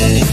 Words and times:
yeah. 0.00 0.29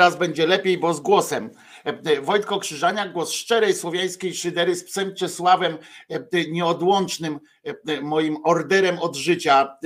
Teraz 0.00 0.16
będzie 0.16 0.46
lepiej, 0.46 0.78
bo 0.78 0.94
z 0.94 1.00
głosem. 1.00 1.50
E, 1.84 2.20
Wojtko 2.20 2.58
Krzyżania, 2.58 3.08
głos 3.08 3.32
szczerej 3.32 3.74
słowiańskiej 3.74 4.34
szydery 4.34 4.74
z 4.74 4.84
psem 4.84 5.14
Czesławem, 5.14 5.78
e, 6.08 6.50
nieodłącznym 6.50 7.40
e, 7.64 8.00
moim 8.00 8.36
orderem 8.44 8.98
od 8.98 9.16
życia. 9.16 9.76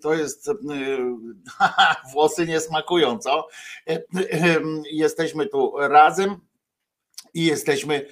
To 0.00 0.14
jest, 0.14 0.50
włosy 2.12 2.46
nie 2.46 2.60
smakują, 2.60 3.18
co? 3.18 3.48
Jesteśmy 4.92 5.46
tu 5.46 5.72
razem 5.76 6.36
i 7.34 7.44
jesteśmy 7.44 8.06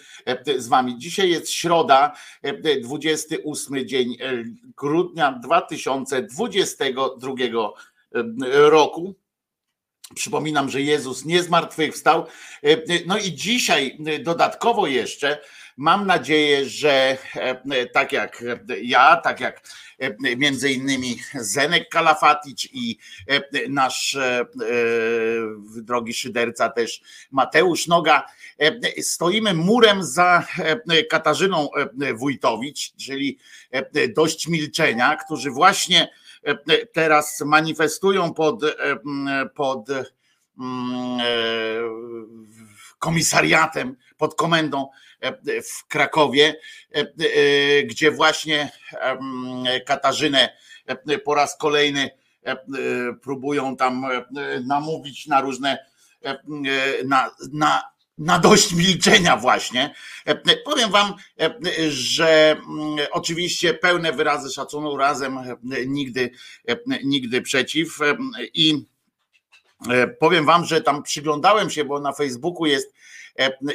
z 0.56 0.68
wami. 0.68 0.98
Dzisiaj 0.98 1.30
jest 1.30 1.50
środa, 1.50 2.12
28 2.82 3.88
dzień 3.88 4.16
grudnia 4.76 5.32
2022 5.32 7.34
roku. 8.52 9.14
Przypominam, 10.14 10.70
że 10.70 10.82
Jezus 10.82 11.24
nie 11.24 11.42
zmartwychwstał. 11.42 12.26
E, 12.64 12.76
no 13.06 13.18
i 13.18 13.32
dzisiaj 13.32 13.98
e, 14.06 14.18
dodatkowo 14.18 14.86
jeszcze 14.86 15.38
mam 15.76 16.06
nadzieję, 16.06 16.68
że 16.68 17.18
e, 17.34 17.86
tak 17.86 18.12
jak 18.12 18.44
ja, 18.82 19.16
tak 19.16 19.40
jak 19.40 19.62
między 20.36 20.72
innymi 20.72 21.18
Zenek 21.34 21.88
Kalafaticz 21.88 22.68
i 22.72 22.98
nasz 23.68 24.18
drogi 25.82 26.14
szyderca 26.14 26.68
też 26.68 27.00
Mateusz 27.30 27.86
Noga, 27.86 28.26
stoimy 29.00 29.54
murem 29.54 30.04
za 30.04 30.46
Katarzyną 31.10 31.68
Wójtowicz, 32.14 32.92
czyli 32.96 33.38
dość 34.14 34.48
milczenia, 34.48 35.16
którzy 35.16 35.50
właśnie 35.50 36.08
E, 36.08 36.27
teraz 36.92 37.40
manifestują 37.40 38.34
pod, 38.34 38.64
e, 38.64 38.70
pod 39.54 39.88
komisariatem, 42.98 43.96
pod 44.16 44.34
komendą 44.34 44.88
e, 45.20 45.62
w 45.62 45.86
Krakowie, 45.88 46.56
gdzie 47.84 48.10
właśnie 48.10 48.70
Katarzynę 49.86 50.56
po 51.24 51.34
raz 51.34 51.58
kolejny 51.58 52.10
próbują 53.22 53.76
tam 53.76 54.06
namówić 54.66 55.26
na 55.26 55.40
różne 55.40 55.78
na, 57.04 57.30
na 57.52 57.82
na 58.18 58.38
dość 58.38 58.72
milczenia 58.72 59.36
właśnie. 59.36 59.94
E, 60.24 60.56
powiem 60.56 60.90
wam, 60.90 61.14
e, 61.40 61.54
że 61.90 62.50
mm, 62.50 63.06
oczywiście 63.10 63.74
pełne 63.74 64.12
wyrazy 64.12 64.50
szacunku 64.50 64.96
razem 64.96 65.38
e, 65.38 65.56
nigdy, 65.86 66.30
nigdy 67.04 67.42
przeciw 67.42 67.98
i 68.54 68.86
powiem 70.18 70.46
wam, 70.46 70.64
że 70.64 70.80
tam 70.80 71.02
przyglądałem 71.02 71.70
się, 71.70 71.84
bo 71.84 72.00
na 72.00 72.12
Facebooku 72.12 72.66
jest 72.66 72.92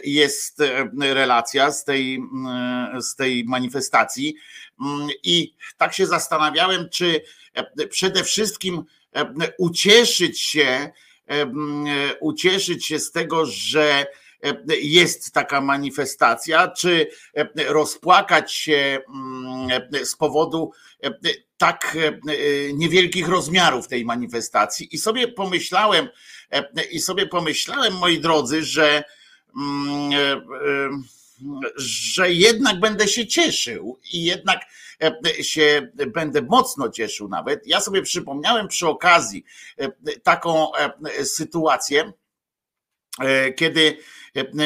jest 0.03 0.63
relacja 0.99 1.71
z 1.71 1.83
tej, 1.83 2.15
mm, 2.15 3.01
z 3.01 3.15
tej 3.15 3.43
manifestacji 3.45 4.35
mm, 4.81 5.07
i 5.23 5.53
tak 5.77 5.93
się 5.93 6.05
zastanawiałem, 6.05 6.89
czy 6.89 7.21
przede 7.89 8.23
wszystkim 8.23 8.83
ucieszyć 9.57 10.41
się, 10.41 10.91
ucieszyć 12.19 12.85
się 12.85 12.99
z 12.99 13.11
tego, 13.11 13.45
że 13.45 14.05
jest 14.81 15.31
taka 15.31 15.61
manifestacja, 15.61 16.67
czy 16.67 17.07
rozpłakać 17.67 18.53
się 18.53 18.99
mm, 19.09 20.05
z 20.05 20.15
powodu 20.15 20.71
tak 21.57 21.97
niewielkich 22.73 23.27
rozmiarów 23.27 23.87
tej 23.87 24.05
manifestacji. 24.05 24.95
I 24.95 24.97
sobie 24.97 25.27
pomyślałem, 25.27 26.09
i 26.91 26.99
sobie 26.99 27.27
pomyślałem, 27.27 27.93
moi 27.93 28.19
drodzy, 28.19 28.63
że 28.63 29.03
mm, 29.57 30.11
że 31.75 32.31
jednak 32.31 32.79
będę 32.79 33.07
się 33.07 33.27
cieszył 33.27 33.99
i 34.13 34.23
jednak 34.23 34.61
się 35.41 35.91
będę 36.07 36.41
mocno 36.41 36.89
cieszył 36.89 37.29
nawet. 37.29 37.67
Ja 37.67 37.79
sobie 37.81 38.01
przypomniałem 38.01 38.67
przy 38.67 38.87
okazji 38.87 39.45
taką 40.23 40.67
sytuację, 41.23 42.11
kiedy 43.55 43.97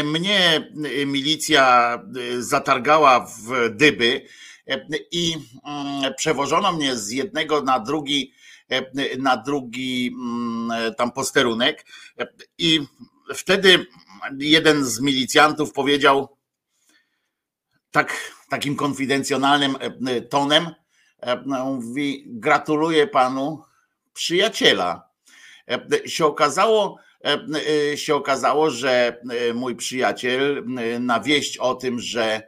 mnie 0.03 0.71
milicja 1.05 1.97
zatargała 2.39 3.19
w 3.19 3.69
dyby 3.69 4.21
i 5.11 5.35
mm, 5.65 6.13
przewożono 6.13 6.71
mnie 6.71 6.95
z 6.95 7.11
jednego 7.11 7.61
na 7.61 7.79
drugi, 7.79 8.33
na 9.17 9.37
drugi 9.37 10.15
mm, 10.15 10.95
tam 10.95 11.11
posterunek 11.11 11.85
i 12.57 12.79
wtedy 13.35 13.85
jeden 14.39 14.85
z 14.85 14.99
milicjantów 14.99 15.73
powiedział 15.73 16.37
tak, 17.91 18.33
takim 18.49 18.75
konfidencjonalnym 18.75 19.75
tonem, 20.29 20.69
mówi 21.65 22.23
gratuluję 22.27 23.07
panu 23.07 23.63
przyjaciela. 24.13 25.09
Się 26.05 26.25
okazało, 26.25 26.97
E, 26.97 26.99
e, 26.99 27.06
się 27.95 28.15
okazało, 28.15 28.69
że 28.69 29.21
e, 29.29 29.53
mój 29.53 29.75
przyjaciel 29.75 30.63
na 30.99 31.19
wieść 31.19 31.57
o 31.57 31.75
tym, 31.75 31.99
że 31.99 32.41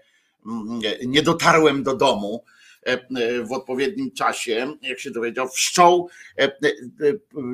mm, 0.46 0.82
nie 1.06 1.22
dotarłem 1.22 1.84
do 1.84 1.96
domu 1.96 2.44
w 3.44 3.52
odpowiednim 3.52 4.12
czasie, 4.12 4.74
jak 4.82 5.00
się 5.00 5.12
dowiedział, 5.12 5.48
wszczął 5.50 6.10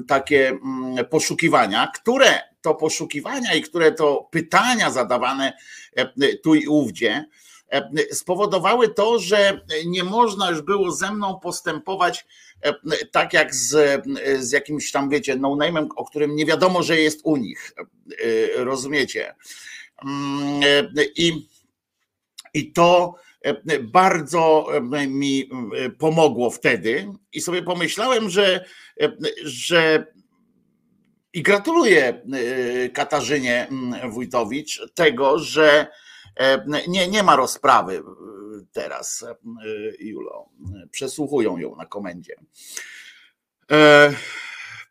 takie 0.08 0.50
mm, 0.50 1.06
poszukiwania, 1.06 1.92
które 1.96 2.42
to 2.62 2.76
poszukiwania 2.76 3.54
i 3.54 3.62
które 3.62 3.92
to 3.92 4.28
pytania 4.32 4.92
zadawane 4.92 5.54
tu 6.44 6.56
i 6.56 6.68
ówdzie, 6.68 7.26
spowodowały 8.12 8.90
to, 8.90 9.20
że 9.20 9.66
nie 9.86 10.04
można 10.04 10.50
już 10.50 10.62
było 10.62 10.92
ze 10.92 11.12
mną 11.12 11.40
postępować 11.40 12.26
E, 12.55 12.55
tak 13.12 13.34
jak 13.34 13.56
z, 13.56 14.04
z 14.40 14.52
jakimś 14.52 14.92
tam, 14.92 15.10
wiecie, 15.10 15.36
no-name'em, 15.36 15.88
o 15.96 16.06
którym 16.06 16.36
nie 16.36 16.46
wiadomo, 16.46 16.84
że 16.84 16.98
jest 17.00 17.22
u 17.24 17.38
nich. 17.38 17.72
E, 18.58 18.64
rozumiecie? 18.64 19.36
Mm, 20.06 20.64
e, 20.98 21.06
I, 21.16 21.48
i 22.54 22.74
to 22.74 23.16
bardzo 23.82 24.68
mi 25.08 25.50
pomogło 26.00 26.50
wtedy 26.50 27.08
i 27.34 27.42
sobie 27.42 27.64
pomyślałem, 27.64 28.30
że, 28.30 28.66
że 29.44 30.06
i 31.34 31.44
gratuluję 31.44 32.22
Katarzynie 32.94 33.68
Wójtowicz 34.10 34.82
tego, 34.96 35.40
że 35.40 35.88
nie, 36.88 37.08
nie 37.08 37.24
ma 37.24 37.36
rozprawy 37.36 38.04
teraz, 38.76 39.24
e, 39.24 39.36
Julo. 40.00 40.50
Przesłuchują 40.92 41.58
ją 41.58 41.76
na 41.76 41.86
komendzie. 41.86 42.36
E, 43.72 44.14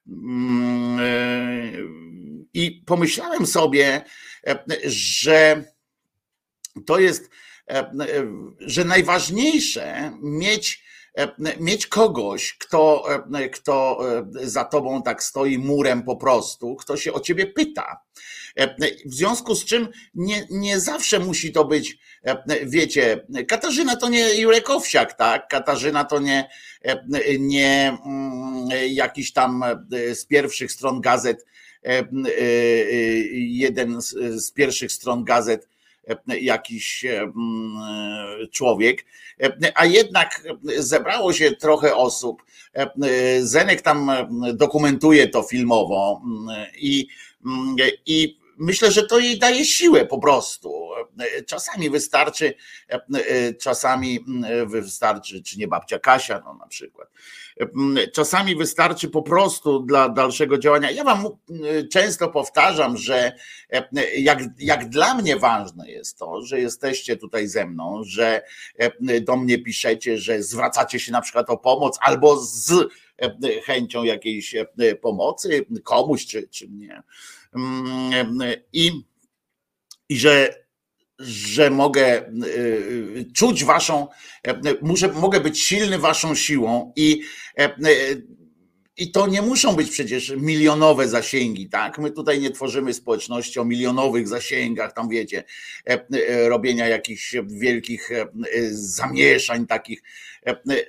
mm, 0.08 0.98
e, 1.00 1.72
I 2.54 2.82
pomyślałem 2.86 3.46
sobie, 3.46 4.04
że 4.84 5.64
to 6.86 6.98
jest, 6.98 7.30
że 8.60 8.84
najważniejsze 8.84 10.12
mieć 10.22 10.84
mieć 11.60 11.86
kogoś, 11.86 12.58
kto, 12.58 13.06
kto 13.52 13.98
za 14.34 14.64
tobą 14.64 15.02
tak 15.02 15.22
stoi 15.22 15.58
murem 15.58 16.02
po 16.02 16.16
prostu, 16.16 16.76
kto 16.76 16.96
się 16.96 17.12
o 17.12 17.20
ciebie 17.20 17.46
pyta. 17.46 18.00
W 19.06 19.14
związku 19.14 19.54
z 19.54 19.64
czym 19.64 19.88
nie, 20.14 20.46
nie 20.50 20.80
zawsze 20.80 21.18
musi 21.18 21.52
to 21.52 21.64
być, 21.64 21.98
wiecie, 22.66 23.26
Katarzyna 23.48 23.96
to 23.96 24.08
nie 24.08 24.34
Jurek 24.34 24.70
Owsiak, 24.70 25.12
tak? 25.12 25.48
Katarzyna 25.48 26.04
to 26.04 26.20
nie, 26.20 26.48
nie 27.38 27.98
mm, 28.06 28.68
jakiś 28.88 29.32
tam 29.32 29.64
z 30.14 30.24
pierwszych 30.26 30.72
stron 30.72 31.00
gazet, 31.00 31.46
jeden 33.32 34.02
z 34.38 34.52
pierwszych 34.52 34.92
stron 34.92 35.24
gazet 35.24 35.68
jakiś 36.40 37.04
człowiek, 38.52 39.04
a 39.74 39.86
jednak 39.86 40.42
zebrało 40.76 41.32
się 41.32 41.50
trochę 41.50 41.96
osób. 41.96 42.42
Zenek 43.40 43.82
tam 43.82 44.10
dokumentuje 44.54 45.28
to 45.28 45.42
filmowo 45.42 46.22
i, 46.78 47.06
i 48.06 48.43
myślę, 48.58 48.92
że 48.92 49.06
to 49.06 49.18
jej 49.18 49.38
daje 49.38 49.64
siłę 49.64 50.06
po 50.06 50.18
prostu. 50.18 50.84
Czasami 51.46 51.90
wystarczy, 51.90 52.54
czasami 53.60 54.24
wystarczy, 54.66 55.42
czy 55.42 55.58
nie 55.58 55.68
babcia 55.68 55.98
Kasia, 55.98 56.42
no 56.44 56.54
na 56.54 56.66
przykład. 56.66 57.08
Czasami 58.14 58.56
wystarczy 58.56 59.08
po 59.08 59.22
prostu 59.22 59.80
dla 59.80 60.08
dalszego 60.08 60.58
działania. 60.58 60.90
Ja 60.90 61.04
Wam 61.04 61.26
często 61.92 62.28
powtarzam, 62.28 62.96
że 62.96 63.32
jak, 64.18 64.38
jak 64.58 64.88
dla 64.88 65.14
mnie 65.14 65.36
ważne 65.36 65.90
jest 65.90 66.18
to, 66.18 66.42
że 66.42 66.60
jesteście 66.60 67.16
tutaj 67.16 67.48
ze 67.48 67.66
mną, 67.66 68.02
że 68.04 68.42
do 69.22 69.36
mnie 69.36 69.58
piszecie, 69.58 70.18
że 70.18 70.42
zwracacie 70.42 71.00
się 71.00 71.12
na 71.12 71.20
przykład 71.20 71.50
o 71.50 71.56
pomoc 71.56 71.98
albo 72.00 72.36
z 72.36 72.72
chęcią 73.64 74.04
jakiejś 74.04 74.54
pomocy 75.02 75.66
komuś 75.84 76.26
czy, 76.26 76.48
czy 76.48 76.68
mnie 76.68 77.02
i, 78.72 79.04
i 80.08 80.16
że 80.16 80.64
że 81.18 81.70
mogę 81.70 82.32
czuć 83.34 83.64
waszą, 83.64 84.08
muszę, 84.82 85.08
mogę 85.08 85.40
być 85.40 85.60
silny 85.60 85.98
waszą 85.98 86.34
siłą 86.34 86.92
i 86.96 87.20
i 88.96 89.10
to 89.10 89.26
nie 89.26 89.42
muszą 89.42 89.76
być 89.76 89.90
przecież 89.90 90.34
milionowe 90.36 91.08
zasięgi, 91.08 91.68
tak? 91.68 91.98
My 91.98 92.10
tutaj 92.10 92.40
nie 92.40 92.50
tworzymy 92.50 92.94
społeczności 92.94 93.60
o 93.60 93.64
milionowych 93.64 94.28
zasięgach, 94.28 94.92
tam 94.92 95.08
wiecie, 95.08 95.44
e, 95.88 96.06
e, 96.28 96.48
robienia 96.48 96.88
jakichś 96.88 97.36
wielkich 97.46 98.12
e, 98.12 98.26
zamieszań 98.70 99.66
takich. 99.66 100.02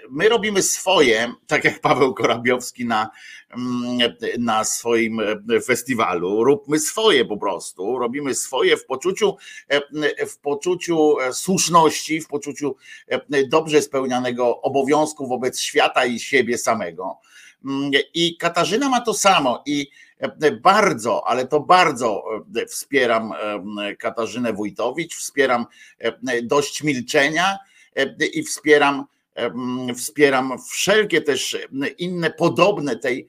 My 0.09 0.29
robimy 0.29 0.62
swoje, 0.62 1.33
tak 1.47 1.63
jak 1.63 1.81
Paweł 1.81 2.13
Korabiowski 2.13 2.85
na, 2.85 3.09
mm, 3.57 4.13
na 4.39 4.63
swoim 4.63 5.21
festiwalu. 5.65 6.43
Róbmy 6.43 6.79
swoje 6.79 7.25
po 7.25 7.38
prostu. 7.38 8.00
Robimy 8.00 8.35
swoje 8.35 8.77
w 8.77 8.85
poczuciu, 8.85 9.35
w 10.27 10.38
poczuciu 10.38 11.15
słuszności, 11.31 12.21
w 12.21 12.27
poczuciu 12.27 12.75
dobrze 13.47 13.81
spełnianego 13.81 14.62
obowiązku 14.62 15.27
wobec 15.27 15.59
świata 15.59 16.05
i 16.05 16.19
siebie 16.19 16.57
samego. 16.57 17.19
I 18.13 18.38
Katarzyna 18.38 18.89
ma 18.89 19.01
to 19.01 19.13
samo 19.13 19.63
i 19.65 19.88
e, 20.19 20.51
bardzo, 20.51 21.27
ale 21.27 21.48
to 21.48 21.60
bardzo 21.60 22.24
e, 22.55 22.65
wspieram 22.65 23.34
e, 23.34 23.95
Katarzynę 23.95 24.53
Wójtowicz, 24.53 25.15
wspieram 25.15 25.65
dość 26.43 26.84
milczenia 26.84 27.57
i 28.34 28.43
wspieram 28.43 29.05
wspieram 29.95 30.53
wszelkie 30.69 31.22
też 31.22 31.57
inne 31.98 32.31
podobne 32.31 32.95
tej 32.95 33.27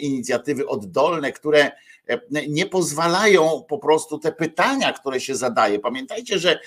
inicjatywy 0.00 0.68
oddolne, 0.68 1.32
które 1.32 1.70
nie 2.48 2.66
pozwalają 2.66 3.64
po 3.68 3.78
prostu 3.78 4.18
te 4.18 4.32
pytania, 4.32 4.92
które 4.92 5.20
się 5.20 5.36
zadaje. 5.36 5.78
Pamiętajcie, 5.78 6.38
że 6.38 6.58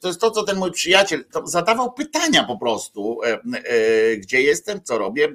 to 0.00 0.08
jest 0.08 0.20
to, 0.20 0.30
co 0.30 0.42
ten 0.42 0.56
mój 0.56 0.72
przyjaciel 0.72 1.24
zadawał 1.44 1.92
pytania 1.92 2.44
po 2.44 2.58
prostu, 2.58 3.20
gdzie 4.18 4.42
jestem, 4.42 4.82
co 4.82 4.98
robię, 4.98 5.28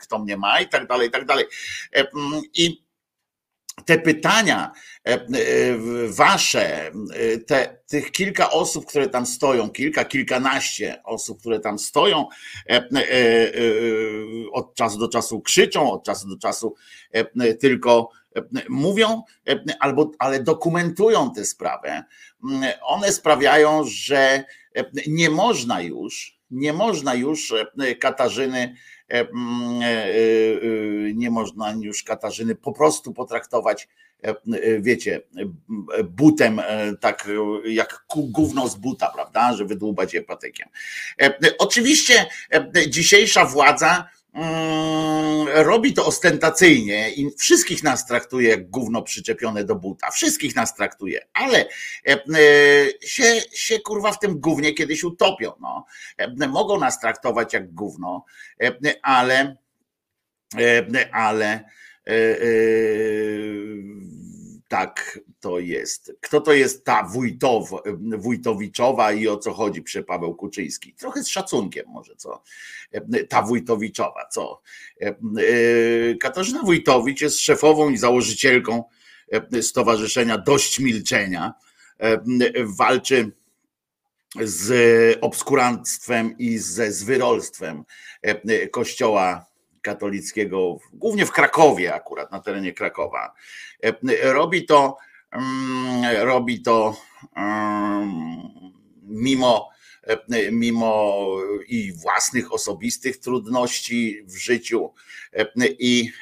kto 0.00 0.18
mnie 0.18 0.36
ma 0.36 0.60
i 0.60 0.68
tak 0.68 0.86
dalej, 0.86 1.08
i 1.08 1.10
tak 1.10 1.26
dalej. 1.26 1.44
I 2.54 2.84
te 3.84 3.98
pytania 3.98 4.72
wasze, 6.08 6.90
te, 7.46 7.82
tych 7.86 8.10
kilka 8.10 8.50
osób, 8.50 8.86
które 8.86 9.08
tam 9.08 9.26
stoją, 9.26 9.70
kilka, 9.70 10.04
kilkanaście 10.04 11.02
osób, 11.04 11.40
które 11.40 11.60
tam 11.60 11.78
stoją, 11.78 12.26
od 14.52 14.74
czasu 14.74 14.98
do 14.98 15.08
czasu 15.08 15.40
krzyczą, 15.40 15.92
od 15.92 16.04
czasu 16.04 16.28
do 16.28 16.36
czasu 16.36 16.74
tylko 17.60 18.10
mówią, 18.68 19.22
albo, 19.80 20.10
ale 20.18 20.42
dokumentują 20.42 21.32
tę 21.34 21.44
sprawę, 21.44 22.04
one 22.82 23.12
sprawiają, 23.12 23.84
że 23.84 24.44
nie 25.06 25.30
można 25.30 25.80
już, 25.80 26.40
nie 26.50 26.72
można 26.72 27.14
już 27.14 27.54
Katarzyny, 28.00 28.74
nie 31.14 31.30
można 31.30 31.74
już 31.80 32.02
Katarzyny 32.02 32.54
po 32.54 32.72
prostu 32.72 33.12
potraktować, 33.12 33.88
wiecie, 34.80 35.22
butem, 36.04 36.60
tak 37.00 37.28
jak 37.64 38.04
gówno 38.08 38.68
z 38.68 38.76
buta, 38.76 39.10
prawda, 39.14 39.56
że 39.56 39.64
wydłubać 39.64 40.14
je 40.14 40.22
patykiem. 40.22 40.68
Oczywiście 41.58 42.26
dzisiejsza 42.88 43.44
władza 43.44 44.08
robi 45.54 45.92
to 45.92 46.06
ostentacyjnie 46.06 47.10
i 47.10 47.30
wszystkich 47.38 47.82
nas 47.82 48.06
traktuje 48.06 48.48
jak 48.48 48.70
gówno 48.70 49.02
przyczepione 49.02 49.64
do 49.64 49.74
buta. 49.74 50.10
Wszystkich 50.10 50.56
nas 50.56 50.74
traktuje, 50.74 51.26
ale 51.32 51.58
e, 51.58 52.12
e, 52.12 52.18
się, 53.02 53.40
się 53.52 53.80
kurwa 53.80 54.12
w 54.12 54.18
tym 54.18 54.40
gównie 54.40 54.74
kiedyś 54.74 55.04
utopią. 55.04 55.52
No. 55.60 55.86
E, 56.18 56.48
mogą 56.48 56.78
nas 56.78 57.00
traktować 57.00 57.52
jak 57.54 57.74
gówno, 57.74 58.24
ale 59.02 59.56
ale 61.12 61.64
tak 64.70 65.20
to 65.40 65.58
jest. 65.58 66.12
Kto 66.20 66.40
to 66.40 66.52
jest 66.52 66.84
ta 66.84 67.02
Wójtow, 67.02 67.70
Wójtowiczowa 68.18 69.12
i 69.12 69.28
o 69.28 69.36
co 69.36 69.52
chodzi 69.52 69.82
przy 69.82 70.02
Paweł 70.02 70.34
Kuczyński? 70.34 70.94
Trochę 70.94 71.22
z 71.22 71.28
szacunkiem 71.28 71.86
może, 71.88 72.16
co? 72.16 72.42
Ta 73.28 73.42
Wójtowiczowa, 73.42 74.26
co? 74.32 74.62
Katarzyna 76.20 76.62
Wójtowicz 76.62 77.20
jest 77.20 77.40
szefową 77.40 77.90
i 77.90 77.96
założycielką 77.96 78.84
Stowarzyszenia 79.62 80.38
Dość 80.38 80.80
Milczenia. 80.80 81.54
Walczy 82.64 83.32
z 84.40 85.18
obskuranstwem 85.20 86.38
i 86.38 86.58
ze 86.58 86.92
zwyrolstwem 86.92 87.84
Kościoła 88.70 89.49
katolickiego, 89.82 90.78
głównie 90.92 91.26
w 91.26 91.32
Krakowie 91.32 91.94
akurat, 91.94 92.32
na 92.32 92.40
terenie 92.40 92.72
Krakowa. 92.72 93.34
Robi 94.22 94.66
to, 94.66 94.96
mm, 95.32 96.26
robi 96.26 96.62
to 96.62 96.96
mm, 97.36 98.30
mimo, 99.02 99.70
mimo 100.52 101.26
i 101.68 101.92
własnych 101.92 102.52
osobistych 102.52 103.16
trudności 103.16 104.22
w 104.24 104.36
życiu 104.36 104.94
i 105.78 106.12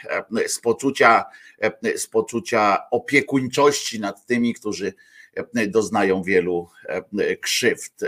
z 0.47 0.61
poczucia, 0.61 1.25
z 1.97 2.07
poczucia 2.07 2.91
opiekuńczości 2.91 4.01
nad 4.01 4.27
tymi, 4.27 4.55
którzy 4.55 4.95
doznają 5.69 6.23
wielu 6.23 6.69
krzywd. 7.41 8.05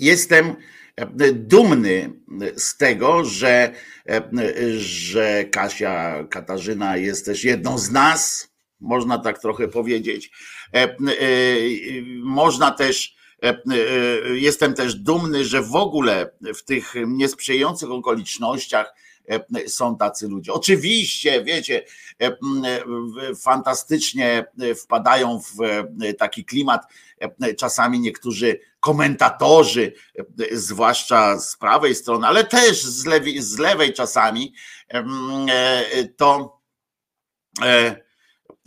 Jestem 0.00 0.56
e, 0.96 1.32
dumny 1.32 2.12
z 2.56 2.76
tego, 2.76 3.24
że, 3.24 3.72
e, 4.08 4.22
że 4.78 5.44
Kasia 5.44 6.24
Katarzyna 6.30 6.96
jest 6.96 7.26
też 7.26 7.44
jedną 7.44 7.78
z 7.78 7.90
nas, 7.90 8.50
można 8.80 9.18
tak 9.18 9.38
trochę 9.38 9.68
powiedzieć. 9.68 10.30
E, 10.74 10.96
można 12.22 12.70
też, 12.70 13.20
jestem 14.34 14.74
też 14.74 14.94
dumny, 14.94 15.44
że 15.44 15.62
w 15.62 15.74
ogóle 15.74 16.30
w 16.54 16.62
tych 16.62 16.94
niesprzyjających 17.06 17.90
okolicznościach 17.90 18.94
są 19.66 19.96
tacy 19.96 20.28
ludzie. 20.28 20.52
Oczywiście, 20.52 21.44
wiecie, 21.44 21.84
fantastycznie 23.42 24.44
wpadają 24.82 25.40
w 25.40 25.56
taki 26.18 26.44
klimat 26.44 26.82
czasami 27.56 28.00
niektórzy 28.00 28.60
komentatorzy, 28.80 29.92
zwłaszcza 30.52 31.38
z 31.38 31.56
prawej 31.56 31.94
strony, 31.94 32.26
ale 32.26 32.44
też 32.44 32.82
z 32.82 33.06
lewej, 33.06 33.42
z 33.42 33.58
lewej 33.58 33.92
czasami, 33.92 34.54
to 36.16 36.60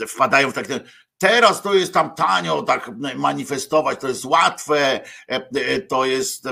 wpadają 0.08 0.52
w 0.52 0.54
takie 0.54 0.80
Teraz 1.24 1.62
to 1.62 1.74
jest 1.74 1.94
tam 1.94 2.16
tanio 2.16 2.62
tak 2.62 2.92
manifestować, 3.16 4.00
to 4.00 4.08
jest 4.08 4.26
łatwe, 4.26 5.02
e, 5.30 5.50
e, 5.56 5.80
to 5.80 6.06
jest 6.06 6.46
e, 6.46 6.52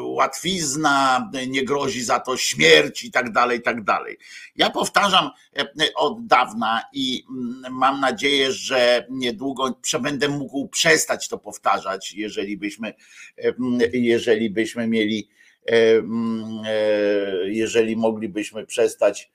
łatwizna, 0.00 1.30
nie 1.48 1.64
grozi 1.64 2.04
za 2.04 2.20
to 2.20 2.36
śmierć 2.36 3.04
i 3.04 3.10
tak 3.10 3.32
dalej, 3.32 3.58
i 3.58 3.62
tak 3.62 3.84
dalej. 3.84 4.18
Ja 4.56 4.70
powtarzam 4.70 5.30
od 5.96 6.26
dawna 6.26 6.82
i 6.92 7.24
mam 7.70 8.00
nadzieję, 8.00 8.52
że 8.52 9.06
niedługo 9.10 9.80
będę 10.00 10.28
mógł 10.28 10.68
przestać 10.68 11.28
to 11.28 11.38
powtarzać, 11.38 12.12
jeżeli 12.12 12.56
byśmy, 12.56 12.94
jeżeli 13.92 14.50
byśmy 14.50 14.88
mieli, 14.88 15.28
jeżeli 17.44 17.96
moglibyśmy 17.96 18.66
przestać, 18.66 19.32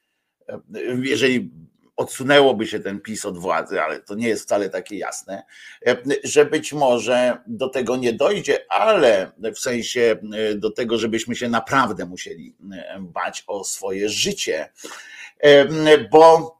jeżeli 1.02 1.52
odsunęłoby 2.00 2.68
się 2.68 2.80
ten 2.80 3.00
PiS 3.02 3.26
od 3.26 3.38
władzy, 3.38 3.82
ale 3.82 4.00
to 4.00 4.16
nie 4.16 4.28
jest 4.28 4.44
wcale 4.44 4.70
takie 4.70 4.98
jasne, 4.98 5.44
e, 5.88 5.98
że 6.24 6.46
być 6.46 6.74
może 6.74 7.38
do 7.48 7.70
tego 7.70 7.98
nie 7.98 8.14
dojdzie, 8.14 8.66
ale 8.70 9.32
w 9.56 9.60
sensie 9.60 10.16
e, 10.34 10.56
do 10.56 10.72
tego, 10.72 10.98
żebyśmy 10.98 11.36
się 11.36 11.50
naprawdę 11.50 12.06
musieli 12.06 12.56
e, 12.72 12.98
bać 13.00 13.44
o 13.48 13.64
swoje 13.64 14.10
życie, 14.10 14.70
bo, 16.12 16.58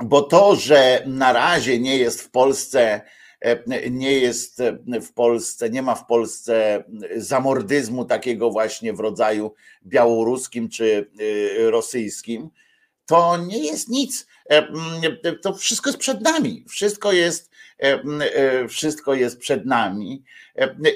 bo 0.00 0.22
to, 0.22 0.56
że 0.56 1.02
na 1.06 1.32
razie 1.32 1.80
nie 1.80 1.98
jest 1.98 2.22
w 2.22 2.30
Polsce 2.30 3.00
nie 3.90 4.12
jest 4.12 4.62
w 5.02 5.12
Polsce, 5.12 5.70
nie 5.70 5.82
ma 5.82 5.94
w 5.94 6.06
Polsce 6.06 6.84
zamordyzmu 7.16 8.04
takiego 8.04 8.50
właśnie 8.50 8.92
w 8.92 9.00
rodzaju 9.00 9.54
białoruskim 9.86 10.68
czy 10.68 11.10
rosyjskim, 11.70 12.50
to 13.06 13.36
nie 13.36 13.66
jest 13.66 13.88
nic. 13.88 14.26
To 15.42 15.54
wszystko 15.54 15.90
jest 15.90 15.98
przed 15.98 16.20
nami. 16.20 16.64
Wszystko 16.68 17.12
jest, 17.12 17.50
wszystko 18.68 19.14
jest 19.14 19.38
przed 19.38 19.66
nami. 19.66 20.22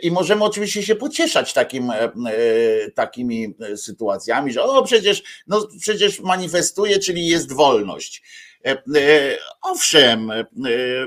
I 0.02 0.10
możemy 0.10 0.44
oczywiście 0.44 0.82
się 0.82 0.94
pocieszać 0.94 1.52
takim, 1.52 1.92
takimi 2.94 3.54
sytuacjami, 3.76 4.52
że 4.52 4.62
o 4.62 4.82
przecież, 4.82 5.22
no 5.46 5.68
przecież 5.80 6.20
manifestuje, 6.20 6.98
czyli 6.98 7.26
jest 7.26 7.52
wolność. 7.52 8.22
Owszem, 9.62 10.32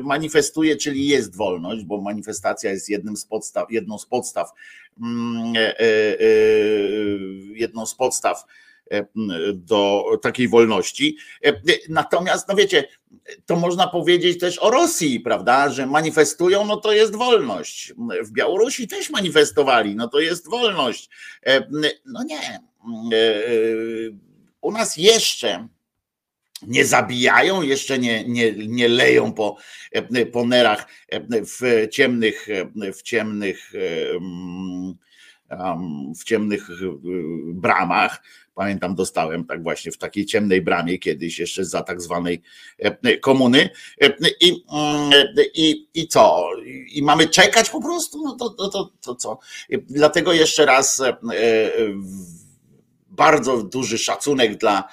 manifestuje, 0.02 0.76
czyli 0.76 1.08
jest 1.08 1.36
wolność, 1.36 1.84
bo 1.84 2.02
manifestacja 2.02 2.72
jest 2.72 2.90
jednym 2.90 3.18
z 3.18 3.26
podstaw, 3.26 3.72
jedną 3.72 3.98
z 3.98 4.06
podstaw, 4.06 4.50
jedną 7.56 7.86
z 7.86 7.96
podstaw 7.96 8.44
do 9.54 10.04
takiej 10.22 10.48
wolności. 10.48 11.18
Natomiast, 11.90 12.48
no 12.48 12.56
wiecie, 12.56 12.88
to 13.46 13.56
można 13.56 13.88
powiedzieć 13.88 14.40
też 14.40 14.60
o 14.60 14.70
Rosji, 14.70 15.20
prawda, 15.20 15.70
że 15.70 15.88
manifestują, 15.88 16.66
no 16.66 16.78
to 16.78 16.92
jest 16.92 17.16
wolność. 17.16 17.94
W 18.24 18.32
Białorusi 18.32 18.88
też 18.88 19.10
manifestowali, 19.10 19.96
no 19.96 20.08
to 20.08 20.20
jest 20.20 20.50
wolność. 20.50 21.10
No 22.06 22.24
nie. 22.24 22.60
U 24.62 24.72
nas 24.72 24.98
jeszcze 24.98 25.68
nie 26.68 26.86
zabijają, 26.86 27.62
jeszcze 27.62 28.00
nie, 28.00 28.24
nie, 28.24 28.52
nie 28.52 28.90
leją 28.90 29.34
po, 29.34 29.58
po 30.32 30.46
nerach 30.46 30.88
w 31.32 31.88
ciemnych, 31.92 32.48
w 32.94 33.02
ciemnych, 33.02 33.72
w 36.20 36.24
ciemnych 36.24 36.70
bramach 37.46 38.24
Pamiętam, 38.56 38.96
dostałem 38.96 39.46
tak 39.46 39.64
właśnie 39.64 39.92
w 39.92 39.98
takiej 39.98 40.26
ciemnej 40.26 40.62
bramie 40.62 41.00
kiedyś 41.00 41.40
jeszcze 41.40 41.66
za 41.66 41.84
tak 41.84 42.02
zwanej 42.02 42.42
e, 42.80 43.18
komuny. 43.18 43.70
E, 44.02 44.14
I, 44.42 44.64
mm, 44.72 45.12
i, 45.54 45.88
i 45.94 46.08
co? 46.08 46.50
I 46.88 47.04
mamy 47.04 47.28
czekać 47.28 47.70
po 47.70 47.82
prostu? 47.82 48.24
No 48.24 48.36
to, 48.36 48.50
to, 48.50 48.70
to, 48.70 48.92
to 49.02 49.16
co? 49.16 49.40
Dlatego 49.90 50.34
jeszcze 50.34 50.66
raz 50.66 51.02
e, 51.02 51.14
bardzo 53.10 53.64
duży 53.64 53.98
szacunek 53.98 54.58
dla, 54.58 54.84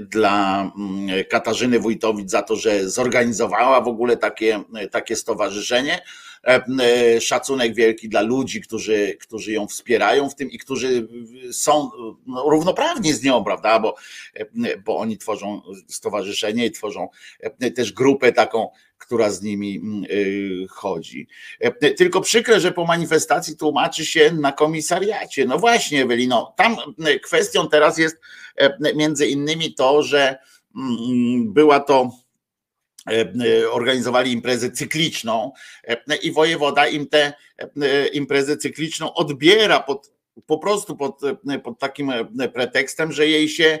dla 0.00 0.60
mm, 0.76 1.24
Katarzyny 1.30 1.80
Wójtowicz 1.80 2.30
za 2.30 2.42
to, 2.42 2.56
że 2.56 2.88
zorganizowała 2.88 3.80
w 3.80 3.88
ogóle 3.88 4.16
takie, 4.16 4.62
takie 4.90 5.16
stowarzyszenie 5.16 6.00
E, 6.00 6.00
e, 6.00 6.29
szacunek 7.20 7.74
wielki 7.74 8.08
dla 8.08 8.20
ludzi, 8.20 8.60
którzy, 8.60 9.16
którzy 9.20 9.52
ją 9.52 9.66
wspierają 9.66 10.30
w 10.30 10.34
tym 10.34 10.50
i 10.50 10.58
którzy 10.58 11.08
są 11.52 11.90
no, 12.26 12.50
równoprawni 12.50 13.12
z 13.12 13.22
nią, 13.22 13.44
prawda? 13.44 13.80
Bo, 13.80 13.94
e, 14.34 14.76
bo 14.76 14.96
oni 14.96 15.18
tworzą 15.18 15.62
stowarzyszenie 15.88 16.66
i 16.66 16.70
tworzą 16.70 17.08
też 17.74 17.92
grupę 17.92 18.32
taką, 18.32 18.68
która 18.98 19.30
z 19.30 19.42
nimi 19.42 19.82
chodzi. 20.70 21.28
Tylko 21.96 22.20
przykre, 22.20 22.60
że 22.60 22.72
po 22.72 22.84
manifestacji 22.84 23.56
tłumaczy 23.56 24.06
się 24.06 24.32
na 24.32 24.52
komisariacie. 24.52 25.44
No 25.44 25.58
właśnie, 25.58 26.02
Ewelino, 26.02 26.54
tam 26.56 26.76
kwestią 27.22 27.68
teraz 27.68 27.98
jest 27.98 28.20
między 28.94 29.26
innymi 29.26 29.74
to, 29.74 30.02
że 30.02 30.38
była 31.44 31.80
to 31.80 32.10
E, 32.10 32.12
e, 32.12 32.29
organizowali 33.70 34.32
imprezę 34.32 34.70
cykliczną 34.70 35.52
e, 35.84 36.16
i 36.16 36.32
wojewoda 36.32 36.86
im 36.86 37.06
tę 37.06 37.32
imprezę 38.12 38.56
cykliczną 38.56 39.14
odbiera 39.14 39.80
pod 39.80 40.20
po 40.46 40.58
prostu 40.58 40.96
pod, 40.96 41.20
pod 41.64 41.78
takim 41.78 42.12
pretekstem, 42.54 43.12
że 43.12 43.26
jej 43.26 43.48
się, 43.48 43.78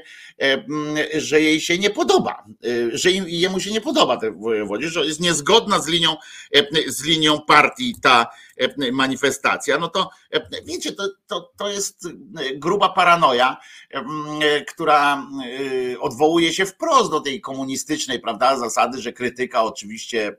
że 1.14 1.40
jej 1.40 1.60
się 1.60 1.78
nie 1.78 1.90
podoba, 1.90 2.44
że 2.92 3.10
jemu 3.10 3.60
się 3.60 3.70
nie 3.70 3.80
podoba 3.80 4.16
te 4.16 4.30
wojewodzie, 4.30 4.88
że 4.88 5.06
jest 5.06 5.20
niezgodna 5.20 5.80
z 5.80 5.88
linią, 5.88 6.16
z 6.86 7.04
linią 7.04 7.40
partii 7.40 7.94
ta 8.02 8.26
manifestacja, 8.92 9.78
no 9.78 9.88
to 9.88 10.10
wiecie, 10.64 10.92
to, 10.92 11.08
to, 11.26 11.52
to 11.56 11.68
jest 11.68 12.08
gruba 12.54 12.88
paranoja, 12.88 13.56
która 14.68 15.26
odwołuje 16.00 16.52
się 16.52 16.66
wprost 16.66 17.10
do 17.10 17.20
tej 17.20 17.40
komunistycznej, 17.40 18.20
prawda, 18.20 18.56
zasady, 18.56 19.00
że 19.00 19.12
krytyka 19.12 19.62
oczywiście 19.62 20.36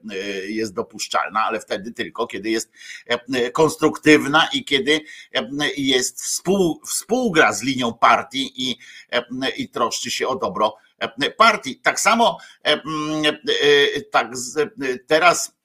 jest 0.48 0.74
dopuszczalna, 0.74 1.40
ale 1.44 1.60
wtedy 1.60 1.92
tylko, 1.92 2.28
kiedy 2.28 2.50
jest 2.50 2.72
konstruktywna 3.54 4.50
i 4.54 4.66
kiedy 4.66 5.02
jest 5.78 6.22
współ, 6.22 6.82
współgra 6.88 7.54
z 7.54 7.64
linią 7.64 7.94
partii 7.94 8.70
i, 8.70 8.78
i 9.58 9.70
troszczy 9.70 10.12
się 10.12 10.28
o 10.28 10.36
dobro 10.36 10.78
partii. 11.38 11.76
Tak 11.76 12.00
samo 12.00 12.38
tak 14.12 14.28
teraz 15.08 15.61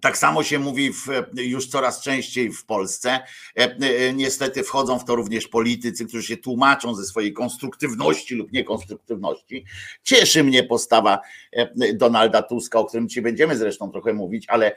tak 0.00 0.18
samo 0.18 0.42
się 0.42 0.58
mówi 0.58 0.92
w, 0.92 1.06
już 1.34 1.66
coraz 1.66 2.02
częściej 2.02 2.52
w 2.52 2.64
Polsce. 2.64 3.10
E, 3.10 3.76
e, 3.80 4.12
niestety 4.12 4.62
wchodzą 4.62 4.98
w 4.98 5.04
to 5.04 5.16
również 5.16 5.48
politycy, 5.48 6.06
którzy 6.06 6.26
się 6.26 6.36
tłumaczą 6.36 6.94
ze 6.94 7.04
swojej 7.04 7.32
konstruktywności 7.32 8.34
lub 8.34 8.52
niekonstruktywności. 8.52 9.64
Cieszy 10.02 10.44
mnie 10.44 10.64
postawa 10.64 11.20
e, 11.52 11.94
Donalda 11.94 12.42
Tuska, 12.42 12.78
o 12.78 12.84
którym 12.84 13.08
ci 13.08 13.22
będziemy 13.22 13.56
zresztą 13.56 13.90
trochę 13.90 14.12
mówić, 14.12 14.44
ale 14.48 14.76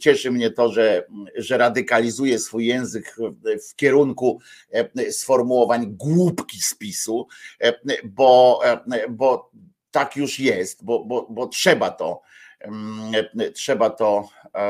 cieszy 0.00 0.30
mnie 0.30 0.50
to, 0.50 0.72
że, 0.72 1.06
że 1.36 1.58
radykalizuje 1.58 2.38
swój 2.38 2.66
język 2.66 3.16
w 3.70 3.74
kierunku 3.76 4.40
sformułowań 5.10 5.86
głupki 5.96 6.60
spisu, 6.60 7.26
bo, 8.04 8.60
bo 9.10 9.50
tak 9.90 10.16
już 10.16 10.38
jest, 10.38 10.84
bo, 10.84 11.04
bo, 11.04 11.26
bo 11.30 11.46
trzeba 11.46 11.90
to 11.90 12.20
trzeba 13.54 13.90
to 13.90 14.28
e, 14.54 14.62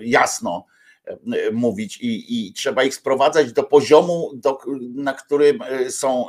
jasno 0.00 0.66
e, 1.04 1.50
mówić 1.52 1.96
i, 1.96 2.48
i 2.48 2.52
trzeba 2.52 2.82
ich 2.82 2.94
sprowadzać 2.94 3.52
do 3.52 3.62
poziomu, 3.62 4.30
do, 4.34 4.58
na 4.94 5.14
którym 5.14 5.62
e, 5.62 5.90
są 5.90 6.26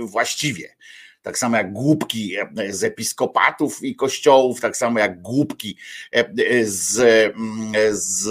właściwie 0.00 0.76
tak 1.22 1.38
samo 1.38 1.56
jak 1.56 1.72
głupki 1.72 2.36
e, 2.36 2.72
z 2.72 2.84
episkopatów 2.84 3.82
i 3.82 3.96
kościołów, 3.96 4.60
tak 4.60 4.76
samo 4.76 4.98
jak 4.98 5.22
głupki 5.22 5.76
e, 6.14 6.18
e, 6.18 6.64
z, 6.64 6.98
mm, 7.00 7.72
z, 7.90 8.22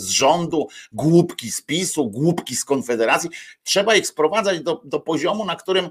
z 0.00 0.08
rządu, 0.08 0.68
głupki 0.92 1.50
z 1.50 1.62
PiSu, 1.62 2.10
głupki 2.10 2.56
z 2.56 2.64
Konfederacji. 2.64 3.30
Trzeba 3.62 3.94
ich 3.94 4.06
sprowadzać 4.06 4.60
do, 4.60 4.80
do 4.84 5.00
poziomu, 5.00 5.44
na 5.44 5.56
którym 5.56 5.90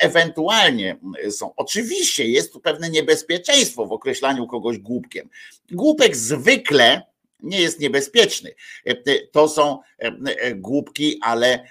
ewentualnie 0.00 0.96
są. 1.30 1.54
Oczywiście 1.56 2.28
jest 2.28 2.52
tu 2.52 2.60
pewne 2.60 2.90
niebezpieczeństwo 2.90 3.86
w 3.86 3.92
określaniu 3.92 4.46
kogoś 4.46 4.78
głupkiem. 4.78 5.28
Głupek 5.70 6.16
zwykle 6.16 7.13
nie 7.44 7.60
jest 7.60 7.80
niebezpieczny. 7.80 8.50
E, 8.86 8.90
e, 8.90 9.26
to 9.32 9.48
są 9.48 9.80
e, 9.98 10.54
głupki, 10.54 11.18
ale 11.22 11.64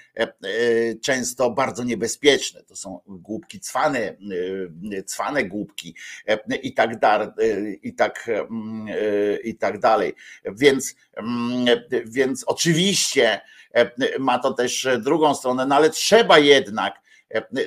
często 1.02 1.50
bardzo 1.50 1.84
niebezpieczne. 1.84 2.62
To 2.62 2.76
są 2.76 3.00
głupki 3.06 3.60
cwane, 3.60 4.16
cwane 5.06 5.44
głupki 5.44 5.94
i 6.62 6.74
tak, 6.74 6.92
i 7.82 7.94
tak, 7.94 8.30
i 9.44 9.56
tak 9.56 9.78
dalej. 9.78 10.14
Więc, 10.44 10.94
więc 12.06 12.44
oczywiście 12.46 13.40
ma 14.18 14.38
to 14.38 14.52
też 14.52 14.88
drugą 15.00 15.34
stronę, 15.34 15.66
no 15.66 15.74
ale 15.76 15.90
trzeba 15.90 16.38
jednak 16.38 17.03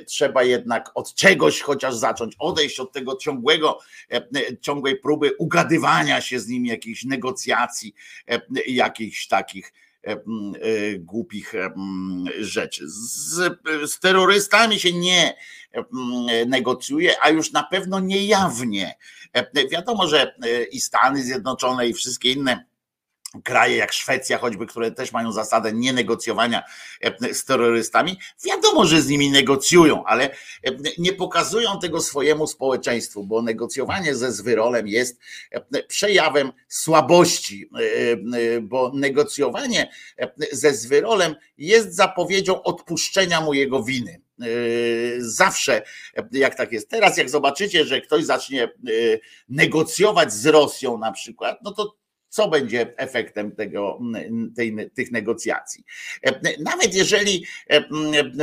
trzeba 0.06 0.42
jednak 0.42 0.90
od 0.94 1.14
czegoś 1.14 1.60
chociaż 1.60 1.94
zacząć, 1.94 2.36
odejść 2.38 2.80
od 2.80 2.92
tego 2.92 3.16
ciągłego, 3.16 3.78
e, 4.12 4.26
ciągłej 4.60 4.96
próby 4.96 5.36
ugadywania 5.38 6.20
się 6.20 6.40
z 6.40 6.48
nimi, 6.48 6.68
jakichś 6.68 7.04
negocjacji, 7.04 7.94
e, 8.28 8.40
jakichś 8.66 9.26
takich 9.26 9.72
głupich 10.98 11.52
rzeczy. 12.38 12.84
Z, 12.86 13.58
z 13.86 14.00
terrorystami 14.00 14.80
się 14.80 14.92
nie 14.92 15.34
negocjuje, 16.46 17.14
a 17.22 17.30
już 17.30 17.52
na 17.52 17.62
pewno 17.62 18.00
niejawnie. 18.00 18.94
Wiadomo, 19.70 20.06
że 20.06 20.34
i 20.72 20.80
Stany 20.80 21.22
Zjednoczone, 21.22 21.88
i 21.88 21.94
wszystkie 21.94 22.32
inne 22.32 22.64
kraje 23.44 23.76
jak 23.76 23.92
Szwecja 23.92 24.38
choćby, 24.38 24.66
które 24.66 24.90
też 24.90 25.12
mają 25.12 25.32
zasadę 25.32 25.72
nienegocjowania 25.72 26.62
e, 27.00 27.34
z 27.34 27.44
terrorystami, 27.44 28.18
wiadomo, 28.44 28.86
że 28.86 29.02
z 29.02 29.08
nimi 29.08 29.30
negocjują, 29.30 30.04
ale 30.04 30.30
e, 30.30 30.70
nie 30.98 31.12
pokazują 31.12 31.80
tego 31.80 32.00
swojemu 32.00 32.46
społeczeństwu, 32.46 33.24
bo 33.24 33.42
negocjowanie 33.42 34.14
ze 34.14 34.32
zwyrolem 34.32 34.88
jest 34.88 35.20
e, 35.50 35.82
przejawem 35.82 36.52
słabości, 36.68 37.70
bo 38.62 38.92
negocjowanie 38.94 39.90
ze 40.52 40.74
zwyrolem 40.74 41.34
jest 41.58 41.94
zapowiedzią 41.94 42.62
odpuszczenia 42.62 43.40
mu 43.40 43.54
jego 43.54 43.82
winy. 43.82 44.20
Zawsze, 45.18 45.82
jak 46.32 46.54
tak 46.54 46.72
jest. 46.72 46.88
Teraz, 46.88 47.18
jak 47.18 47.30
zobaczycie, 47.30 47.84
że 47.84 48.00
ktoś 48.00 48.24
zacznie 48.24 48.68
negocjować 49.48 50.32
z 50.32 50.46
Rosją 50.46 50.98
na 50.98 51.12
przykład, 51.12 51.58
no 51.62 51.72
to 51.72 51.96
co 52.28 52.48
będzie 52.48 52.94
efektem 52.96 53.52
tego, 53.52 54.00
tej, 54.56 54.90
tych 54.94 55.12
negocjacji. 55.12 55.84
Nawet 56.60 56.94
jeżeli 56.94 57.46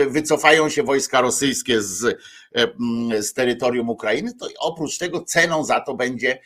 wycofają 0.07 0.69
się 0.69 0.83
wojska 0.83 1.21
rosyjskie 1.21 1.81
z, 1.81 2.17
z 3.19 3.33
terytorium 3.33 3.89
Ukrainy, 3.89 4.33
to 4.33 4.47
oprócz 4.59 4.97
tego 4.97 5.23
ceną 5.23 5.63
za 5.63 5.79
to 5.79 5.95
będzie 5.95 6.39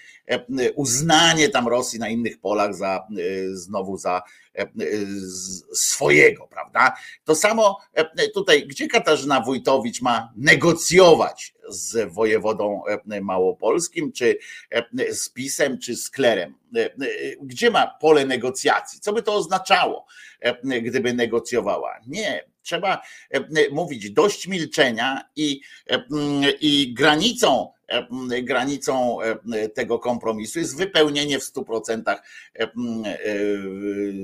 uznanie 0.76 1.50
tam 1.50 1.68
Rosji 1.68 2.00
na 2.00 2.10
innych 2.10 2.40
polach 2.40 2.76
za 2.76 3.08
znowu 3.52 3.98
za 3.98 4.22
swojego, 5.74 6.48
prawda? 6.48 6.94
To 7.24 7.36
samo 7.36 7.78
tutaj, 8.34 8.68
gdzie 8.68 8.88
Katarzyna 8.88 9.42
Wójtowicz 9.42 10.02
ma 10.02 10.34
negocjować 10.36 11.54
z 11.70 12.14
wojewodą 12.14 12.82
małopolskim, 13.22 14.12
czy 14.12 14.38
z 15.12 15.30
PiSem, 15.30 15.80
czy 15.80 15.96
z 15.96 16.10
Klerem? 16.10 16.56
Gdzie 17.42 17.70
ma 17.72 17.88
pole 17.88 18.26
negocjacji? 18.26 19.00
Co 19.00 19.14
by 19.14 19.24
to 19.24 19.34
oznaczało, 19.34 20.06
gdyby 20.64 21.14
negocjowała? 21.14 22.00
Nie, 22.08 22.49
trzeba 22.62 23.02
mówić 23.72 24.12
dość 24.12 24.48
milczenia 24.48 25.30
i, 25.36 25.62
i 26.62 26.94
granicą 26.94 27.72
granicą 28.44 29.18
tego 29.74 30.00
kompromisu 30.00 30.60
jest 30.60 30.78
wypełnienie 30.78 31.40
w 31.40 31.44
100% 31.44 32.18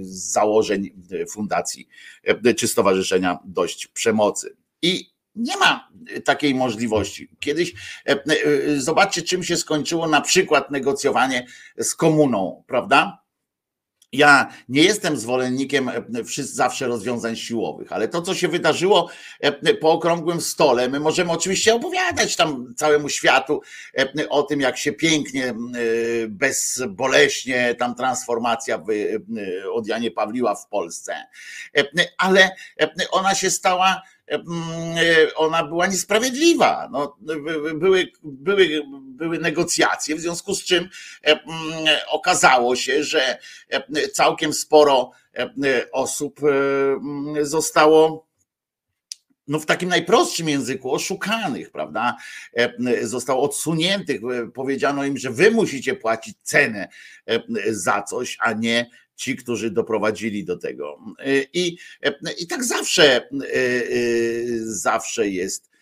założeń 0.02 0.90
fundacji 1.30 1.88
czy 2.58 2.68
stowarzyszenia 2.68 3.40
dość 3.46 3.88
przemocy. 3.88 4.56
I 4.82 5.16
nie 5.36 5.58
ma 5.58 5.90
takiej 6.26 6.56
możliwości. 6.56 7.30
Kiedyś 7.40 7.74
zobaczcie, 8.78 9.22
czym 9.22 9.44
się 9.44 9.58
skończyło 9.58 10.08
na 10.08 10.22
przykład 10.22 10.72
negocjowanie 10.72 11.48
z 11.78 11.96
komuną, 11.96 12.64
prawda? 12.68 13.25
Ja 14.12 14.54
nie 14.70 14.84
jestem 14.84 15.18
zwolennikiem 15.18 15.90
e, 15.90 16.04
zawsze 16.38 16.88
rozwiązań 16.88 17.36
siłowych, 17.36 17.92
ale 17.92 18.08
to, 18.08 18.22
co 18.22 18.36
się 18.36 18.48
wydarzyło 18.48 19.10
e, 19.40 19.74
po 19.74 19.92
okrągłym 19.92 20.42
stole, 20.42 20.90
my 20.90 21.00
możemy 21.00 21.32
oczywiście 21.32 21.76
opowiadać 21.76 22.36
tam 22.36 22.74
całemu 22.78 23.10
światu 23.10 23.62
e, 23.98 24.30
o 24.30 24.44
tym, 24.44 24.62
jak 24.62 24.78
się 24.78 24.92
pięknie, 24.92 25.54
bezboleśnie 26.28 27.76
tam 27.76 27.96
transformacja 27.96 28.84
od 29.72 29.88
Janie 29.88 30.12
Pawliła 30.12 30.56
w 30.56 30.68
Polsce, 30.68 31.16
ale 32.18 32.50
ona 33.12 33.36
się 33.36 33.50
stała 33.50 34.02
ona 35.36 35.64
była 35.64 35.88
niesprawiedliwa. 35.88 36.90
No, 36.92 37.18
były, 37.76 38.12
były, 38.24 38.82
były 39.02 39.40
negocjacje, 39.40 40.16
w 40.16 40.20
związku 40.20 40.56
z 40.56 40.64
czym 40.64 40.90
okazało 42.10 42.76
się, 42.76 43.04
że 43.04 43.38
całkiem 44.14 44.54
sporo 44.54 45.12
osób 45.92 46.40
zostało 47.42 48.26
no 49.48 49.60
w 49.60 49.66
takim 49.66 49.90
najprostszym 49.90 50.50
języku 50.50 50.94
oszukanych, 50.94 51.72
prawda? 51.72 52.18
Zostało 53.02 53.44
odsuniętych, 53.44 54.22
powiedziano 54.54 55.06
im, 55.06 55.18
że 55.18 55.30
wy 55.30 55.52
musicie 55.52 55.96
płacić 55.96 56.38
cenę 56.44 56.88
za 57.70 58.02
coś, 58.02 58.38
a 58.40 58.54
nie 58.54 58.90
ci, 59.16 59.36
którzy 59.36 59.72
doprowadzili 59.72 60.46
do 60.46 60.58
tego. 60.58 61.00
I, 61.54 61.78
i 62.38 62.48
tak 62.48 62.64
zawsze, 62.64 63.30
zawsze 64.64 65.30
jest, 65.30 65.75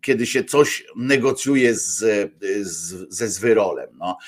kiedy 0.00 0.26
się 0.26 0.44
coś 0.44 0.84
negocjuje 0.96 1.74
z, 1.74 1.98
z, 2.62 3.06
ze 3.14 3.28
zwyrolem. 3.28 3.88
No. 3.98 4.18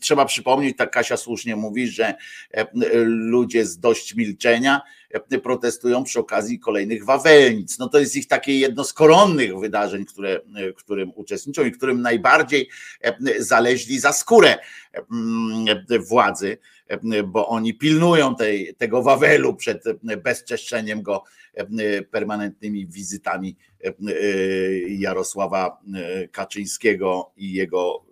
Trzeba 0.00 0.24
przypomnieć, 0.24 0.76
tak 0.76 0.90
Kasia 0.90 1.16
słusznie 1.16 1.56
mówi, 1.56 1.88
że 1.88 2.14
ludzie 3.04 3.66
z 3.66 3.78
dość 3.78 4.14
milczenia 4.14 4.80
protestują 5.42 6.04
przy 6.04 6.20
okazji 6.20 6.58
kolejnych 6.58 7.04
Wawelnic. 7.04 7.78
No 7.78 7.88
to 7.88 7.98
jest 7.98 8.16
ich 8.16 8.26
takie 8.26 8.58
jedno 8.58 8.84
z 8.84 8.92
koronnych 8.92 9.58
wydarzeń, 9.58 10.04
które, 10.04 10.40
którym 10.76 11.12
uczestniczą 11.14 11.64
i 11.64 11.72
którym 11.72 12.02
najbardziej 12.02 12.68
zaleźli 13.38 13.98
za 13.98 14.12
skórę 14.12 14.58
władzy, 16.08 16.58
bo 17.26 17.48
oni 17.48 17.74
pilnują 17.74 18.36
tej, 18.36 18.74
tego 18.74 19.02
Wawelu 19.02 19.54
przed 19.54 19.84
bezczeszczeniem 20.22 21.02
go 21.02 21.24
permanentnymi 22.10 22.86
wizytami 22.86 23.56
Jarosława 24.88 25.80
Kaczyńskiego 26.32 27.30
i 27.36 27.52
jego 27.52 28.04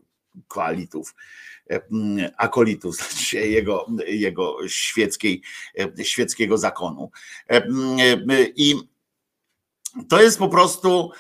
koalitów 0.49 1.15
akolitów, 2.37 2.97
znaczy 2.97 3.49
jego, 3.49 3.87
jego 4.07 4.69
świeckiej, 4.69 5.43
świeckiego 6.03 6.59
zakonu. 6.59 7.11
I 8.57 8.75
to 10.09 10.23
jest 10.23 10.39
po 10.39 10.49
prostu, 10.49 11.11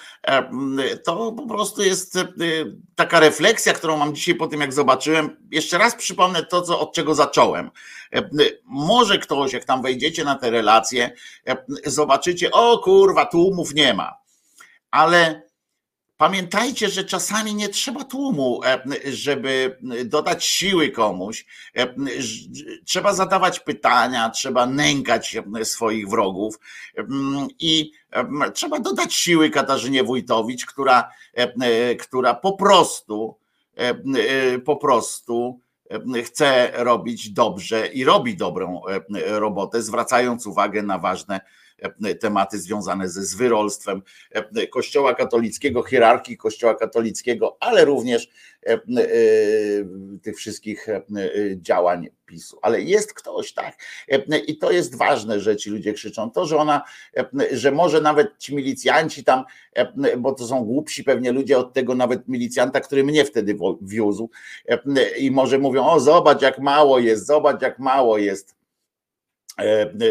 to 1.04 1.32
po 1.32 1.46
prostu 1.46 1.82
jest 1.82 2.18
taka 2.94 3.20
refleksja, 3.20 3.72
którą 3.72 3.96
mam 3.96 4.14
dzisiaj 4.14 4.34
po 4.34 4.46
tym, 4.46 4.60
jak 4.60 4.72
zobaczyłem. 4.72 5.36
Jeszcze 5.50 5.78
raz 5.78 5.94
przypomnę 5.94 6.42
to, 6.42 6.62
co, 6.62 6.80
od 6.80 6.94
czego 6.94 7.14
zacząłem. 7.14 7.70
Może 8.64 9.18
ktoś, 9.18 9.52
jak 9.52 9.64
tam 9.64 9.82
wejdziecie 9.82 10.24
na 10.24 10.34
te 10.34 10.50
relacje, 10.50 11.12
zobaczycie, 11.86 12.50
o 12.50 12.78
kurwa, 12.78 13.26
tłumów 13.26 13.74
nie 13.74 13.94
ma. 13.94 14.14
Ale 14.90 15.47
Pamiętajcie, 16.18 16.88
że 16.88 17.04
czasami 17.04 17.54
nie 17.54 17.68
trzeba 17.68 18.04
tłumu, 18.04 18.60
e, 18.64 18.82
żeby 19.12 19.78
dodać 20.04 20.44
siły 20.44 20.90
komuś. 20.90 21.46
E, 21.76 21.94
trzeba 22.84 23.12
zadawać 23.14 23.60
pytania, 23.60 24.30
trzeba 24.30 24.66
nękać 24.66 25.36
swoich 25.64 26.08
wrogów 26.08 26.58
i 27.58 27.92
trzeba 28.54 28.80
dodać 28.80 29.14
siły 29.14 29.50
Katarzynie 29.50 30.04
Wójtowicz, 30.04 30.66
która, 30.66 31.10
e, 31.34 31.94
która 31.94 32.34
po 32.34 32.52
prostu, 32.52 33.38
po 34.64 34.76
prostu 34.76 35.60
chce 36.24 36.72
robić 36.74 37.30
dobrze 37.30 37.86
i 37.86 38.04
robi 38.04 38.36
dobrą 38.36 38.82
robotę, 39.26 39.82
zwracając 39.82 40.46
uwagę 40.46 40.82
na 40.82 40.98
ważne 40.98 41.40
E, 41.40 41.67
tematy 42.20 42.58
związane 42.58 43.08
ze 43.08 43.24
zwyrolstwem 43.24 44.02
e, 44.32 44.66
Kościoła 44.66 45.14
katolickiego, 45.14 45.82
hierarchii 45.82 46.36
Kościoła 46.36 46.74
katolickiego, 46.74 47.56
ale 47.60 47.84
również 47.84 48.28
e, 48.66 48.78
tych 50.22 50.36
wszystkich 50.36 50.86
działań 51.56 52.08
PiSu. 52.26 52.58
Ale 52.62 52.82
jest 52.82 53.14
ktoś, 53.14 53.52
tak. 53.52 53.76
I 54.46 54.58
to 54.58 54.70
jest 54.70 54.96
ważne, 54.96 55.40
że 55.40 55.56
ci 55.56 55.70
ludzie 55.70 55.92
krzyczą. 55.92 56.30
To, 56.30 56.46
że 56.46 56.56
ona, 56.56 56.82
że 57.52 57.72
może 57.72 58.00
nawet 58.00 58.38
ci 58.38 58.54
milicjanci 58.54 59.24
tam, 59.24 59.44
bo 60.18 60.32
to 60.32 60.46
są 60.46 60.64
głupsi 60.64 61.04
pewnie 61.04 61.32
ludzie 61.32 61.58
od 61.58 61.72
tego 61.72 61.94
nawet 61.94 62.28
milicjanta, 62.28 62.80
który 62.80 63.04
mnie 63.04 63.24
wtedy 63.24 63.56
wiózł 63.82 64.30
i 65.18 65.30
może 65.30 65.58
mówią, 65.58 65.86
o 65.86 66.00
zobacz 66.00 66.42
jak 66.42 66.58
mało 66.58 66.98
jest, 66.98 67.26
zobacz 67.26 67.62
jak 67.62 67.78
mało 67.78 68.18
jest 68.18 68.57
E, 68.57 68.57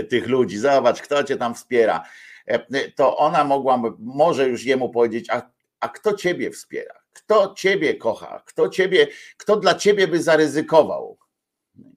tych 0.10 0.28
ludzi, 0.28 0.58
zobacz, 0.58 1.02
kto 1.02 1.24
cię 1.24 1.38
tam 1.38 1.56
wspiera, 1.56 2.04
e, 2.46 2.92
to 2.92 3.18
ona 3.18 3.44
mogła, 3.44 3.82
może 4.00 4.50
już 4.50 4.64
jemu 4.64 4.90
powiedzieć, 4.90 5.30
a, 5.30 5.50
a 5.80 5.90
kto 5.90 6.14
ciebie 6.14 6.52
wspiera? 6.52 7.00
Kto 7.14 7.54
ciebie 7.58 7.96
kocha? 7.96 8.44
Kto 8.46 8.70
ciebie, 8.70 9.08
kto 9.38 9.56
dla 9.56 9.76
ciebie 9.76 10.08
by 10.08 10.24
zaryzykował? 10.24 11.18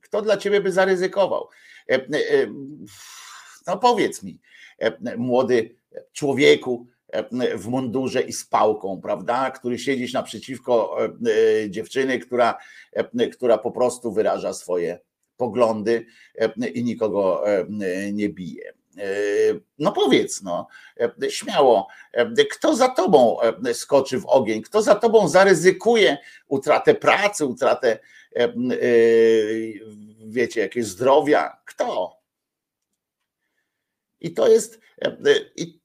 Kto 0.03 0.23
dla 0.23 0.37
ciebie 0.37 0.61
by 0.61 0.73
zaryzykował? 0.73 1.49
E, 1.91 2.01
no 3.67 3.79
powiedz 3.79 4.23
mi, 4.23 4.41
młody 5.17 5.77
człowieku 6.13 6.87
w 7.55 7.67
mundurze 7.67 8.21
i 8.21 8.33
z 8.33 8.45
pałką, 8.45 9.01
prawda, 9.01 9.51
który 9.51 9.79
siedzisz 9.79 10.13
naprzeciwko 10.13 10.97
dziewczyny, 11.69 12.19
która, 12.19 12.59
która 13.33 13.59
po 13.59 13.71
prostu 13.71 14.13
wyraża 14.13 14.53
swoje 14.53 14.99
poglądy 15.41 16.07
e, 16.39 16.69
i 16.69 16.85
nikogo 16.85 17.49
e, 17.49 17.67
nie 18.13 18.29
bije. 18.29 18.73
E, 18.99 19.05
no 19.79 19.93
powiedz, 19.93 20.43
no, 20.43 20.67
śmiało, 21.29 21.89
kto 22.51 22.77
za 22.77 22.89
tobą 22.89 23.37
skoczy 23.73 24.21
w 24.21 24.27
ogień, 24.27 24.63
kto 24.63 24.83
za 24.83 24.95
tobą 24.95 25.29
zaryzykuje 25.29 26.19
utratę 26.49 26.95
pracy, 26.95 27.47
utratę, 27.47 27.99
wiecie, 30.27 30.61
jakieś 30.61 30.87
zdrowia? 30.87 31.57
Kto? 31.65 32.21
I 34.21 34.35
to 34.35 34.49
jest, 34.49 34.81
i 35.57 35.81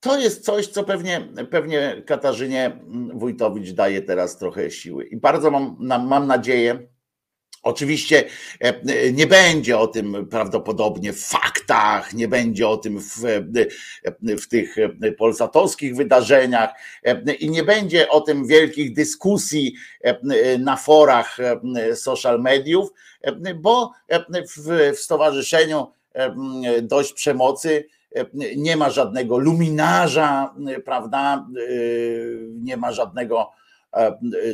to 0.00 0.18
jest 0.18 0.44
coś, 0.44 0.66
co 0.66 0.84
pewnie, 0.84 1.28
pewnie 1.50 2.02
Katarzynie 2.06 2.80
Wójtowicz 3.14 3.70
daje 3.70 4.02
teraz 4.02 4.38
trochę 4.38 4.70
siły. 4.70 5.04
I 5.04 5.16
bardzo 5.16 5.50
mam, 5.50 5.76
mam 6.06 6.26
nadzieję, 6.26 6.89
Oczywiście 7.62 8.24
e, 8.60 9.12
nie 9.12 9.26
będzie 9.26 9.78
o 9.78 9.86
tym 9.86 10.26
prawdopodobnie 10.30 11.12
w 11.12 11.24
faktach, 11.24 12.14
nie 12.14 12.28
będzie 12.28 12.68
o 12.68 12.76
tym 12.76 13.00
w, 13.00 13.24
e, 13.24 14.36
w 14.36 14.48
tych 14.48 14.76
polsatowskich 15.18 15.96
wydarzeniach 15.96 16.70
i 17.38 17.50
nie 17.50 17.62
będzie 17.62 18.08
o 18.08 18.20
tym 18.20 18.46
wielkich 18.46 18.94
dyskusji 18.94 19.74
na 20.58 20.76
forach 20.76 21.36
social 21.94 22.40
mediów, 22.40 22.92
bo 23.56 23.92
w, 24.56 24.92
w 24.96 24.98
stowarzyszeniu 24.98 25.92
dość 26.82 27.12
przemocy 27.12 27.84
nie 28.56 28.76
ma 28.76 28.90
żadnego 28.90 29.38
luminarza, 29.38 30.54
prawda? 30.84 31.46
Nie 32.50 32.76
ma 32.76 32.92
żadnego 32.92 33.50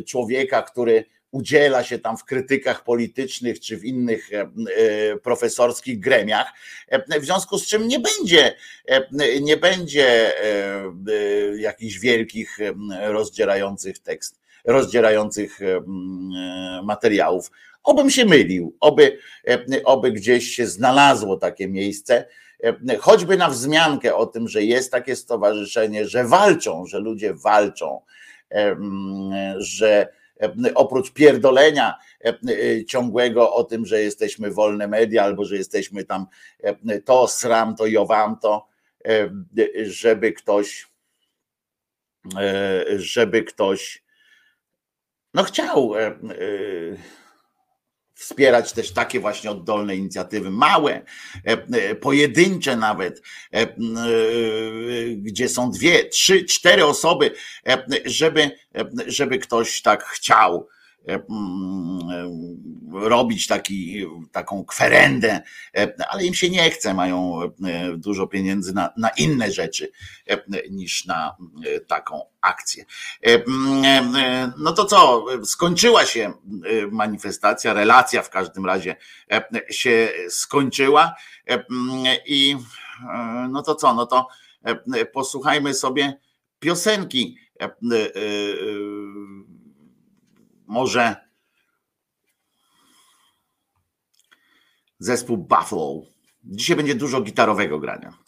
człowieka, 0.07 0.63
który 0.63 1.05
udziela 1.37 1.85
się 1.85 1.99
tam 1.99 2.17
w 2.17 2.25
krytykach 2.25 2.85
politycznych 2.85 3.61
czy 3.61 3.77
w 3.77 3.85
innych 3.85 4.33
e, 4.33 4.41
e, 4.41 5.17
profesorskich 5.17 6.01
gremiach, 6.01 6.53
e, 6.89 7.21
w 7.21 7.25
związku 7.25 7.59
z 7.59 7.67
czym 7.67 7.89
nie 7.89 8.01
będzie, 8.01 8.55
nie 9.41 9.57
będzie 9.57 10.33
jakichś 11.59 11.99
wielkich 11.99 12.59
rozdzierających 13.01 13.99
tekst, 13.99 14.41
rozdzierających 14.65 15.59
materiałów. 16.83 17.51
Obym 17.85 18.11
się 18.11 18.25
mylił, 18.25 18.77
oby, 18.81 19.19
oby 19.85 20.13
gdzieś 20.13 20.57
się 20.57 20.67
znalazło 20.67 21.37
takie 21.37 21.69
miejsce, 21.69 22.25
choćby 23.01 23.37
na 23.37 23.49
wzmiankę 23.49 24.15
o 24.15 24.27
tym, 24.27 24.49
że 24.49 24.63
jest 24.63 24.93
takie 24.93 25.17
stowarzyszenie, 25.17 26.07
że 26.07 26.25
walczą, 26.25 26.87
że 26.87 26.99
ludzie 26.99 27.35
walczą, 27.35 28.01
że 29.59 30.09
oprócz 30.75 31.13
pierdolenia 31.13 31.95
ciągłego 32.89 33.55
o 33.55 33.65
tym, 33.65 33.87
że 33.87 34.03
jesteśmy 34.03 34.51
wolne 34.51 34.89
media 34.89 35.25
albo 35.25 35.45
że 35.45 35.57
jesteśmy 35.57 36.05
tam 36.05 36.27
to 37.05 37.29
sram, 37.29 37.77
to 37.77 37.87
jowam 37.87 38.39
to, 38.39 38.69
żeby 39.83 40.33
ktoś 40.33 40.87
żeby 42.97 43.43
ktoś 43.43 44.05
no 45.35 45.45
chciał 45.45 45.93
wspierać 48.27 48.73
też 48.73 48.93
takie 48.93 49.21
właśnie 49.21 49.51
oddolne 49.51 49.97
inicjatywy, 49.97 50.51
małe, 50.51 50.95
e, 50.95 51.03
e, 51.73 51.95
pojedyncze 51.95 52.77
nawet, 52.77 53.23
e, 53.53 53.67
gdzie 55.17 55.49
są 55.49 55.71
dwie, 55.71 56.05
trzy, 56.05 56.45
cztery 56.45 56.85
osoby, 56.85 57.31
żeby, 58.05 58.51
żeby 59.07 59.39
ktoś 59.39 59.83
tak 59.83 60.05
chciał 60.05 60.69
robić 62.93 63.47
taki, 63.47 64.07
taką 64.33 64.65
kwerendę, 64.65 65.41
ale 66.09 66.25
im 66.25 66.35
się 66.35 66.51
nie 66.51 66.71
chce, 66.71 66.95
mają 66.95 67.43
e, 67.43 67.51
dużo 67.97 68.27
pieniędzy 68.27 68.75
na, 68.75 68.93
na 68.97 69.09
inne 69.09 69.53
rzeczy 69.53 69.93
e, 70.27 70.43
niż 70.71 71.07
na 71.07 71.37
e, 71.67 71.81
taką 71.81 72.21
akcję. 72.41 72.85
No 74.59 74.73
to 74.73 74.85
co, 74.85 75.25
skończyła 75.45 76.07
się 76.07 76.33
manifestacja, 76.91 77.73
relacja 77.73 78.23
w 78.23 78.31
każdym 78.31 78.67
razie 78.67 78.97
się 79.71 80.09
skończyła 80.29 81.15
i 82.27 82.57
no 83.49 83.63
to 83.63 83.75
co, 83.75 83.95
no 83.95 84.07
to 84.07 84.29
posłuchajmy 85.13 85.75
sobie 85.75 86.21
piosenki 86.59 87.37
może 90.67 91.17
zespół 94.99 95.37
Buffalo. 95.37 96.03
Dzisiaj 96.45 96.77
będzie 96.77 96.95
dużo 96.95 97.21
gitarowego 97.21 97.79
grania. 97.79 98.19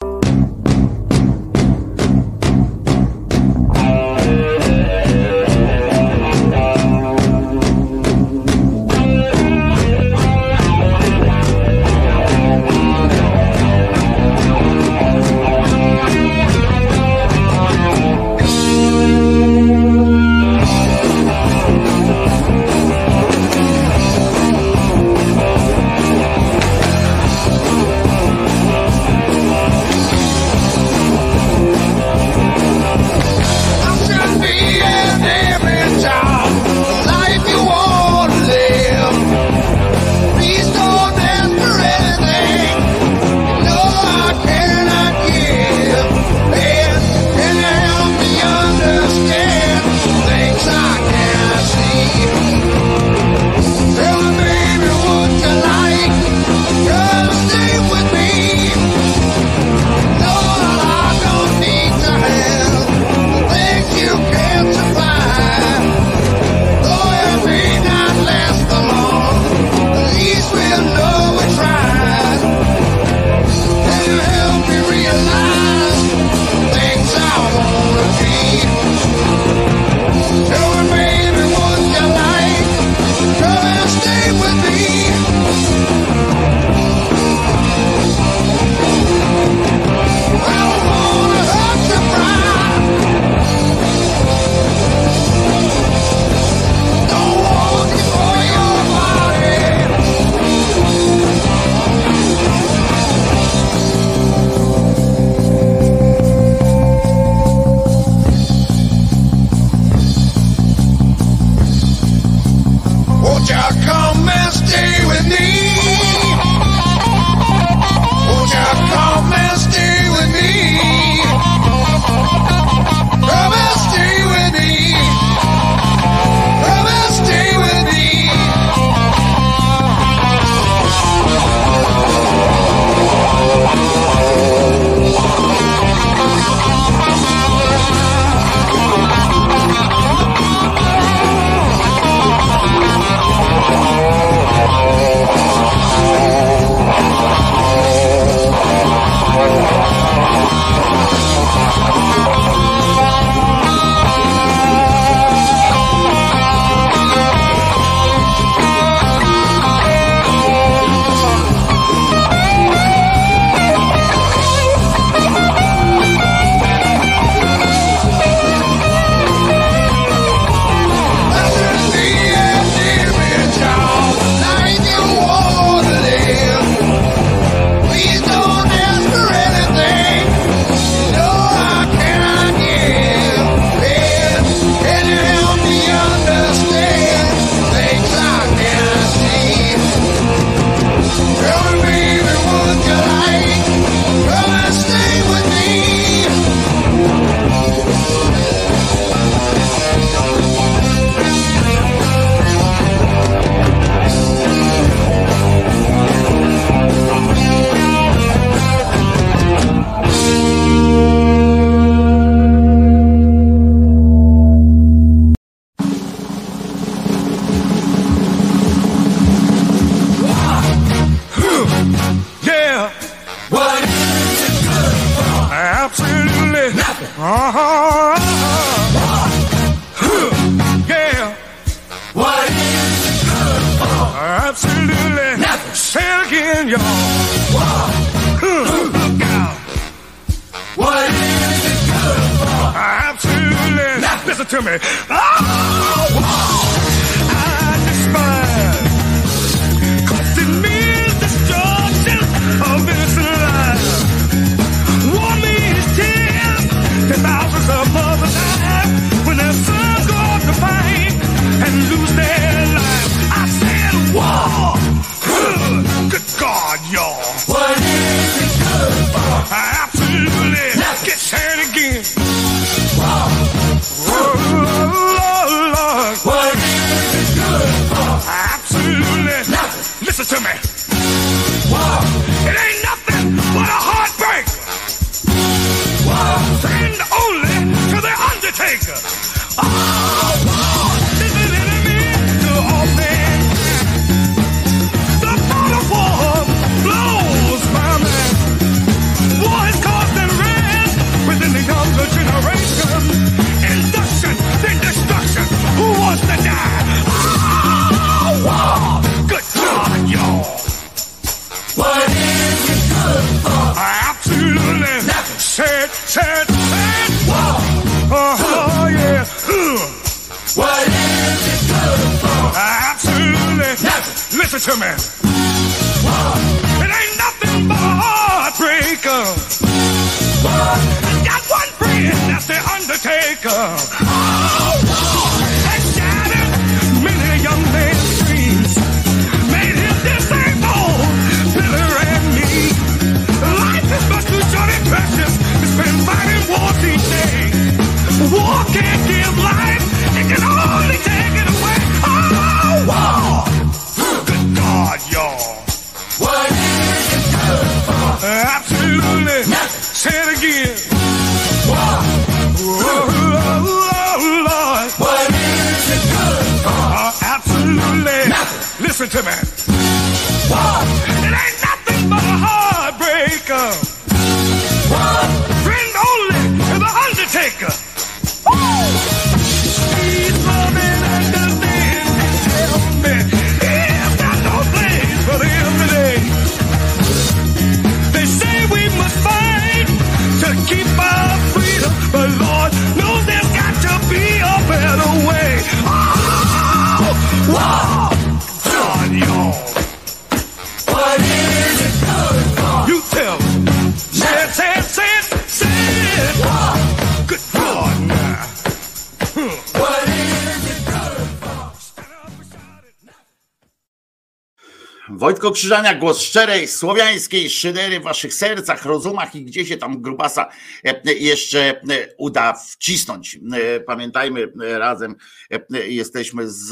Krzyżania, 415.52 415.94
głos 415.94 416.20
szczerej, 416.20 416.68
słowiańskiej 416.68 417.50
szydery 417.50 418.00
w 418.00 418.02
waszych 418.02 418.34
sercach, 418.34 418.84
rozumach 418.84 419.34
i 419.34 419.44
gdzie 419.44 419.66
się 419.66 419.76
tam 419.76 420.02
grubasa 420.02 420.48
e, 420.84 421.14
jeszcze 421.14 421.60
e, 421.60 421.82
uda 422.18 422.52
wcisnąć. 422.52 423.38
E, 423.52 423.80
Pamiętajmy, 423.80 424.52
e, 424.62 424.78
razem 424.78 425.16
e, 425.50 425.88
jesteśmy 425.88 426.50
z 426.50 426.70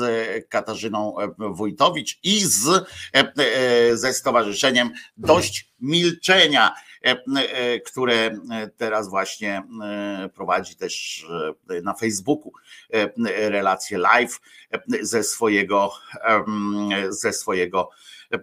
Katarzyną 0.49 1.21
e, 1.21 1.35
Wójtowicz 1.39 2.19
i 2.23 2.41
z, 2.41 2.67
e, 2.69 2.83
e, 3.15 3.97
ze 3.97 4.15
Stowarzyszeniem 4.15 4.91
Dość 5.17 5.69
Milczenia, 5.81 6.75
e, 7.05 7.17
e, 7.37 7.81
które 7.81 8.39
teraz 8.77 9.09
właśnie 9.09 9.63
e, 9.83 10.29
prowadzi 10.35 10.77
też 10.77 11.27
e, 11.71 11.81
na 11.83 11.95
Facebooku 11.95 12.53
e, 12.93 13.09
relacje 13.51 13.99
live 13.99 14.41
e, 14.73 14.81
ze 15.01 15.23
swojego, 15.23 15.93
ze 17.09 17.33
swojego 17.33 17.91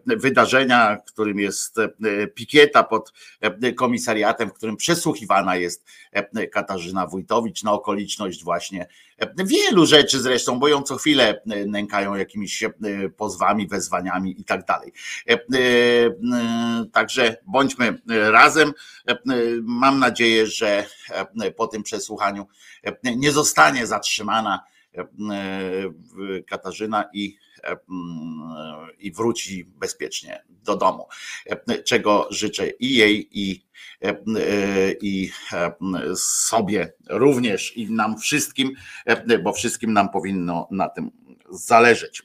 wydarzenia, 0.05 0.97
którym 1.05 1.39
jest 1.39 1.79
e, 1.79 2.27
pikieta 2.27 2.83
pod 2.83 3.13
e, 3.41 3.73
komisariatem, 3.73 4.49
w 4.49 4.53
którym 4.53 4.77
przesłuchiwana 4.77 5.55
jest 5.55 5.85
e, 6.11 6.47
Katarzyna 6.47 7.07
Wójtowicz 7.07 7.63
na 7.63 7.71
okoliczność 7.71 8.43
właśnie 8.43 8.87
wielu 9.37 9.85
rzeczy 9.85 10.19
zresztą, 10.19 10.59
bo 10.59 10.67
ją 10.67 10.81
co 10.81 10.95
chwilę 10.95 11.41
nękają 11.67 12.15
jakimiś 12.15 12.63
pozwami, 13.17 13.67
wezwaniami 13.67 14.41
i 14.41 14.43
tak 14.43 14.65
dalej. 14.65 14.93
Także 16.91 17.37
bądźmy 17.47 18.01
razem. 18.07 18.73
Mam 19.61 19.99
nadzieję, 19.99 20.47
że 20.47 20.85
po 21.55 21.67
tym 21.67 21.83
przesłuchaniu 21.83 22.47
nie 23.03 23.31
zostanie 23.31 23.87
zatrzymana 23.87 24.63
Katarzyna 26.47 27.09
i 27.13 27.37
i 28.99 29.11
wróci 29.11 29.65
bezpiecznie 29.65 30.43
do 30.49 30.75
domu. 30.75 31.07
Czego 31.85 32.27
życzę 32.31 32.69
i 32.69 32.95
jej, 32.95 33.29
i, 33.31 33.65
i 35.01 35.31
sobie 36.15 36.93
również, 37.09 37.77
i 37.77 37.91
nam 37.91 38.17
wszystkim, 38.17 38.71
bo 39.43 39.53
wszystkim 39.53 39.93
nam 39.93 40.09
powinno 40.09 40.67
na 40.71 40.89
tym 40.89 41.11
zależeć. 41.49 42.23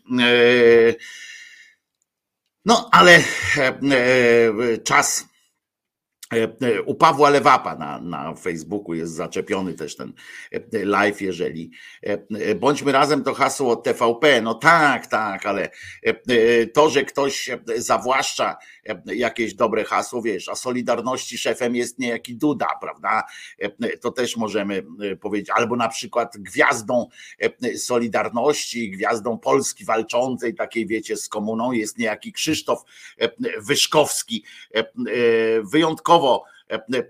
No, 2.65 2.89
ale 2.93 3.25
czas 4.85 5.29
u 6.87 6.95
Pawła 6.95 7.31
Lewapa 7.31 7.75
na, 7.75 8.01
na 8.01 8.35
Facebooku 8.35 8.95
jest 8.95 9.13
zaczepiony 9.13 9.75
też 9.75 9.97
ten 9.97 10.13
live, 10.73 11.21
jeżeli. 11.21 11.71
Bądźmy 12.57 12.93
razem 12.93 13.25
to 13.25 13.35
hasło 13.35 13.77
TVP, 13.77 14.43
no 14.43 14.55
tak, 14.55 15.07
tak, 15.07 15.47
ale 15.47 15.71
to, 16.73 16.91
że 16.91 17.05
ktoś 17.05 17.51
zawłaszcza 17.77 18.57
jakieś 19.07 19.55
dobre 19.55 19.85
hasło, 19.85 20.23
wiesz, 20.23 20.49
a 20.49 20.55
Solidarności 20.55 21.39
szefem 21.39 21.77
jest 21.77 21.99
niejaki 21.99 22.37
Duda, 22.37 22.67
prawda, 22.81 23.23
to 24.01 24.11
też 24.11 24.37
możemy 24.37 24.87
powiedzieć, 25.21 25.51
albo 25.51 25.77
na 25.77 25.89
przykład 25.89 26.39
gwiazdą 26.39 27.09
Solidarności, 27.77 28.91
gwiazdą 28.91 29.39
Polski 29.39 29.85
walczącej, 29.85 30.55
takiej 30.55 30.87
wiecie, 30.87 31.17
z 31.17 31.29
komuną 31.29 31.73
jest 31.73 31.99
niejaki 31.99 32.33
Krzysztof 32.33 32.85
Wyszkowski, 33.61 34.45
wyjątkowo 35.73 36.45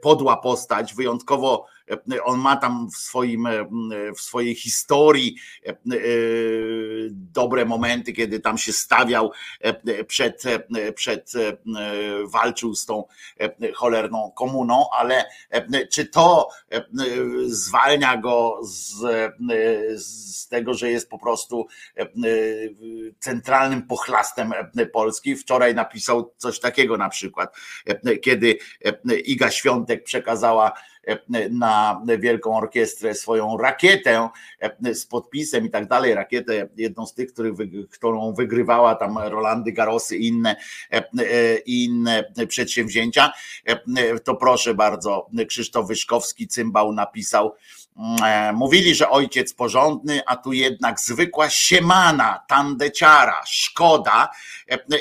podła 0.00 0.36
postać, 0.36 0.94
wyjątkowo 0.94 1.66
on 2.24 2.38
ma 2.38 2.56
tam 2.56 2.90
w, 2.90 2.96
swoim, 2.96 3.48
w 4.16 4.20
swojej 4.20 4.54
historii 4.54 5.36
dobre 7.10 7.64
momenty, 7.64 8.12
kiedy 8.12 8.40
tam 8.40 8.58
się 8.58 8.72
stawiał 8.72 9.32
przed, 10.06 10.42
przed 10.94 11.32
walczył 12.24 12.74
z 12.74 12.86
tą 12.86 13.04
cholerną 13.74 14.32
komuną, 14.36 14.84
ale 14.98 15.24
czy 15.92 16.06
to 16.06 16.48
zwalnia 17.46 18.16
go 18.16 18.60
z, 18.62 18.94
z 20.04 20.48
tego, 20.48 20.74
że 20.74 20.90
jest 20.90 21.10
po 21.10 21.18
prostu 21.18 21.66
centralnym 23.20 23.82
pochlastem 23.82 24.52
Polski? 24.92 25.36
Wczoraj 25.36 25.74
napisał 25.74 26.34
coś 26.36 26.60
takiego 26.60 26.96
na 26.96 27.08
przykład, 27.08 27.56
kiedy 28.22 28.58
Iga 29.24 29.50
Świątek 29.50 30.04
przekazała 30.04 30.72
na 31.50 32.02
Wielką 32.18 32.56
Orkiestrę 32.56 33.14
swoją 33.14 33.56
rakietę 33.56 34.28
z 34.92 35.06
podpisem 35.06 35.66
i 35.66 35.70
tak 35.70 35.88
dalej, 35.88 36.14
rakietę 36.14 36.68
jedną 36.76 37.06
z 37.06 37.14
tych, 37.14 37.32
których, 37.32 37.54
którą 37.90 38.34
wygrywała 38.34 38.94
tam 38.94 39.18
Rolandy 39.18 39.72
Garosy 39.72 40.16
i 40.16 40.26
inne, 40.26 40.56
inne 41.66 42.24
przedsięwzięcia, 42.48 43.32
to 44.24 44.34
proszę 44.34 44.74
bardzo, 44.74 45.28
Krzysztof 45.48 45.88
Wyszkowski, 45.88 46.48
cymbał 46.48 46.92
napisał, 46.92 47.54
Mówili, 48.54 48.94
że 48.94 49.10
ojciec 49.10 49.54
porządny, 49.54 50.20
a 50.26 50.36
tu 50.36 50.52
jednak 50.52 51.00
zwykła 51.00 51.50
siemana, 51.50 52.44
tandeciara, 52.48 53.42
szkoda. 53.46 54.28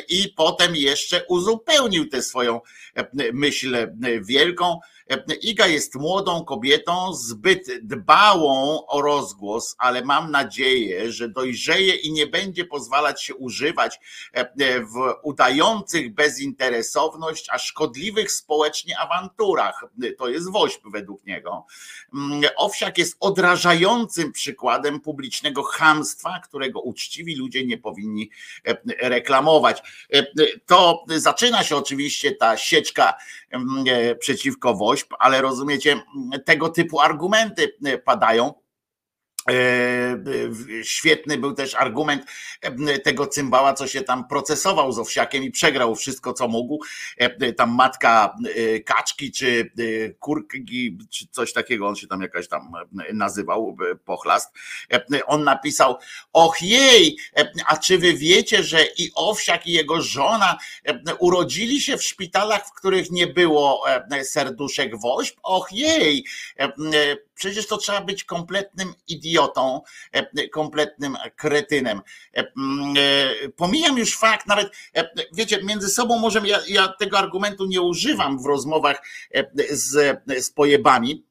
I 0.09 0.33
potem 0.37 0.75
jeszcze 0.75 1.25
uzupełnił 1.25 2.09
tę 2.09 2.21
swoją 2.21 2.61
myśl 3.33 3.87
wielką 4.21 4.79
Iga 5.41 5.67
jest 5.67 5.95
młodą 5.95 6.45
kobietą, 6.45 7.13
zbyt 7.13 7.67
dbałą 7.81 8.85
o 8.87 9.01
rozgłos, 9.01 9.75
ale 9.77 10.03
mam 10.03 10.31
nadzieję, 10.31 11.11
że 11.11 11.29
dojrzeje 11.29 11.95
i 11.95 12.11
nie 12.11 12.27
będzie 12.27 12.65
pozwalać 12.65 13.23
się 13.23 13.35
używać 13.35 13.99
w 14.63 15.13
udających 15.23 16.13
bezinteresowność, 16.13 17.47
a 17.51 17.57
szkodliwych 17.57 18.31
społecznie 18.31 18.99
awanturach. 18.99 19.85
To 20.17 20.29
jest 20.29 20.51
woźb 20.51 20.81
według 20.91 21.25
niego. 21.25 21.65
Owsiak 22.55 22.97
jest 22.97 23.17
odrażającym 23.19 24.31
przykładem 24.31 24.99
publicznego 24.99 25.63
chamstwa, 25.63 26.39
którego 26.43 26.81
uczciwi 26.81 27.35
ludzie 27.35 27.65
nie 27.65 27.77
powinni 27.77 28.29
reklamować. 29.01 29.81
To 30.65 31.05
zaczyna 31.07 31.63
się 31.63 31.75
oczywiście 31.75 32.31
ta 32.31 32.57
sieczka 32.57 33.13
przeciwko 34.19 34.73
woźb 34.73 34.96
ale 35.19 35.41
rozumiecie, 35.41 36.01
tego 36.45 36.69
typu 36.69 37.01
argumenty 37.01 37.73
padają. 38.05 38.53
E, 39.49 40.83
świetny 40.83 41.37
był 41.37 41.53
też 41.53 41.75
argument 41.75 42.25
e, 42.61 42.99
tego 42.99 43.27
cymbała, 43.27 43.73
co 43.73 43.87
się 43.87 44.01
tam 44.01 44.27
procesował 44.27 44.91
z 44.91 44.99
Owsiakiem 44.99 45.43
i 45.43 45.51
przegrał 45.51 45.95
wszystko, 45.95 46.33
co 46.33 46.47
mógł. 46.47 46.79
E, 47.17 47.53
tam 47.53 47.75
matka 47.75 48.35
kaczki, 48.85 49.31
czy 49.31 49.71
kurki, 50.19 50.97
czy 51.09 51.27
coś 51.31 51.53
takiego, 51.53 51.87
on 51.87 51.95
się 51.95 52.07
tam 52.07 52.21
jakaś 52.21 52.47
tam 52.47 52.71
nazywał, 53.13 53.77
pochlast. 54.05 54.53
On 55.25 55.43
napisał, 55.43 55.97
och 56.33 56.61
jej, 56.61 57.17
a 57.67 57.77
czy 57.77 57.97
wy 57.97 58.13
wiecie, 58.13 58.63
że 58.63 58.85
i 58.97 59.11
Owsiak 59.15 59.67
i 59.67 59.71
jego 59.71 60.01
żona 60.01 60.57
urodzili 61.19 61.81
się 61.81 61.97
w 61.97 62.03
szpitalach, 62.03 62.67
w 62.67 62.73
których 62.73 63.11
nie 63.11 63.27
było 63.27 63.85
serduszek 64.23 64.99
woźb? 64.99 65.35
Och 65.43 65.71
jej, 65.71 66.25
Przecież 67.37 67.67
to 67.67 67.77
trzeba 67.77 68.01
być 68.01 68.23
kompletnym 68.23 68.93
idiotą, 69.07 69.81
e, 70.11 70.47
kompletnym 70.49 71.17
kretynem. 71.35 72.01
E, 72.37 72.39
e, 72.39 73.49
pomijam 73.55 73.97
już 73.97 74.17
fakt, 74.17 74.47
nawet 74.47 74.71
wiecie, 75.33 75.63
między 75.63 75.89
sobą 75.89 76.19
możemy, 76.19 76.47
ja, 76.47 76.59
ja 76.67 76.87
tego 76.87 77.17
argumentu 77.17 77.65
nie 77.65 77.81
używam 77.81 78.43
w 78.43 78.45
rozmowach 78.45 79.01
z, 79.69 80.21
z 80.45 80.51
pojebami, 80.51 81.25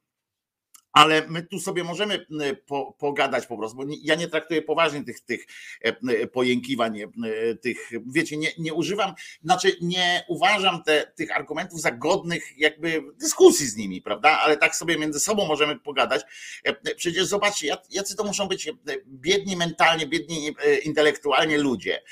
ale 0.97 1.27
my 1.29 1.43
tu 1.43 1.61
sobie 1.61 1.85
możemy 1.85 2.27
po, 2.67 2.93
pogadać 2.99 3.47
po 3.47 3.57
prostu, 3.59 3.77
bo 3.77 3.85
ja 4.03 4.15
nie 4.15 4.29
traktuję 4.29 4.63
poważnie 4.63 5.05
tych, 5.05 5.21
tych 5.21 5.47
e, 5.83 6.27
pojękiwań, 6.27 7.01
e, 7.01 7.09
tych, 7.55 7.91
wiecie, 8.07 8.37
nie, 8.37 8.49
nie 8.59 8.75
używam, 8.75 9.15
znaczy 9.45 9.77
nie 9.81 10.25
uważam 10.29 10.83
te, 10.83 11.13
tych 11.15 11.37
argumentów 11.37 11.81
za 11.81 11.91
godnych 11.91 12.59
jakby 12.59 13.03
dyskusji 13.19 13.67
z 13.67 13.77
nimi, 13.77 14.03
prawda, 14.03 14.39
ale 14.39 14.57
tak 14.57 14.77
sobie 14.77 14.99
między 14.99 15.21
sobą 15.21 15.47
możemy 15.47 15.79
pogadać. 15.79 16.23
E, 16.65 16.95
przecież 16.95 17.27
zobaczcie, 17.27 17.77
jacy 17.91 18.17
to 18.17 18.25
muszą 18.25 18.49
być 18.49 18.73
biedni 19.07 19.57
mentalnie, 19.57 20.07
biedni 20.07 20.55
intelektualnie 20.85 21.59
ludzie, 21.59 22.03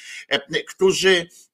którzy 0.67 1.11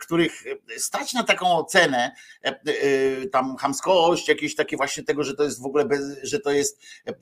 których 0.00 0.44
stać 0.76 1.12
na 1.12 1.24
taką 1.24 1.56
ocenę, 1.56 2.10
e, 2.44 2.48
e, 2.48 3.26
tam 3.26 3.56
hamskość, 3.56 4.28
jakieś 4.28 4.54
takie 4.54 4.76
właśnie 4.76 5.02
tego, 5.02 5.24
że 5.24 5.34
to 5.34 5.44
jest 5.44 5.62
w 5.62 5.66
ogóle, 5.66 5.84
bez, 5.84 6.00
że 6.22 6.40
to 6.40 6.50
jest 6.50 6.80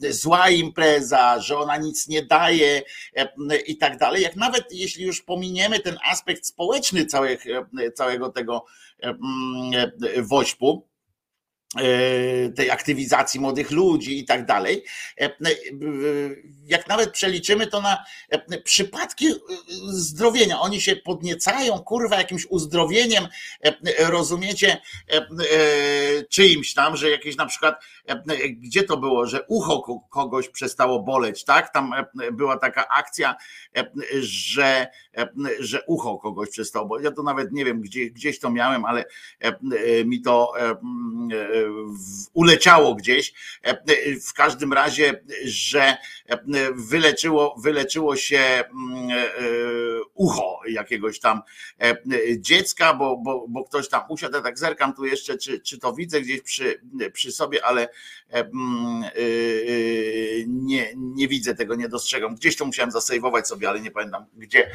zła 0.08 0.50
impreza, 0.50 1.40
że 1.40 1.58
ona 1.58 1.76
nic 1.76 2.08
nie 2.08 2.22
daje 2.22 2.82
i 3.66 3.76
tak 3.76 3.98
dalej. 3.98 4.22
Jak 4.22 4.36
nawet 4.36 4.64
jeśli 4.70 5.04
już 5.04 5.22
pominiemy 5.22 5.80
ten 5.80 5.98
aspekt 6.10 6.46
społeczny 6.46 7.06
całych, 7.06 7.44
całego 7.94 8.28
tego 8.28 8.64
wośpu, 10.16 10.86
E, 10.86 10.91
tej 12.56 12.70
aktywizacji 12.70 13.40
młodych 13.40 13.70
ludzi 13.70 14.18
i 14.18 14.24
tak 14.24 14.46
dalej. 14.46 14.84
E, 15.20 15.24
e, 15.24 15.30
jak 16.66 16.88
nawet 16.88 17.10
przeliczymy 17.10 17.66
to 17.66 17.80
na 17.80 18.04
przypadki 18.64 19.26
zdrowienia, 19.88 20.60
oni 20.60 20.80
się 20.80 20.96
podniecają, 20.96 21.78
kurwa, 21.78 22.16
jakimś 22.16 22.46
uzdrowieniem, 22.46 23.28
rozumiecie, 23.98 24.80
czyimś 26.30 26.74
tam, 26.74 26.96
że 26.96 27.10
jakieś 27.10 27.36
na 27.36 27.46
przykład, 27.46 27.84
gdzie 28.52 28.82
to 28.82 28.96
było, 28.96 29.26
że 29.26 29.44
ucho 29.48 30.00
kogoś 30.10 30.48
przestało 30.48 31.02
boleć, 31.02 31.44
tak? 31.44 31.72
Tam 31.72 31.94
była 32.32 32.58
taka 32.58 32.88
akcja, 32.88 33.36
że, 34.20 34.86
że 35.60 35.82
ucho 35.86 36.18
kogoś 36.18 36.50
przestało 36.50 36.86
boleć. 36.86 37.04
Ja 37.04 37.12
to 37.12 37.22
nawet 37.22 37.52
nie 37.52 37.64
wiem, 37.64 37.80
gdzie, 37.80 38.10
gdzieś 38.10 38.38
to 38.38 38.50
miałem, 38.50 38.84
ale 38.84 39.04
mi 40.04 40.22
to 40.22 40.52
uleciało 42.32 42.94
gdzieś. 42.94 43.32
E, 43.62 43.76
w 44.28 44.32
każdym 44.32 44.72
razie, 44.72 45.22
że 45.44 45.96
e, 46.26 46.38
wyleczyło, 46.74 47.54
wyleczyło 47.62 48.16
się 48.16 48.38
mm, 48.38 49.10
e, 49.10 49.24
ucho 50.14 50.60
jakiegoś 50.68 51.20
tam 51.20 51.42
dziecka, 52.38 52.94
bo, 52.94 53.16
bo, 53.16 53.46
bo 53.48 53.64
ktoś 53.64 53.88
tam 53.88 54.02
usiadł. 54.08 54.34
Ja 54.34 54.42
tak 54.42 54.58
zerkam 54.58 54.94
tu 54.94 55.04
jeszcze, 55.04 55.38
czy, 55.38 55.60
czy 55.60 55.78
to 55.78 55.92
widzę 55.92 56.20
gdzieś 56.20 56.40
przy, 56.40 56.80
przy 57.12 57.32
sobie, 57.32 57.64
ale 57.64 57.88
mm, 58.30 59.04
nie, 60.46 60.92
nie 60.96 61.28
widzę 61.28 61.54
tego, 61.54 61.74
nie 61.74 61.88
dostrzegam. 61.88 62.34
Gdzieś 62.34 62.56
to 62.56 62.64
musiałem 62.64 62.90
zasejwować 62.90 63.48
sobie, 63.48 63.68
ale 63.68 63.80
nie 63.80 63.90
pamiętam 63.90 64.26
gdzie. 64.36 64.70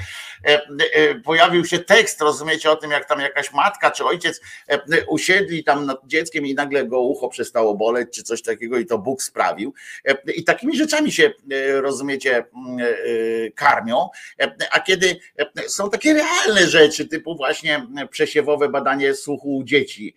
Pojawił 1.24 1.66
się 1.66 1.80
tekst, 1.80 2.22
rozumiecie, 2.22 2.72
o 2.72 2.76
tym, 2.76 2.92
jak 2.92 3.08
tam 3.08 3.20
jakaś 3.20 3.54
matka 3.54 3.92
czy 3.92 4.06
ojciec 4.06 4.42
usiedli 5.08 5.64
tam 5.64 5.86
nad 5.86 6.08
dzieckiem 6.08 6.46
i 6.46 6.54
nagle 6.54 6.77
go 6.86 7.02
ucho 7.02 7.30
przestało 7.30 7.76
boleć, 7.76 8.10
czy 8.14 8.24
coś 8.24 8.42
takiego 8.42 8.78
i 8.78 8.86
to 8.86 8.98
Bóg 8.98 9.22
sprawił. 9.22 9.74
E, 10.06 10.32
I 10.32 10.44
takimi 10.44 10.78
rzeczami 10.78 11.12
się, 11.12 11.34
e, 11.52 11.82
rozumiecie, 11.82 12.38
e, 12.38 12.46
karmią. 13.52 14.10
A 14.72 14.80
kiedy 14.80 15.20
są 15.68 15.90
takie 15.90 16.14
realne 16.14 16.68
rzeczy, 16.68 17.06
typu 17.06 17.36
właśnie 17.36 17.88
przesiewowe 18.10 18.70
badanie 18.70 19.14
słuchu 19.14 19.58
u 19.58 19.64
dzieci, 19.64 20.16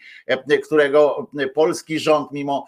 którego 0.65 1.31
polski 1.55 1.99
rząd, 1.99 2.33
mimo 2.33 2.67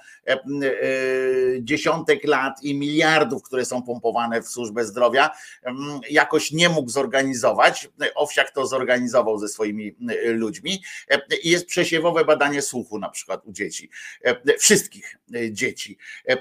dziesiątek 1.60 2.24
lat 2.24 2.62
i 2.62 2.74
miliardów, 2.74 3.42
które 3.42 3.64
są 3.64 3.82
pompowane 3.82 4.42
w 4.42 4.48
służbę 4.48 4.84
zdrowia, 4.84 5.30
jakoś 6.10 6.52
nie 6.52 6.68
mógł 6.68 6.90
zorganizować. 6.90 7.88
Owsiak 8.14 8.50
to 8.50 8.66
zorganizował 8.66 9.38
ze 9.38 9.48
swoimi 9.48 9.96
ludźmi. 10.24 10.82
I 11.42 11.50
jest 11.50 11.66
przesiewowe 11.66 12.24
badanie 12.24 12.62
słuchu 12.62 12.98
na 12.98 13.08
przykład 13.08 13.40
u 13.44 13.52
dzieci. 13.52 13.81
E, 14.24 14.58
wszystkich 14.58 15.16
e, 15.34 15.52
dzieci. 15.52 15.98
E, 16.28 16.36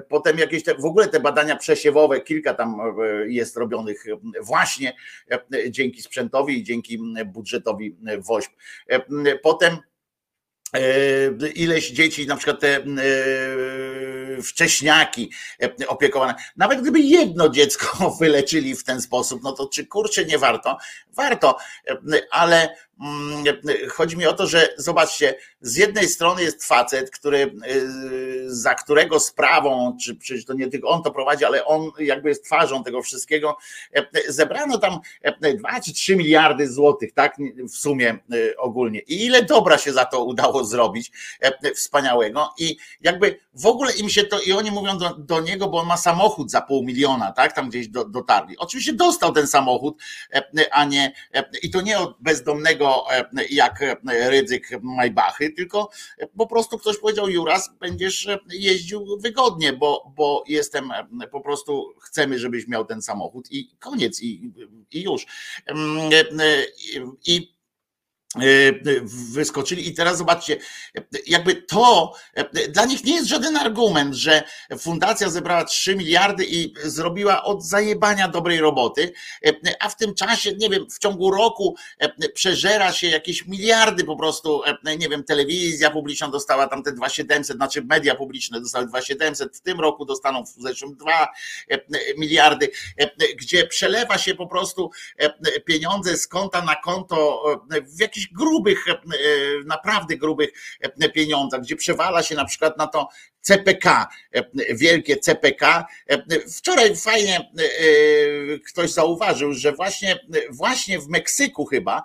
potem 0.00 0.38
jakieś 0.38 0.64
te, 0.64 0.74
w 0.74 0.84
ogóle 0.84 1.08
te 1.08 1.20
badania 1.20 1.56
przesiewowe, 1.56 2.20
kilka 2.20 2.54
tam 2.54 2.76
jest 3.26 3.56
robionych 3.56 4.04
właśnie 4.40 4.96
dzięki 5.70 6.02
sprzętowi 6.02 6.58
i 6.58 6.64
dzięki 6.64 6.98
budżetowi 7.26 7.96
WOŚP. 8.18 8.52
Potem 9.42 9.76
ileś 11.54 11.90
dzieci, 11.90 12.26
na 12.26 12.36
przykład 12.36 12.60
te 12.60 12.84
wcześniaki 14.42 15.30
opiekowane. 15.86 16.34
Nawet 16.56 16.80
gdyby 16.80 17.00
jedno 17.00 17.48
dziecko 17.48 18.10
wyleczyli 18.20 18.76
w 18.76 18.84
ten 18.84 19.02
sposób, 19.02 19.42
no 19.42 19.52
to 19.52 19.68
czy 19.68 19.86
kurczę 19.86 20.24
nie 20.24 20.38
warto? 20.38 20.78
Warto, 21.16 21.56
ale 22.30 22.76
chodzi 23.90 24.16
mi 24.16 24.26
o 24.26 24.32
to, 24.32 24.46
że 24.46 24.68
zobaczcie, 24.76 25.34
z 25.60 25.76
jednej 25.76 26.08
strony 26.08 26.42
jest 26.42 26.64
facet, 26.64 27.10
który, 27.10 27.54
za 28.46 28.74
którego 28.74 29.20
sprawą, 29.20 29.96
czy 30.02 30.14
przecież 30.14 30.44
to 30.44 30.54
nie 30.54 30.68
tylko 30.68 30.88
on 30.88 31.02
to 31.02 31.10
prowadzi, 31.10 31.44
ale 31.44 31.64
on 31.64 31.90
jakby 31.98 32.28
jest 32.28 32.44
twarzą 32.44 32.84
tego 32.84 33.02
wszystkiego, 33.02 33.56
zebrano 34.28 34.78
tam 34.78 35.00
2 35.58 35.80
czy 35.80 35.92
3 35.92 36.16
miliardy 36.16 36.72
złotych, 36.72 37.12
tak, 37.12 37.36
w 37.70 37.76
sumie 37.76 38.18
ogólnie. 38.58 39.00
I 39.00 39.24
ile 39.24 39.42
dobra 39.42 39.78
się 39.78 39.92
za 39.92 40.04
to 40.04 40.24
udało 40.24 40.64
zrobić, 40.64 41.12
wspaniałego. 41.74 42.54
I 42.58 42.76
jakby 43.00 43.38
w 43.54 43.66
ogóle 43.66 43.92
im 43.92 44.08
się 44.08 44.24
to, 44.24 44.40
i 44.40 44.52
oni 44.52 44.70
mówią 44.70 44.98
do, 44.98 45.14
do 45.14 45.40
niego, 45.40 45.68
bo 45.68 45.80
on 45.80 45.86
ma 45.86 45.96
samochód 45.96 46.50
za 46.50 46.60
pół 46.60 46.84
miliona, 46.84 47.32
tak, 47.32 47.52
tam 47.52 47.68
gdzieś 47.68 47.88
do, 47.88 48.04
dotarli. 48.04 48.58
Oczywiście 48.58 48.92
dostał 48.92 49.32
ten 49.32 49.46
samochód, 49.46 50.02
a 50.70 50.84
nie, 50.84 51.12
i 51.62 51.70
to 51.70 51.80
nie 51.80 51.98
od 51.98 52.16
bezdomnego 52.20 52.85
jak 53.50 53.84
ryzyk 54.08 54.68
Majbachy, 54.82 55.50
tylko 55.50 55.90
po 56.36 56.46
prostu 56.46 56.78
ktoś 56.78 56.98
powiedział, 56.98 57.28
Juras, 57.28 57.70
będziesz 57.80 58.28
jeździł 58.50 59.18
wygodnie, 59.20 59.72
bo, 59.72 60.12
bo 60.16 60.44
jestem, 60.48 60.90
po 61.32 61.40
prostu 61.40 61.94
chcemy, 62.02 62.38
żebyś 62.38 62.68
miał 62.68 62.84
ten 62.84 63.02
samochód 63.02 63.52
i 63.52 63.76
koniec, 63.78 64.22
i, 64.22 64.52
i 64.90 65.02
już. 65.02 65.26
I 67.26 67.55
E, 67.55 67.55
wyskoczyli. 69.04 69.88
I 69.88 69.94
teraz 69.94 70.18
zobaczcie, 70.18 70.56
jakby 71.26 71.54
to 71.54 72.12
dla 72.68 72.84
nich 72.84 73.04
nie 73.04 73.14
jest 73.14 73.28
żaden 73.28 73.56
argument, 73.56 74.14
że 74.14 74.42
fundacja 74.78 75.30
zebrała 75.30 75.64
3 75.64 75.96
miliardy 75.96 76.44
i 76.48 76.74
zrobiła 76.84 77.44
od 77.44 77.64
zajebania 77.64 78.28
dobrej 78.28 78.60
roboty, 78.60 79.12
a 79.80 79.88
w 79.88 79.96
tym 79.96 80.14
czasie, 80.14 80.52
nie 80.52 80.70
wiem, 80.70 80.86
w 80.90 80.98
ciągu 80.98 81.30
roku 81.30 81.76
przeżera 82.34 82.92
się 82.92 83.06
jakieś 83.06 83.46
miliardy 83.46 84.04
po 84.04 84.16
prostu, 84.16 84.62
nie 84.98 85.08
wiem, 85.08 85.24
telewizja 85.24 85.90
publiczna 85.90 86.28
dostała 86.28 86.66
tam 86.66 86.82
te 86.82 86.92
2700, 86.92 87.56
znaczy 87.56 87.82
media 87.82 88.14
publiczne 88.14 88.60
dostały 88.60 88.86
2700, 88.86 89.56
w 89.56 89.60
tym 89.60 89.80
roku 89.80 90.04
dostaną 90.04 90.44
w 90.44 90.62
zeszłym 90.62 90.96
2 90.96 91.28
miliardy, 92.18 92.70
gdzie 93.38 93.66
przelewa 93.66 94.18
się 94.18 94.34
po 94.34 94.46
prostu 94.46 94.90
pieniądze 95.64 96.16
z 96.16 96.26
konta 96.26 96.62
na 96.62 96.74
konto 96.74 97.42
w 97.96 98.00
jakiś 98.00 98.25
grubych, 98.32 98.88
e, 98.88 98.98
naprawdę 99.64 100.16
grubych 100.16 100.50
e, 100.80 101.08
pieniądzach, 101.08 101.60
gdzie 101.60 101.76
przewala 101.76 102.22
się 102.22 102.34
na 102.34 102.44
przykład 102.44 102.78
na 102.78 102.86
to 102.86 103.08
CPK, 103.40 104.08
e, 104.32 104.74
wielkie 104.74 105.16
CPK. 105.16 105.86
Wczoraj 106.58 106.96
fajnie 106.96 107.50
ktoś 108.70 108.90
zauważył, 108.90 109.54
że 109.54 109.72
właśnie, 109.72 110.18
właśnie 110.50 110.98
w 110.98 111.08
Meksyku 111.08 111.64
chyba 111.64 112.02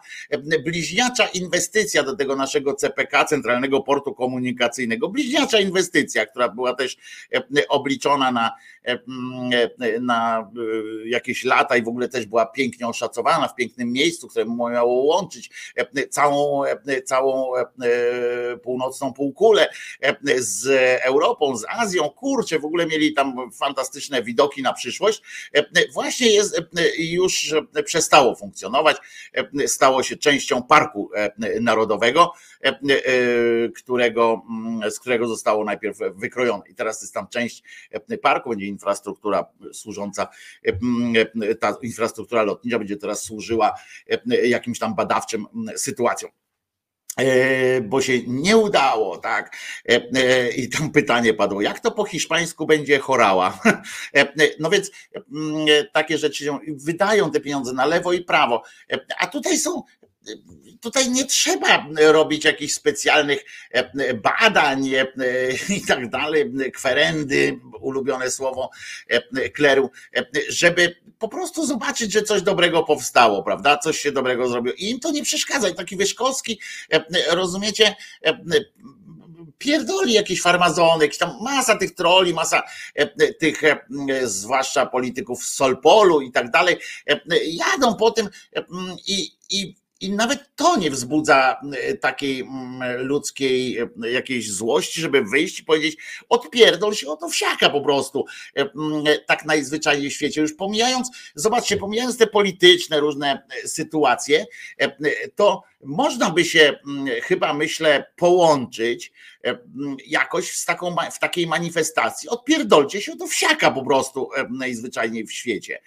bliźniacza 0.66 1.28
inwestycja 1.28 2.04
do 2.04 2.16
tego 2.16 2.36
naszego 2.36 2.74
CPK, 2.74 3.26
Centralnego 3.26 3.82
Portu 3.82 4.14
Komunikacyjnego, 4.14 5.10
bliźniacza 5.10 5.60
inwestycja, 5.60 6.26
która 6.26 6.50
była 6.50 6.74
też 6.74 6.98
obliczona 7.70 8.32
na, 8.32 8.52
na 10.02 10.52
jakieś 11.06 11.44
lata 11.44 11.78
i 11.78 11.84
w 11.84 11.88
ogóle 11.88 12.10
też 12.10 12.26
była 12.26 12.46
pięknie 12.46 12.88
oszacowana 12.88 13.48
w 13.48 13.56
pięknym 13.56 13.92
miejscu, 13.92 14.28
które 14.28 14.46
miało 14.46 14.94
łączyć 14.94 15.50
całą, 16.10 16.64
całą 17.06 17.56
e, 17.56 17.66
północną 18.58 19.14
półkulę 19.14 19.70
e, 20.02 20.16
z 20.38 20.68
Europą, 21.02 21.58
z 21.58 21.66
Azją, 21.70 22.10
kurczę, 22.10 22.60
w 22.60 22.66
ogóle 22.66 22.86
mieli 22.86 23.14
tam 23.14 23.52
fantastyczne 23.52 24.24
widoki 24.24 24.62
na 24.62 24.74
przyszłość. 24.74 25.22
E, 25.54 25.64
właśnie 25.94 26.28
jest, 26.28 26.62
już 26.98 27.56
przestało 27.86 28.36
funkcjonować, 28.36 28.98
stało 29.68 30.04
się 30.04 30.18
częścią 30.18 30.64
Parku 30.64 31.10
Narodowego, 31.62 32.34
którego, 33.76 34.42
z 34.90 35.00
którego 35.00 35.28
zostało 35.28 35.64
najpierw 35.64 35.98
wykrojone. 36.16 36.64
I 36.70 36.76
teraz 36.76 37.02
jest 37.02 37.14
tam 37.14 37.28
część 37.28 37.64
parku, 38.22 38.50
będzie 38.50 38.66
infrastruktura 38.66 39.46
służąca, 39.74 40.28
ta 41.60 41.78
infrastruktura 41.82 42.44
lotnicza 42.44 42.80
będzie 42.80 42.98
teraz 42.98 43.24
służyła 43.24 43.74
jakimś 44.44 44.80
tam 44.80 44.96
badawczym 44.96 45.46
sytuacją 45.76 46.30
e, 47.18 47.82
bo 47.82 48.02
się 48.02 48.24
nie 48.28 48.58
udało, 48.58 49.18
tak? 49.18 49.58
E, 49.90 50.02
e, 50.16 50.50
I 50.52 50.70
tam 50.70 50.92
pytanie 50.92 51.34
padło, 51.34 51.62
jak 51.62 51.80
to 51.80 51.92
po 51.92 52.06
hiszpańsku 52.06 52.66
będzie 52.66 53.00
chorała? 53.00 53.60
No 54.60 54.70
więc 54.70 54.92
takie 55.94 56.18
rzeczy 56.18 56.44
się 56.44 56.60
wydają 56.68 57.32
te 57.32 57.40
pieniądze 57.40 57.74
na 57.74 57.86
lewo 57.86 58.14
i 58.14 58.22
prawo, 58.22 58.64
a 59.20 59.28
tutaj 59.28 59.58
są 59.58 59.84
tutaj 60.82 61.10
nie 61.10 61.26
trzeba 61.26 61.86
robić 61.98 62.46
jakichś 62.46 62.74
specjalnych 62.74 63.46
badań 64.24 64.86
i 65.70 65.82
tak 65.88 66.10
dalej, 66.10 66.52
kwerendy, 66.74 67.60
ulubione 67.80 68.32
słowo 68.32 68.70
kleru, 69.54 69.92
żeby 70.50 70.96
po 71.20 71.28
prostu 71.28 71.66
zobaczyć, 71.66 72.12
że 72.12 72.24
coś 72.24 72.42
dobrego 72.42 72.84
powstało, 72.84 73.44
prawda? 73.44 73.78
Coś 73.78 74.00
się 74.00 74.12
dobrego 74.12 74.50
zrobiło. 74.50 74.76
I 74.78 74.90
im 74.90 75.00
to 75.00 75.12
nie 75.12 75.24
przeszkadza. 75.24 75.70
I 75.70 75.76
taki 75.76 75.98
Wyszkowski, 75.98 76.60
rozumiecie, 77.32 77.96
pierdoli 79.58 80.14
jakieś 80.14 80.42
farmazony, 80.42 81.10
tam 81.10 81.38
masa 81.42 81.78
tych 81.78 81.96
troli, 81.96 82.34
masa 82.34 82.64
tych, 83.40 83.62
zwłaszcza 84.24 84.86
polityków 84.86 85.46
z 85.46 85.54
Solpolu 85.54 86.22
i 86.22 86.32
tak 86.32 86.52
dalej, 86.52 86.78
jadą 87.44 87.96
po 87.96 88.12
tym 88.12 88.30
i, 89.08 89.32
i 89.50 89.81
i 90.02 90.12
nawet 90.12 90.56
to 90.56 90.78
nie 90.78 90.92
wzbudza 90.92 91.62
e, 91.74 91.94
takiej 91.94 92.42
mm, 92.42 93.08
ludzkiej 93.08 93.80
e, 93.80 93.90
jakiejś 94.12 94.52
złości, 94.52 95.02
żeby 95.02 95.24
wyjść 95.24 95.60
i 95.60 95.64
powiedzieć, 95.64 95.98
odpierdol 96.30 96.94
się 96.94 97.08
o 97.08 97.18
to 97.18 97.30
wsiaka 97.30 97.70
po 97.70 97.82
prostu. 97.82 98.26
E, 98.58 98.62
mm, 98.62 99.04
tak 99.28 99.46
najzwyczajniej 99.46 100.10
w 100.10 100.14
świecie. 100.14 100.42
Już 100.42 100.54
pomijając, 100.54 101.10
zobaczcie, 101.36 101.78
pomijając 101.78 102.18
te 102.18 102.28
polityczne 102.28 103.00
różne 103.00 103.44
sytuacje, 103.66 104.46
to 105.36 105.64
można 105.84 106.30
by 106.30 106.46
się 106.46 106.74
mm, 106.88 107.08
chyba 107.22 107.54
myślę 107.54 108.06
połączyć 108.16 109.12
jakoś 110.08 110.52
z 110.52 110.66
taką, 110.66 110.96
w 111.12 111.20
takiej 111.20 111.48
manifestacji. 111.48 112.30
Odpierdolcie 112.30 113.02
się 113.02 113.18
to 113.18 113.28
wsiaka 113.28 113.72
po 113.72 113.86
prostu 113.86 114.30
najzwyczajniej 114.50 115.26
w 115.26 115.34
świecie. 115.34 115.82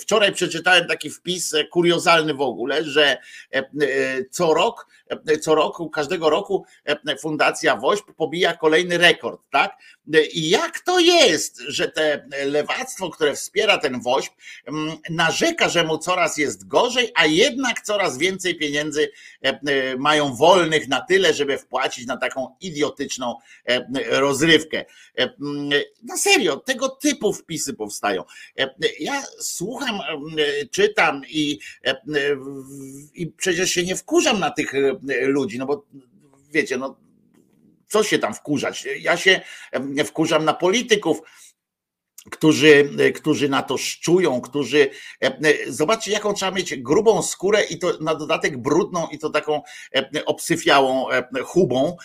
Wczoraj 0.00 0.32
przeczytałem 0.32 0.86
taki 0.86 1.10
wpis 1.10 1.54
kuriozalny 1.70 2.34
w 2.34 2.40
ogóle, 2.40 2.84
że 2.84 3.18
co 4.30 4.54
rok, 4.54 4.86
co 5.40 5.54
roku, 5.54 5.90
każdego 5.90 6.30
roku 6.30 6.64
Fundacja 7.20 7.76
WOŚP 7.76 8.12
pobija 8.16 8.56
kolejny 8.56 8.98
rekord, 8.98 9.40
tak? 9.50 9.76
I 10.32 10.48
jak 10.48 10.80
to 10.80 11.00
jest, 11.00 11.58
że 11.66 11.88
te 11.88 12.28
lewactwo, 12.46 13.10
które 13.10 13.34
wspiera 13.34 13.78
ten 13.78 14.00
WOŚP, 14.00 14.34
narzeka, 15.10 15.68
że 15.68 15.84
mu 15.84 15.98
coraz 15.98 16.36
jest 16.36 16.68
gorzej, 16.68 17.12
a 17.14 17.26
jednak 17.26 17.80
coraz 17.80 18.18
więcej 18.18 18.56
pieniędzy 18.56 19.10
mają 19.98 20.34
wolnych 20.34 20.88
na 20.88 21.00
tyle, 21.00 21.34
żeby 21.34 21.58
wpłacić 21.58 22.06
na 22.06 22.16
taką 22.16 22.56
idiotyczną 22.60 23.34
rozrywkę. 24.10 24.84
Na 26.02 26.16
serio, 26.16 26.56
tego 26.56 26.88
typu 26.88 27.32
wpisy 27.32 27.74
powstają. 27.74 28.24
Ja 29.00 29.22
słucham, 29.40 30.00
czytam 30.70 31.22
i, 31.28 31.58
i 33.14 33.26
przecież 33.26 33.70
się 33.70 33.84
nie 33.84 33.96
wkurzam 33.96 34.40
na 34.40 34.50
tych 34.50 34.72
ludzi, 35.22 35.58
no 35.58 35.66
bo 35.66 35.86
wiecie, 36.52 36.76
no 36.76 37.07
co 37.88 38.02
się 38.02 38.18
tam 38.18 38.34
wkurzać? 38.34 38.88
Ja 39.00 39.16
się 39.16 39.40
wkurzam 40.04 40.44
na 40.44 40.54
polityków, 40.54 41.20
którzy, 42.30 42.90
którzy 43.14 43.48
na 43.48 43.62
to 43.62 43.78
szczują, 43.78 44.40
którzy 44.40 44.90
zobaczcie, 45.66 46.10
jaką 46.10 46.34
trzeba 46.34 46.50
mieć 46.52 46.76
grubą 46.76 47.22
skórę 47.22 47.64
i 47.64 47.78
to 47.78 47.92
na 48.00 48.14
dodatek 48.14 48.58
brudną 48.58 49.08
i 49.12 49.18
to 49.18 49.30
taką 49.30 49.62
obsyfiałą 50.26 51.06
chubą, 51.44 51.96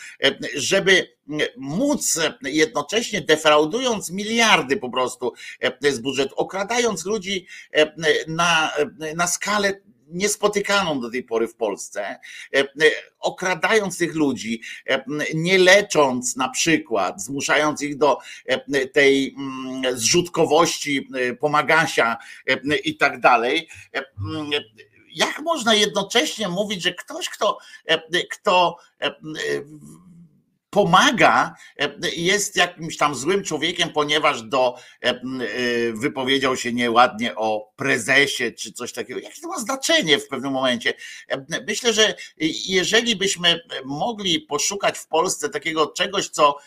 żeby 0.56 1.16
móc 1.58 2.20
jednocześnie 2.44 3.22
defraudując 3.22 4.10
miliardy 4.10 4.78
po 4.78 4.90
prostu 4.90 5.34
z 5.82 6.00
budżetu, 6.00 6.36
okradając 6.36 7.06
ludzi 7.06 7.48
na, 8.28 8.74
na 9.16 9.28
skalę 9.28 9.82
niespotykaną 10.08 11.00
do 11.00 11.12
tej 11.12 11.24
pory 11.24 11.48
w 11.48 11.56
Polsce, 11.56 12.02
e, 12.06 12.60
e, 12.60 12.66
okradając 13.20 13.98
tych 13.98 14.16
ludzi, 14.16 14.62
e, 14.90 15.04
nie 15.34 15.58
lecząc 15.58 16.36
na 16.36 16.50
przykład, 16.50 17.22
zmuszając 17.22 17.82
ich 17.82 17.98
do 17.98 18.18
tej 18.94 19.36
mm, 19.38 19.98
zrzutkowości 19.98 21.10
pomagasia 21.40 22.18
i 22.84 22.98
tak 22.98 23.20
dalej. 23.20 23.70
Jak 25.16 25.40
można 25.40 25.74
jednocześnie 25.74 26.50
mówić, 26.50 26.84
że 26.84 26.94
ktoś, 26.94 27.30
kto, 27.30 27.58
kto 28.32 28.78
pomaga, 30.74 31.56
jest 32.16 32.56
jakimś 32.56 32.98
tam 32.98 33.16
złym 33.16 33.44
człowiekiem, 33.44 33.90
ponieważ 33.90 34.44
do 34.44 34.76
wypowiedział 35.94 36.58
się 36.58 36.74
nieładnie 36.74 37.36
o 37.36 37.74
prezesie 37.76 38.52
czy 38.52 38.72
coś 38.72 38.94
takiego. 38.94 39.20
Jakie 39.20 39.42
to 39.42 39.48
ma 39.48 39.60
znaczenie 39.60 40.20
w 40.20 40.28
pewnym 40.28 40.52
momencie? 40.52 40.94
Myślę, 41.68 41.94
że 41.94 42.16
jeżeli 42.68 43.16
byśmy 43.16 43.60
mogli 43.86 44.40
poszukać 44.40 44.98
w 44.98 45.08
Polsce 45.08 45.50
takiego 45.50 45.88
czegoś, 45.88 46.30
co 46.30 46.58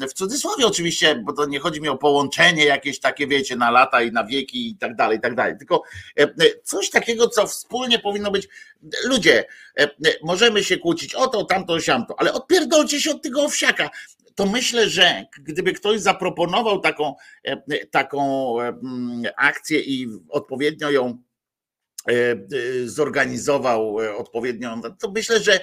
w 0.00 0.12
cudzysłowie 0.12 0.66
oczywiście, 0.66 1.22
bo 1.24 1.32
to 1.32 1.46
nie 1.46 1.58
chodzi 1.58 1.80
mi 1.80 1.88
o 1.88 1.98
połączenie 1.98 2.64
jakieś 2.64 3.00
takie, 3.00 3.26
wiecie, 3.26 3.56
na 3.56 3.70
lata 3.70 4.02
i 4.02 4.12
na 4.12 4.24
wieki 4.24 4.70
i 4.70 4.76
tak 4.76 4.96
dalej, 4.96 5.18
i 5.18 5.20
tak 5.20 5.34
dalej, 5.34 5.54
tylko 5.58 5.82
coś 6.64 6.90
takiego, 6.90 7.28
co 7.28 7.46
wspólnie 7.46 7.98
powinno 7.98 8.30
być. 8.30 8.48
Ludzie, 9.04 9.44
możemy 10.22 10.64
się 10.64 10.78
kłócić 10.78 11.14
o 11.14 11.26
to, 11.26 11.44
tamto, 11.44 11.80
siamto, 11.80 12.14
ale 12.18 12.32
odpierdolcie 12.32 13.00
się 13.00 13.10
od 13.10 13.22
tego 13.22 13.44
owsiaka. 13.44 13.90
To 14.34 14.46
myślę, 14.46 14.88
że 14.88 15.24
gdyby 15.38 15.72
ktoś 15.72 16.00
zaproponował 16.00 16.80
taką, 16.80 17.14
taką 17.90 18.54
akcję 19.36 19.80
i 19.80 20.08
odpowiednio 20.28 20.90
ją 20.90 21.18
E, 21.18 21.18
e, 21.18 21.31
zorganizował 22.84 24.00
e, 24.00 24.16
odpowiednią, 24.16 24.82
to 24.82 25.10
myślę, 25.10 25.40
że, 25.40 25.60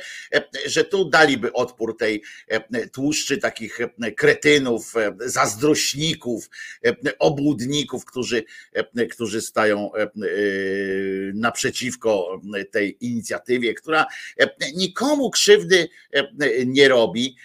że 0.66 0.84
tu 0.84 1.10
daliby 1.10 1.54
odpór 1.54 1.98
tej 1.98 2.24
tłuszczy 2.94 3.38
takich 3.38 3.80
kretynów, 4.16 4.94
zazdrośników, 5.20 6.50
obłudników, 7.20 8.06
którzy, 8.06 8.44
którzy 9.12 9.42
stają 9.42 9.92
naprzeciwko 11.34 12.42
tej 12.72 13.06
inicjatywie, 13.06 13.74
która 13.74 14.06
nikomu 14.76 15.30
krzywdy 15.30 15.90
nie 16.66 16.88
robi, 16.88 17.36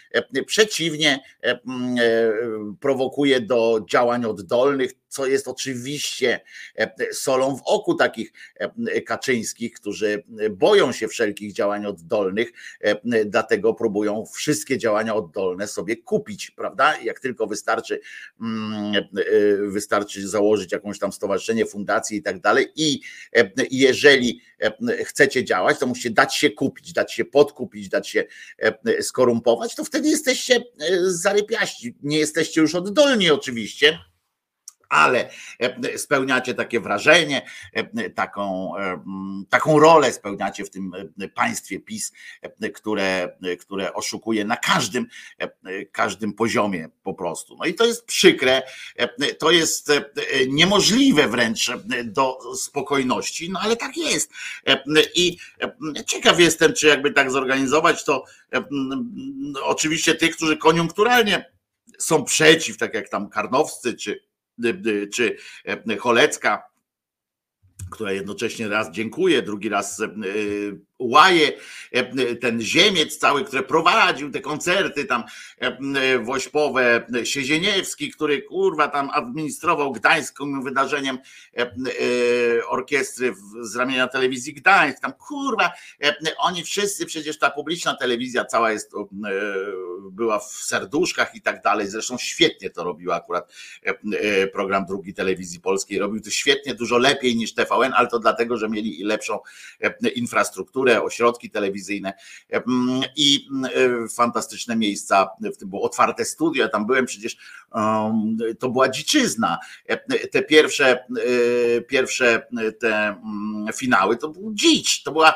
przeciwnie 0.46 1.20
prowokuje 2.80 3.40
do 3.40 3.84
działań 3.90 4.24
oddolnych, 4.24 4.92
co 5.14 5.26
jest 5.26 5.48
oczywiście 5.48 6.40
solą 7.12 7.56
w 7.56 7.62
oku 7.64 7.94
takich 7.94 8.32
kaczyńskich, 9.06 9.72
którzy 9.72 10.24
boją 10.50 10.92
się 10.92 11.08
wszelkich 11.08 11.52
działań 11.52 11.86
oddolnych, 11.86 12.52
dlatego 13.26 13.74
próbują 13.74 14.24
wszystkie 14.34 14.78
działania 14.78 15.14
oddolne 15.14 15.68
sobie 15.68 15.96
kupić, 15.96 16.50
prawda? 16.50 16.98
Jak 16.98 17.20
tylko 17.20 17.46
wystarczy, 17.46 18.00
mm, 18.40 18.92
wystarczy 19.68 20.28
założyć 20.28 20.72
jakąś 20.72 20.98
tam 20.98 21.12
stowarzyszenie, 21.12 21.66
fundację 21.66 22.18
i 22.18 22.22
tak 22.22 22.40
dalej. 22.40 22.66
I 22.76 23.00
jeżeli 23.70 24.40
chcecie 25.04 25.44
działać, 25.44 25.78
to 25.78 25.86
musicie 25.86 26.10
dać 26.10 26.36
się 26.36 26.50
kupić, 26.50 26.92
dać 26.92 27.12
się 27.12 27.24
podkupić, 27.24 27.88
dać 27.88 28.08
się 28.08 28.24
skorumpować, 29.00 29.74
to 29.74 29.84
wtedy 29.84 30.08
jesteście 30.08 30.64
zarypiaści. 31.06 31.96
Nie 32.02 32.18
jesteście 32.18 32.60
już 32.60 32.74
oddolni 32.74 33.30
oczywiście 33.30 33.98
ale 34.94 35.30
e, 35.58 35.98
spełniacie 35.98 36.54
takie 36.54 36.80
wrażenie, 36.80 37.46
e, 37.72 38.10
taką, 38.10 38.76
e, 38.78 39.02
taką 39.50 39.78
rolę 39.78 40.12
spełniacie 40.12 40.64
w 40.64 40.70
tym 40.70 40.92
państwie 41.34 41.80
PiS, 41.80 42.12
które, 42.74 43.36
które 43.60 43.94
oszukuje 43.94 44.44
na 44.44 44.56
każdym, 44.56 45.06
każdym 45.92 46.32
poziomie 46.32 46.88
po 47.02 47.14
prostu. 47.14 47.56
No 47.56 47.64
i 47.64 47.74
to 47.74 47.86
jest 47.86 48.04
przykre, 48.04 48.62
to 49.38 49.50
jest 49.50 49.92
niemożliwe 50.48 51.28
wręcz 51.28 51.70
do 52.04 52.38
spokojności, 52.56 53.50
no 53.50 53.60
ale 53.62 53.76
tak 53.76 53.96
jest. 53.96 54.30
I 55.14 55.38
ciekaw 56.06 56.40
jestem, 56.40 56.72
czy 56.72 56.86
jakby 56.86 57.12
tak 57.12 57.30
zorganizować 57.30 58.04
to 58.04 58.24
oczywiście 59.62 60.14
tych, 60.14 60.36
którzy 60.36 60.56
koniunkturalnie 60.56 61.54
są 61.98 62.24
przeciw, 62.24 62.76
tak 62.76 62.94
jak 62.94 63.08
tam 63.08 63.28
karnowscy 63.28 63.94
czy 63.94 64.33
czy 65.12 65.36
e, 65.64 65.96
Cholecka, 65.96 66.62
która 67.90 68.12
jednocześnie 68.12 68.68
raz 68.68 68.90
dziękuję, 68.90 69.42
drugi 69.42 69.68
raz 69.68 70.00
e, 70.00 70.06
łaje, 71.10 71.52
e, 71.92 72.36
ten 72.36 72.60
ziemiec 72.60 73.18
cały, 73.18 73.44
który 73.44 73.62
prowadził 73.62 74.30
te 74.30 74.40
koncerty 74.40 75.04
tam 75.04 75.24
e, 75.58 76.18
wośpowe, 76.18 77.06
Siezieniewski, 77.24 78.10
który 78.10 78.42
kurwa 78.42 78.88
tam 78.88 79.10
administrował 79.10 79.92
gdańskim 79.92 80.62
wydarzeniem 80.62 81.18
e, 81.56 81.64
orkiestry 82.66 83.34
z 83.60 83.76
ramienia 83.76 84.08
telewizji 84.08 84.54
Gdańsk, 84.54 85.00
tam 85.00 85.12
kurwa, 85.12 85.72
oni 86.38 86.64
wszyscy, 86.64 87.06
przecież 87.06 87.38
ta 87.38 87.50
publiczna 87.50 87.96
telewizja 87.96 88.44
cała 88.44 88.72
jest, 88.72 88.92
była 90.10 90.38
w 90.38 90.44
serduszkach 90.44 91.34
i 91.34 91.42
tak 91.42 91.62
dalej, 91.62 91.86
zresztą 91.86 92.18
świetnie 92.18 92.70
to 92.70 92.84
robił 92.84 93.12
akurat 93.12 93.52
program 94.52 94.86
drugi 94.86 95.14
telewizji 95.14 95.60
polskiej, 95.60 95.98
robił 95.98 96.20
to 96.20 96.30
świetnie, 96.30 96.74
dużo 96.74 96.98
lepiej 96.98 97.36
niż 97.36 97.54
TVN, 97.54 97.92
ale 97.96 98.08
to 98.08 98.18
dlatego, 98.18 98.56
że 98.56 98.68
mieli 98.68 99.04
lepszą 99.04 99.38
infrastrukturę, 100.14 100.93
ośrodki 101.02 101.50
telewizyjne 101.50 102.12
i 103.16 103.48
fantastyczne 104.16 104.76
miejsca, 104.76 105.28
w 105.40 105.56
tym 105.56 105.68
było 105.68 105.82
otwarte 105.82 106.24
studio, 106.24 106.62
ja 106.62 106.68
tam 106.68 106.86
byłem 106.86 107.06
przecież, 107.06 107.36
to 108.58 108.68
była 108.68 108.88
dziczyzna. 108.88 109.58
Te 110.32 110.42
pierwsze, 110.42 111.06
e, 111.76 111.80
pierwsze 111.80 112.46
te 112.80 113.16
finały 113.74 114.16
to 114.16 114.28
był 114.28 114.54
dzicz, 114.54 115.02
to 115.02 115.12
była 115.12 115.34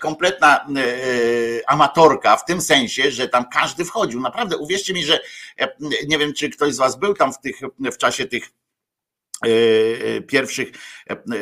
kompletna 0.00 0.66
e, 0.76 1.70
amatorka 1.70 2.36
w 2.36 2.44
tym 2.44 2.60
sensie, 2.60 3.10
że 3.10 3.28
tam 3.28 3.44
każdy 3.52 3.84
wchodził. 3.84 4.20
Naprawdę 4.20 4.56
uwierzcie 4.56 4.92
mi, 4.92 5.04
że 5.04 5.20
nie 6.08 6.18
wiem, 6.18 6.32
czy 6.32 6.50
ktoś 6.50 6.74
z 6.74 6.78
was 6.78 6.98
był 6.98 7.14
tam 7.14 7.32
w, 7.32 7.40
tych, 7.40 7.60
w 7.92 7.96
czasie 7.96 8.26
tych 8.26 8.50
e, 9.46 10.20
pierwszych 10.20 10.70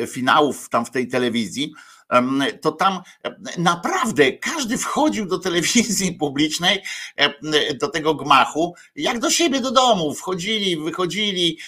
finałów 0.07 0.69
tam 0.69 0.85
w 0.85 0.91
tej 0.91 1.07
telewizji, 1.07 1.73
to 2.61 2.71
tam 2.71 2.99
naprawdę 3.57 4.31
każdy 4.31 4.77
wchodził 4.77 5.25
do 5.25 5.39
telewizji 5.39 6.13
publicznej, 6.19 6.83
do 7.81 7.87
tego 7.87 8.15
gmachu, 8.15 8.75
jak 8.95 9.19
do 9.19 9.29
siebie 9.29 9.61
do 9.61 9.71
domu. 9.71 10.13
Wchodzili, 10.13 10.77
wychodzili. 10.77 11.59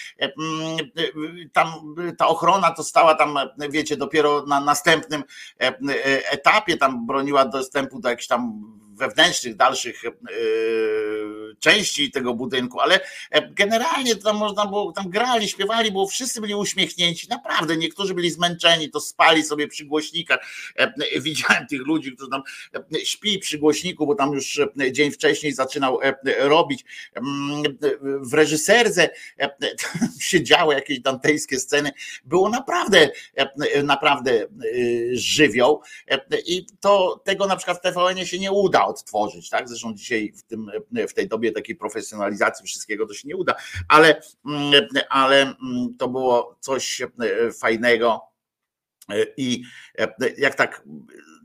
Tam 1.52 1.94
ta 2.18 2.26
ochrona 2.26 2.70
to 2.70 2.84
stała 2.84 3.14
tam, 3.14 3.38
wiecie, 3.70 3.96
dopiero 3.96 4.46
na 4.46 4.60
następnym 4.60 5.24
etapie, 6.30 6.76
tam 6.76 7.06
broniła 7.06 7.44
dostępu 7.44 8.00
do 8.00 8.08
jakichś 8.08 8.26
tam 8.26 8.62
wewnętrznych, 8.92 9.56
dalszych 9.56 10.02
części 11.58 12.10
tego 12.10 12.34
budynku, 12.34 12.80
ale 12.80 13.00
generalnie 13.50 14.16
tam 14.16 14.36
można 14.36 14.66
było, 14.66 14.92
tam 14.92 15.10
grali, 15.10 15.48
śpiewali, 15.48 15.92
bo 15.92 16.06
wszyscy 16.06 16.40
byli 16.40 16.54
uśmiechnięci, 16.54 17.28
naprawdę, 17.28 17.76
niektórzy 17.76 18.14
byli 18.14 18.30
zmęczeni, 18.30 18.90
to 18.90 19.00
spali 19.00 19.44
sobie 19.44 19.68
przy 19.68 19.84
głośnikach, 19.84 20.38
widziałem 21.20 21.66
tych 21.66 21.80
ludzi, 21.80 22.12
którzy 22.12 22.30
tam 22.30 22.42
śpi 23.04 23.38
przy 23.38 23.58
głośniku, 23.58 24.06
bo 24.06 24.14
tam 24.14 24.32
już 24.32 24.60
dzień 24.90 25.10
wcześniej 25.10 25.52
zaczynał 25.52 25.98
robić, 26.38 26.84
w 28.20 28.34
reżyserze 28.34 29.10
się 30.20 30.42
działy 30.42 30.74
jakieś 30.74 31.00
dantejskie 31.00 31.60
sceny, 31.60 31.92
było 32.24 32.48
naprawdę, 32.48 33.10
naprawdę 33.84 34.46
żywioł 35.12 35.82
i 36.46 36.66
to 36.80 37.22
tego 37.24 37.46
na 37.46 37.56
przykład 37.56 37.78
w 37.78 37.80
TVN 37.80 38.26
się 38.26 38.38
nie 38.38 38.52
uda 38.52 38.81
odtworzyć, 38.86 39.50
tak? 39.50 39.68
Zresztą 39.68 39.94
dzisiaj 39.94 40.32
w, 40.36 40.42
tym, 40.42 40.70
w 41.08 41.14
tej 41.14 41.28
dobie 41.28 41.52
takiej 41.52 41.76
profesjonalizacji 41.76 42.66
wszystkiego 42.66 43.06
to 43.06 43.14
się 43.14 43.28
nie 43.28 43.36
uda, 43.36 43.54
ale, 43.88 44.20
ale 45.08 45.54
to 45.98 46.08
było 46.08 46.56
coś 46.60 47.02
fajnego. 47.60 48.20
I 49.36 49.62
jak 50.38 50.54
tak 50.54 50.84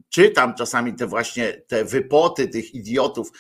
czytam 0.10 0.55
czasami 0.55 0.93
te 0.93 1.08
właśnie 1.08 1.53
te 1.53 1.86
wypoty 1.86 2.47
tych 2.47 2.76
idiotów, 2.76 3.32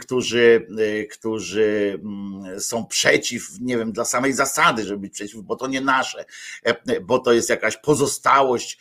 którzy, 0.00 0.66
którzy 1.10 2.00
mm, 2.04 2.60
są 2.60 2.86
przeciw, 2.86 3.48
nie 3.60 3.78
wiem, 3.78 3.92
dla 3.92 4.04
samej 4.04 4.32
zasady, 4.32 4.84
żeby 4.84 4.98
być 4.98 5.12
przeciw, 5.12 5.42
bo 5.42 5.56
to 5.56 5.66
nie 5.66 5.80
nasze, 5.80 6.24
bo 7.02 7.18
to 7.18 7.32
jest 7.32 7.50
jakaś 7.50 7.76
pozostałość, 7.76 8.78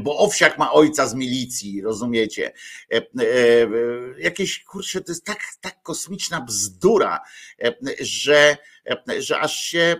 bo 0.00 0.18
owsiak 0.18 0.58
ma 0.58 0.72
ojca 0.72 1.06
z 1.06 1.14
milicji, 1.14 1.82
rozumiecie? 1.82 2.52
Jakieś, 4.18 4.64
kurczę, 4.64 5.00
to 5.00 5.12
jest 5.12 5.24
tak, 5.24 5.38
tak 5.60 5.82
kosmiczna 5.82 6.40
bzdura, 6.40 7.20
że 8.00 8.56
że 9.18 9.40
aż 9.40 9.56
się 9.56 9.96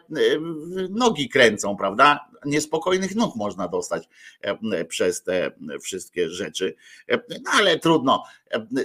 nogi 0.91 1.29
kręcą, 1.29 1.77
prawda? 1.77 2.21
Niespokojnych 2.45 3.15
nóg 3.15 3.37
można 3.37 3.69
dostać 3.69 4.09
przez 4.89 5.23
te 5.23 5.51
wszystkie 5.83 6.29
rzeczy. 6.29 6.75
No 7.29 7.51
ale 7.53 7.79
trudno, 7.79 8.25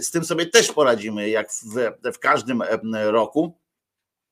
z 0.01 0.11
tym 0.11 0.25
sobie 0.25 0.45
też 0.45 0.71
poradzimy, 0.71 1.29
jak 1.29 1.51
w, 1.51 2.11
w 2.13 2.19
każdym 2.19 2.63
roku. 2.93 3.57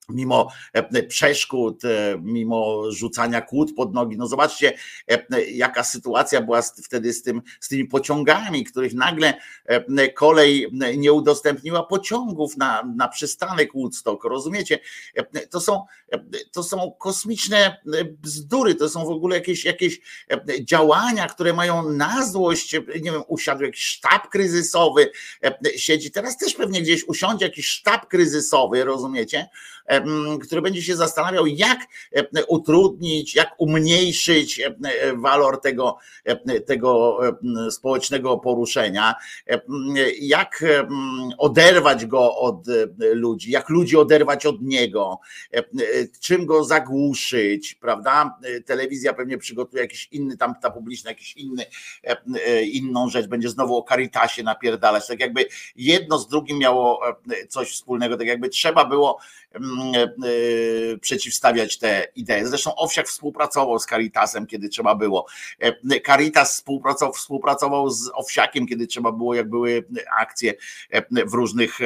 Mimo 0.09 0.51
e, 0.73 1.03
przeszkód, 1.03 1.85
e, 1.85 2.17
mimo 2.21 2.91
rzucania 2.91 3.41
kłód 3.41 3.73
pod 3.75 3.93
nogi. 3.93 4.17
No 4.17 4.27
zobaczcie, 4.27 4.73
e, 5.07 5.45
jaka 5.51 5.83
sytuacja 5.83 6.41
była 6.41 6.61
wtedy 6.61 7.13
z, 7.13 7.23
tym, 7.23 7.41
z 7.59 7.67
tymi 7.67 7.85
pociągami, 7.85 8.63
których 8.63 8.93
nagle 8.93 9.33
kolej 10.15 10.67
nie 10.97 11.13
udostępniła 11.13 11.83
pociągów 11.83 12.57
na, 12.57 12.83
na 12.95 13.07
przystanek 13.07 13.73
Woodstock. 13.73 14.23
Rozumiecie? 14.23 14.79
To 15.49 15.61
są, 15.61 15.85
to 16.51 16.63
są 16.63 16.91
kosmiczne 16.99 17.81
bzdury, 18.21 18.75
to 18.75 18.89
są 18.89 19.05
w 19.05 19.09
ogóle 19.09 19.35
jakieś, 19.35 19.65
jakieś 19.65 19.99
działania, 20.61 21.27
które 21.27 21.53
mają 21.53 21.89
na 21.89 22.27
złość, 22.27 22.73
nie 23.01 23.11
wiem, 23.11 23.23
usiadł 23.27 23.63
jakiś 23.63 23.83
sztab 23.83 24.29
kryzysowy, 24.29 25.11
siedzi, 25.75 26.11
teraz 26.11 26.37
też 26.37 26.53
pewnie 26.53 26.81
gdzieś 26.81 27.07
usiądzie 27.07 27.45
jakiś 27.45 27.67
sztab 27.67 28.07
kryzysowy, 28.07 28.83
rozumiecie? 28.83 29.49
Który 30.43 30.61
będzie 30.61 30.81
się 30.81 30.95
zastanawiał, 30.95 31.47
jak 31.47 31.79
utrudnić, 32.47 33.35
jak 33.35 33.55
umniejszyć 33.57 34.61
walor 35.15 35.61
tego, 35.61 35.97
tego 36.65 37.19
społecznego 37.69 38.37
poruszenia, 38.37 39.15
jak 40.21 40.63
oderwać 41.37 42.05
go 42.05 42.37
od 42.37 42.65
ludzi, 42.99 43.51
jak 43.51 43.69
ludzi 43.69 43.97
oderwać 43.97 44.45
od 44.45 44.61
niego, 44.61 45.19
czym 46.19 46.45
go 46.45 46.63
zagłuszyć, 46.63 47.73
prawda? 47.73 48.37
Telewizja 48.65 49.13
pewnie 49.13 49.37
przygotuje 49.37 49.83
jakiś 49.83 50.07
inny, 50.11 50.37
tam 50.37 50.53
ta 50.61 50.71
publiczna, 50.71 51.11
jakiś 51.11 51.37
inny, 51.37 51.65
inną 52.71 53.09
rzecz, 53.09 53.27
będzie 53.27 53.49
znowu 53.49 53.77
o 53.77 53.85
Caritasie 53.89 54.43
napierdalać, 54.43 55.07
tak 55.07 55.19
jakby 55.19 55.45
jedno 55.75 56.19
z 56.19 56.27
drugim 56.27 56.57
miało 56.57 57.01
coś 57.49 57.71
wspólnego, 57.71 58.17
tak 58.17 58.27
jakby 58.27 58.49
trzeba 58.49 58.85
było 58.85 59.19
e, 59.55 59.57
e, 59.57 59.59
przeciwstawiać 61.01 61.77
te 61.77 62.07
idee. 62.15 62.45
Zresztą 62.45 62.75
Owsiak 62.75 63.07
współpracował 63.07 63.79
z 63.79 63.85
Caritasem, 63.85 64.47
kiedy 64.47 64.69
trzeba 64.69 64.95
było. 64.95 65.25
E, 65.59 66.01
Caritas 66.05 66.53
współpracował, 66.53 67.13
współpracował 67.13 67.89
z 67.89 68.11
Owsiakiem, 68.13 68.67
kiedy 68.67 68.87
trzeba 68.87 69.11
było, 69.11 69.35
jak 69.35 69.49
były 69.49 69.85
akcje 70.19 70.53
w 71.27 71.33
różnych 71.33 71.79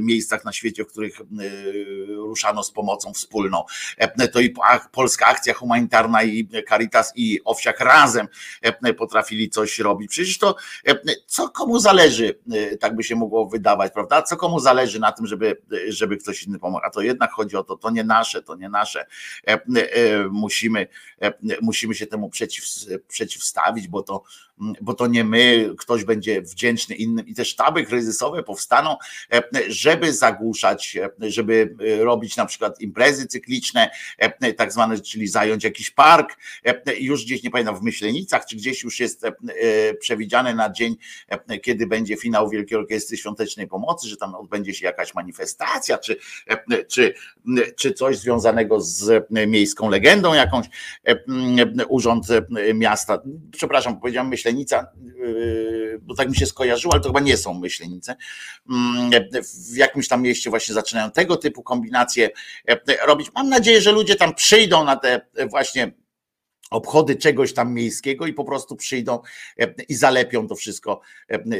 miejscach 0.00 0.44
na 0.44 0.52
świecie, 0.52 0.84
w 0.84 0.86
których 0.86 1.20
ruszano 2.08 2.62
z 2.62 2.72
pomocą 2.72 3.12
wspólną. 3.12 3.64
To 4.32 4.40
i 4.40 4.54
polska 4.92 5.26
akcja 5.26 5.54
humanitarna 5.54 6.22
i 6.22 6.48
Caritas 6.68 7.12
i 7.16 7.40
Owsiak 7.44 7.80
razem 7.80 8.28
potrafili 8.98 9.50
coś 9.50 9.78
robić. 9.78 10.10
Przecież 10.10 10.38
to 10.38 10.56
co 11.26 11.48
komu 11.48 11.78
zależy, 11.78 12.38
tak 12.80 12.96
by 12.96 13.04
się 13.04 13.16
mogło 13.16 13.48
wydawać, 13.48 13.92
prawda? 13.92 14.22
Co 14.22 14.36
komu 14.36 14.60
zależy 14.60 15.00
na 15.00 15.12
tym, 15.12 15.26
żeby, 15.26 15.62
żeby 15.88 16.16
ktoś 16.16 16.45
inny 16.46 16.58
pomógł, 16.58 16.84
a 16.84 16.90
to 16.90 17.00
jednak 17.00 17.30
chodzi 17.30 17.56
o 17.56 17.64
to, 17.64 17.76
to 17.76 17.90
nie 17.90 18.04
nasze, 18.04 18.42
to 18.42 18.56
nie 18.56 18.68
nasze. 18.68 19.06
E, 19.46 19.52
e, 19.52 19.58
musimy, 20.30 20.86
e, 21.22 21.32
musimy 21.62 21.94
się 21.94 22.06
temu 22.06 22.30
przeciw, 22.30 22.64
przeciwstawić, 23.08 23.88
bo 23.88 24.02
to, 24.02 24.22
bo 24.80 24.94
to 24.94 25.06
nie 25.06 25.24
my, 25.24 25.74
ktoś 25.78 26.04
będzie 26.04 26.42
wdzięczny 26.42 26.94
innym. 26.94 27.26
I 27.26 27.34
te 27.34 27.44
sztaby 27.44 27.84
kryzysowe 27.84 28.42
powstaną, 28.42 28.96
żeby 29.68 30.12
zagłuszać, 30.12 30.98
żeby 31.20 31.74
robić 31.98 32.36
na 32.36 32.46
przykład 32.46 32.80
imprezy 32.80 33.26
cykliczne, 33.26 33.90
tak 34.56 34.72
zwane, 34.72 35.00
czyli 35.00 35.28
zająć 35.28 35.64
jakiś 35.64 35.90
park, 35.90 36.36
już 36.98 37.24
gdzieś 37.24 37.42
nie 37.42 37.50
pamiętam 37.50 37.76
w 37.76 37.82
Myślenicach, 37.82 38.46
czy 38.46 38.56
gdzieś 38.56 38.82
już 38.82 39.00
jest 39.00 39.22
przewidziane 40.00 40.54
na 40.54 40.70
dzień, 40.70 40.96
kiedy 41.62 41.86
będzie 41.86 42.16
finał 42.16 42.50
Wielkiej 42.50 42.78
Orkiestry 42.78 43.16
Świątecznej 43.16 43.66
Pomocy, 43.66 44.08
że 44.08 44.16
tam 44.16 44.34
odbędzie 44.34 44.74
się 44.74 44.86
jakaś 44.86 45.14
manifestacja, 45.14 45.98
czy, 45.98 46.16
czy, 46.88 47.14
czy 47.76 47.92
coś 47.92 48.18
związanego 48.18 48.80
z 48.80 49.26
miejską 49.30 49.90
legendą 49.90 50.34
jakąś, 50.34 50.66
urząd 51.88 52.26
miasta, 52.74 53.22
przepraszam, 53.52 54.00
powiedziałem 54.00 54.30
Myślenica, 54.46 54.86
bo 56.02 56.14
tak 56.14 56.28
mi 56.28 56.36
się 56.36 56.46
skojarzyło, 56.46 56.94
ale 56.94 57.02
to 57.02 57.08
chyba 57.08 57.20
nie 57.20 57.36
są 57.36 57.54
Myślenice, 57.54 58.16
w 59.72 59.76
jakimś 59.76 60.08
tam 60.08 60.22
mieście 60.22 60.50
właśnie 60.50 60.74
zaczynają 60.74 61.10
tego 61.10 61.36
typu 61.36 61.62
kombinacje 61.62 62.30
robić. 63.06 63.28
Mam 63.34 63.48
nadzieję, 63.48 63.80
że 63.80 63.92
ludzie 63.92 64.16
tam 64.16 64.34
przyjdą 64.34 64.84
na 64.84 64.96
te 64.96 65.20
właśnie 65.50 65.92
obchody 66.70 67.16
czegoś 67.16 67.54
tam 67.54 67.74
miejskiego 67.74 68.26
i 68.26 68.32
po 68.32 68.44
prostu 68.44 68.76
przyjdą 68.76 69.20
i 69.88 69.94
zalepią 69.94 70.48
to 70.48 70.54
wszystko 70.54 71.00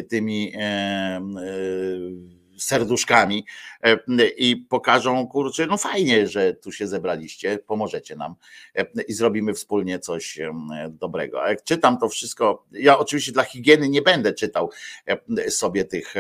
tymi 0.09 0.53
serduszkami 2.59 3.39
e, 3.39 3.76
i 4.37 4.57
pokażą, 4.57 5.27
kurczę, 5.27 5.67
no 5.67 5.77
fajnie, 5.77 6.27
że 6.27 6.55
tu 6.55 6.73
się 6.73 6.87
zebraliście, 6.87 7.59
pomożecie 7.59 8.17
nam 8.17 8.35
e, 8.75 9.03
i 9.09 9.13
zrobimy 9.13 9.55
wspólnie 9.55 9.99
coś 9.99 10.39
dobrego. 10.91 11.43
A 11.43 11.49
jak 11.49 11.65
czytam 11.65 11.99
to 11.99 12.09
wszystko, 12.09 12.67
ja 12.73 12.99
oczywiście 12.99 13.33
dla 13.33 13.43
higieny 13.43 13.89
nie 13.89 14.03
będę 14.03 14.33
czytał 14.33 14.71
e, 15.07 15.51
sobie 15.51 15.85
tych, 15.85 16.15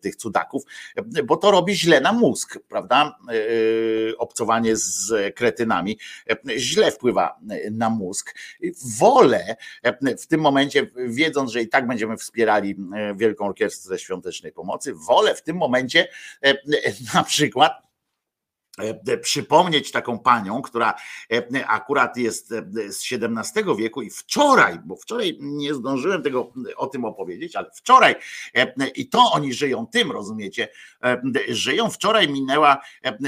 tych 0.00 0.16
cudaków, 0.16 0.62
bo 1.24 1.36
to 1.36 1.50
robi 1.50 1.74
źle 1.74 2.00
na 2.00 2.12
mózg, 2.12 2.58
prawda? 2.68 3.18
Obcowanie 4.18 4.76
z 4.76 5.34
kretynami 5.34 5.98
źle 6.56 6.92
wpływa 6.92 7.38
na 7.70 7.90
mózg. 7.90 8.34
Wolę 8.98 9.56
w 10.18 10.26
tym 10.26 10.40
momencie, 10.40 10.90
wiedząc, 11.06 11.50
że 11.50 11.62
i 11.62 11.68
tak 11.68 11.86
będziemy 11.86 12.16
wspierali 12.16 12.76
Wielką 13.16 13.46
Orkiestrę 13.46 13.98
Świątecznej 13.98 14.52
Pomocy, 14.52 14.94
wolę 14.94 15.34
w 15.34 15.42
tym 15.42 15.56
momencie 15.56 16.08
e, 16.42 16.49
e, 16.49 16.49
na 17.14 17.24
przykład 17.24 17.90
E, 18.78 19.18
przypomnieć 19.18 19.90
taką 19.90 20.18
panią, 20.18 20.62
która 20.62 20.94
e, 21.32 21.66
akurat 21.66 22.16
jest 22.16 22.52
e, 22.52 22.62
z 22.92 23.04
XVII 23.12 23.76
wieku 23.78 24.02
i 24.02 24.10
wczoraj, 24.10 24.78
bo 24.84 24.96
wczoraj 24.96 25.38
nie 25.40 25.74
zdążyłem 25.74 26.22
tego 26.22 26.52
o 26.76 26.86
tym 26.86 27.04
opowiedzieć, 27.04 27.56
ale 27.56 27.70
wczoraj 27.74 28.14
i 28.94 29.08
to 29.08 29.32
oni 29.32 29.52
żyją 29.52 29.86
tym, 29.86 30.12
rozumiecie, 30.12 30.68
żyją. 31.48 31.90
Wczoraj 31.90 32.28
minęła, 32.28 32.80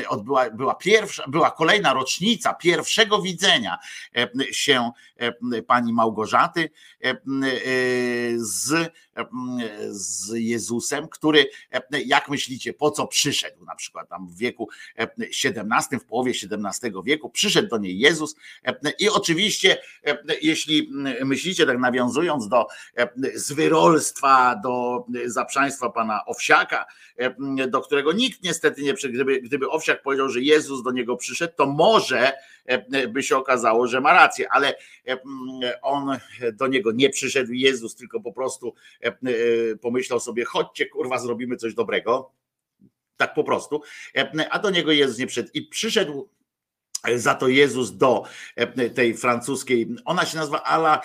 odbyła, 0.08 0.50
była 0.50 0.74
pierwsza, 0.74 1.24
była 1.28 1.50
kolejna 1.50 1.92
rocznica 1.92 2.54
pierwszego 2.54 3.22
widzenia 3.22 3.78
się 4.50 4.90
pani 5.66 5.92
Małgorzaty 5.92 6.70
z, 8.36 8.92
z 9.88 10.32
Jezusem, 10.34 11.08
który, 11.08 11.46
jak 12.06 12.28
myślicie, 12.28 12.72
po 12.72 12.90
co 12.90 13.06
przyszedł? 13.06 13.64
Na 13.64 13.74
przykład 13.74 14.08
tam 14.08 14.28
w 14.28 14.36
wieku 14.36 14.68
XVII, 14.96 15.98
w 16.00 16.04
połowie 16.04 16.32
XVII 16.32 16.92
wieku, 17.04 17.30
przyszedł 17.30 17.68
do 17.68 17.78
niej 17.78 17.98
Jezus 17.98 18.34
i 18.98 19.08
oczywiście, 19.08 19.78
jeśli 20.42 20.90
myślicie, 21.24 21.66
tak 21.66 21.78
nawiązując 21.78 22.48
do 22.48 22.66
zwyrolstwa, 23.34 24.56
do 24.56 25.06
zaprzaństwa 25.26 25.90
pana 25.90 26.24
Owsiaka, 26.26 26.86
do 27.68 27.80
którego 27.80 28.12
nikt 28.12 28.42
niestety 28.42 28.82
nie 28.82 28.94
przyszedł, 28.94 29.14
gdyby, 29.14 29.40
gdyby 29.40 29.70
Owsiak 29.70 30.02
powiedział, 30.02 30.28
że 30.28 30.40
Jezus 30.40 30.82
do 30.82 30.90
niego 30.90 31.16
przyszedł, 31.16 31.54
to 31.56 31.66
może 31.66 32.32
by 33.08 33.22
się 33.22 33.36
okazało, 33.36 33.86
że 33.86 34.00
ma 34.00 34.12
rację, 34.12 34.46
ale 34.50 34.74
on 35.82 36.18
do 36.52 36.66
niego 36.66 36.92
nie 36.92 37.10
przyszedł 37.10 37.52
Jezus, 37.52 37.94
tylko 37.94 38.20
po 38.20 38.32
prostu 38.32 38.74
pomyślał 39.80 40.20
sobie, 40.20 40.44
chodźcie 40.44 40.86
kurwa, 40.86 41.18
zrobimy 41.18 41.56
coś 41.56 41.74
dobrego 41.74 42.32
tak 43.16 43.34
po 43.34 43.44
prostu, 43.44 43.82
a 44.50 44.58
do 44.58 44.70
niego 44.70 44.92
Jezus 44.92 45.18
nie 45.18 45.26
przyszedł 45.26 45.50
i 45.54 45.62
przyszedł 45.62 46.28
za 47.16 47.34
to 47.34 47.48
Jezus 47.48 47.96
do 47.96 48.24
tej 48.94 49.16
francuskiej, 49.16 49.96
ona 50.04 50.26
się 50.26 50.36
nazywa 50.36 50.62
Ala, 50.62 51.00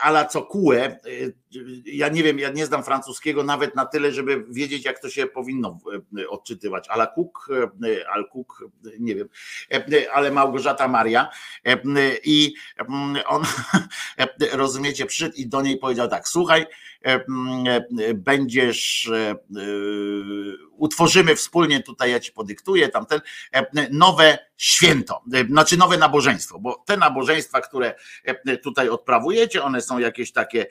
Ala 0.00 0.24
Cokue. 0.24 0.98
Ja 1.84 2.08
nie 2.08 2.22
wiem, 2.22 2.38
ja 2.38 2.50
nie 2.50 2.66
znam 2.66 2.84
francuskiego 2.84 3.42
nawet 3.42 3.76
na 3.76 3.86
tyle, 3.86 4.12
żeby 4.12 4.44
wiedzieć, 4.48 4.84
jak 4.84 4.98
to 4.98 5.10
się 5.10 5.26
powinno 5.26 5.78
odczytywać. 6.28 6.88
Ala 6.88 7.06
Cook, 7.06 7.48
Al 8.12 8.28
Cook, 8.32 8.64
nie 8.98 9.14
wiem, 9.14 9.28
ale 10.12 10.30
Małgorzata 10.30 10.88
Maria. 10.88 11.28
I 12.24 12.54
on, 13.26 13.42
rozumiecie, 14.52 15.06
przyszedł 15.06 15.34
i 15.36 15.46
do 15.46 15.62
niej 15.62 15.78
powiedział 15.78 16.08
tak: 16.08 16.28
Słuchaj, 16.28 16.66
będziesz, 18.14 19.10
utworzymy 20.70 21.36
wspólnie, 21.36 21.82
tutaj 21.82 22.10
ja 22.10 22.20
ci 22.20 22.32
podyktuję, 22.32 22.88
tamten, 22.88 23.20
nowe 23.90 24.38
święto, 24.56 25.22
znaczy 25.48 25.76
nowe 25.76 25.98
nabożeństwo, 25.98 26.58
bo 26.58 26.82
te 26.86 26.96
nabożeństwa, 26.96 27.60
które 27.60 27.94
tutaj 28.62 28.88
odprawujecie, 28.88 29.62
one 29.62 29.80
są 29.80 29.98
jakieś 29.98 30.32
takie 30.32 30.66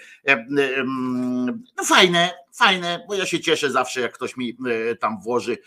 no 1.77 1.83
fajne, 1.85 2.33
fajne, 2.53 3.05
bo 3.07 3.13
ja 3.13 3.25
się 3.25 3.39
cieszę 3.39 3.71
zawsze, 3.71 4.01
jak 4.01 4.13
ktoś 4.13 4.37
mi 4.37 4.57
tam 4.99 5.21
włoży, 5.21 5.57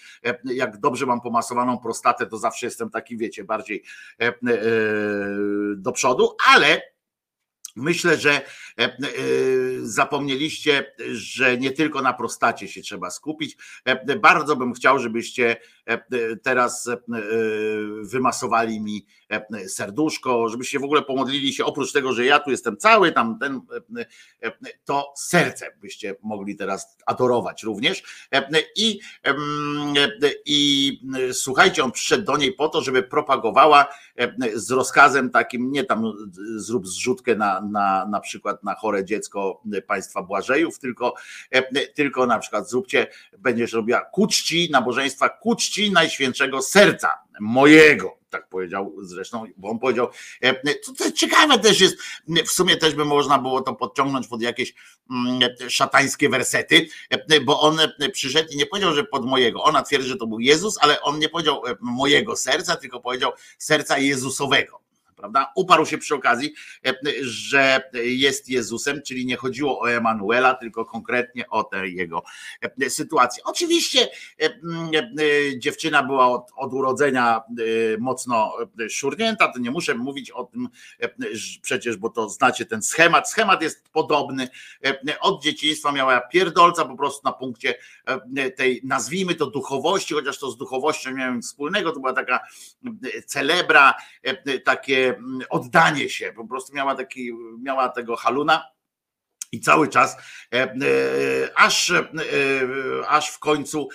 jak 0.44 0.80
dobrze 0.80 1.06
mam 1.06 1.20
pomasowaną 1.20 1.78
prostatę, 1.78 2.26
to 2.26 2.38
zawsze 2.38 2.66
jestem 2.66 2.90
taki, 2.90 3.16
wiecie, 3.16 3.44
bardziej 3.44 3.84
do 5.76 5.92
przodu, 5.92 6.36
ale 6.54 6.82
Myślę, 7.76 8.16
że 8.16 8.42
Zapomnieliście, 9.82 10.94
że 11.12 11.58
nie 11.58 11.70
tylko 11.70 12.02
na 12.02 12.12
prostacie 12.12 12.68
się 12.68 12.82
trzeba 12.82 13.10
skupić. 13.10 13.56
Bardzo 14.22 14.56
bym 14.56 14.72
chciał, 14.72 14.98
żebyście 14.98 15.56
teraz 16.42 16.90
wymasowali 18.02 18.80
mi 18.80 19.06
serduszko, 19.68 20.48
żebyście 20.48 20.78
w 20.78 20.84
ogóle 20.84 21.02
pomodlili 21.02 21.52
się, 21.52 21.64
oprócz 21.64 21.92
tego, 21.92 22.12
że 22.12 22.24
ja 22.24 22.40
tu 22.40 22.50
jestem 22.50 22.76
cały, 22.76 23.12
tam 23.12 23.38
ten, 23.38 23.60
to 24.84 25.12
serce 25.16 25.66
byście 25.80 26.16
mogli 26.22 26.56
teraz 26.56 26.96
adorować 27.06 27.62
również. 27.62 28.02
I, 28.76 29.00
i 30.46 31.00
słuchajcie, 31.32 31.84
on 31.84 31.92
przyszedł 31.92 32.24
do 32.24 32.36
niej 32.36 32.52
po 32.52 32.68
to, 32.68 32.82
żeby 32.82 33.02
propagowała 33.02 33.86
z 34.54 34.70
rozkazem 34.70 35.30
takim, 35.30 35.72
nie 35.72 35.84
tam 35.84 36.12
zrób 36.56 36.88
zrzutkę 36.88 37.34
na, 37.34 37.60
na, 37.60 38.06
na 38.06 38.20
przykład 38.20 38.64
na 38.64 38.74
chore 38.74 39.04
dziecko 39.04 39.62
państwa 39.86 40.22
Błażejów, 40.22 40.78
tylko, 40.78 41.14
tylko 41.94 42.26
na 42.26 42.38
przykład 42.38 42.70
zróbcie, 42.70 43.06
będziesz 43.38 43.72
robiła 43.72 44.00
ku 44.00 44.26
czci 44.26 44.68
nabożeństwa, 44.70 45.28
ku 45.28 45.56
czci 45.56 45.73
Najświętszego 45.92 46.62
Serca 46.62 47.10
mojego 47.40 48.24
tak 48.34 48.48
powiedział 48.48 48.94
zresztą, 49.00 49.44
bo 49.56 49.70
on 49.70 49.78
powiedział, 49.78 50.08
e, 50.42 50.54
to, 50.98 51.12
ciekawe 51.12 51.58
też 51.58 51.80
jest, 51.80 51.96
w 52.46 52.50
sumie 52.50 52.76
też 52.76 52.94
by 52.94 53.04
można 53.04 53.38
było 53.38 53.60
to 53.60 53.74
podciągnąć 53.74 54.28
pod 54.28 54.42
jakieś 54.42 54.74
mm, 55.10 55.40
szatańskie 55.68 56.28
wersety, 56.28 56.88
e, 57.10 57.40
bo 57.40 57.60
on 57.60 57.78
przyszedł 58.12 58.48
i 58.52 58.56
nie 58.56 58.66
powiedział, 58.66 58.94
że 58.94 59.04
pod 59.04 59.26
mojego, 59.26 59.62
ona 59.62 59.82
twierdzi, 59.82 60.08
że 60.08 60.16
to 60.16 60.26
był 60.26 60.40
Jezus, 60.40 60.78
ale 60.80 61.00
on 61.00 61.18
nie 61.18 61.28
powiedział 61.28 61.66
e, 61.66 61.76
mojego 61.80 62.36
serca, 62.36 62.76
tylko 62.76 63.00
powiedział 63.00 63.32
serca 63.58 63.98
Jezusowego 63.98 64.83
prawda? 65.24 65.52
Uparł 65.54 65.86
się 65.86 65.98
przy 65.98 66.14
okazji, 66.14 66.54
e, 66.86 66.94
że 67.20 67.90
jest 67.94 68.48
Jezusem, 68.48 69.02
czyli 69.02 69.26
nie 69.26 69.36
chodziło 69.36 69.80
o 69.80 69.90
Emanuela, 69.90 70.54
tylko 70.54 70.84
konkretnie 70.84 71.48
o 71.48 71.64
tę 71.64 71.88
jego 71.88 72.22
e, 72.80 72.90
sytuację. 72.90 73.42
Oczywiście 73.44 74.08
e, 74.42 74.50
dziewczyna 75.58 76.02
była 76.02 76.26
od, 76.28 76.50
od 76.56 76.72
urodzenia 76.72 77.42
mocno 77.98 78.56
szurnięta, 78.90 79.52
to 79.52 79.58
nie 79.58 79.70
muszę 79.70 79.94
mówić 79.94 80.30
o 80.30 80.44
tym 80.44 80.68
przecież, 81.62 81.96
bo 81.96 82.10
to 82.10 82.28
znacie 82.28 82.66
ten 82.66 82.82
schemat. 82.82 83.30
Schemat 83.30 83.62
jest 83.62 83.88
podobny. 83.88 84.48
Od 85.20 85.42
dzieciństwa 85.42 85.92
miała 85.92 86.20
pierdolca 86.20 86.84
po 86.84 86.96
prostu 86.96 87.20
na 87.24 87.32
punkcie 87.32 87.74
tej, 88.56 88.80
nazwijmy 88.84 89.34
to 89.34 89.46
duchowości, 89.46 90.14
chociaż 90.14 90.38
to 90.38 90.50
z 90.50 90.56
duchowością 90.56 91.10
nie 91.10 91.16
miałem 91.16 91.42
wspólnego, 91.42 91.92
to 91.92 92.00
była 92.00 92.12
taka 92.12 92.40
celebra, 93.26 93.94
takie 94.64 95.13
oddanie 95.50 96.08
się, 96.08 96.32
po 96.36 96.46
prostu 96.46 96.74
miała 96.74 96.94
taki, 96.94 97.32
miała 97.62 97.88
tego 97.88 98.16
haluna 98.16 98.74
i 99.54 99.60
cały 99.60 99.88
czas, 99.88 100.16
e, 100.52 100.56
e, 100.56 100.74
aż, 101.56 101.90
e, 101.90 102.04
aż 103.08 103.30
w 103.30 103.38
końcu 103.38 103.88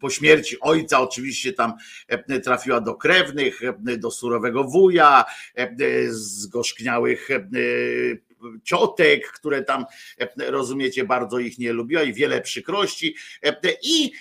po 0.00 0.10
śmierci 0.10 0.60
ojca, 0.60 1.00
oczywiście 1.00 1.52
tam 1.52 1.72
trafiła 2.44 2.80
do 2.80 2.94
krewnych, 2.94 3.60
do 3.78 4.10
surowego 4.10 4.64
wuja, 4.64 5.24
zgorzkniałych 6.08 7.28
ciotek, 8.64 9.32
które 9.32 9.62
tam, 9.62 9.84
rozumiecie, 10.36 11.04
bardzo 11.04 11.38
ich 11.38 11.58
nie 11.58 11.72
lubiła 11.72 12.02
i 12.02 12.12
wiele 12.12 12.40
przykrości. 12.40 13.16
I 13.82 14.12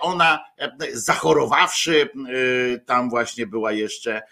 ona, 0.00 0.44
zachorowawszy, 0.92 2.08
tam 2.86 3.10
właśnie 3.10 3.46
była 3.46 3.72
jeszcze 3.72 4.22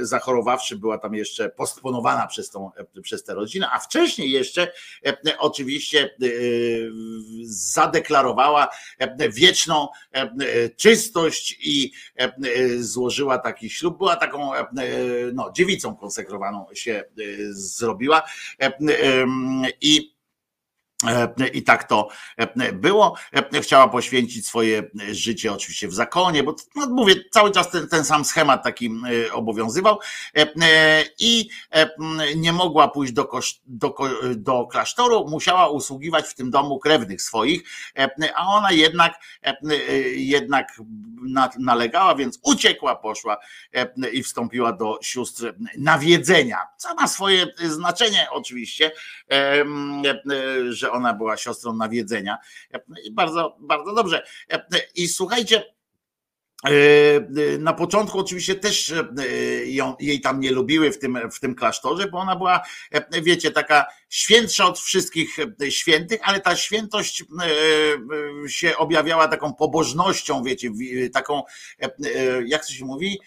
zachorowawszy, 0.00 0.76
była 0.76 0.98
tam 0.98 1.14
jeszcze 1.14 1.48
postponowana 1.48 2.26
przez, 2.26 2.50
tą, 2.50 2.70
przez 3.02 3.24
tę 3.24 3.34
rodzinę, 3.34 3.68
a 3.72 3.78
wcześniej 3.78 4.30
jeszcze 4.30 4.72
oczywiście 5.38 6.10
zadeklarowała 7.44 8.68
wieczną 9.30 9.88
czystość 10.76 11.58
i 11.60 11.92
złożyła 12.78 13.38
taki 13.38 13.70
ślub. 13.70 13.98
Była 13.98 14.16
taką 14.16 14.50
no, 15.32 15.52
dziewicą 15.56 15.96
konsekrowaną 15.96 16.66
się 16.74 17.04
zrobiła 17.50 18.22
i 19.80 20.12
I 21.52 21.62
tak 21.62 21.84
to 21.84 22.08
e, 22.36 22.72
było. 22.72 23.16
E, 23.32 23.60
chciała 23.60 23.88
poświęcić 23.88 24.46
swoje 24.46 24.82
życie 25.10 25.52
oczywiście 25.52 25.88
w 25.88 25.94
zakonie, 25.94 26.42
bo 26.42 26.54
no 26.76 26.86
mówię, 26.86 27.14
cały 27.30 27.50
czas 27.50 27.70
ten, 27.70 27.88
ten 27.88 28.04
sam 28.04 28.24
schemat 28.24 28.64
taki 28.64 28.90
obowiązywał 29.32 29.98
i 31.18 31.48
nie 32.36 32.52
mogła 32.52 32.88
pójść 32.88 33.12
do, 33.12 33.28
do, 33.66 33.94
do 34.36 34.66
klasztoru, 34.66 35.28
musiała 35.28 35.68
usługiwać 35.68 36.24
w 36.26 36.34
tym 36.34 36.50
domu 36.50 36.78
krewnych 36.78 37.22
swoich, 37.22 37.62
a 38.34 38.46
ona 38.46 38.72
jednak, 38.72 39.14
jednak 40.14 40.72
nalegała, 41.58 42.14
więc 42.14 42.38
uciekła, 42.42 42.96
poszła 42.96 43.38
i 44.12 44.22
wstąpiła 44.22 44.72
do 44.72 44.98
sióstr 45.02 45.54
nawiedzenia, 45.78 46.58
co 46.76 46.94
ma 46.94 47.08
swoje 47.08 47.46
znaczenie 47.58 48.26
oczywiście, 48.30 48.90
że 50.68 50.92
ona 50.92 51.14
była 51.14 51.36
siostrą 51.36 51.72
nawiedzenia. 51.72 52.38
I 53.04 53.12
bardzo, 53.12 53.56
bardzo 53.60 53.94
dobrze. 53.94 54.26
I 54.94 55.08
słuchajcie, 55.08 55.64
na 57.58 57.72
początku 57.72 58.18
oczywiście 58.18 58.54
też 58.54 58.94
ją, 59.64 59.94
jej 60.00 60.20
tam 60.20 60.40
nie 60.40 60.50
lubiły 60.50 60.92
w 60.92 60.98
tym, 60.98 61.18
w 61.32 61.40
tym 61.40 61.54
klasztorze, 61.54 62.08
bo 62.08 62.18
ona 62.18 62.36
była, 62.36 62.62
wiecie, 63.22 63.50
taka 63.50 63.86
świętsza 64.08 64.66
od 64.66 64.78
wszystkich 64.78 65.36
świętych, 65.70 66.20
ale 66.24 66.40
ta 66.40 66.56
świętość 66.56 67.24
się 68.46 68.76
objawiała 68.76 69.28
taką 69.28 69.54
pobożnością, 69.54 70.42
wiecie, 70.42 70.70
taką, 71.12 71.42
jak 72.46 72.66
to 72.66 72.72
się 72.72 72.84
mówi, 72.84 73.20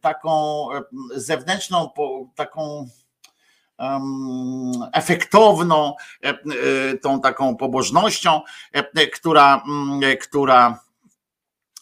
taką 0.00 0.66
zewnętrzną, 1.14 1.90
taką 2.34 2.88
efektowną, 4.92 5.94
e, 6.24 6.28
e, 6.28 6.34
tą 6.98 7.20
taką 7.20 7.56
pobożnością, 7.56 8.40
e, 8.72 9.06
która, 9.06 9.62
która 10.20 10.80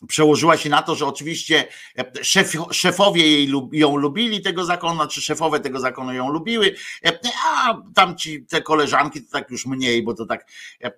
przełożyła 0.09 0.57
się 0.57 0.71
na 0.71 0.83
to, 0.83 0.95
że 0.95 1.07
oczywiście 1.07 1.65
e, 1.99 2.25
szef, 2.25 2.53
szefowie 2.71 3.23
jej, 3.23 3.53
ją 3.73 3.97
lubili 3.97 4.43
tego 4.43 4.65
zakonu, 4.65 5.07
czy 5.07 5.21
szefowe 5.21 5.61
tego 5.61 5.81
zakonu 5.81 6.13
ją 6.13 6.33
lubiły, 6.33 6.75
e, 7.05 7.19
a 7.45 7.83
tamci 7.95 8.47
te 8.47 8.63
koleżanki 8.63 9.23
to 9.23 9.33
tak 9.33 9.51
już 9.51 9.67
mniej, 9.67 10.03
bo 10.03 10.15
to 10.15 10.27
tak 10.27 10.47
e, 10.83 10.93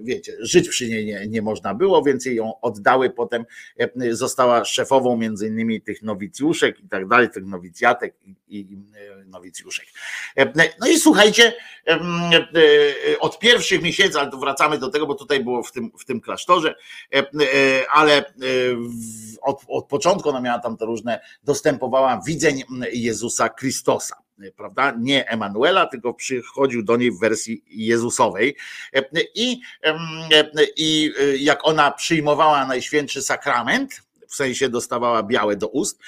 wiecie, 0.00 0.32
żyć 0.40 0.68
przy 0.68 0.88
niej 0.88 1.06
nie, 1.06 1.26
nie 1.28 1.42
można 1.42 1.74
było, 1.74 2.02
więc 2.02 2.26
jej 2.26 2.36
ją 2.36 2.60
oddały 2.60 3.10
potem, 3.10 3.44
została 4.10 4.64
szefową 4.64 5.16
między 5.16 5.46
innymi 5.46 5.80
tych 5.80 6.02
nowicjuszek 6.02 6.80
i 6.80 6.88
tak 6.88 7.08
dalej, 7.08 7.30
tych 7.30 7.46
nowicjatek 7.46 8.14
i, 8.24 8.34
i 8.48 8.78
nowicjuszek. 9.28 9.86
No 10.80 10.88
i 10.88 10.98
słuchajcie, 10.98 11.54
od 13.20 13.38
pierwszych 13.38 13.82
miesięcy, 13.82 14.20
ale 14.20 14.30
tu 14.30 14.40
wracamy 14.40 14.78
do 14.78 14.88
tego, 14.88 15.06
bo 15.06 15.14
tutaj 15.14 15.44
było 15.44 15.62
w 15.62 15.72
tym, 15.72 15.90
w 15.98 16.04
tym 16.04 16.20
klasztorze, 16.20 16.74
ale 17.90 18.18
e, 18.18 18.22
od, 19.42 19.62
od 19.68 19.86
początku 19.86 20.28
ona 20.28 20.40
miała 20.40 20.58
tam 20.58 20.76
te 20.76 20.84
różne, 20.84 21.20
dostępowała 21.42 22.20
widzeń 22.26 22.62
Jezusa 22.92 23.48
Chrystosa 23.58 24.28
prawda? 24.56 24.94
Nie 25.00 25.28
Emanuela, 25.28 25.86
tylko 25.86 26.14
przychodził 26.14 26.82
do 26.82 26.96
niej 26.96 27.10
w 27.10 27.20
wersji 27.20 27.64
Jezusowej. 27.66 28.56
I, 29.34 29.60
I 30.76 31.12
jak 31.38 31.66
ona 31.66 31.90
przyjmowała 31.90 32.66
Najświętszy 32.66 33.22
Sakrament, 33.22 34.02
w 34.28 34.34
sensie 34.34 34.68
dostawała 34.68 35.22
białe 35.22 35.56
do 35.56 35.68
ust, 35.68 36.00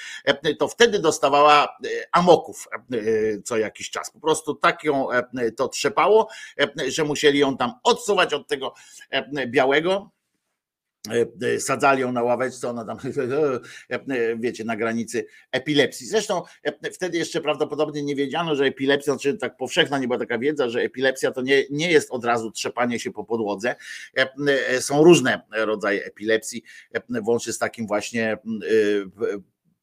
to 0.59 0.67
wtedy 0.67 0.99
dostawała 0.99 1.63
e, 1.63 1.89
amoków 2.11 2.67
e, 2.73 2.97
co 3.41 3.57
jakiś 3.57 3.89
czas. 3.89 4.11
Po 4.11 4.19
prostu 4.19 4.55
tak 4.55 4.83
ją 4.83 5.07
to 5.57 5.67
trzepało, 5.67 6.27
że 6.87 7.03
musieli 7.03 7.39
ją 7.39 7.57
tam 7.57 7.73
odsuwać 7.83 8.33
od 8.33 8.47
tego 8.47 8.73
białego 9.47 9.81
E, 9.81 9.87
e, 9.87 10.20
sadzali 11.59 12.01
ją 12.01 12.11
na 12.11 12.23
ławeczce, 12.23 12.69
ona 12.69 12.85
tam, 12.85 12.97
e, 13.89 14.37
wiecie, 14.37 14.63
na 14.63 14.75
granicy 14.75 15.25
epilepsji. 15.51 16.07
Zresztą 16.07 16.41
wtedy 16.93 17.17
jeszcze 17.17 17.41
prawdopodobnie 17.41 18.03
nie 18.03 18.15
wiedziano, 18.15 18.55
że 18.55 18.65
epilepsja, 18.65 19.13
znaczy 19.13 19.37
tak 19.37 19.57
powszechna 19.57 19.99
nie 19.99 20.07
była 20.07 20.19
taka 20.19 20.37
wiedza, 20.37 20.69
że 20.69 20.81
epilepsja 20.81 21.31
to 21.31 21.41
nie, 21.41 21.63
nie 21.69 21.91
jest 21.91 22.11
od 22.11 22.25
razu 22.25 22.51
trzepanie 22.51 22.99
się 22.99 23.11
po 23.11 23.23
podłodze. 23.23 23.75
Są 24.79 25.03
różne 25.03 25.41
rodzaje 25.51 26.05
epilepsji, 26.05 26.63
włącznie 27.09 27.53
z 27.53 27.57
takim 27.57 27.87
właśnie 27.87 28.37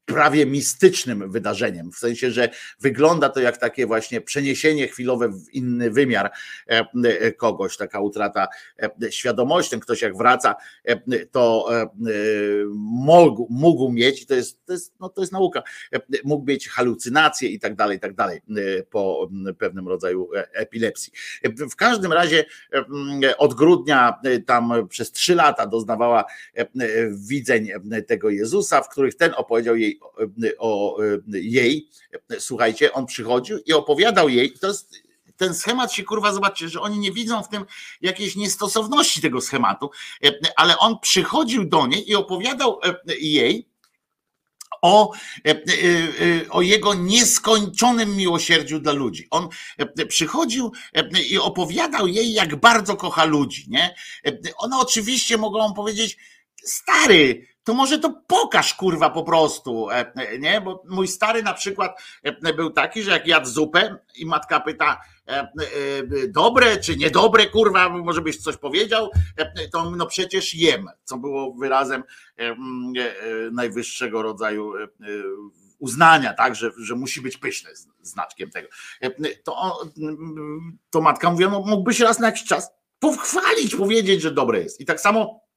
prawie 0.08 0.46
mistycznym 0.46 1.30
wydarzeniem, 1.30 1.92
w 1.92 1.96
sensie, 1.96 2.30
że 2.30 2.48
wygląda 2.80 3.28
to 3.28 3.40
jak 3.40 3.56
takie 3.56 3.86
właśnie 3.86 4.20
przeniesienie 4.20 4.88
chwilowe 4.88 5.28
w 5.28 5.54
inny 5.54 5.90
wymiar 5.90 6.30
kogoś, 7.36 7.76
taka 7.76 8.00
utrata 8.00 8.48
świadomości, 9.10 9.70
ten 9.70 9.80
ktoś 9.80 10.02
jak 10.02 10.16
wraca, 10.16 10.54
to 11.30 11.68
mógł, 12.76 13.46
mógł 13.50 13.92
mieć, 13.92 14.22
i 14.22 14.26
to 14.26 14.34
jest, 14.34 14.64
to, 14.66 14.72
jest, 14.72 14.94
no 15.00 15.08
to 15.08 15.20
jest 15.20 15.32
nauka, 15.32 15.62
mógł 16.24 16.46
mieć 16.46 16.68
halucynacje 16.68 17.48
i 17.48 17.58
tak 17.58 17.74
dalej, 17.74 17.96
i 17.96 18.00
tak 18.00 18.14
dalej 18.14 18.40
po 18.90 19.30
pewnym 19.58 19.88
rodzaju 19.88 20.30
epilepsji. 20.52 21.12
W 21.70 21.76
każdym 21.76 22.12
razie 22.12 22.44
od 23.38 23.54
grudnia 23.54 24.20
tam 24.46 24.88
przez 24.88 25.12
trzy 25.12 25.34
lata 25.34 25.66
doznawała 25.66 26.24
widzeń 27.28 27.68
tego 28.06 28.30
Jezusa, 28.30 28.82
w 28.82 28.88
których 28.88 29.14
ten 29.14 29.32
opowiedział 29.36 29.76
jej 29.76 29.97
o 30.58 30.96
jej, 31.28 31.88
słuchajcie, 32.38 32.92
on 32.92 33.06
przychodził 33.06 33.58
i 33.66 33.72
opowiadał 33.72 34.28
jej, 34.28 34.52
to 34.52 34.66
jest 34.66 35.02
ten 35.36 35.54
schemat 35.54 35.92
się 35.92 36.04
kurwa, 36.04 36.32
zobaczcie, 36.32 36.68
że 36.68 36.80
oni 36.80 36.98
nie 36.98 37.12
widzą 37.12 37.42
w 37.42 37.48
tym 37.48 37.64
jakiejś 38.00 38.36
niestosowności 38.36 39.20
tego 39.20 39.40
schematu, 39.40 39.90
ale 40.56 40.78
on 40.78 40.98
przychodził 40.98 41.64
do 41.64 41.86
niej 41.86 42.10
i 42.10 42.14
opowiadał 42.14 42.80
jej 43.20 43.68
o, 44.82 45.12
o 46.50 46.62
jego 46.62 46.94
nieskończonym 46.94 48.16
miłosierdziu 48.16 48.80
dla 48.80 48.92
ludzi. 48.92 49.26
On 49.30 49.48
przychodził 50.08 50.72
i 51.30 51.38
opowiadał 51.38 52.06
jej, 52.06 52.32
jak 52.32 52.56
bardzo 52.56 52.96
kocha 52.96 53.24
ludzi. 53.24 53.64
Nie? 53.68 53.94
One 54.56 54.78
oczywiście 54.78 55.38
mogą 55.38 55.74
powiedzieć, 55.74 56.16
stary, 56.68 57.46
to 57.68 57.74
może 57.74 57.98
to 57.98 58.22
pokaż 58.26 58.74
kurwa 58.74 59.10
po 59.10 59.22
prostu, 59.22 59.90
e, 59.90 60.12
e, 60.14 60.38
nie? 60.38 60.60
Bo 60.60 60.82
mój 60.88 61.08
stary 61.08 61.42
na 61.42 61.54
przykład 61.54 62.02
e, 62.22 62.52
był 62.54 62.70
taki, 62.70 63.02
że 63.02 63.10
jak 63.10 63.26
jadł 63.26 63.46
zupę 63.46 63.96
i 64.16 64.26
matka 64.26 64.60
pyta, 64.60 65.00
dobre 66.28 66.76
czy 66.76 66.96
niedobre, 66.96 67.46
kurwa, 67.46 67.88
może 67.88 68.20
byś 68.20 68.36
coś 68.36 68.56
powiedział, 68.56 69.10
to 69.72 69.90
no 69.90 70.06
przecież 70.06 70.54
jem, 70.54 70.86
co 71.04 71.18
było 71.18 71.54
wyrazem 71.54 72.02
najwyższego 73.52 74.22
rodzaju 74.22 74.72
uznania, 75.78 76.34
tak, 76.34 76.54
że, 76.54 76.70
że 76.78 76.94
musi 76.94 77.20
być 77.20 77.36
pyszne 77.36 77.70
znaczkiem 78.02 78.50
tego. 78.50 78.68
To, 79.44 79.80
to 80.90 81.00
matka 81.00 81.30
mówiła, 81.30 81.50
no 81.50 81.60
mógłbyś 81.60 82.00
raz 82.00 82.18
na 82.18 82.26
jakiś 82.26 82.44
czas 82.44 82.70
pochwalić, 82.98 83.74
powiedzieć, 83.76 84.22
że 84.22 84.30
dobre 84.30 84.60
jest. 84.60 84.80
I 84.80 84.84
tak 84.84 85.00
samo 85.00 85.47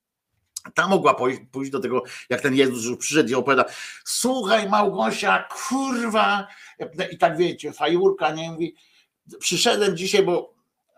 ta 0.74 0.88
mogła 0.88 1.16
pójść 1.52 1.72
do 1.72 1.80
tego, 1.80 2.04
jak 2.30 2.42
ten 2.42 2.56
Jezus 2.56 2.86
już 2.86 2.98
przyszedł 2.98 3.30
i 3.30 3.36
opowiada, 3.36 3.66
słuchaj 4.06 4.70
Małgosia, 4.70 5.48
kurwa, 5.70 6.48
i 7.12 7.18
tak 7.18 7.38
wiecie, 7.38 7.74
fajurka, 7.74 8.32
nie 8.32 8.52
mówi, 8.52 8.76
przyszedłem 9.40 9.98
dzisiaj, 9.98 10.24
bo, 10.24 10.54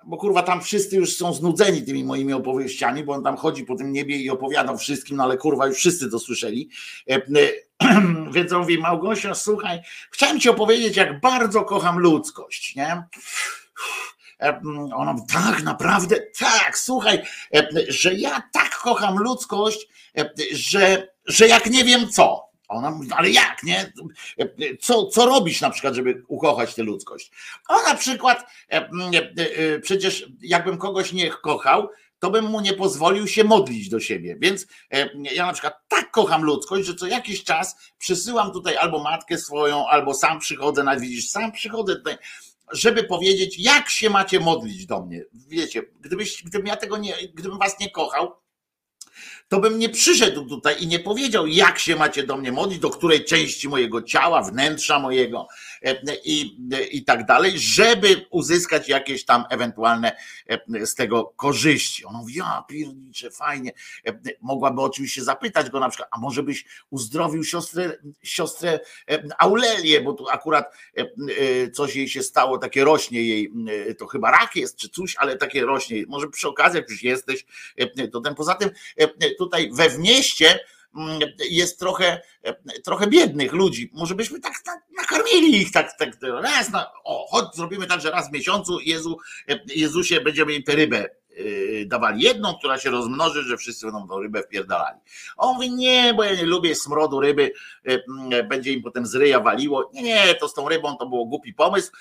bo 0.05 0.17
kurwa 0.17 0.43
tam 0.43 0.61
wszyscy 0.61 0.95
już 0.95 1.15
są 1.15 1.33
znudzeni 1.33 1.83
tymi 1.83 2.03
moimi 2.03 2.33
opowieściami, 2.33 3.03
bo 3.03 3.13
on 3.13 3.23
tam 3.23 3.37
chodzi 3.37 3.63
po 3.63 3.75
tym 3.75 3.91
niebie 3.91 4.17
i 4.17 4.29
opowiadał 4.29 4.77
wszystkim, 4.77 5.17
no 5.17 5.23
ale 5.23 5.37
kurwa 5.37 5.67
już 5.67 5.77
wszyscy 5.77 6.09
to 6.09 6.19
słyszeli, 6.19 6.69
więc 8.33 8.51
on 8.51 8.61
mówi, 8.61 8.77
Małgosia, 8.77 9.33
słuchaj, 9.33 9.79
chciałem 10.11 10.39
ci 10.39 10.49
opowiedzieć, 10.49 10.97
jak 10.97 11.19
bardzo 11.19 11.63
kocham 11.63 11.99
ludzkość, 11.99 12.75
nie? 12.75 13.03
E, 14.43 14.61
ona 14.95 15.13
mówi, 15.13 15.27
tak, 15.33 15.63
naprawdę, 15.63 16.15
tak, 16.39 16.77
słuchaj, 16.77 17.21
e, 17.55 17.67
że 17.87 18.13
ja 18.13 18.43
tak 18.53 18.69
kocham 18.69 19.17
ludzkość, 19.17 19.87
e, 20.17 20.29
że, 20.51 21.07
że 21.25 21.47
jak 21.47 21.65
nie 21.65 21.83
wiem 21.83 22.09
co. 22.09 22.53
Ona 22.67 22.91
mówi, 22.91 23.09
ale 23.11 23.29
jak, 23.29 23.63
nie? 23.63 23.93
Co, 24.79 25.07
co 25.07 25.25
robisz 25.25 25.61
na 25.61 25.69
przykład, 25.69 25.93
żeby 25.93 26.23
ukochać 26.27 26.75
tę 26.75 26.83
ludzkość? 26.83 27.31
O 27.69 27.81
na 27.81 27.95
przykład, 27.95 28.45
przecież 29.81 30.25
jakbym 30.41 30.77
kogoś 30.77 31.13
nie 31.13 31.29
kochał, 31.29 31.89
to 32.19 32.31
bym 32.31 32.45
mu 32.45 32.61
nie 32.61 32.73
pozwolił 32.73 33.27
się 33.27 33.43
modlić 33.43 33.89
do 33.89 33.99
siebie. 33.99 34.35
Więc 34.39 34.67
ja 35.13 35.45
na 35.45 35.53
przykład 35.53 35.73
tak 35.87 36.11
kocham 36.11 36.43
ludzkość, 36.43 36.87
że 36.87 36.95
co 36.95 37.07
jakiś 37.07 37.43
czas 37.43 37.75
przysyłam 37.97 38.51
tutaj 38.51 38.77
albo 38.77 39.03
matkę 39.03 39.37
swoją, 39.37 39.87
albo 39.87 40.13
sam 40.13 40.39
przychodzę, 40.39 40.83
nawet 40.83 41.01
widzisz, 41.01 41.29
sam 41.29 41.51
przychodzę 41.51 41.95
tutaj 41.95 42.17
żeby 42.71 43.03
powiedzieć, 43.03 43.59
jak 43.59 43.89
się 43.89 44.09
macie 44.09 44.39
modlić 44.39 44.85
do 44.85 45.05
mnie. 45.05 45.25
Wiecie, 45.33 45.83
gdybyś, 46.01 46.43
gdybym 46.43 46.67
ja 46.67 46.75
tego 46.75 46.97
nie, 46.97 47.13
gdybym 47.33 47.59
was 47.59 47.79
nie 47.79 47.89
kochał, 47.89 48.35
to 49.53 49.59
bym 49.59 49.79
nie 49.79 49.89
przyszedł 49.89 50.45
tutaj 50.45 50.75
i 50.79 50.87
nie 50.87 50.99
powiedział, 50.99 51.47
jak 51.47 51.79
się 51.79 51.95
macie 51.95 52.23
do 52.23 52.37
mnie 52.37 52.51
modlić, 52.51 52.79
do 52.79 52.89
której 52.89 53.25
części 53.25 53.69
mojego 53.69 54.01
ciała, 54.01 54.41
wnętrza 54.41 54.99
mojego 54.99 55.47
e, 55.81 55.95
i, 56.23 56.57
i 56.91 57.03
tak 57.03 57.25
dalej, 57.25 57.51
żeby 57.55 58.25
uzyskać 58.29 58.89
jakieś 58.89 59.25
tam 59.25 59.43
ewentualne 59.49 60.15
e, 60.47 60.85
z 60.85 60.95
tego 60.95 61.33
korzyści. 61.35 62.05
On 62.05 62.15
mówi, 62.15 62.33
ja 62.33 62.63
piernicze, 62.67 63.31
fajnie. 63.31 63.71
E, 64.07 64.19
mogłaby 64.41 64.81
oczywiście 64.81 65.23
zapytać 65.23 65.69
go 65.69 65.79
na 65.79 65.89
przykład, 65.89 66.09
a 66.11 66.19
może 66.19 66.43
byś 66.43 66.65
uzdrowił 66.89 67.43
siostrę, 67.43 67.97
siostrę 68.23 68.79
Aurelię, 69.39 70.01
bo 70.01 70.13
tu 70.13 70.29
akurat 70.29 70.73
coś 71.73 71.95
jej 71.95 72.09
się 72.09 72.23
stało, 72.23 72.57
takie 72.57 72.83
rośnie 72.83 73.23
jej, 73.23 73.51
to 73.97 74.07
chyba 74.07 74.31
rak 74.31 74.55
jest 74.55 74.77
czy 74.77 74.89
coś, 74.89 75.15
ale 75.15 75.37
takie 75.37 75.65
rośnie. 75.65 76.03
Może 76.07 76.27
przy 76.27 76.47
okazji, 76.47 76.79
jak 76.79 76.89
już 76.89 77.03
jesteś, 77.03 77.45
to 78.11 78.21
ten 78.21 78.35
poza 78.35 78.55
tym 78.55 78.69
tutaj 79.43 79.69
we 79.73 79.97
mieście 79.97 80.59
mm, 80.95 81.19
jest 81.49 81.79
trochę, 81.79 82.21
trochę 82.83 83.07
biednych 83.07 83.53
ludzi. 83.53 83.89
Może 83.93 84.15
byśmy 84.15 84.39
tak, 84.39 84.53
tak 84.65 84.79
nakarmili 84.97 85.61
ich 85.61 85.71
tak, 85.71 85.97
tak 85.97 86.09
raz 86.21 86.69
na, 86.71 86.91
o, 87.03 87.27
chodź, 87.29 87.55
zrobimy 87.55 87.87
tak, 87.87 88.01
że 88.01 88.11
raz 88.11 88.29
w 88.29 88.33
miesiącu 88.33 88.79
Jezu, 88.79 89.17
Jezusie 89.75 90.21
będziemy 90.21 90.53
im 90.53 90.63
tę 90.63 90.75
rybę 90.75 91.09
yy, 91.37 91.85
dawali 91.85 92.21
jedną, 92.21 92.55
która 92.57 92.77
się 92.77 92.89
rozmnoży, 92.89 93.43
że 93.43 93.57
wszyscy 93.57 93.85
będą 93.85 94.07
tą 94.07 94.21
rybę 94.21 94.43
wpierdalali. 94.43 94.99
On 95.37 95.55
mówi, 95.55 95.71
nie, 95.71 96.13
bo 96.13 96.23
ja 96.23 96.35
nie 96.35 96.45
lubię 96.45 96.75
smrodu 96.75 97.19
ryby, 97.19 97.51
yy, 97.85 98.03
yy, 98.31 98.43
będzie 98.43 98.71
im 98.71 98.83
potem 98.83 99.05
z 99.05 99.15
ryja 99.15 99.39
waliło. 99.39 99.91
Nie, 99.93 100.01
nie, 100.01 100.35
to 100.35 100.47
z 100.47 100.53
tą 100.53 100.69
rybą 100.69 100.97
to 100.97 101.05
było 101.05 101.25
głupi 101.25 101.53
pomysł. 101.53 101.91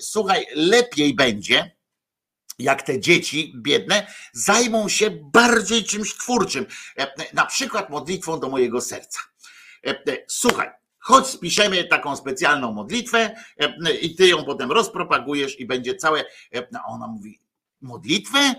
Słuchaj, 0.00 0.46
lepiej 0.54 1.14
będzie, 1.14 1.77
jak 2.58 2.82
te 2.82 3.00
dzieci 3.00 3.52
biedne 3.56 4.06
zajmą 4.32 4.88
się 4.88 5.10
bardziej 5.10 5.84
czymś 5.84 6.14
twórczym, 6.14 6.66
e, 6.98 7.34
na 7.34 7.46
przykład 7.46 7.90
modlitwą 7.90 8.40
do 8.40 8.48
mojego 8.48 8.80
serca. 8.80 9.20
E, 9.86 9.90
e, 9.90 10.24
słuchaj, 10.28 10.70
chodź 10.98 11.26
spiszemy 11.26 11.84
taką 11.84 12.16
specjalną 12.16 12.72
modlitwę 12.72 13.36
i 14.00 14.14
ty 14.14 14.28
ją 14.28 14.44
potem 14.44 14.72
rozpropagujesz 14.72 15.60
i 15.60 15.66
będzie 15.66 15.94
całe. 15.94 16.24
A 16.74 16.86
ona 16.86 17.06
mówi, 17.06 17.40
modlitwę? 17.80 18.54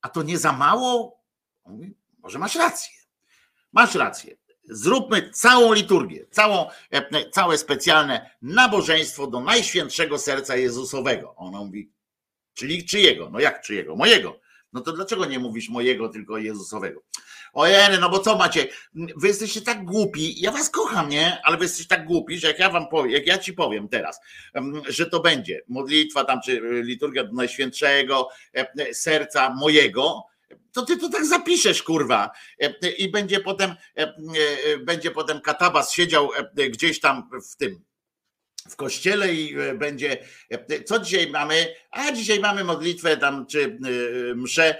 A 0.00 0.08
to 0.08 0.22
nie 0.22 0.38
za 0.38 0.52
mało? 0.52 1.20
Mówi, 1.66 1.94
może 2.18 2.38
masz 2.38 2.54
rację. 2.54 2.92
Masz 3.72 3.94
rację. 3.94 4.36
Zróbmy 4.64 5.30
całą 5.30 5.72
liturgię, 5.72 6.26
całą, 6.30 6.66
całe 7.32 7.58
specjalne 7.58 8.30
nabożeństwo 8.42 9.26
do 9.26 9.40
Najświętszego 9.40 10.18
Serca 10.18 10.56
Jezusowego. 10.56 11.34
Ona 11.36 11.58
mówi, 11.58 11.95
Czyli 12.56 12.84
czyjego? 12.84 13.30
No 13.32 13.40
jak 13.40 13.62
czyjego? 13.62 13.96
Mojego. 13.96 14.40
No 14.72 14.80
to 14.80 14.92
dlaczego 14.92 15.24
nie 15.24 15.38
mówisz 15.38 15.68
mojego, 15.68 16.08
tylko 16.08 16.38
Jezusowego? 16.38 17.02
Ojej, 17.52 17.98
no 18.00 18.10
bo 18.10 18.18
co 18.18 18.36
macie? 18.36 18.68
Wy 18.94 19.28
jesteście 19.28 19.60
tak 19.60 19.84
głupi, 19.84 20.40
ja 20.40 20.52
was 20.52 20.70
kocham, 20.70 21.08
nie? 21.08 21.38
Ale 21.44 21.56
wy 21.56 21.64
jesteście 21.64 21.88
tak 21.88 22.06
głupi, 22.06 22.38
że 22.38 22.48
jak 22.48 22.58
ja 22.58 22.70
wam 22.70 22.88
powiem, 22.88 23.10
jak 23.10 23.26
ja 23.26 23.38
ci 23.38 23.52
powiem 23.52 23.88
teraz, 23.88 24.20
że 24.88 25.06
to 25.06 25.20
będzie 25.20 25.62
modlitwa 25.68 26.24
tam, 26.24 26.40
czy 26.44 26.60
liturgia 26.82 27.24
do 27.24 27.32
Najświętszego, 27.32 28.28
serca 28.92 29.54
mojego, 29.54 30.24
to 30.72 30.82
ty 30.82 30.96
to 30.96 31.08
tak 31.08 31.26
zapiszesz, 31.26 31.82
kurwa. 31.82 32.30
I 32.98 33.10
będzie 33.10 33.40
potem, 33.40 33.74
będzie 34.80 35.10
potem 35.10 35.40
katabas 35.40 35.92
siedział 35.92 36.30
gdzieś 36.70 37.00
tam 37.00 37.30
w 37.52 37.56
tym, 37.56 37.84
w 38.70 38.76
kościele 38.76 39.34
i 39.34 39.60
e, 39.60 39.74
będzie, 39.74 40.18
e, 40.50 40.82
co 40.82 40.98
dzisiaj 40.98 41.30
mamy? 41.30 41.74
A 41.90 42.12
dzisiaj 42.12 42.40
mamy 42.40 42.64
modlitwę 42.64 43.16
tam, 43.16 43.46
czy 43.46 43.78
e, 44.30 44.34
mszę 44.34 44.78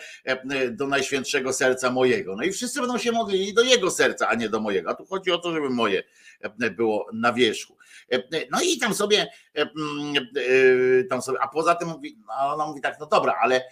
do 0.71 0.87
Najświętszego 0.87 1.53
Serca 1.53 1.91
mojego. 1.91 2.37
No 2.37 2.43
i 2.43 2.53
wszyscy 2.53 2.81
będą 2.81 2.99
się 2.99 3.13
modlili 3.13 3.55
do 3.55 3.63
jego 3.63 3.91
serca, 3.91 4.29
a 4.29 4.35
nie 4.35 4.49
do 4.49 4.61
mojego. 4.61 4.91
A 4.91 4.95
tu 4.95 5.07
chodzi 5.07 5.31
o 5.31 5.39
to, 5.39 5.53
żeby 5.53 5.71
moje 5.71 6.03
było 6.77 7.07
na 7.13 7.33
wierzchu. 7.33 7.77
No 8.51 8.61
i 8.63 8.79
tam 8.79 8.95
sobie, 8.95 9.27
tam 11.11 11.23
sobie, 11.23 11.39
a 11.41 11.49
poza 11.49 11.75
tym 11.75 11.89
mówi, 11.89 12.19
no 12.27 12.55
ona 12.55 12.67
mówi 12.67 12.81
tak, 12.81 12.97
no 13.01 13.07
dobra, 13.07 13.35
ale 13.41 13.65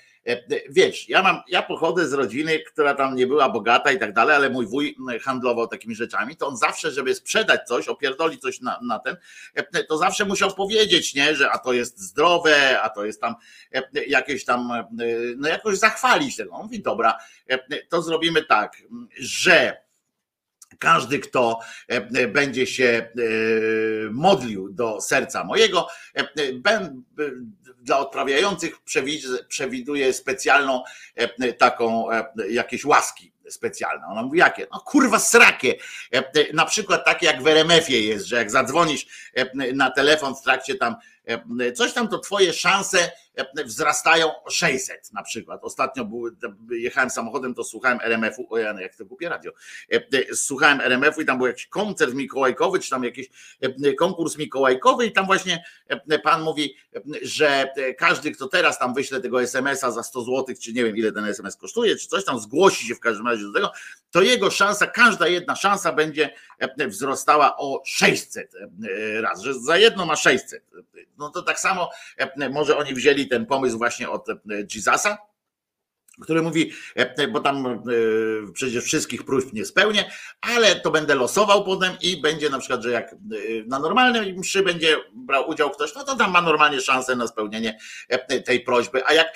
wiesz, 0.70 1.08
ja 1.08 1.22
mam, 1.22 1.40
ja 1.48 1.62
pochodzę 1.62 2.08
z 2.08 2.12
rodziny, 2.12 2.58
która 2.58 2.94
tam 2.94 3.16
nie 3.16 3.26
była 3.26 3.48
bogata 3.48 3.92
i 3.92 3.98
tak 3.98 4.12
dalej, 4.12 4.36
ale 4.36 4.50
mój 4.50 4.66
wuj 4.66 4.96
handlował 5.22 5.66
takimi 5.68 5.94
rzeczami, 5.94 6.36
to 6.36 6.48
on 6.48 6.56
zawsze, 6.56 6.90
żeby 6.90 7.14
sprzedać 7.14 7.60
coś, 7.68 7.88
opierdolić 7.88 8.40
coś 8.40 8.60
na, 8.60 8.80
na 8.82 8.98
ten, 8.98 9.16
e, 9.54 9.84
to 9.84 9.98
zawsze 9.98 10.24
musiał 10.24 10.54
powiedzieć, 10.54 11.14
nie, 11.14 11.34
że 11.34 11.50
a 11.50 11.58
to 11.58 11.72
jest 11.72 11.98
zdrowe, 11.98 12.82
a 12.82 12.88
to 12.88 13.04
jest 13.04 13.20
tam 13.20 13.34
jakieś 14.06 14.44
tam, 14.44 14.72
no 15.36 15.48
jakoś 15.48 15.78
zachwalić 15.78 16.36
tego. 16.36 16.52
On 16.52 16.62
mówi, 16.62 16.82
dobra, 16.82 17.18
to 17.88 18.02
zrobimy 18.02 18.44
tak, 18.44 18.76
że 19.18 19.84
każdy, 20.78 21.18
kto 21.18 21.60
będzie 22.32 22.66
się 22.66 23.08
modlił 24.10 24.68
do 24.72 25.00
serca 25.00 25.44
mojego, 25.44 25.88
dla 27.84 27.98
odprawiających 27.98 28.74
przewiduje 29.48 30.12
specjalną 30.12 30.82
taką 31.58 32.06
jakieś 32.48 32.84
łaski 32.84 33.32
specjalne. 33.48 34.06
Ona 34.06 34.22
mówi, 34.22 34.38
jakie? 34.38 34.66
No 34.72 34.80
kurwa 34.80 35.18
srakie. 35.18 35.74
Na 36.52 36.64
przykład 36.64 37.04
takie 37.04 37.26
jak 37.26 37.42
w 37.42 37.46
RMF-ie 37.46 38.00
jest, 38.00 38.26
że 38.26 38.36
jak 38.36 38.50
zadzwonisz 38.50 39.06
na 39.74 39.90
telefon 39.90 40.34
w 40.34 40.42
trakcie 40.42 40.74
tam 40.74 40.96
coś 41.74 41.92
tam, 41.92 42.08
to 42.08 42.18
twoje 42.18 42.52
szanse 42.52 43.10
wzrastają 43.64 44.30
600 44.50 45.12
na 45.12 45.22
przykład. 45.22 45.60
Ostatnio 45.64 46.04
były, 46.04 46.36
jechałem 46.70 47.10
samochodem, 47.10 47.54
to 47.54 47.64
słuchałem 47.64 47.98
RMF-u, 48.02 48.54
o 48.54 48.58
ja, 48.58 48.80
jak 48.80 48.96
to 48.96 49.04
głupie 49.04 49.28
radio, 49.28 49.52
słuchałem 50.34 50.80
RMF-u 50.80 51.20
i 51.20 51.24
tam 51.24 51.38
był 51.38 51.46
jakiś 51.46 51.66
koncert 51.66 52.14
mikołajkowy, 52.14 52.80
czy 52.80 52.90
tam 52.90 53.04
jakiś 53.04 53.26
konkurs 53.98 54.38
mikołajkowy 54.38 55.06
i 55.06 55.12
tam 55.12 55.26
właśnie 55.26 55.64
pan 56.22 56.42
mówi, 56.42 56.76
że 57.22 57.72
każdy, 57.98 58.30
kto 58.30 58.48
teraz 58.48 58.78
tam 58.78 58.94
wyśle 58.94 59.20
tego 59.20 59.42
SMS-a 59.42 59.90
za 59.90 60.02
100 60.02 60.22
zł, 60.22 60.44
czy 60.62 60.72
nie 60.72 60.84
wiem 60.84 60.96
ile 60.96 61.12
ten 61.12 61.24
SMS 61.24 61.56
kosztuje, 61.56 61.96
czy 61.96 62.08
coś 62.08 62.24
tam 62.24 62.40
zgłosi 62.40 62.86
się 62.86 62.94
w 62.94 63.00
każdym 63.00 63.26
razie 63.26 63.42
do 63.42 63.52
tego, 63.52 63.72
to 64.10 64.22
jego 64.22 64.50
szansa, 64.50 64.86
każda 64.86 65.28
jedna 65.28 65.56
szansa 65.56 65.92
będzie 65.92 66.34
wzrastała 66.86 67.56
o 67.56 67.82
600 67.86 68.52
raz, 69.20 69.42
że 69.42 69.54
za 69.54 69.78
jedno 69.78 70.06
ma 70.06 70.16
600. 70.16 70.64
No 71.18 71.30
to 71.30 71.42
tak 71.42 71.60
samo 71.60 71.90
może 72.50 72.76
oni 72.76 72.94
wzięli 72.94 73.28
ten 73.28 73.46
pomysł 73.46 73.78
właśnie 73.78 74.10
od 74.10 74.28
e, 74.28 74.34
Jezusa, 74.74 75.18
który 76.20 76.42
mówi, 76.42 76.72
e, 76.94 77.28
bo 77.28 77.40
tam 77.40 77.66
e, 77.66 77.80
przecież 78.52 78.84
wszystkich 78.84 79.24
próśb 79.24 79.52
nie 79.52 79.64
spełnię, 79.64 80.10
ale 80.40 80.76
to 80.76 80.90
będę 80.90 81.14
losował 81.14 81.64
potem 81.64 81.92
i 82.02 82.20
będzie 82.20 82.50
na 82.50 82.58
przykład, 82.58 82.82
że 82.82 82.90
jak 82.90 83.14
na 83.66 83.78
normalnej 83.78 84.34
mszy 84.34 84.62
będzie 84.62 84.96
brał 85.14 85.48
udział 85.50 85.70
ktoś, 85.70 85.94
no 85.94 86.04
to 86.04 86.16
tam 86.16 86.30
ma 86.30 86.42
normalnie 86.42 86.80
szansę 86.80 87.16
na 87.16 87.26
spełnienie 87.26 87.78
tej 88.44 88.60
prośby, 88.60 89.06
a 89.06 89.12
jak 89.12 89.28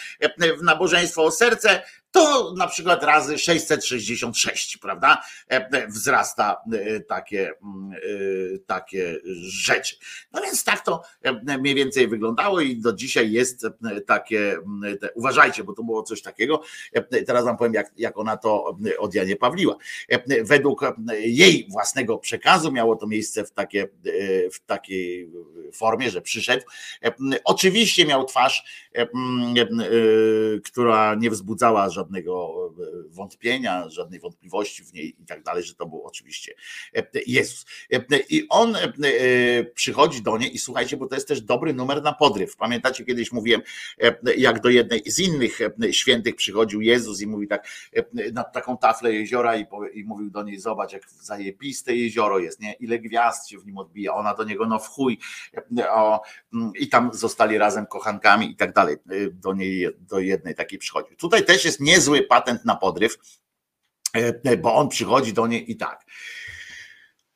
w 0.58 0.62
nabożeństwo 0.62 1.24
o 1.24 1.30
serce, 1.30 1.82
to 2.11 2.54
na 2.56 2.66
przykład 2.66 3.02
razy 3.02 3.38
666, 3.38 4.76
prawda? 4.76 5.22
E, 5.48 5.88
wzrasta 5.88 6.56
e, 6.72 7.00
takie, 7.00 7.50
mm, 7.62 7.92
e, 7.92 8.59
takie 8.59 9.16
rzeczy. 9.40 9.96
No 10.32 10.40
więc 10.42 10.64
tak 10.64 10.84
to 10.84 11.02
mniej 11.59 11.74
więcej 11.74 12.09
wyglądało 12.09 12.61
i 12.61 12.76
do 12.76 12.92
dzisiaj 12.92 13.32
jest 13.32 13.66
takie, 14.06 14.52
mm, 14.52 14.98
te, 14.98 15.12
uważajcie, 15.14 15.64
bo 15.64 15.72
to 15.72 15.82
było 15.82 16.02
coś 16.02 16.22
takiego. 16.22 16.62
Teraz 17.26 17.44
wam 17.44 17.56
powiem, 17.56 17.74
jak, 17.74 17.92
jak 17.96 18.18
ona 18.18 18.36
to 18.36 18.76
od 18.98 19.14
Janie 19.14 19.36
Pawliła. 19.36 19.76
Według 20.42 20.80
jej 21.18 21.68
własnego 21.70 22.18
przekazu 22.18 22.72
miało 22.72 22.96
to 22.96 23.06
miejsce 23.06 23.44
w, 23.44 23.52
takie, 23.52 23.88
w 24.52 24.61
takiej 24.66 25.30
formie, 25.72 26.11
że 26.11 26.20
przyszedł. 26.20 26.64
Oczywiście 27.44 28.06
miał 28.06 28.24
twarz, 28.24 28.64
która 30.64 31.14
nie 31.14 31.30
wzbudzała 31.30 31.90
żadnego 31.99 32.55
e, 32.80 33.09
wątpienia, 33.09 33.88
żadnej 33.88 34.20
wątpliwości 34.20 34.84
w 34.84 34.92
niej 34.92 35.16
i 35.22 35.26
tak 35.26 35.42
dalej, 35.42 35.62
że 35.62 35.74
to 35.74 35.86
był 35.86 36.03
oczywiście 36.07 36.55
e, 36.96 37.07
Jezus. 37.26 37.66
E, 37.92 38.18
I 38.28 38.49
on 38.49 38.76
przychodzi 39.74 40.22
do 40.22 40.38
niej 40.38 40.55
i 40.55 40.59
słuchajcie, 40.59 40.96
bo 40.96 41.07
to 41.07 41.14
jest 41.14 41.28
też 41.28 41.40
dobry 41.40 41.74
numer 41.74 42.03
na 42.03 42.12
podryw. 42.12 42.57
Pamiętacie, 42.57 43.05
kiedyś 43.05 43.32
mówiłem, 43.32 43.61
jak 44.36 44.61
do 44.61 44.68
jednej 44.68 45.03
z 45.07 45.18
innych 45.18 45.59
świętych 45.90 46.36
przychodził 46.36 46.80
Jezus 46.80 47.20
i 47.20 47.26
mówi 47.26 47.49
tak 47.49 47.68
na 48.32 48.44
taką 48.44 48.78
taflę 48.78 49.12
jeziora 49.12 49.57
i, 49.57 49.66
i 49.92 50.05
mówił 50.05 50.30
do 50.30 50.42
niej, 50.42 50.61
zobacz, 50.61 50.92
jak 50.92 51.11
zajebiste 51.11 51.96
jezioro 51.96 52.38
jest, 52.38 52.61
nie? 52.61 52.72
Ile 52.72 52.99
gwiazd 52.99 53.49
się 53.49 53.59
w 53.59 53.66
nim 53.66 53.78
odbija. 53.78 54.14
Ona 54.14 54.34
do 54.34 54.44
niego, 54.44 54.66
no 54.66 54.78
w 54.78 54.88
chuj. 54.88 55.18
O, 55.90 56.22
I 56.74 56.88
tam 56.88 57.11
zostali 57.12 57.59
razem 57.59 57.86
kochankami 57.86 58.51
i 58.51 58.57
tak 58.57 58.72
dalej. 58.72 58.96
Do 59.32 59.55
niej, 59.55 59.88
do 59.99 60.18
jednej 60.18 60.55
takiej 60.55 60.78
przychodził. 60.78 61.16
Tutaj 61.16 61.44
też 61.44 61.64
jest 61.64 61.80
niezły 61.89 62.22
patent 62.22 62.64
na 62.64 62.76
podryw, 62.76 63.16
e, 64.14 64.57
bo 64.57 64.74
on 64.74 64.89
przychodzi 64.89 65.32
do 65.32 65.47
niej 65.47 65.70
i 65.70 65.76
tak. 65.76 66.05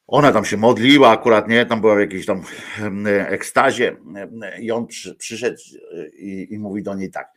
Ona 0.06 0.32
tam 0.32 0.44
się 0.44 0.56
modliła, 0.56 1.10
akurat 1.10 1.48
nie, 1.48 1.66
tam 1.66 1.80
była 1.80 1.96
w 1.96 2.00
jakiejś 2.00 2.26
tam 2.26 2.42
ekstazie 3.08 3.96
i 4.60 4.70
on 4.70 4.86
przy, 4.86 5.14
przyszedł 5.14 5.56
i, 6.18 6.46
i 6.50 6.58
mówi 6.58 6.82
do 6.82 6.94
niej 6.94 7.10
tak. 7.10 7.28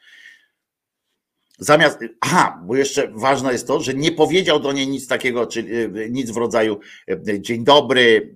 Zamiast, 1.60 2.00
aha, 2.22 2.64
bo 2.66 2.76
jeszcze 2.76 3.12
ważne 3.16 3.52
jest 3.52 3.68
to, 3.68 3.80
że 3.80 3.94
nie 3.94 4.12
powiedział 4.12 4.60
do 4.60 4.74
niej 4.74 4.88
nic 4.88 5.08
takiego, 5.08 5.48
czy 5.48 5.60
e, 5.60 6.10
nic 6.10 6.32
w 6.32 6.38
rodzaju 6.38 6.80
e, 7.08 7.42
dzień 7.42 7.64
dobry, 7.64 8.36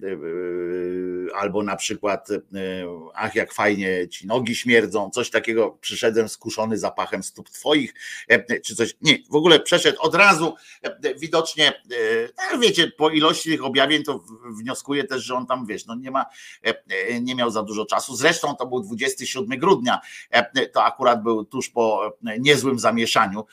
albo 1.36 1.64
na 1.64 1.76
przykład 1.76 2.32
e, 2.32 2.40
ach 3.14 3.36
jak 3.36 3.54
fajnie 3.54 4.08
ci 4.08 4.28
nogi 4.28 4.56
śmierdzą, 4.56 5.10
coś 5.10 5.30
takiego, 5.30 5.78
przyszedłem 5.82 6.30
skuszony 6.30 6.78
zapachem 6.78 7.24
stóp 7.24 7.50
twoich, 7.50 7.94
e, 8.28 8.60
czy 8.60 8.76
coś, 8.76 8.98
nie, 9.02 9.18
w 9.30 9.36
ogóle 9.36 9.60
przeszedł 9.60 10.02
od 10.02 10.16
razu, 10.16 10.56
e, 10.84 11.16
widocznie, 11.16 11.82
wiecie, 12.60 12.92
po 12.98 13.10
ilości 13.10 13.50
tych 13.50 13.66
objawień 13.66 14.04
to 14.04 14.24
wnioskuję 14.58 15.04
też, 15.04 15.24
że 15.24 15.36
on 15.36 15.46
tam, 15.48 15.66
wiesz, 15.66 15.86
no 15.86 15.96
nie 15.96 16.12
ma, 16.12 16.26
nie 17.22 17.36
miał 17.36 17.52
za 17.52 17.64
dużo 17.64 17.86
czasu, 17.86 18.16
zresztą 18.16 18.56
to 18.56 18.66
był 18.66 18.82
27 18.82 19.60
grudnia, 19.60 20.00
to 20.74 20.84
akurat 20.84 21.24
był 21.24 21.46
tuż 21.46 21.70
po 21.70 22.18
niezłym 22.40 22.80
zamieszaniu, 22.80 23.46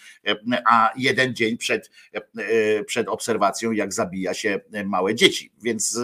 a 0.67 0.93
jeden 0.97 1.35
dzień 1.35 1.57
przed, 1.57 1.91
przed 2.87 3.09
obserwacją, 3.09 3.73
jak 3.73 3.93
zabija 3.93 4.35
się 4.35 4.61
małe 4.85 5.15
dzieci, 5.15 5.53
więc 5.63 5.99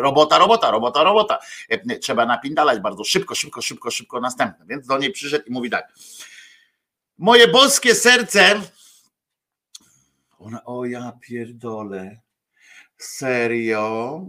robota, 0.00 0.38
robota, 0.38 0.70
robota, 0.70 1.02
robota. 1.02 1.38
E, 1.68 1.98
trzeba 1.98 2.26
napindalać 2.26 2.80
bardzo 2.80 3.04
szybko, 3.04 3.34
szybko, 3.34 3.62
szybko, 3.62 3.90
szybko 3.90 4.20
następne. 4.20 4.66
Więc 4.66 4.86
do 4.86 4.98
niej 4.98 5.12
przyszedł 5.12 5.44
i 5.46 5.52
mówi 5.52 5.70
tak. 5.70 5.92
Moje 7.18 7.48
boskie 7.48 7.94
serce. 7.94 8.60
Ona, 10.38 10.64
o 10.64 10.84
ja 10.84 11.12
pierdolę. 11.20 12.20
Serio? 12.98 14.26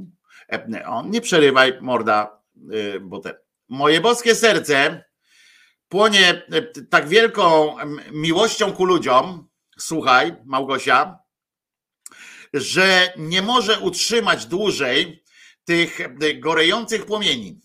E, 0.52 0.86
on, 0.88 1.10
nie 1.10 1.22
przerywaj, 1.22 1.78
morda, 1.82 2.40
e, 2.72 3.00
bo 3.00 3.20
te. 3.20 3.38
Moje 3.70 4.02
boskie 4.02 4.36
serce 4.36 5.04
płonie 5.90 6.44
tak 6.90 7.08
wielką 7.08 7.76
miłością 8.12 8.74
ku 8.74 8.86
ludziom. 8.86 9.48
Słuchaj, 9.78 10.36
Małgosia, 10.46 11.20
że 12.54 13.14
nie 13.18 13.42
może 13.42 13.80
utrzymać 13.80 14.46
dłużej 14.46 15.24
tych 15.68 16.02
e, 16.02 16.36
gorejących 16.36 17.06
płomieni. 17.06 17.62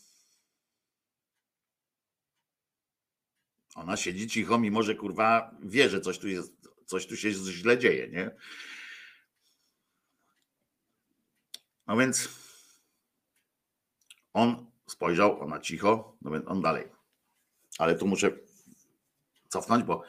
Ona 3.74 3.96
siedzi 3.96 4.28
cicho, 4.28 4.58
mimo 4.58 4.82
że 4.82 4.94
kurwa 4.94 5.54
wie, 5.62 5.88
że 5.88 6.00
coś 6.00 6.18
tu 6.18 6.28
jest, 6.28 6.52
coś 6.86 7.06
tu 7.06 7.16
się 7.16 7.30
źle 7.32 7.78
dzieje, 7.78 8.08
nie? 8.08 8.30
No 11.86 11.96
więc 11.96 12.28
on 14.32 14.70
spojrzał, 14.86 15.40
ona 15.40 15.60
cicho, 15.60 16.16
no 16.22 16.30
więc 16.30 16.48
on 16.48 16.62
dalej. 16.62 16.88
Ale 17.78 17.94
tu 17.94 18.06
muszę 18.06 18.30
cofnąć, 19.48 19.84
bo 19.84 20.02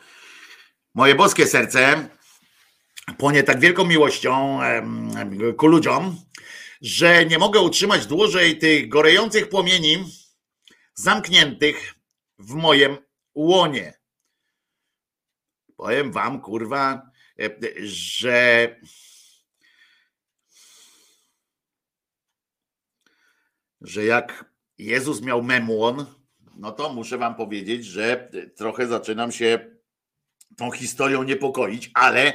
moje 0.94 1.16
boskie 1.16 1.48
serce 1.48 2.10
płonie 3.18 3.44
tak 3.44 3.60
wielką 3.60 3.86
miłością 3.86 4.60
ku 5.58 5.68
ludziom, 5.68 6.18
że 6.84 7.26
nie 7.26 7.40
mogę 7.40 7.60
utrzymać 7.60 8.08
dłużej 8.08 8.58
tych 8.58 8.90
gorejących 8.90 9.50
płomieni 9.50 10.06
zamkniętych 10.94 11.94
w 12.40 12.54
moim 12.54 12.98
łonie. 13.36 13.94
Powiem 15.76 16.12
wam, 16.12 16.42
kurwa, 16.42 17.12
że 17.84 18.76
że 23.82 24.06
jak 24.06 24.46
Jezus 24.78 25.22
miał 25.22 25.44
memłon, 25.44 26.06
no 26.56 26.72
to 26.72 26.94
muszę 26.94 27.18
wam 27.18 27.36
powiedzieć, 27.36 27.86
że 27.86 28.32
trochę 28.56 28.88
zaczynam 28.88 29.32
się 29.32 29.76
tą 30.58 30.72
historią 30.72 31.24
niepokoić, 31.24 31.92
ale 31.94 32.34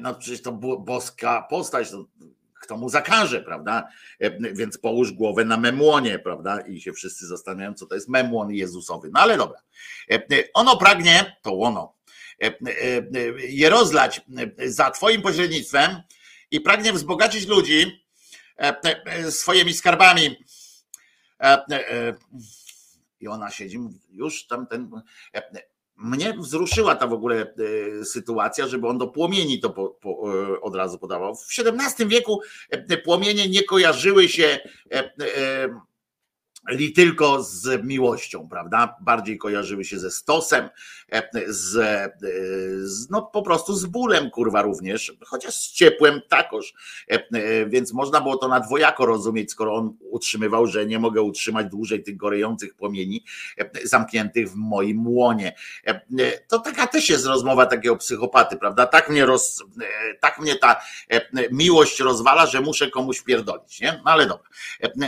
no 0.00 0.14
przecież 0.14 0.42
to 0.42 0.52
boska 0.78 1.42
postać, 1.50 1.90
to 1.90 2.06
kto 2.60 2.76
mu 2.76 2.88
zakaże, 2.88 3.40
prawda? 3.40 3.88
E, 4.18 4.54
więc 4.54 4.78
połóż 4.78 5.12
głowę 5.12 5.44
na 5.44 5.56
memłonie, 5.56 6.18
prawda? 6.18 6.60
I 6.60 6.80
się 6.80 6.92
wszyscy 6.92 7.26
zastanawiają, 7.26 7.74
co 7.74 7.86
to 7.86 7.94
jest 7.94 8.08
memłon 8.08 8.50
Jezusowy. 8.50 9.10
No 9.12 9.20
ale 9.20 9.36
dobra. 9.36 9.58
E, 10.10 10.22
ono 10.54 10.76
pragnie, 10.76 11.36
to 11.42 11.60
ono, 11.60 11.94
e, 12.42 12.52
je 13.38 13.70
rozlać 13.70 14.20
za 14.66 14.90
Twoim 14.90 15.22
pośrednictwem 15.22 16.02
i 16.50 16.60
pragnie 16.60 16.92
wzbogacić 16.92 17.46
ludzi 17.46 18.04
swoimi 19.30 19.74
skarbami. 19.74 20.44
I 23.20 23.28
ona 23.28 23.50
siedzi, 23.50 23.78
już 24.10 24.46
tam 24.46 24.66
ten. 24.66 24.90
Mnie 25.98 26.34
wzruszyła 26.38 26.94
ta 26.94 27.06
w 27.06 27.12
ogóle 27.12 27.54
e, 28.00 28.04
sytuacja, 28.04 28.66
żeby 28.66 28.88
on 28.88 28.98
do 28.98 29.06
płomieni 29.06 29.60
to 29.60 29.70
po, 29.70 29.88
po, 29.88 30.10
e, 30.10 30.60
od 30.60 30.74
razu 30.74 30.98
podawał. 30.98 31.34
W 31.36 31.46
XVII 31.58 32.06
wieku 32.06 32.40
e, 32.70 32.96
płomienie 32.96 33.48
nie 33.48 33.62
kojarzyły 33.62 34.28
się 34.28 34.58
li 36.68 36.92
tylko 36.92 37.42
z 37.42 37.84
miłością, 37.84 38.48
prawda? 38.48 38.96
Bardziej 39.00 39.38
kojarzyły 39.38 39.84
się 39.84 39.98
ze 39.98 40.10
stosem, 40.10 40.68
e, 41.12 41.30
z, 41.46 41.76
e, 41.76 42.12
z, 42.82 43.10
no 43.10 43.22
po 43.22 43.42
prostu 43.42 43.74
z 43.74 43.86
bólem, 43.86 44.30
kurwa, 44.30 44.62
również, 44.62 45.12
chociaż 45.26 45.54
z 45.54 45.72
ciepłem 45.72 46.20
takoż. 46.28 46.74
E, 47.08 47.66
więc 47.66 47.92
można 47.92 48.20
było 48.20 48.36
to 48.36 48.48
na 48.48 48.60
dwojako 48.60 49.06
rozumieć, 49.06 49.50
skoro 49.50 49.74
on 49.74 49.96
utrzymywał, 50.10 50.66
że 50.66 50.86
nie 50.86 50.98
mogę 50.98 51.22
utrzymać 51.22 51.66
dłużej 51.66 52.02
tych 52.02 52.16
gorejących 52.16 52.74
płomieni 52.74 53.24
zamkniętych 53.84 54.50
w 54.50 54.54
moim 54.54 55.06
łonie. 55.06 55.54
To 56.48 56.58
taka 56.58 56.86
też 56.86 57.08
jest 57.08 57.26
rozmowa 57.26 57.66
takiego 57.66 57.96
psychopaty, 57.96 58.56
prawda? 58.56 58.86
Tak 58.86 59.10
mnie, 59.10 59.26
roz, 59.26 59.64
tak 60.20 60.38
mnie 60.38 60.56
ta 60.56 60.80
miłość 61.52 62.00
rozwala, 62.00 62.46
że 62.46 62.60
muszę 62.60 62.90
komuś 62.90 63.22
pierdolić, 63.22 63.80
nie? 63.80 64.00
No 64.04 64.10
ale 64.10 64.26
dobra. 64.26 64.48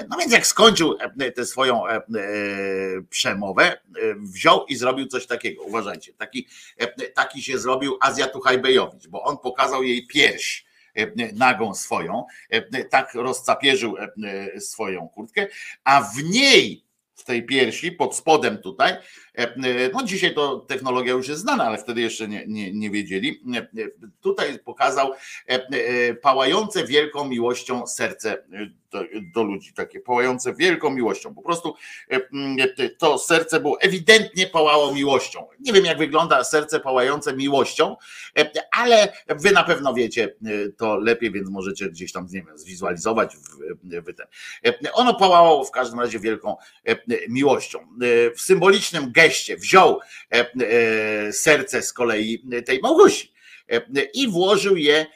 No 0.09 0.17
więc 0.19 0.33
jak 0.33 0.47
skończył 0.47 0.99
te 1.35 1.47
swoją 1.51 1.89
e, 1.89 1.97
e, 1.97 2.03
przemowę, 3.11 3.73
e, 3.73 3.79
wziął 4.15 4.67
i 4.67 4.77
zrobił 4.77 5.07
coś 5.07 5.27
takiego. 5.27 5.63
Uważajcie, 5.63 6.13
taki, 6.13 6.49
taki 7.15 7.43
się 7.43 7.59
zrobił 7.59 7.99
Azjatu 8.01 8.41
Hajbejowicz, 8.41 9.09
bo 9.09 9.23
on 9.23 9.39
pokazał 9.39 9.83
jej 9.83 10.07
pierś 10.07 10.71
nagą 11.35 11.75
swoją, 11.75 12.25
tak 12.91 13.15
rozcapierzył 13.15 13.97
swoją 14.59 15.09
kurtkę, 15.09 15.47
a 15.85 16.03
w 16.03 16.23
niej 16.23 16.85
w 17.15 17.25
tej 17.25 17.47
piersi, 17.47 17.93
pod 17.93 18.17
spodem 18.17 18.59
tutaj. 18.59 18.97
No 19.93 20.03
dzisiaj 20.03 20.35
to 20.35 20.57
technologia 20.59 21.13
już 21.13 21.29
jest 21.29 21.41
znana, 21.41 21.65
ale 21.65 21.79
wtedy 21.79 22.01
jeszcze 22.01 22.29
nie, 22.29 22.45
nie, 22.47 22.73
nie 22.73 22.91
wiedzieli. 22.91 23.43
Tutaj 24.21 24.59
pokazał 24.59 25.13
pałające 26.23 26.87
wielką 26.87 27.25
miłością 27.25 27.87
serce 27.87 28.43
do, 28.91 29.05
do, 29.35 29.43
ludzi, 29.43 29.73
takie 29.73 30.01
pałające 30.01 30.55
wielką 30.55 30.91
miłością. 30.91 31.35
Po 31.35 31.43
prostu 31.43 31.75
e, 32.11 32.89
to 32.99 33.19
serce 33.19 33.61
było 33.61 33.81
ewidentnie 33.81 34.47
pałało 34.47 34.95
miłością. 34.95 35.47
Nie 35.61 35.73
wiem, 35.73 35.85
jak 35.85 35.99
wygląda 35.99 36.45
serce 36.45 36.81
pałające 36.81 37.37
miłością, 37.37 37.97
e, 38.39 38.51
ale 38.73 39.13
wy 39.29 39.53
na 39.53 39.65
pewno 39.65 39.95
wiecie 39.95 40.25
e, 40.25 40.49
to 40.77 40.97
lepiej, 40.97 41.33
więc 41.33 41.51
możecie 41.51 41.91
gdzieś 41.91 42.13
tam, 42.13 42.27
nie 42.31 42.43
wiem, 42.43 42.59
zwizualizować. 42.59 43.37
W, 43.37 43.41
w 43.85 44.15
ten. 44.15 44.27
Ono 44.93 45.15
pałało 45.15 45.65
w 45.65 45.71
każdym 45.71 46.01
razie 46.01 46.19
wielką 46.19 46.57
miłością. 47.29 47.79
W 48.37 48.41
symbolicznym 48.41 49.13
geście 49.23 49.57
wziął 49.57 50.01
serce 51.33 51.83
z 51.83 51.93
kolei 51.93 52.45
tej 52.67 52.81
Małgosi 52.81 53.33
i 54.15 54.29
włożył 54.29 54.77
je 54.77 55.07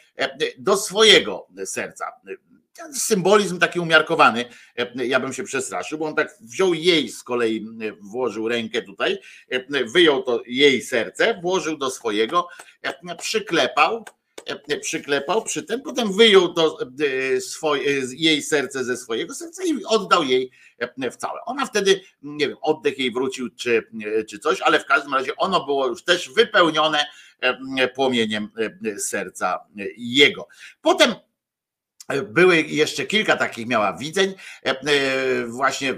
do 0.59 0.77
swojego 0.77 1.47
serca. 1.65 2.13
Symbolizm 2.93 3.59
taki 3.59 3.81
umiarkowany, 3.81 4.45
e, 4.79 5.07
ja 5.07 5.21
bym 5.21 5.33
się 5.33 5.43
przestraszył, 5.43 5.99
bo 5.99 6.07
on 6.07 6.15
tak 6.15 6.37
wziął 6.41 6.75
jej 6.75 7.09
z 7.09 7.23
kolei, 7.23 7.67
e, 7.83 7.93
włożył 8.01 8.49
rękę 8.49 8.83
tutaj, 8.83 9.19
e, 9.49 9.85
wyjął 9.85 10.23
to 10.23 10.43
jej 10.47 10.83
serce, 10.83 11.41
włożył 11.43 11.79
do 11.79 11.91
swojego, 11.91 12.49
przyklepał, 13.19 14.05
przyklepał 14.81 15.43
przy 15.43 15.63
tym, 15.63 15.83
potem 15.83 16.13
wyjął 16.13 16.55
to 16.55 16.79
swoje, 17.41 18.03
jej 18.13 18.43
serce 18.43 18.85
ze 18.85 18.97
swojego 18.97 19.35
serca 19.35 19.65
i 19.65 19.85
oddał 19.85 20.23
jej 20.23 20.51
w 21.13 21.17
całe. 21.17 21.41
Ona 21.45 21.67
wtedy, 21.67 22.01
nie 22.23 22.49
wiem, 22.49 22.57
oddech 22.61 22.99
jej 22.99 23.13
wrócił 23.13 23.51
czy, 23.51 23.87
czy 24.29 24.39
coś, 24.39 24.61
ale 24.61 24.81
w 24.81 24.87
każdym 24.87 25.15
razie 25.15 25.37
ono 25.37 25.65
było 25.65 25.87
już 25.87 26.05
też 26.05 26.31
wypełnione 26.31 27.07
płomieniem 27.95 28.49
serca 28.99 29.59
jego. 29.97 30.49
Potem 30.81 31.15
były 32.23 32.63
jeszcze 32.63 33.07
kilka 33.07 33.37
takich 33.37 33.67
miała 33.67 33.93
widzeń, 33.93 34.35
e, 34.67 34.71
e, 34.71 35.47
właśnie, 35.47 35.95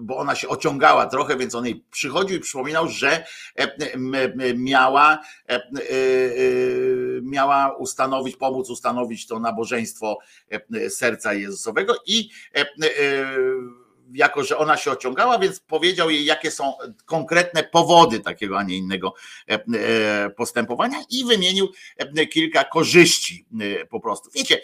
bo 0.00 0.16
ona 0.16 0.34
się 0.34 0.48
ociągała 0.48 1.06
trochę, 1.06 1.36
więc 1.36 1.54
on 1.54 1.66
jej 1.66 1.84
przychodził 1.90 2.36
i 2.36 2.40
przypominał, 2.40 2.88
że 2.88 3.26
e, 3.56 4.54
miała, 4.54 5.18
miała 7.26 7.76
ustanowić, 7.76 8.36
pomóc 8.36 8.70
ustanowić 8.70 9.26
to 9.26 9.38
nabożeństwo 9.38 10.18
serca 10.88 11.34
Jezusowego 11.34 11.94
i 12.06 12.30
jako 14.12 14.44
że 14.44 14.58
ona 14.58 14.76
się 14.76 14.90
ociągała, 14.90 15.38
więc 15.38 15.60
powiedział 15.60 16.10
jej, 16.10 16.24
jakie 16.24 16.50
są 16.50 16.72
konkretne 17.04 17.64
powody 17.64 18.20
takiego, 18.20 18.58
a 18.58 18.62
nie 18.62 18.76
innego 18.76 19.14
e, 19.48 19.54
e, 19.54 20.30
postępowania 20.30 20.98
i 21.10 21.24
wymienił 21.24 21.68
e, 21.96 22.26
kilka 22.26 22.64
korzyści 22.64 23.46
po 23.90 24.00
prostu. 24.00 24.30
Wiecie, 24.34 24.60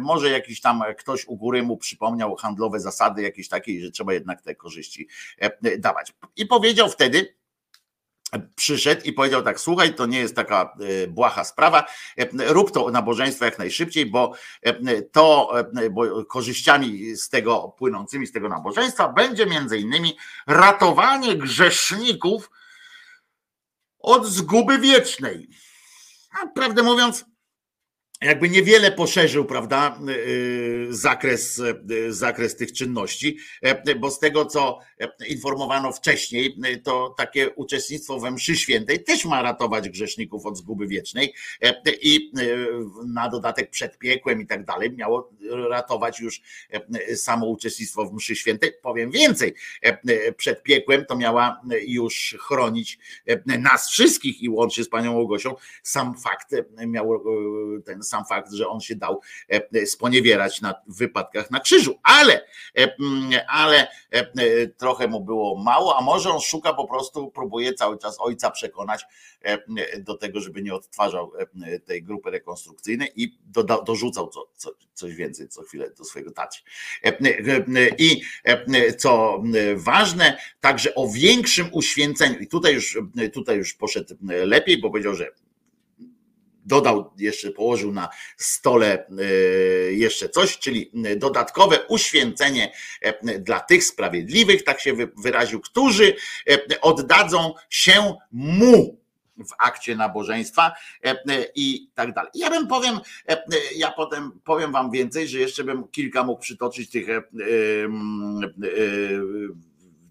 może 0.00 0.30
jakiś 0.30 0.60
tam 0.60 0.82
ktoś 0.98 1.24
u 1.26 1.36
góry 1.36 1.62
mu 1.62 1.76
przypomniał 1.76 2.36
handlowe 2.36 2.80
zasady 2.80 3.22
jakieś 3.22 3.48
takie, 3.48 3.80
że 3.80 3.90
trzeba 3.90 4.12
jednak 4.12 4.42
te 4.42 4.54
korzyści 4.54 5.08
dawać. 5.78 6.12
I 6.36 6.46
powiedział 6.46 6.88
wtedy, 6.88 7.36
przyszedł 8.56 9.02
i 9.04 9.12
powiedział 9.12 9.42
tak: 9.42 9.60
Słuchaj, 9.60 9.94
to 9.94 10.06
nie 10.06 10.18
jest 10.18 10.36
taka 10.36 10.76
e, 10.80 11.06
błaha 11.06 11.44
sprawa, 11.44 11.86
e, 12.16 12.28
rób 12.52 12.70
to 12.70 12.90
nabożeństwo 12.90 13.44
jak 13.44 13.58
najszybciej, 13.58 14.06
bo 14.06 14.32
e, 14.62 15.02
to 15.02 15.52
bo 15.90 16.24
korzyściami 16.24 17.16
z 17.16 17.28
tego 17.28 17.74
płynącymi 17.78 18.26
z 18.26 18.32
tego 18.32 18.48
nabożeństwa 18.48 19.08
będzie 19.08 19.46
między 19.46 19.78
innymi 19.78 20.16
ratowanie 20.46 21.36
grzeszników 21.36 22.50
od 23.98 24.26
zguby 24.26 24.78
wiecznej. 24.78 25.48
A 26.42 26.46
prawdę 26.46 26.82
mówiąc, 26.82 27.24
jakby 28.22 28.48
niewiele 28.48 28.92
poszerzył, 28.92 29.44
prawda, 29.44 29.98
y, 30.08 30.12
y, 30.12 30.86
zakres, 30.90 31.58
y, 31.90 32.12
zakres 32.12 32.56
tych 32.56 32.72
czynności, 32.72 33.38
e, 33.62 33.94
bo 33.94 34.10
z 34.10 34.18
tego, 34.18 34.44
co 34.46 34.78
e, 35.00 35.08
informowano 35.28 35.92
wcześniej, 35.92 36.56
to 36.84 37.14
takie 37.18 37.50
uczestnictwo 37.50 38.20
we 38.20 38.30
mszy 38.30 38.56
świętej 38.56 39.04
też 39.04 39.24
ma 39.24 39.42
ratować 39.42 39.88
grzeszników 39.88 40.46
od 40.46 40.58
zguby 40.58 40.86
wiecznej 40.86 41.34
e, 41.62 41.82
i 42.02 42.32
na 43.06 43.28
dodatek 43.28 43.70
przed 43.70 43.98
piekłem 43.98 44.40
i 44.40 44.46
tak 44.46 44.64
dalej 44.64 44.92
miało 44.92 45.30
ratować 45.68 46.20
już 46.20 46.40
samo 47.14 47.46
uczestnictwo 47.46 48.04
w 48.04 48.12
mszy 48.12 48.36
świętej. 48.36 48.72
Powiem 48.82 49.10
więcej, 49.10 49.54
przed 50.36 50.62
piekłem 50.62 51.04
to 51.04 51.16
miała 51.16 51.60
już 51.86 52.36
chronić 52.40 52.98
nas 53.46 53.88
wszystkich 53.90 54.42
i 54.42 54.48
łącznie 54.48 54.84
z 54.84 54.88
panią 54.88 55.12
Łogosią 55.12 55.54
sam 55.82 56.18
fakt 56.18 56.54
miał 56.86 57.22
ten 57.84 58.02
sam 58.02 58.24
fakt, 58.24 58.52
że 58.52 58.68
on 58.68 58.80
się 58.80 58.96
dał 58.96 59.20
e, 59.48 59.86
sponiewierać 59.86 60.60
na 60.60 60.74
wypadkach 60.86 61.50
na 61.50 61.60
krzyżu, 61.60 61.98
ale, 62.02 62.44
e, 62.78 62.96
ale 63.48 63.88
e, 64.10 64.66
trochę 64.66 65.08
mu 65.08 65.20
było 65.20 65.56
mało, 65.62 65.98
a 65.98 66.00
może 66.00 66.30
on 66.30 66.40
szuka 66.40 66.72
po 66.72 66.88
prostu, 66.88 67.30
próbuje 67.30 67.74
cały 67.74 67.98
czas 67.98 68.16
ojca 68.20 68.50
przekonać 68.50 69.04
do 69.98 70.16
tego, 70.16 70.40
żeby 70.40 70.62
nie 70.62 70.74
odtwarzał 70.74 71.32
tej 71.84 72.02
grupy 72.02 72.30
rekonstrukcyjnej 72.30 73.12
i 73.16 73.38
dorzucał 73.86 74.28
co, 74.28 74.48
co, 74.56 74.70
coś 74.94 75.14
więcej 75.14 75.35
co 75.48 75.62
chwilę 75.62 75.90
do 75.98 76.04
swojego 76.04 76.30
taci. 76.32 76.62
I 77.98 78.22
co 78.98 79.42
ważne, 79.76 80.38
także 80.60 80.94
o 80.94 81.08
większym 81.08 81.68
uświęceniu, 81.72 82.38
i 82.38 82.46
tutaj 82.46 82.74
już, 82.74 82.98
tutaj 83.32 83.56
już 83.56 83.74
poszedł 83.74 84.16
lepiej, 84.22 84.80
bo 84.80 84.90
powiedział, 84.90 85.14
że 85.14 85.30
dodał 86.66 87.12
jeszcze, 87.18 87.50
położył 87.50 87.92
na 87.92 88.08
stole 88.36 89.06
e, 89.08 89.22
jeszcze 89.92 90.28
coś, 90.28 90.58
czyli 90.58 90.90
dodatkowe 91.16 91.86
uświęcenie 91.88 92.72
e, 93.00 93.38
dla 93.38 93.60
tych 93.60 93.84
sprawiedliwych, 93.84 94.64
tak 94.64 94.80
się 94.80 94.94
wyraził, 95.16 95.60
którzy 95.60 96.16
e, 96.50 96.80
oddadzą 96.80 97.54
się 97.70 98.14
mu 98.32 99.05
w 99.38 99.52
akcie 99.58 99.96
nabożeństwa 99.96 100.72
i 101.54 101.90
tak 101.94 102.14
dalej. 102.14 102.30
Ja 102.34 102.50
bym 102.50 102.66
powiem, 102.66 103.00
ja 103.76 103.90
potem 103.90 104.40
powiem 104.44 104.72
wam 104.72 104.90
więcej, 104.90 105.28
że 105.28 105.38
jeszcze 105.38 105.64
bym 105.64 105.88
kilka 105.88 106.24
mógł 106.24 106.40
przytoczyć 106.40 106.90
tych 106.90 107.08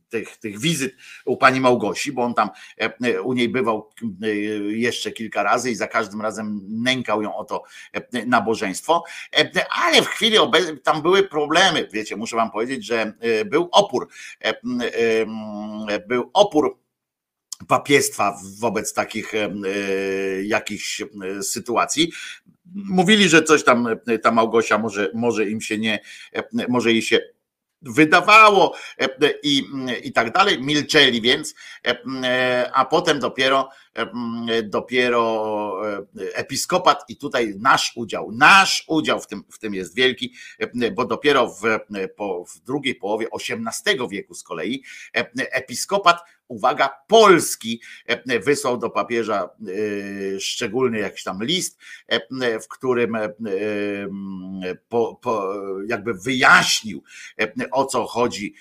tych, 0.10 0.38
tych 0.38 0.60
wizyt 0.60 0.96
u 1.26 1.38
pani 1.38 1.60
Małgosi, 1.60 2.12
bo 2.12 2.24
on 2.24 2.34
tam 2.34 2.50
e, 2.82 2.94
e, 3.04 3.22
u 3.22 3.34
niej 3.34 3.50
bywał 3.50 3.90
e, 4.24 4.28
jeszcze 4.72 5.12
kilka 5.12 5.44
razy 5.44 5.72
i 5.72 5.76
za 5.76 5.88
każdym 5.88 6.22
razem 6.22 6.62
nękał 6.70 7.22
ją 7.22 7.36
o 7.36 7.46
to 7.46 7.64
nabożeństwo, 8.28 9.04
ale 9.70 10.02
w 10.02 10.08
chwili 10.08 10.38
obecnej 10.38 10.80
tam 10.82 11.02
były 11.02 11.24
problemy, 11.24 11.88
wiecie, 11.92 12.16
muszę 12.16 12.36
wam 12.36 12.52
powiedzieć, 12.52 12.86
że 12.86 13.14
był 13.46 13.70
opór, 13.72 14.08
był 16.08 16.30
opór 16.34 16.85
papiestwa 17.68 18.38
wobec 18.60 18.94
takich 18.94 19.34
jakichś 20.44 21.04
sytuacji. 21.42 22.12
Mówili, 22.76 23.30
że 23.30 23.44
coś 23.44 23.64
tam 23.64 23.88
ta 24.24 24.32
Małgosia 24.32 24.78
może, 24.78 25.12
może 25.14 25.50
im 25.50 25.62
się 25.62 25.78
nie, 25.78 26.00
może 26.68 26.92
jej 26.92 27.02
się 27.02 27.20
wydawało 27.82 28.76
i, 29.44 29.64
i 30.04 30.14
tak 30.14 30.32
dalej. 30.32 30.62
Milczeli 30.62 31.22
więc, 31.22 31.56
a 32.74 32.86
potem 32.86 33.20
dopiero 33.20 33.70
dopiero 34.64 35.82
episkopat 36.34 37.04
i 37.10 37.18
tutaj 37.18 37.54
nasz 37.60 37.94
udział, 37.96 38.32
nasz 38.32 38.84
udział 38.88 39.22
w 39.22 39.28
tym, 39.28 39.44
w 39.52 39.60
tym 39.60 39.74
jest 39.74 39.96
wielki, 39.96 40.34
bo 40.96 41.06
dopiero 41.06 41.48
w, 41.48 41.62
po, 42.16 42.46
w 42.46 42.60
drugiej 42.60 42.96
połowie 42.96 43.28
XVIII 43.34 44.10
wieku 44.10 44.34
z 44.34 44.44
kolei 44.44 44.84
episkopat 45.36 46.20
uwaga, 46.48 46.90
Polski 47.08 47.82
e, 48.06 48.40
wysłał 48.40 48.78
do 48.78 48.90
papieża 48.90 49.44
e, 49.44 50.40
szczególny 50.40 51.00
jakiś 51.00 51.24
tam 51.24 51.44
list, 51.44 51.80
e, 52.08 52.60
w 52.60 52.68
którym 52.68 53.18
po, 54.90 55.20
po, 55.22 55.54
jakby 55.88 56.14
wyjaśnił 56.14 57.04
o 57.72 57.86
co 57.86 58.06
chodzi, 58.06 58.54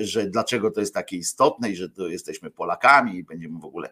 że 0.00 0.26
dlaczego 0.26 0.70
to 0.70 0.80
jest 0.80 0.94
takie 0.94 1.16
istotne 1.16 1.70
i 1.70 1.76
że 1.76 1.88
jesteśmy 1.98 2.50
Polakami 2.50 3.16
i 3.16 3.24
będziemy 3.24 3.60
w 3.60 3.64
ogóle 3.64 3.90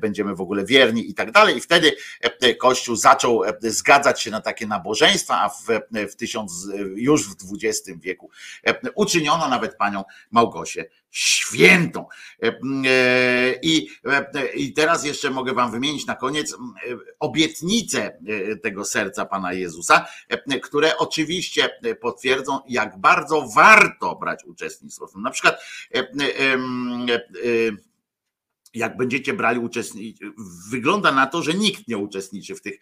będziemy 0.00 0.34
w 0.34 0.40
ogóle 0.40 0.64
wierni 0.64 1.10
i 1.10 1.14
tak 1.14 1.32
dalej. 1.32 1.56
I 1.56 1.60
wtedy 1.60 1.96
Kościół 2.58 2.96
zaczął 2.96 3.42
zgadzać 3.60 4.22
się 4.22 4.30
na 4.30 4.40
takie 4.40 4.66
nabożeństwa, 4.66 5.40
a 5.40 5.48
w, 5.48 5.66
w 6.12 6.16
tysiąc, 6.16 6.68
już 6.94 7.28
w 7.28 7.36
XX 7.52 8.00
wieku 8.00 8.30
uczyniono 8.94 9.48
nawet 9.48 9.76
panią 9.76 10.04
Małgosię 10.30 10.84
świętą. 11.12 12.06
E, 12.42 12.46
e, 12.46 12.52
I, 13.62 13.88
e, 14.04 14.52
I 14.54 14.72
teraz 14.72 15.04
jeszcze 15.04 15.30
mogę 15.30 15.54
Wam 15.54 15.70
wymienić 15.70 16.06
na 16.06 16.14
koniec 16.14 16.56
obietnice 17.20 18.18
tego 18.62 18.84
serca 18.84 19.26
Pana 19.26 19.52
Jezusa, 19.52 20.06
które 20.62 20.98
oczywiście 20.98 21.70
potwierdzą, 22.00 22.58
jak 22.68 23.00
bardzo 23.00 23.48
warto 23.54 24.16
brać 24.16 24.44
uczestnictwo. 24.44 25.08
Na 25.16 25.30
przykład 25.30 25.60
jak 28.74 28.96
będziecie 28.96 29.32
brali 29.32 29.58
uczestniczyć, 29.58 30.20
wygląda 30.70 31.12
na 31.12 31.26
to, 31.26 31.42
że 31.42 31.54
nikt 31.54 31.88
nie 31.88 31.98
uczestniczy 31.98 32.54
w 32.54 32.60
tych, 32.62 32.80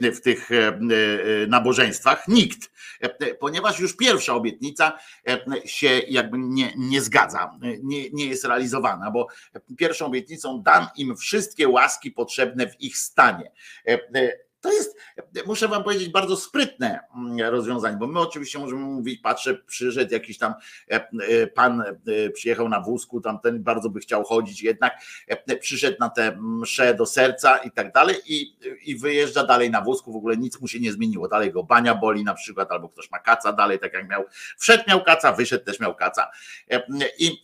w 0.00 0.20
tych 0.20 0.52
e, 0.52 0.68
e, 0.68 0.80
nabożeństwach, 1.46 2.28
nikt, 2.28 2.70
ponieważ 3.40 3.80
już 3.80 3.96
pierwsza 3.96 4.34
obietnica 4.34 4.98
się 5.64 5.88
jakby 6.08 6.38
nie, 6.38 6.72
nie 6.76 7.00
zgadza, 7.00 7.58
nie, 7.82 8.10
nie 8.10 8.26
jest 8.26 8.44
realizowana, 8.44 9.10
bo 9.10 9.26
pierwszą 9.76 10.06
obietnicą 10.06 10.62
dam 10.62 10.86
im 10.96 11.16
wszystkie 11.16 11.68
łaski 11.68 12.10
potrzebne 12.10 12.66
w 12.66 12.80
ich 12.80 12.98
stanie. 12.98 13.50
To 14.60 14.72
jest, 14.72 14.96
muszę 15.46 15.68
wam 15.68 15.84
powiedzieć, 15.84 16.08
bardzo 16.08 16.36
sprytne 16.36 17.00
mm, 17.16 17.50
rozwiązanie, 17.50 17.96
bo 17.96 18.06
my 18.06 18.20
oczywiście 18.20 18.58
możemy 18.58 18.80
mówić, 18.80 19.20
patrzę, 19.20 19.54
przyszedł 19.54 20.12
jakiś 20.12 20.38
tam 20.38 20.54
e, 20.90 20.94
e, 20.94 21.46
pan, 21.46 21.80
e, 21.80 22.30
przyjechał 22.30 22.68
na 22.68 22.80
wózku, 22.80 23.20
tamten 23.20 23.62
bardzo 23.62 23.90
by 23.90 24.00
chciał 24.00 24.24
chodzić, 24.24 24.62
jednak 24.62 24.92
przyszedł 25.60 25.96
na 26.00 26.08
te 26.08 26.36
msze 26.40 26.94
do 26.94 27.06
serca 27.06 27.58
i 27.58 27.70
tak 27.70 27.92
dalej 27.92 28.16
i, 28.26 28.56
i 28.84 28.96
wyjeżdża 28.96 29.46
dalej 29.46 29.70
na 29.70 29.80
wózku, 29.80 30.12
w 30.12 30.16
ogóle 30.16 30.36
nic 30.36 30.60
mu 30.60 30.68
się 30.68 30.80
nie 30.80 30.92
zmieniło, 30.92 31.28
dalej 31.28 31.52
go 31.52 31.62
bania 31.62 31.94
boli 31.94 32.24
na 32.24 32.34
przykład, 32.34 32.72
albo 32.72 32.88
ktoś 32.88 33.10
ma 33.10 33.18
kaca 33.18 33.52
dalej, 33.52 33.78
tak 33.78 33.92
jak 33.92 34.08
miał, 34.08 34.24
wszedł 34.58 34.84
miał 34.88 35.04
kaca, 35.04 35.32
wyszedł 35.32 35.64
też 35.64 35.80
miał 35.80 35.94
kaca. 35.94 36.30
I 37.18 37.42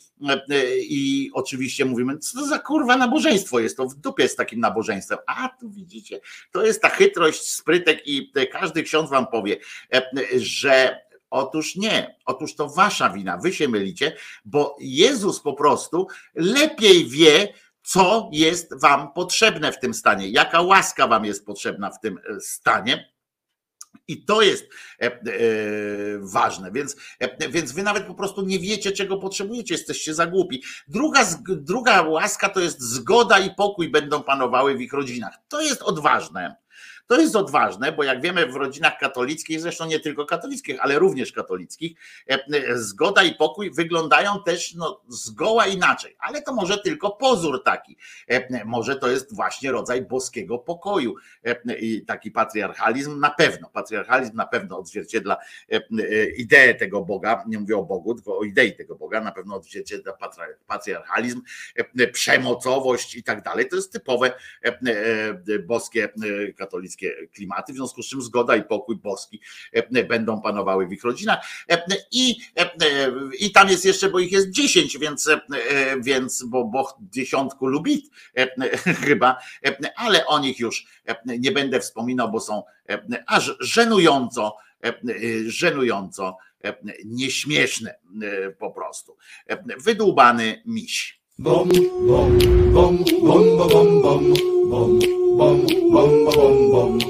i 0.80 1.30
oczywiście 1.34 1.84
mówimy, 1.84 2.18
co 2.18 2.46
za 2.46 2.58
kurwa 2.58 2.96
nabożeństwo 2.96 3.60
jest, 3.60 3.76
to 3.76 3.86
w 3.86 3.94
dupie 3.94 4.28
z 4.28 4.36
takim 4.36 4.60
nabożeństwem. 4.60 5.18
A 5.26 5.48
tu 5.60 5.70
widzicie, 5.70 6.20
to 6.52 6.66
jest 6.66 6.82
ta 6.82 6.88
chytrość, 6.88 7.42
sprytek 7.42 8.08
i 8.08 8.32
każdy 8.52 8.82
ksiądz 8.82 9.10
wam 9.10 9.26
powie, 9.26 9.56
że 10.36 11.04
Otóż 11.30 11.76
nie, 11.76 12.16
otóż 12.26 12.54
to 12.54 12.68
wasza 12.68 13.10
wina, 13.10 13.38
wy 13.38 13.52
się 13.52 13.68
mylicie, 13.68 14.16
bo 14.44 14.76
Jezus 14.80 15.40
po 15.40 15.52
prostu 15.52 16.06
lepiej 16.34 17.08
wie, 17.08 17.54
co 17.82 18.30
jest 18.32 18.80
wam 18.80 19.12
potrzebne 19.12 19.72
w 19.72 19.80
tym 19.80 19.94
stanie, 19.94 20.28
jaka 20.28 20.60
łaska 20.60 21.06
wam 21.06 21.24
jest 21.24 21.46
potrzebna 21.46 21.90
w 21.90 22.00
tym 22.00 22.18
stanie 22.40 23.13
i 24.08 24.24
to 24.24 24.42
jest 24.42 24.64
e, 25.00 25.06
e, 25.06 25.18
ważne, 26.20 26.72
więc, 26.72 26.96
e, 27.18 27.48
więc 27.48 27.72
wy 27.72 27.82
nawet 27.82 28.04
po 28.04 28.14
prostu 28.14 28.42
nie 28.42 28.58
wiecie, 28.58 28.92
czego 28.92 29.16
potrzebujecie, 29.16 29.74
jesteście 29.74 30.14
za 30.14 30.26
głupi. 30.26 30.62
Druga, 30.88 31.26
druga 31.48 32.02
łaska 32.02 32.48
to 32.48 32.60
jest 32.60 32.82
zgoda 32.82 33.38
i 33.38 33.54
pokój 33.54 33.90
będą 33.90 34.22
panowały 34.22 34.74
w 34.74 34.80
ich 34.80 34.92
rodzinach. 34.92 35.34
To 35.48 35.60
jest 35.60 35.82
odważne. 35.82 36.63
To 37.06 37.20
jest 37.20 37.36
odważne, 37.36 37.92
bo 37.92 38.04
jak 38.04 38.22
wiemy 38.22 38.46
w 38.46 38.56
rodzinach 38.56 38.98
katolickich, 38.98 39.60
zresztą 39.60 39.86
nie 39.86 40.00
tylko 40.00 40.26
katolickich, 40.26 40.76
ale 40.80 40.98
również 40.98 41.32
katolickich, 41.32 41.98
e, 42.30 42.34
e, 42.34 42.78
zgoda 42.78 43.22
i 43.22 43.34
pokój 43.34 43.70
wyglądają 43.70 44.42
też 44.42 44.74
no, 44.74 45.00
zgoła 45.08 45.66
inaczej, 45.66 46.16
ale 46.18 46.42
to 46.42 46.54
może 46.54 46.78
tylko 46.78 47.10
pozór 47.10 47.62
taki. 47.64 47.96
E, 48.28 48.64
może 48.64 48.96
to 48.96 49.08
jest 49.08 49.34
właśnie 49.34 49.72
rodzaj 49.72 50.02
boskiego 50.02 50.58
pokoju. 50.58 51.14
I 51.80 52.04
taki 52.06 52.30
patriarchalizm 52.30 53.20
na 53.20 53.30
pewno, 53.30 53.70
patriarchalizm 53.72 54.36
na 54.36 54.46
pewno 54.46 54.78
odzwierciedla 54.78 55.36
ideę 56.36 56.74
tego 56.74 57.02
Boga, 57.02 57.44
nie 57.46 57.58
mówię 57.58 57.76
o 57.76 57.82
Bogu, 57.82 58.14
tylko 58.14 58.38
o 58.38 58.44
idei 58.44 58.76
tego 58.76 58.94
Boga, 58.94 59.20
na 59.20 59.32
pewno 59.32 59.56
odzwierciedla 59.56 60.12
patriarchalizm, 60.66 61.42
przemocowość 62.12 63.16
i 63.16 63.22
tak 63.22 63.42
dalej. 63.42 63.68
To 63.68 63.76
jest 63.76 63.92
typowe 63.92 64.32
boskie 65.66 66.08
katolickie 66.56 66.93
klimaty, 67.34 67.72
w 67.72 67.76
związku 67.76 68.02
z 68.02 68.08
czym 68.08 68.22
zgoda 68.22 68.56
i 68.56 68.62
pokój 68.62 68.96
boski 68.96 69.40
e, 69.72 70.04
będą 70.04 70.40
panowały 70.40 70.86
w 70.86 70.92
ich 70.92 71.04
rodzinach. 71.04 71.46
E, 71.70 71.82
I, 72.12 72.36
e, 72.56 72.70
i 73.38 73.52
tam 73.52 73.68
jest 73.68 73.84
jeszcze, 73.84 74.08
bo 74.10 74.18
ich 74.18 74.32
jest 74.32 74.50
dziesięć, 74.50 74.98
więc, 74.98 75.30
więc 76.00 76.42
bo 76.42 76.64
Bóg 76.64 76.94
dziesiątku 77.00 77.66
lubi 77.66 78.10
chyba, 79.04 79.38
ale 79.96 80.26
o 80.26 80.38
nich 80.38 80.58
już 80.60 80.86
nie 81.38 81.52
będę 81.52 81.80
wspominał, 81.80 82.30
bo 82.30 82.40
są 82.40 82.62
aż 83.26 83.56
żenująco, 83.60 84.56
żenująco 85.46 86.36
nieśmieszne 87.04 87.94
po 88.58 88.70
prostu. 88.70 89.16
Wydłubany 89.78 90.62
miś. 90.66 91.24
Bom, 91.38 91.68
bom, 92.06 92.38
bom, 92.72 93.04
bom, 93.22 93.56
bom, 93.56 93.68
bom, 93.68 94.02
bom 94.02 94.54
bom 94.74 95.23
bum 95.38 95.66
bum 95.92 96.12
bum 96.26 96.58
bum 96.70 97.04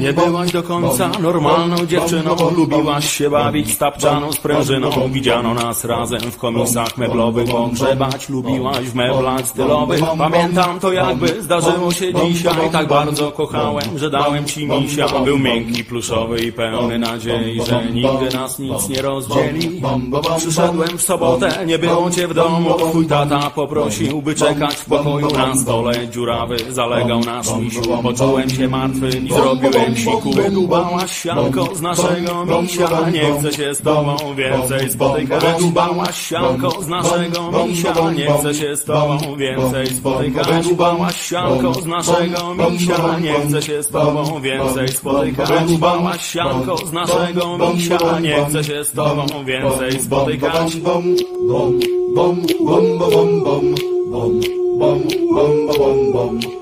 Nie 0.00 0.12
byłaś 0.12 0.52
do 0.52 0.62
końca 0.62 1.10
normalną 1.20 1.86
dziewczyną 1.86 2.36
Lubiłaś 2.56 3.10
się 3.18 3.30
bawić 3.30 3.76
tapczaną 3.76 4.32
sprężyną. 4.32 4.90
Widziano 5.12 5.54
nas 5.54 5.84
razem 5.84 6.20
w 6.20 6.36
komisach 6.36 6.98
meblowych. 6.98 7.54
Ogrzebać 7.54 8.28
lubiłaś 8.28 8.78
w 8.78 8.94
meblach 8.94 9.46
stylowych. 9.46 10.00
Pamiętam 10.18 10.80
to 10.80 10.92
jakby 10.92 11.42
zdarzyło 11.42 11.92
się 11.92 12.14
dzisiaj. 12.14 12.70
Tak 12.72 12.88
bardzo 12.88 13.32
kochałem, 13.32 13.98
że 13.98 14.10
dałem 14.10 14.44
ci 14.44 14.66
misia. 14.66 15.06
Był 15.24 15.38
miękki, 15.38 15.84
pluszowy 15.84 16.40
i 16.40 16.52
pełny 16.52 16.98
nadziei 16.98 17.60
Że 17.66 17.84
nigdy 17.84 18.36
nas 18.36 18.58
nic 18.58 18.88
nie 18.88 19.02
rozdzieli. 19.02 19.82
Przyszedłem 20.36 20.98
w 20.98 21.02
sobotę, 21.02 21.66
nie 21.66 21.78
było 21.78 22.10
cię 22.10 22.28
w 22.28 22.34
domu. 22.34 22.74
Twój 22.90 23.06
tata 23.06 23.50
poprosił, 23.50 24.22
by 24.22 24.34
czekać 24.34 24.74
w 24.74 24.84
pokoju 24.84 25.28
Na 25.30 25.56
stole. 25.56 26.08
Dziurawy 26.08 26.56
zalegał 26.70 27.20
nasz 27.20 27.56
misiu 27.56 27.82
Poczułem 28.02 28.50
się 28.50 28.68
ma 28.68 28.81
martwy 28.82 29.18
i 29.18 29.28
zrobiłem 29.28 29.96
siku 29.96 30.30
Wydubałaś 30.30 31.22
sianko 31.22 31.74
z 31.74 31.80
naszego 31.80 32.44
misia 32.62 33.10
Nie 33.12 33.34
chcę 33.38 33.52
się 33.52 33.74
z 33.74 33.82
tobą 33.82 34.16
więcej 34.34 34.90
spotykać 34.90 35.44
Wydubałaś 35.44 36.26
sianko 36.26 36.70
z 36.82 36.88
naszego 36.88 37.50
misia 37.66 38.10
Nie 38.16 38.32
chcę 38.32 38.54
się 38.54 38.76
z 38.76 38.84
tobą 38.84 39.36
więcej 39.36 39.86
spotykać 39.86 40.46
Wydubałaś 40.46 41.28
sianko 41.28 41.74
z 41.74 41.86
naszego 41.86 42.54
misia 42.70 43.18
Nie 43.18 43.34
chcę 43.34 43.62
się 43.62 43.82
z 43.82 43.88
tobą 43.88 44.40
więcej 44.40 44.88
spotykać 44.88 45.48
Wydubałaś 45.48 46.26
sianko 46.26 46.76
z 46.76 46.92
naszego 46.92 47.58
misia 47.74 48.20
Nie 48.20 48.44
chcę 48.44 48.64
się 48.64 48.84
z 48.84 48.92
tobą 48.92 49.44
więcej 49.44 50.02
spotykać 50.02 50.76
Bom, 50.76 51.16
bom, 51.48 51.80
bom, 52.14 52.36
bom, 52.66 52.98
bom, 52.98 53.44
bom, 53.44 53.74
bom, 54.10 54.40
bom, 54.78 55.00
bom, 55.34 55.66
bom, 55.78 56.12
bom, 56.12 56.61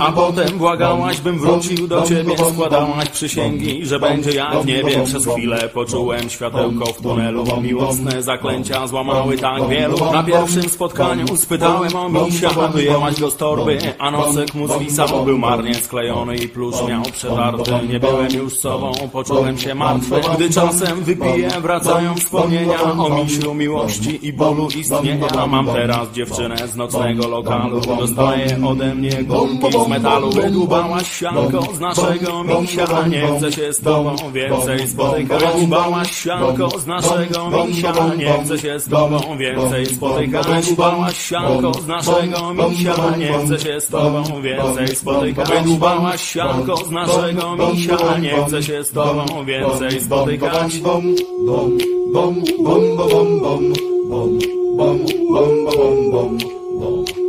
A 0.00 0.12
potem 0.12 0.58
błagałaś, 0.58 1.20
bym 1.20 1.38
wrócił 1.38 1.88
do 1.88 2.02
ciebie 2.02 2.36
Składałaś 2.52 3.08
przysięgi, 3.08 3.86
że 3.86 3.98
będzie 3.98 4.30
jak 4.30 4.62
w 4.62 4.66
niebie 4.66 5.04
Przez 5.04 5.26
chwilę 5.26 5.68
poczułem 5.68 6.30
światełko 6.30 6.86
w 6.86 7.02
tunelu. 7.02 7.44
Miłosne 7.62 8.22
zaklęcia 8.22 8.86
złamały 8.86 9.38
tak 9.38 9.68
wielu. 9.68 10.12
Na 10.12 10.22
pierwszym 10.22 10.62
spotkaniu 10.62 11.36
spytałem 11.36 11.96
o 11.96 12.08
misia 12.08 12.48
Wyjęłaś 12.48 13.20
go 13.20 13.30
z 13.30 13.36
torby, 13.36 13.78
a 13.98 14.10
nosek 14.10 14.54
mu 14.54 14.68
zwisał 14.68 15.24
Był 15.24 15.38
marnie 15.38 15.74
sklejony 15.74 16.36
i 16.36 16.48
plusz 16.48 16.82
miał 16.88 17.02
przetarty. 17.02 17.72
Nie 17.88 18.00
byłem 18.00 18.32
już 18.32 18.58
sobą, 18.58 18.92
poczułem 19.12 19.58
się 19.58 19.74
martwy. 19.74 20.20
Gdy 20.36 20.50
czasem 20.50 21.04
wypiję, 21.04 21.48
wracają 21.60 22.14
wspomnienia 22.14 22.82
O 22.82 23.22
misiu 23.22 23.54
miłości 23.54 24.26
i 24.26 24.32
bólu 24.32 24.68
istnienia. 24.76 25.46
Mam 25.46 25.66
teraz 25.66 26.12
dziewczynę 26.12 26.68
z 26.68 26.76
nocnego 26.76 27.28
lokalu 27.28 27.80
Dostaje 28.08 28.58
ode 28.66 28.94
mnie 28.94 29.10
gumki 29.10 29.72
z 29.84 29.88
metalu 29.88 30.30
Wydłubałaś 30.30 31.18
sianko 31.18 31.62
z 31.74 31.80
naszego 31.80 32.44
misia 32.44 32.86
Nie 33.08 33.26
chcę 33.36 33.52
się 33.52 33.72
z 33.72 33.80
tobą 33.80 34.16
więcej 34.32 34.88
spotykać 34.88 35.44
Wydłubałaś 35.44 36.22
sianko 36.22 36.70
z 36.78 36.86
naszego 36.86 37.50
misia 37.66 37.92
Nie 38.18 38.44
chcę 38.44 38.58
się 38.58 38.80
z 38.80 38.88
tobą 38.88 39.18
więcej 39.38 39.86
spotykać 39.86 40.46
Wydłubałaś 40.46 41.18
sianko 41.18 41.74
z 41.74 41.86
naszego 41.86 42.54
misia 42.54 42.94
Nie 43.18 43.32
chcę 43.32 43.58
się 43.58 43.80
z 43.80 43.88
tobą 43.88 44.42
więcej 44.42 44.96
spotykać 44.96 45.48
Wydłubałaś 45.48 46.22
sianko 46.22 46.76
z 46.76 46.90
naszego 46.90 47.56
misia 47.56 48.18
Nie 48.18 48.44
chcę 48.46 48.62
się 48.62 48.84
z 48.84 48.90
tobą 48.90 49.44
więcej 49.44 50.00
spotykać 50.00 50.80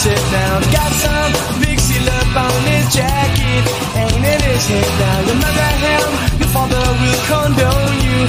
said 0.00 0.24
now. 0.32 0.56
Got 0.72 0.92
some 1.04 1.32
seal 1.76 2.08
up 2.08 2.32
on 2.32 2.60
his 2.72 2.86
jacket, 2.88 3.64
ain't 4.00 4.24
in 4.32 4.40
his 4.48 4.64
head 4.64 4.90
now. 4.96 5.18
You 5.28 5.34
marry 5.44 5.72
him, 5.84 6.08
your 6.40 6.50
father 6.56 6.84
will 7.00 7.20
condone 7.28 7.98
you. 8.00 8.20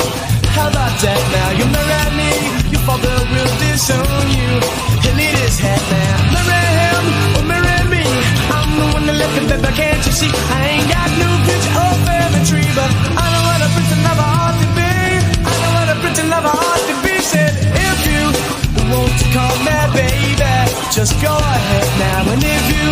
How 0.52 0.68
about 0.68 0.94
that 1.00 1.22
now? 1.32 1.50
You 1.60 1.66
marry 1.72 2.12
me, 2.20 2.32
your 2.76 2.84
father 2.84 3.16
will 3.32 3.52
disown 3.64 4.26
you. 4.36 4.52
He'll 5.00 5.16
need 5.16 5.38
his 5.48 5.58
head 5.64 5.80
now. 5.96 6.36
Marry 6.36 6.64
him 6.82 7.04
oh, 7.08 7.40
or 7.40 7.46
marry 7.48 7.80
me. 7.88 8.04
I'm 8.52 8.72
the 8.76 8.88
one 8.92 9.06
that 9.08 9.16
left 9.16 9.34
the 9.40 9.44
baby, 9.48 9.72
can't 9.80 10.04
you 10.04 10.14
see? 10.20 10.32
I 10.52 10.76
ain't 10.76 10.88
got 10.92 11.10
no 11.24 11.30
bitch 11.48 11.68
or 11.72 11.94
family 12.04 12.42
tree, 12.52 12.72
but 12.76 12.92
I 13.16 13.26
know 13.32 13.44
what 13.48 13.60
a 13.64 13.70
prince 13.72 13.92
and 13.96 14.04
never 14.04 14.28
ought 14.28 14.58
to 14.60 14.68
be. 14.76 14.92
I 15.40 15.54
know 15.62 15.72
what 15.78 15.88
a 15.88 15.96
prince 16.04 16.20
and 16.20 16.30
never 16.36 16.52
ought 16.52 16.84
to 16.92 16.96
be. 17.00 17.16
Said 17.32 17.54
if 17.88 18.00
you 18.12 18.22
want 18.92 19.14
to 19.24 19.26
call 19.32 19.56
me 19.64 19.81
just 20.92 21.14
go 21.22 21.34
ahead 21.34 21.88
now. 22.00 22.32
And 22.34 22.44
if 22.44 22.64
you 22.76 22.88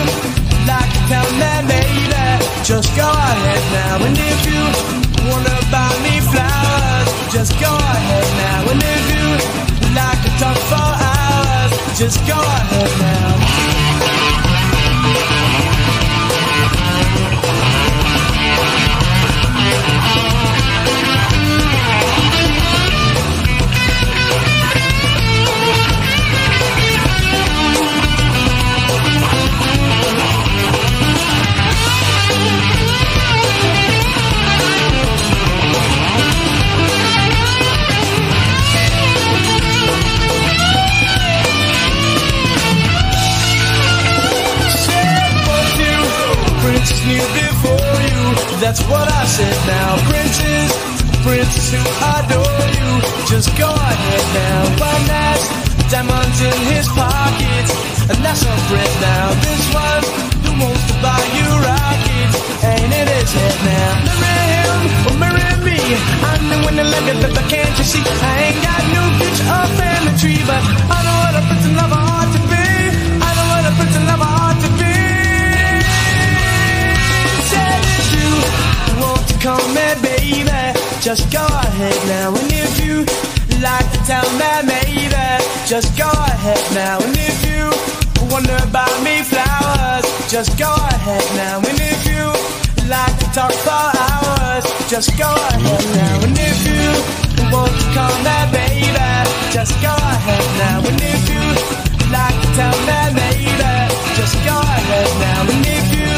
like 0.65 0.89
to 0.95 1.01
tell 1.11 1.29
me 1.35 1.51
maybe, 1.67 1.99
just 2.63 2.95
go 2.95 3.07
ahead 3.07 3.63
now. 3.75 4.05
And 4.05 4.17
if 4.17 4.39
you 4.47 4.61
wanna 5.27 5.57
buy 5.71 5.91
me 6.05 6.15
flowers, 6.31 7.09
just 7.33 7.53
go 7.59 7.71
ahead 7.75 8.27
now. 8.43 8.71
And 8.71 8.81
if 8.95 9.03
you 9.13 9.27
like 9.99 10.19
to 10.25 10.31
talk 10.39 10.59
for 10.71 10.89
hours, 11.07 11.71
just 11.99 12.19
go 12.25 12.39
ahead 12.39 12.91
now. 13.01 13.28
That's 48.69 48.85
what 48.85 49.09
I 49.09 49.25
said 49.25 49.57
now. 49.65 49.97
Princes, 50.05 50.69
princes 51.25 51.73
who 51.73 51.81
adore 52.05 52.65
you. 52.77 52.89
Just 53.25 53.49
go 53.57 53.65
ahead 53.65 54.25
now. 54.37 54.61
One 54.77 55.05
has 55.09 55.41
diamonds 55.89 56.37
in 56.37 56.53
his 56.69 56.85
pockets, 56.93 57.73
and 58.13 58.21
that's 58.21 58.45
a 58.45 58.53
friend 58.69 58.93
now. 59.01 59.33
This 59.41 59.65
one 59.73 60.05
who 60.45 60.51
wants 60.61 60.85
to 60.85 60.95
buy 61.01 61.17
you 61.33 61.49
rockets, 61.65 62.37
ain't 62.61 62.93
in 62.93 63.09
his 63.09 63.33
head 63.33 63.57
now. 63.65 64.05
Marry 64.21 64.47
him 64.61 64.81
or 65.09 65.15
marry 65.17 65.49
me. 65.65 65.81
I'm 66.29 66.43
the 66.53 66.57
one 66.61 66.77
that 66.77 66.93
let 66.93 67.09
it, 67.09 67.25
but 67.25 67.49
can't 67.49 67.73
you 67.73 67.85
see? 67.89 68.05
I 68.05 68.53
ain't 68.53 68.61
got 68.61 68.85
no 68.93 69.01
bitch 69.17 69.39
or 69.49 69.65
family 69.81 70.13
tree, 70.21 70.45
but 70.45 70.61
I 70.93 70.97
know 71.09 71.17
what 71.25 71.33
a 71.33 71.41
prince 71.41 71.65
and 71.65 71.73
lover 71.73 71.97
ought 71.97 72.28
call 79.41 79.63
me 79.71 79.87
baby, 80.03 80.43
just 80.99 81.31
go 81.31 81.45
ahead 81.45 81.99
now. 82.07 82.35
And 82.35 82.51
if 82.51 82.73
you 82.83 83.05
like 83.63 83.87
to 83.91 83.99
tell 84.03 84.27
me 84.35 84.51
maybe, 84.67 85.09
just 85.65 85.97
go 85.97 86.09
ahead 86.11 86.59
now. 86.75 86.99
And 86.99 87.15
if 87.15 87.39
you 87.47 87.71
wonder 88.31 88.57
about 88.63 88.91
me 89.03 89.23
flowers, 89.23 90.05
just 90.29 90.57
go 90.59 90.71
ahead 90.71 91.23
now. 91.35 91.57
And 91.57 91.79
if 91.79 91.99
you 92.05 92.23
like 92.89 93.15
to 93.19 93.27
talk 93.31 93.53
for 93.63 93.85
hours, 94.03 94.65
just 94.91 95.17
go 95.17 95.31
ahead 95.31 95.85
now. 95.95 96.25
And 96.25 96.37
if 96.37 96.59
you 96.67 96.87
want 97.51 97.71
to 97.71 97.85
call 97.95 98.15
me 98.27 98.37
baby, 98.51 99.09
just 99.55 99.73
go 99.81 99.93
ahead 99.95 100.45
now. 100.59 100.83
And 100.83 100.99
if 100.99 101.23
you 101.31 101.43
like 102.11 102.37
to 102.43 102.49
tell 102.59 102.77
me 102.87 102.99
maybe, 103.15 103.71
just 104.19 104.35
go 104.43 104.55
ahead 104.59 105.09
now. 105.23 105.41
And 105.47 105.63
if 105.63 105.87
you 105.95 106.09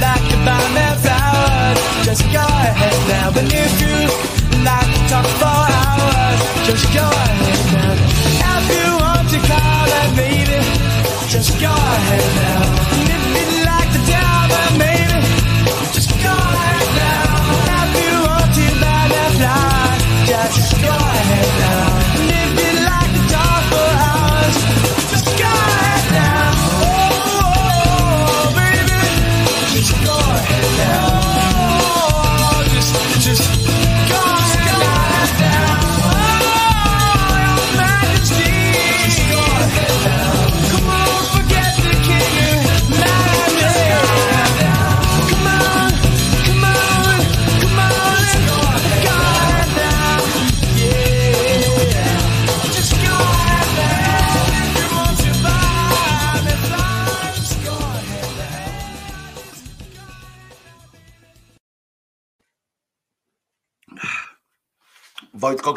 like 0.00 0.24
to 0.28 0.36
buy 0.44 0.60
me 0.76 0.86
flowers, 1.00 1.19
just 2.10 2.32
go 2.32 2.42
ahead 2.42 3.08
now. 3.08 3.38
And 3.38 3.52
if 3.52 3.80
you 3.80 3.94
like 4.64 4.90
to 4.94 5.00
talk 5.10 5.26
for 5.38 5.60
hours, 5.78 6.40
just 6.66 6.86
go 6.92 7.06
ahead 7.06 7.62
now. 7.74 8.58
If 8.58 8.66
you 8.74 8.88
want 8.98 9.26
to 9.30 9.38
call 9.50 9.86
me 9.86 10.16
baby, 10.16 10.58
just 11.28 11.52
go 11.60 11.70
ahead 11.70 12.24
now. 12.34 12.80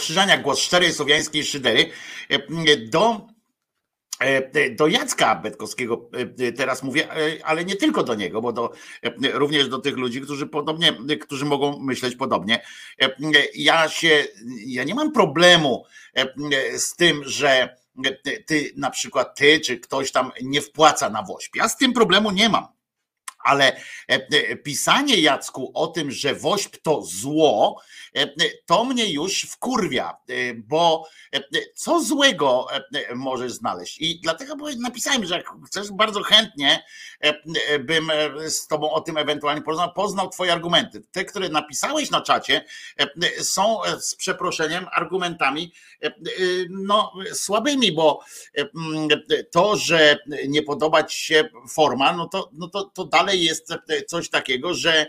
Wojtko 0.04 0.14
Krzyżaniak, 0.14 0.42
głos 0.42 0.60
szczerej 0.60 0.94
słowiańskiej 0.94 1.44
szydery. 1.46 1.92
E, 2.30 2.78
Do, 2.78 3.28
e, 4.20 4.70
do 4.70 4.88
Jacka 4.88 5.36
Betkowskiego 5.36 6.10
e, 6.40 6.52
teraz 6.52 6.84
mówię, 6.84 7.12
e, 7.12 7.46
ale 7.46 7.66
nie 7.66 7.76
tylko 7.76 8.04
do 8.04 8.16
niego, 8.16 8.42
bo 8.42 8.54
do, 8.54 8.72
e, 9.04 9.12
również 9.32 9.68
do 9.68 9.80
tych 9.80 9.98
ludzi, 9.98 10.22
którzy 10.22 10.48
podobnie, 10.48 10.98
którzy 11.22 11.46
mogą 11.46 11.80
myśleć 11.80 12.16
podobnie. 12.16 12.62
E, 13.02 13.16
Ja 13.56 13.90
się, 13.90 14.26
ja 14.66 14.84
nie 14.84 14.96
mam 14.96 15.12
problemu 15.12 15.86
e, 16.16 16.80
z 16.80 16.96
tym, 16.96 17.24
że 17.26 17.76
ty, 18.46 18.74
na 18.78 18.90
przykład 18.90 19.36
ty, 19.38 19.60
czy 19.60 19.80
ktoś 19.80 20.12
tam 20.12 20.32
nie 20.42 20.62
wpłaca 20.62 21.10
na 21.10 21.24
WOŚP. 21.24 21.56
Ja 21.56 21.70
z 21.70 21.78
tym 21.78 21.94
problemu 21.94 22.32
nie 22.32 22.50
mam. 22.50 22.68
Ale 23.44 23.76
e, 23.76 23.80
e, 24.10 24.56
pisanie 24.56 25.22
Jacku 25.22 25.72
o 25.74 25.88
tym, 25.88 26.12
że 26.12 26.36
wośp 26.36 26.78
to 26.78 27.02
zło, 27.02 27.82
e, 27.82 28.03
to 28.66 28.86
mnie 28.86 29.14
już 29.14 29.42
wkurwia, 29.42 30.18
e, 30.30 30.54
bo 30.54 31.08
e, 31.36 31.42
co 31.76 32.04
złego 32.04 32.68
e, 32.72 32.84
e, 33.10 33.16
możesz 33.16 33.52
znaleźć? 33.52 33.98
I 34.02 34.20
dlatego 34.20 34.56
napisałem, 34.80 35.26
że 35.26 35.36
jak 35.36 35.46
chcesz, 35.68 35.92
bardzo 35.92 36.24
chętnie 36.24 36.84
e, 37.24 37.34
e, 37.68 37.80
bym 37.80 38.10
e, 38.10 38.50
z 38.50 38.68
tobą 38.68 38.92
o 38.92 39.02
tym 39.02 39.18
ewentualnie 39.18 39.62
porozmawiał, 39.62 39.94
poznał 39.94 40.30
twoje 40.30 40.54
argumenty. 40.54 41.02
Te, 41.12 41.26
które 41.26 41.50
napisałeś 41.50 42.12
na 42.12 42.22
czacie, 42.22 42.66
e, 43.00 43.08
e, 43.40 43.44
są 43.44 43.84
e, 43.84 44.02
z 44.02 44.16
przeproszeniem 44.16 44.88
argumentami 44.92 45.74
e, 46.04 46.08
e, 46.08 46.12
no, 46.70 47.14
słabymi, 47.34 47.92
bo 47.92 48.20
e, 48.58 48.62
mm, 48.76 49.08
to, 49.52 49.78
że 49.78 50.18
nie 50.48 50.62
podoba 50.62 51.04
ci 51.04 51.26
się 51.26 51.50
forma, 51.70 52.14
no 52.14 52.28
to, 52.28 52.50
no 52.54 52.68
to, 52.68 52.84
to 52.84 53.06
dalej 53.06 53.44
jest 53.44 53.74
coś 54.08 54.30
takiego, 54.30 54.74
że, 54.74 55.08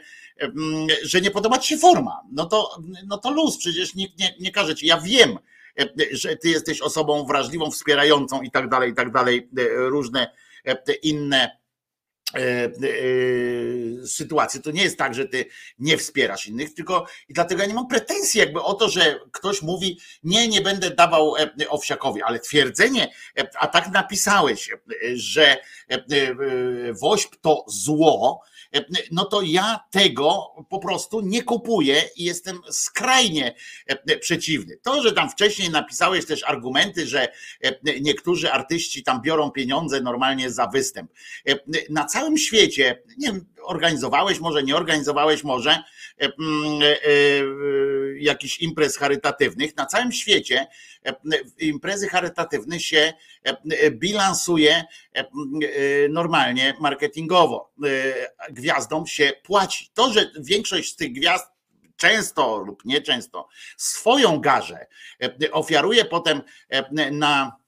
że 1.02 1.20
nie 1.20 1.30
podoba 1.30 1.58
ci 1.58 1.68
się 1.68 1.78
forma. 1.78 2.20
No 2.32 2.46
to, 2.46 2.78
no 3.06 3.18
to 3.18 3.30
luz, 3.30 3.58
przecież 3.58 3.94
nikt 3.94 4.18
nie, 4.18 4.34
nie 4.40 4.52
każe 4.52 4.74
ci. 4.74 4.86
Ja 4.86 5.00
wiem, 5.00 5.38
e, 5.80 5.86
że 6.12 6.36
ty 6.36 6.48
jesteś 6.48 6.80
osobą 6.80 7.26
wrażliwą, 7.26 7.70
wspierającą 7.70 8.42
i 8.42 8.50
tak 8.50 8.68
dalej, 8.68 8.90
i 8.90 8.94
tak 8.94 9.12
dalej, 9.12 9.48
e, 9.58 9.62
różne 9.76 10.30
e, 10.66 10.92
inne 11.02 11.64
E, 12.34 12.64
e, 12.64 14.06
sytuację. 14.06 14.60
To 14.60 14.70
nie 14.70 14.82
jest 14.82 14.98
tak, 14.98 15.14
że 15.14 15.28
ty 15.28 15.46
nie 15.78 15.98
wspierasz 15.98 16.46
innych, 16.46 16.74
tylko 16.74 17.06
i 17.28 17.32
dlatego 17.32 17.62
ja 17.62 17.68
nie 17.68 17.74
mam 17.74 17.86
pretensji 17.86 18.40
jakby 18.40 18.62
o 18.62 18.74
to, 18.74 18.88
że 18.88 19.20
ktoś 19.32 19.62
mówi, 19.62 19.98
nie, 20.22 20.48
nie 20.48 20.60
będę 20.60 20.90
dawał 20.90 21.34
Owsiakowi, 21.68 22.22
ale 22.22 22.40
twierdzenie, 22.40 23.12
a 23.58 23.66
tak 23.66 23.92
napisałeś, 23.92 24.70
że 25.14 25.56
woźb 27.00 27.34
to 27.40 27.64
zło, 27.68 28.42
no 29.10 29.24
to 29.24 29.42
ja 29.42 29.80
tego 29.90 30.54
po 30.68 30.78
prostu 30.78 31.20
nie 31.20 31.42
kupuję 31.42 32.02
i 32.16 32.24
jestem 32.24 32.60
skrajnie 32.70 33.54
przeciwny. 34.20 34.76
To, 34.82 35.02
że 35.02 35.12
tam 35.12 35.30
wcześniej 35.30 35.70
napisałeś 35.70 36.26
też 36.26 36.44
argumenty, 36.44 37.06
że 37.06 37.28
niektórzy 38.00 38.52
artyści 38.52 39.02
tam 39.02 39.22
biorą 39.22 39.50
pieniądze 39.50 40.00
normalnie 40.00 40.50
za 40.50 40.66
występ. 40.66 41.10
Na 41.90 42.04
całym 42.04 42.38
świecie, 42.38 43.02
nie 43.18 43.26
wiem, 43.26 43.46
organizowałeś 43.64 44.40
może, 44.40 44.62
nie 44.62 44.76
organizowałeś 44.76 45.44
może 45.44 45.70
e, 45.70 45.74
e, 45.74 45.80
e, 45.80 45.84
jakichś 48.16 48.60
imprez 48.60 48.96
charytatywnych. 48.96 49.76
Na 49.76 49.86
całym 49.86 50.12
świecie 50.12 50.66
imprezy 51.58 52.08
charytatywne 52.08 52.80
się 52.80 53.12
bilansuje 53.90 54.84
normalnie, 56.10 56.74
marketingowo. 56.80 57.72
Gwiazdom 58.50 59.06
się 59.06 59.32
płaci. 59.42 59.90
To, 59.94 60.12
że 60.12 60.30
większość 60.40 60.92
z 60.92 60.96
tych 60.96 61.12
gwiazd 61.12 61.46
często 61.96 62.58
lub 62.58 62.84
nieczęsto 62.84 63.48
swoją 63.76 64.40
garzę 64.40 64.86
ofiaruje 65.52 66.04
potem 66.04 66.42
na 67.10 67.63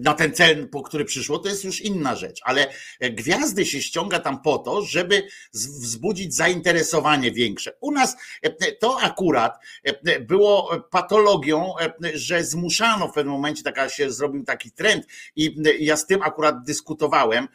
na 0.00 0.14
ten 0.14 0.34
cel, 0.34 0.68
po 0.68 0.82
który 0.82 1.04
przyszło, 1.04 1.38
to 1.38 1.48
jest 1.48 1.64
już 1.64 1.80
inna 1.80 2.16
rzecz, 2.16 2.40
ale 2.44 2.66
gwiazdy 3.00 3.66
się 3.66 3.82
ściąga 3.82 4.18
tam 4.18 4.42
po 4.42 4.58
to, 4.58 4.82
żeby 4.82 5.22
wzbudzić 5.52 6.34
zainteresowanie 6.34 7.32
większe. 7.32 7.72
U 7.80 7.92
nas 7.92 8.16
e, 8.42 8.72
to 8.72 9.00
akurat 9.00 9.58
e, 9.84 10.20
było 10.20 10.80
patologią, 10.90 11.74
e, 11.78 11.92
że 12.14 12.44
zmuszano 12.44 13.08
w 13.08 13.12
pewnym 13.12 13.32
momencie, 13.32 13.62
taka 13.62 13.88
się 13.88 14.10
zrobił 14.10 14.44
taki 14.44 14.70
trend 14.70 15.06
i 15.36 15.56
ja 15.78 15.96
z 15.96 16.06
tym 16.06 16.22
akurat 16.22 16.64
dyskutowałem, 16.64 17.48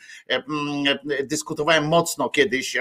dyskutowałem 1.23 1.87
mocno 1.87 2.29
kiedyś 2.29 2.77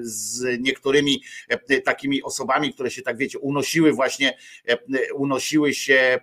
z 0.00 0.60
niektórymi 0.60 1.22
takimi 1.84 2.22
osobami, 2.22 2.74
które 2.74 2.90
się 2.90 3.02
tak 3.02 3.16
wiecie, 3.16 3.38
unosiły 3.38 3.92
właśnie, 3.92 4.38
unosiły 5.14 5.74
się 5.74 6.20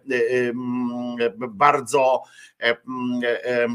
bardzo 1.49 2.23
e, 2.59 2.69
e, 2.69 2.77
e, 3.65 3.67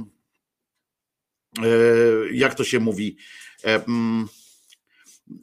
jak 2.32 2.54
to 2.54 2.64
się 2.64 2.80
mówi, 2.80 3.16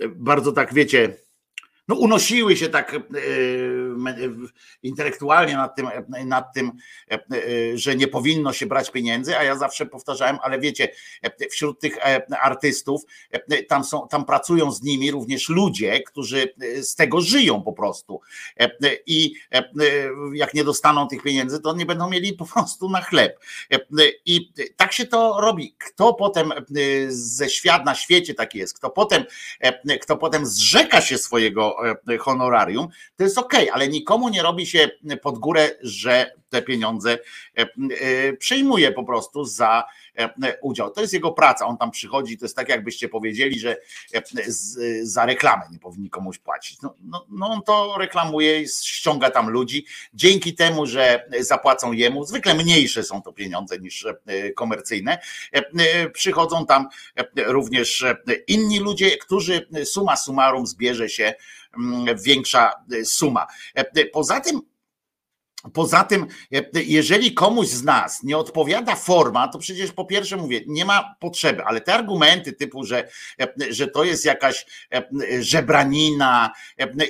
bardzo 0.09 0.51
tak 0.51 0.73
wiecie, 0.73 1.17
no 1.87 1.95
unosiły 1.95 2.57
się 2.57 2.69
tak 2.69 2.95
intelektualnie 4.83 5.55
nad 5.55 5.75
tym, 5.75 5.87
nad 6.25 6.53
tym, 6.53 6.71
że 7.75 7.95
nie 7.95 8.07
powinno 8.07 8.53
się 8.53 8.65
brać 8.65 8.91
pieniędzy, 8.91 9.37
a 9.37 9.43
ja 9.43 9.55
zawsze 9.55 9.85
powtarzałem, 9.85 10.37
ale 10.41 10.59
wiecie, 10.59 10.89
wśród 11.51 11.79
tych 11.79 11.97
artystów 12.41 13.01
tam 13.67 13.83
są, 13.83 14.07
tam 14.07 14.25
pracują 14.25 14.71
z 14.71 14.81
nimi 14.81 15.11
również 15.11 15.49
ludzie, 15.49 16.01
którzy 16.01 16.53
z 16.81 16.95
tego 16.95 17.21
żyją 17.21 17.61
po 17.61 17.73
prostu. 17.73 18.21
I 19.05 19.33
jak 20.33 20.53
nie 20.53 20.63
dostaną 20.63 21.07
tych 21.07 21.23
pieniędzy, 21.23 21.59
to 21.59 21.75
nie 21.75 21.85
będą 21.85 22.09
mieli 22.09 22.33
po 22.33 22.45
prostu 22.45 22.89
na 22.89 23.01
chleb. 23.01 23.39
I 24.25 24.53
tak 24.75 24.93
się 24.93 25.05
to 25.05 25.41
robi. 25.41 25.75
Kto 25.77 26.13
potem 26.13 26.53
ze 27.07 27.49
świat 27.49 27.85
na 27.85 27.95
świecie 27.95 28.33
tak 28.33 28.55
jest, 28.55 28.77
kto 28.77 28.89
potem, 28.89 29.23
kto 30.01 30.17
potem 30.17 30.45
zrzeka 30.45 31.01
się 31.01 31.17
swojego 31.17 31.76
honorarium, 32.19 32.87
to 33.15 33.23
jest 33.23 33.37
ok, 33.37 33.53
ale 33.73 33.87
nikomu 33.87 34.29
nie 34.29 34.43
robi 34.43 34.65
się 34.65 34.89
pod 35.21 35.37
górę, 35.37 35.69
że 35.81 36.31
te 36.49 36.61
pieniądze 36.61 37.17
e, 37.57 37.61
e, 37.61 38.33
przyjmuje 38.33 38.91
po 38.91 39.03
prostu 39.03 39.45
za 39.45 39.83
e, 40.17 40.57
udział. 40.61 40.91
To 40.91 41.01
jest 41.01 41.13
jego 41.13 41.31
praca. 41.31 41.65
On 41.65 41.77
tam 41.77 41.91
przychodzi, 41.91 42.37
to 42.37 42.45
jest 42.45 42.55
tak, 42.55 42.69
jakbyście 42.69 43.09
powiedzieli, 43.09 43.59
że 43.59 43.77
za 45.01 45.25
reklamę 45.25 45.63
nie 45.71 45.79
powinni 45.79 46.09
komuś 46.09 46.37
płacić. 46.37 46.81
No, 46.81 46.95
no, 47.03 47.25
no 47.29 47.47
on 47.47 47.61
to 47.61 47.95
reklamuje, 47.99 48.67
ściąga 48.67 49.31
tam 49.31 49.49
ludzi. 49.49 49.85
Dzięki 50.13 50.55
temu, 50.55 50.85
że 50.85 51.25
zapłacą 51.39 51.91
jemu, 51.91 52.25
zwykle 52.25 52.53
mniejsze 52.53 53.03
są 53.03 53.21
to 53.21 53.33
pieniądze 53.33 53.79
niż 53.79 54.05
komercyjne, 54.55 55.17
przychodzą 56.13 56.65
tam 56.65 56.87
również 57.35 58.05
inni 58.47 58.79
ludzie, 58.79 59.17
którzy 59.17 59.67
suma 59.85 60.15
summarum 60.15 60.67
zbierze 60.67 61.09
się 61.09 61.33
mm, 61.77 62.17
większa 62.17 62.71
suma. 63.03 63.47
Poza 64.13 64.39
tym, 64.39 64.61
Poza 65.73 66.03
tym, 66.03 66.27
jeżeli 66.73 67.33
komuś 67.33 67.67
z 67.67 67.83
nas 67.83 68.23
nie 68.23 68.37
odpowiada 68.37 68.95
forma, 68.95 69.47
to 69.47 69.59
przecież 69.59 69.91
po 69.91 70.05
pierwsze 70.05 70.37
mówię, 70.37 70.61
nie 70.67 70.85
ma 70.85 71.15
potrzeby, 71.19 71.63
ale 71.63 71.81
te 71.81 71.93
argumenty 71.93 72.53
typu, 72.53 72.83
że, 72.83 73.09
że 73.69 73.87
to 73.87 74.03
jest 74.03 74.25
jakaś 74.25 74.65
żebranina 75.39 76.51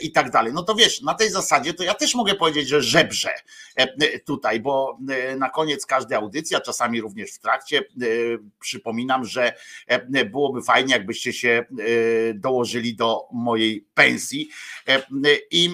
i 0.02 0.12
tak 0.12 0.32
dalej, 0.32 0.54
no 0.54 0.64
to 0.64 0.76
wiesz, 0.76 1.02
na 1.02 1.14
tej 1.14 1.30
zasadzie 1.30 1.74
to 1.74 1.84
ja 1.84 1.94
też 1.94 2.16
mogę 2.16 2.36
powiedzieć, 2.36 2.68
że 2.68 2.82
żebrze 2.82 3.32
tutaj, 4.26 4.60
bo 4.60 4.98
na 5.38 5.50
koniec 5.50 5.86
każdej 5.86 6.18
audycji, 6.18 6.56
a 6.56 6.62
czasami 6.62 7.02
również 7.02 7.32
w 7.32 7.40
trakcie, 7.40 7.84
przypominam, 8.60 9.26
że 9.26 9.54
byłoby 10.32 10.62
fajnie, 10.62 10.94
jakbyście 10.94 11.34
się 11.34 11.66
dołożyli 12.36 12.96
do 12.96 13.28
mojej 13.32 13.88
pensji 13.94 14.50
i, 15.52 15.70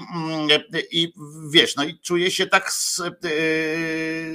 i 0.91 1.13
wiesz, 1.51 1.75
no 1.75 1.83
i 1.83 1.99
czuję 1.99 2.31
się 2.31 2.47
tak 2.47 2.63
E, 2.69 2.72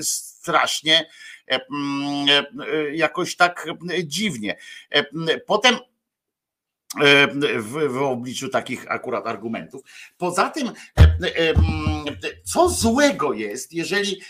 strasznie 0.00 1.10
e, 1.50 1.54
e, 1.54 1.60
jakoś 2.94 3.36
tak 3.36 3.66
dziwnie. 4.04 4.56
Potem 5.46 5.76
w, 7.58 7.88
w 7.88 8.02
obliczu 8.02 8.48
takich 8.48 8.90
akurat 8.90 9.26
argumentów. 9.26 9.82
Poza 10.18 10.50
tym, 10.50 10.72
co 12.44 12.68
złego 12.68 13.32
jest, 13.32 13.72
jeżeli, 13.72 14.20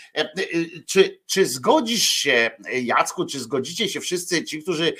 czy, 0.87 1.19
czy 1.25 1.45
zgodzisz 1.45 2.03
się, 2.03 2.51
Jacku, 2.83 3.25
czy 3.25 3.39
zgodzicie 3.39 3.89
się 3.89 3.99
wszyscy 3.99 4.43
ci, 4.43 4.63
którzy 4.63 4.93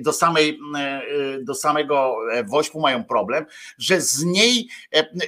do, 0.00 0.12
samej, 0.12 0.58
do 1.40 1.54
samego 1.54 2.16
wośpu 2.44 2.80
mają 2.80 3.04
problem, 3.04 3.46
że 3.78 4.00
z 4.00 4.24
niej, 4.24 4.68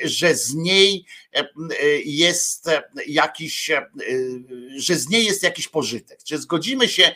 że 0.05 0.35
z 0.35 0.55
niej 0.55 1.05
jest 2.05 2.71
jakiś, 3.07 3.71
że 4.77 4.97
z 4.97 5.09
niej 5.09 5.25
jest 5.25 5.43
jakiś 5.43 5.69
pożytek. 5.69 6.23
Czy 6.25 6.39
zgodzimy 6.39 6.89
się, 6.89 7.15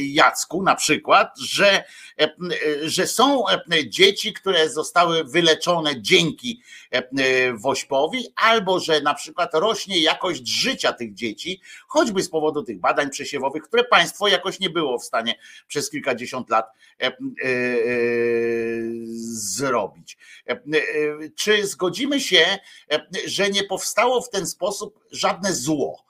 Jacku, 0.00 0.62
na 0.62 0.74
przykład, 0.74 1.38
że, 1.38 1.84
że 2.82 3.06
są 3.06 3.44
dzieci, 3.86 4.32
które 4.32 4.70
zostały 4.70 5.24
wyleczone 5.24 6.02
dzięki 6.02 6.62
Wośpowi, 7.54 8.26
albo 8.36 8.80
że 8.80 9.00
na 9.00 9.14
przykład 9.14 9.50
rośnie 9.54 9.98
jakość 9.98 10.48
życia 10.48 10.92
tych 10.92 11.14
dzieci, 11.14 11.60
choćby 11.88 12.22
z 12.22 12.30
powodu 12.30 12.62
tych 12.62 12.80
badań 12.80 13.10
przesiewowych, 13.10 13.62
które 13.62 13.84
państwo 13.84 14.28
jakoś 14.28 14.60
nie 14.60 14.70
było 14.70 14.98
w 14.98 15.04
stanie 15.04 15.34
przez 15.68 15.90
kilkadziesiąt 15.90 16.50
lat 16.50 16.66
zrobić. 19.32 20.18
Czy 21.36 21.66
zgodzimy 21.66 22.20
się, 22.20 22.58
że 23.26 23.50
nie 23.50 23.64
powstało 23.64 24.22
w 24.22 24.30
ten 24.30 24.46
sposób 24.46 24.98
żadne 25.10 25.52
zło? 25.52 26.04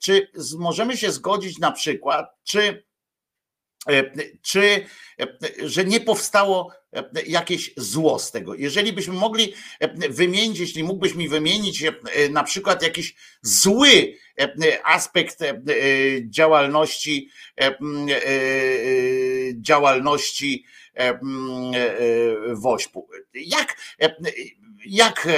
Czy 0.00 0.28
możemy 0.58 0.96
się 0.96 1.12
zgodzić 1.12 1.58
na 1.58 1.72
przykład, 1.72 2.36
czy 2.44 2.84
czy 4.42 4.86
że 5.64 5.84
nie 5.84 6.00
powstało 6.00 6.72
jakieś 7.26 7.74
zło 7.76 8.18
z 8.18 8.30
tego. 8.30 8.54
Jeżeli 8.54 8.92
byśmy 8.92 9.14
mogli 9.14 9.54
wymienić, 10.10 10.58
jeśli 10.58 10.84
mógłbyś 10.84 11.14
mi 11.14 11.28
wymienić 11.28 11.84
na 12.30 12.42
przykład 12.42 12.82
jakiś 12.82 13.14
zły 13.42 14.14
aspekt 14.84 15.38
działalności 16.22 17.28
działalności 19.54 20.64
Wośpu. 22.52 23.08
Jak, 23.34 23.76
jak, 24.86 25.28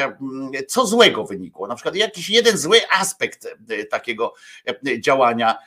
co 0.69 0.87
złego 0.87 1.25
wynikło? 1.25 1.67
Na 1.67 1.75
przykład 1.75 1.97
jakiś 1.97 2.29
jeden 2.29 2.59
zły 2.59 2.81
aspekt 2.91 3.49
takiego 3.91 4.35
działania 4.99 5.59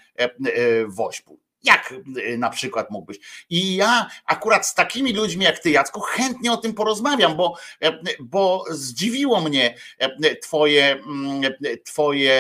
Wośpu. 0.87 1.39
Jak 1.67 1.93
y, 2.17 2.37
na 2.37 2.49
przykład 2.49 2.91
mógłbyś? 2.91 3.17
I 3.49 3.75
ja 3.75 4.09
akurat 4.25 4.67
z 4.67 4.73
takimi 4.73 5.13
ludźmi 5.13 5.45
jak 5.45 5.59
ty, 5.59 5.69
Jacku, 5.69 5.99
chętnie 5.99 6.51
o 6.51 6.57
tym 6.57 6.73
porozmawiam, 6.73 7.37
bo, 7.37 7.55
e, 7.81 7.99
bo 8.19 8.63
zdziwiło 8.69 9.41
mnie 9.41 9.75
e, 9.99 10.35
twoje, 10.35 10.91
mm, 10.91 11.41
twoje 11.85 12.33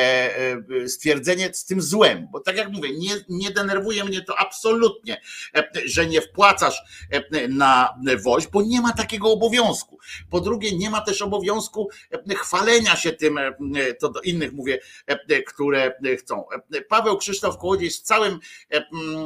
e, 0.83 0.89
stwierdzenie 0.89 1.53
z 1.53 1.65
tym 1.65 1.81
złem, 1.81 2.27
bo 2.31 2.39
tak 2.39 2.57
jak 2.57 2.69
mówię, 2.69 2.89
nie, 2.93 3.11
nie 3.29 3.51
denerwuje 3.51 4.03
mnie 4.03 4.21
to 4.21 4.39
absolutnie, 4.39 5.21
że 5.85 6.05
nie 6.05 6.21
wpłacasz 6.21 6.81
na 7.49 7.95
woź, 8.23 8.47
bo 8.47 8.61
nie 8.61 8.81
ma 8.81 8.93
takiego 8.93 9.31
obowiązku. 9.31 9.97
Po 10.29 10.41
drugie, 10.41 10.77
nie 10.77 10.89
ma 10.89 11.01
też 11.01 11.21
obowiązku 11.21 11.89
chwalenia 12.37 12.95
się 12.95 13.11
tym, 13.11 13.39
to 13.99 14.09
do 14.09 14.21
innych 14.21 14.53
mówię, 14.53 14.79
które 15.47 15.93
chcą. 16.19 16.45
Paweł 16.89 17.17
Krzysztof 17.17 17.57
Kołodziej 17.57 17.91
z 17.91 18.01
całym 18.01 18.39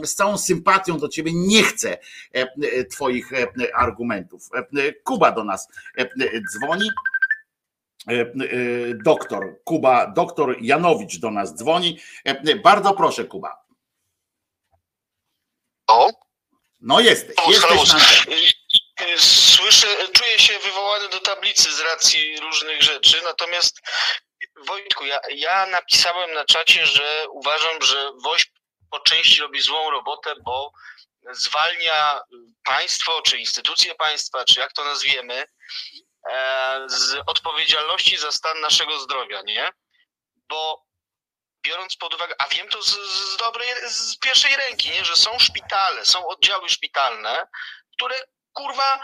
z 0.03 0.15
całą 0.15 0.38
sympatią 0.38 0.97
do 0.97 1.09
ciebie 1.09 1.31
nie 1.34 1.63
chcę 1.63 1.91
e, 1.91 1.97
e, 2.34 2.85
twoich 2.85 3.34
e, 3.34 3.47
argumentów. 3.76 4.49
Kuba 5.03 5.31
do 5.31 5.43
nas 5.43 5.68
dzwoni. 6.51 6.89
Doktor 9.05 9.59
Kuba, 9.63 10.07
doktor 10.07 10.57
Janowicz 10.61 11.19
do 11.19 11.31
nas 11.31 11.55
dzwoni. 11.55 11.99
Bardzo 12.63 12.93
proszę, 12.93 13.26
Kuba. 13.26 13.65
O? 15.88 16.09
No 16.80 16.99
jesteś, 16.99 17.35
jesteś 17.47 17.93
na 17.93 17.99
Słyszę, 19.18 19.88
czuję 20.13 20.39
się 20.39 20.59
wywołany 20.59 21.09
do 21.09 21.19
tablicy 21.19 21.72
z 21.72 21.80
racji 21.80 22.39
różnych 22.39 22.81
rzeczy, 22.81 23.22
natomiast 23.23 23.81
Wojtku, 24.68 25.05
ja, 25.05 25.19
ja 25.35 25.65
napisałem 25.65 26.34
na 26.34 26.45
czacie, 26.45 26.85
że 26.85 27.26
uważam, 27.30 27.81
że 27.81 28.11
WOŚP 28.23 28.60
po 28.91 28.99
części 28.99 29.41
robi 29.41 29.61
złą 29.61 29.89
robotę, 29.89 30.34
bo 30.43 30.72
zwalnia 31.31 32.22
państwo, 32.63 33.22
czy 33.22 33.38
instytucje 33.38 33.95
państwa, 33.95 34.45
czy 34.45 34.59
jak 34.59 34.73
to 34.73 34.84
nazwiemy, 34.84 35.45
e, 36.30 36.84
z 36.88 37.23
odpowiedzialności 37.26 38.18
za 38.18 38.31
stan 38.31 38.61
naszego 38.61 38.99
zdrowia, 38.99 39.41
nie? 39.41 39.72
Bo 40.49 40.85
biorąc 41.63 41.95
pod 41.95 42.13
uwagę, 42.13 42.35
a 42.38 42.47
wiem 42.47 42.69
to 42.69 42.81
z, 42.81 42.89
z 42.89 43.38
dobrej, 43.38 43.69
z 43.89 44.18
pierwszej 44.18 44.55
ręki, 44.55 44.89
nie? 44.89 45.05
że 45.05 45.15
są 45.15 45.39
szpitale, 45.39 46.05
są 46.05 46.27
oddziały 46.27 46.69
szpitalne, 46.69 47.47
które 47.93 48.15
kurwa 48.53 48.99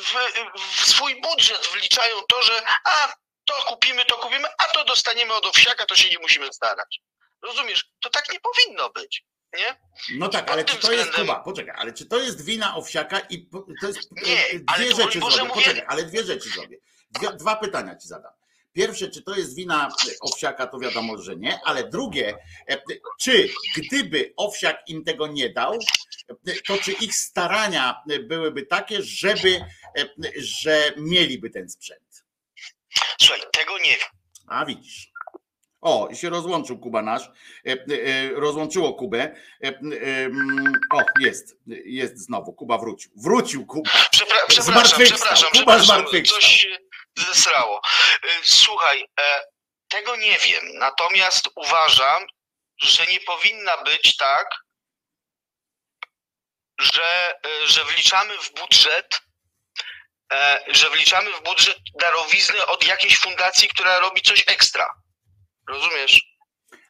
w, 0.00 0.14
w 0.58 0.86
swój 0.86 1.20
budżet 1.20 1.66
wliczają 1.66 2.22
to, 2.28 2.42
że 2.42 2.62
a 2.84 3.12
to 3.44 3.54
kupimy, 3.54 4.04
to 4.04 4.16
kupimy, 4.16 4.48
a 4.58 4.64
to 4.64 4.84
dostaniemy 4.84 5.34
od 5.34 5.46
owsiaka, 5.46 5.86
to 5.86 5.96
się 5.96 6.08
nie 6.08 6.18
musimy 6.18 6.52
starać. 6.52 7.00
Rozumiesz? 7.42 7.92
To 8.00 8.10
tak 8.10 8.32
nie 8.32 8.38
powinno 8.40 8.90
być. 8.90 9.24
Nie? 9.58 9.76
No 10.18 10.28
tak, 10.28 10.50
ale 10.50 10.64
czy 10.64 10.74
to 10.74 10.80
względem... 10.80 11.06
jest 11.06 11.18
Kuba, 11.18 11.40
poczekaj, 11.40 11.74
ale 11.78 11.92
czy 11.92 12.06
to 12.06 12.18
jest 12.18 12.44
wina 12.44 12.76
owsiaka 12.76 13.20
i 13.20 13.48
to 13.80 13.86
jest 13.86 14.10
nie, 14.12 14.60
dwie 14.76 14.94
rzeczy 14.94 15.18
zrobię, 15.18 15.42
mówię... 15.42 15.54
poczekaj, 15.54 15.84
ale 15.88 16.02
dwie 16.04 16.24
rzeczy 16.24 16.48
zrobię. 16.48 16.76
Dwie, 17.10 17.32
dwa 17.32 17.56
pytania 17.56 17.96
ci 17.96 18.08
zadam. 18.08 18.32
Pierwsze, 18.72 19.08
czy 19.08 19.22
to 19.22 19.34
jest 19.36 19.56
wina 19.56 19.88
owsiaka, 20.20 20.66
to 20.66 20.78
wiadomo, 20.78 21.18
że 21.18 21.36
nie, 21.36 21.60
ale 21.64 21.88
drugie, 21.88 22.38
e, 22.68 22.82
czy 23.20 23.48
gdyby 23.76 24.32
owsiak 24.36 24.88
im 24.88 25.04
tego 25.04 25.26
nie 25.26 25.50
dał, 25.50 25.78
to 26.66 26.78
czy 26.78 26.92
ich 26.92 27.14
starania 27.16 28.02
byłyby 28.28 28.66
takie, 28.66 29.02
żeby, 29.02 29.64
e, 29.98 30.08
że 30.36 30.92
mieliby 30.96 31.50
ten 31.50 31.68
sprzęt? 31.68 32.24
Słuchaj, 33.20 33.40
tego 33.52 33.78
nie 33.78 33.90
wiem. 33.90 34.08
A 34.46 34.64
widzisz. 34.64 35.11
O, 35.82 36.08
i 36.10 36.16
się 36.16 36.30
rozłączył 36.30 36.78
Kuba 36.78 37.02
nasz. 37.02 37.22
E, 37.66 37.70
e, 37.70 38.30
rozłączyło 38.30 38.94
Kubę. 38.94 39.36
E, 39.64 39.72
o, 40.94 41.02
jest, 41.20 41.56
jest 41.84 42.18
znowu. 42.18 42.52
Kuba 42.52 42.78
wrócił. 42.78 43.10
Wrócił 43.16 43.66
Kuba. 43.66 43.90
Przepra 44.10 44.36
przepraszam, 44.48 45.00
przepraszam, 45.04 45.50
Kuba 45.52 45.78
przepraszam. 45.78 46.24
Coś 46.24 46.44
się 46.44 46.78
zesrało. 47.16 47.80
Słuchaj, 48.42 49.08
tego 49.88 50.16
nie 50.16 50.38
wiem. 50.38 50.64
Natomiast 50.74 51.48
uważam, 51.54 52.26
że 52.82 53.06
nie 53.06 53.20
powinna 53.20 53.76
być 53.76 54.16
tak, 54.16 54.46
że, 56.80 57.34
że 57.64 57.84
wliczamy 57.84 58.38
w 58.38 58.52
budżet 58.60 59.22
że 60.68 60.90
wliczamy 60.90 61.32
w 61.32 61.42
budżet 61.42 61.78
darowizny 62.00 62.66
od 62.66 62.86
jakiejś 62.86 63.18
fundacji, 63.18 63.68
która 63.68 63.98
robi 63.98 64.22
coś 64.22 64.44
ekstra. 64.46 65.01
Rozumiesz? 65.68 66.32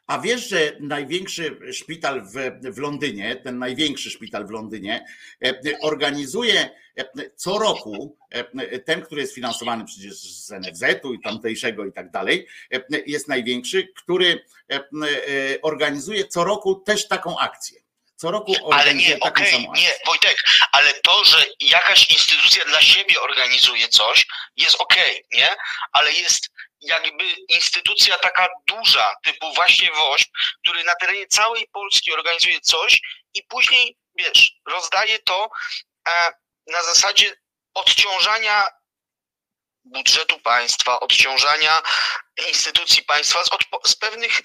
A 0.07 0.19
wiesz, 0.19 0.49
że 0.49 0.71
największy 0.79 1.59
szpital 1.73 2.21
w, 2.21 2.33
w 2.75 2.77
Londynie, 2.77 3.35
ten 3.35 3.59
największy 3.59 4.09
szpital 4.09 4.47
w 4.47 4.49
Londynie, 4.49 5.05
e, 5.45 5.53
organizuje 5.81 6.69
e, 6.97 7.05
co 7.35 7.57
roku, 7.57 8.17
e, 8.29 8.79
ten, 8.79 9.01
który 9.01 9.21
jest 9.21 9.35
finansowany 9.35 9.85
przecież 9.85 10.15
z 10.15 10.51
NFZ-u 10.51 11.13
i 11.13 11.21
tamtejszego 11.21 11.85
i 11.85 11.91
tak 11.91 12.11
dalej, 12.11 12.47
jest 13.05 13.27
największy, 13.27 13.87
który 13.95 14.45
organizuje 15.61 16.27
co 16.27 16.43
roku 16.43 16.75
też 16.75 17.07
taką 17.07 17.39
akcję. 17.39 17.83
Co 18.15 18.31
roku 18.31 18.73
Ale 18.73 18.93
nie, 18.93 19.19
okej, 19.19 19.55
okay, 19.55 19.81
nie, 19.81 19.91
Wojtek, 20.05 20.37
ale 20.71 20.93
to, 20.93 21.23
że 21.23 21.45
jakaś 21.59 22.11
instytucja 22.11 22.65
dla 22.65 22.81
siebie 22.81 23.21
organizuje 23.21 23.87
coś, 23.87 24.27
jest 24.57 24.75
okej, 24.79 25.23
okay, 25.25 25.39
nie? 25.39 25.49
Ale 25.91 26.11
jest 26.13 26.49
jakby 26.83 27.23
instytucja 27.49 28.17
taka 28.17 28.47
duża, 28.67 29.15
typu 29.23 29.53
właśnie 29.53 29.91
WOŚP, 29.91 30.31
który 30.63 30.83
na 30.83 30.95
terenie 30.95 31.27
całej 31.27 31.67
Polski 31.67 32.13
organizuje 32.13 32.61
coś 32.61 32.99
i 33.33 33.43
później, 33.43 33.97
wiesz, 34.17 34.51
rozdaje 34.67 35.19
to 35.19 35.49
e, 36.07 36.31
na 36.67 36.83
zasadzie 36.83 37.35
odciążania 37.73 38.67
budżetu 39.85 40.39
państwa, 40.39 40.99
odciążania 40.99 41.81
instytucji 42.47 43.03
państwa 43.03 43.43
z, 43.43 43.49
z 43.85 43.95
pewnych 43.95 44.41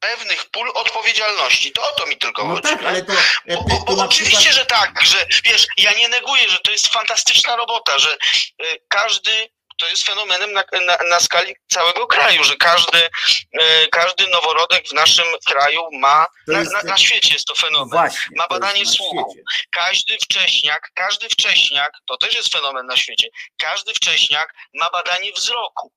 pewnych 0.00 0.50
pól 0.50 0.70
odpowiedzialności. 0.74 1.72
To 1.72 1.88
o 1.88 1.92
to 1.92 2.06
mi 2.06 2.16
tylko 2.18 2.44
no 2.44 2.54
chodzi. 2.54 2.62
Tak, 2.62 2.84
ale 2.84 3.02
to, 3.02 3.12
bo, 3.46 3.62
bo, 3.62 3.96
bo 3.96 4.02
oczywiście, 4.04 4.50
przykład... 4.50 4.54
że 4.54 4.66
tak, 4.66 5.04
że 5.04 5.26
wiesz, 5.44 5.66
ja 5.76 5.92
nie 5.92 6.08
neguję, 6.08 6.48
że 6.48 6.58
to 6.58 6.70
jest 6.70 6.88
fantastyczna 6.88 7.56
robota, 7.56 7.98
że 7.98 8.14
y, 8.14 8.80
każdy 8.88 9.48
to 9.76 9.88
jest 9.88 10.04
fenomenem 10.04 10.52
na, 10.52 10.64
na, 10.86 10.96
na, 11.08 11.20
skali 11.20 11.56
całego 11.68 12.06
kraju, 12.06 12.44
że 12.44 12.56
każdy, 12.56 13.08
e, 13.52 13.88
każdy 13.88 14.26
noworodek 14.26 14.88
w 14.88 14.92
naszym 14.92 15.24
kraju 15.46 15.88
ma, 15.92 16.26
na, 16.46 16.62
na, 16.62 16.82
na, 16.82 16.96
świecie 16.96 17.34
jest 17.34 17.46
to 17.46 17.54
fenomen, 17.54 17.88
właśnie, 17.88 18.36
ma 18.36 18.46
badanie 18.48 18.86
słuchu. 18.86 19.34
Każdy 19.70 20.18
wcześniak, 20.18 20.90
każdy 20.94 21.28
wcześniak, 21.28 21.92
to 22.06 22.16
też 22.16 22.34
jest 22.34 22.52
fenomen 22.52 22.86
na 22.86 22.96
świecie, 22.96 23.28
każdy 23.58 23.94
wcześniak 23.94 24.54
ma 24.74 24.90
badanie 24.90 25.32
wzroku. 25.32 25.92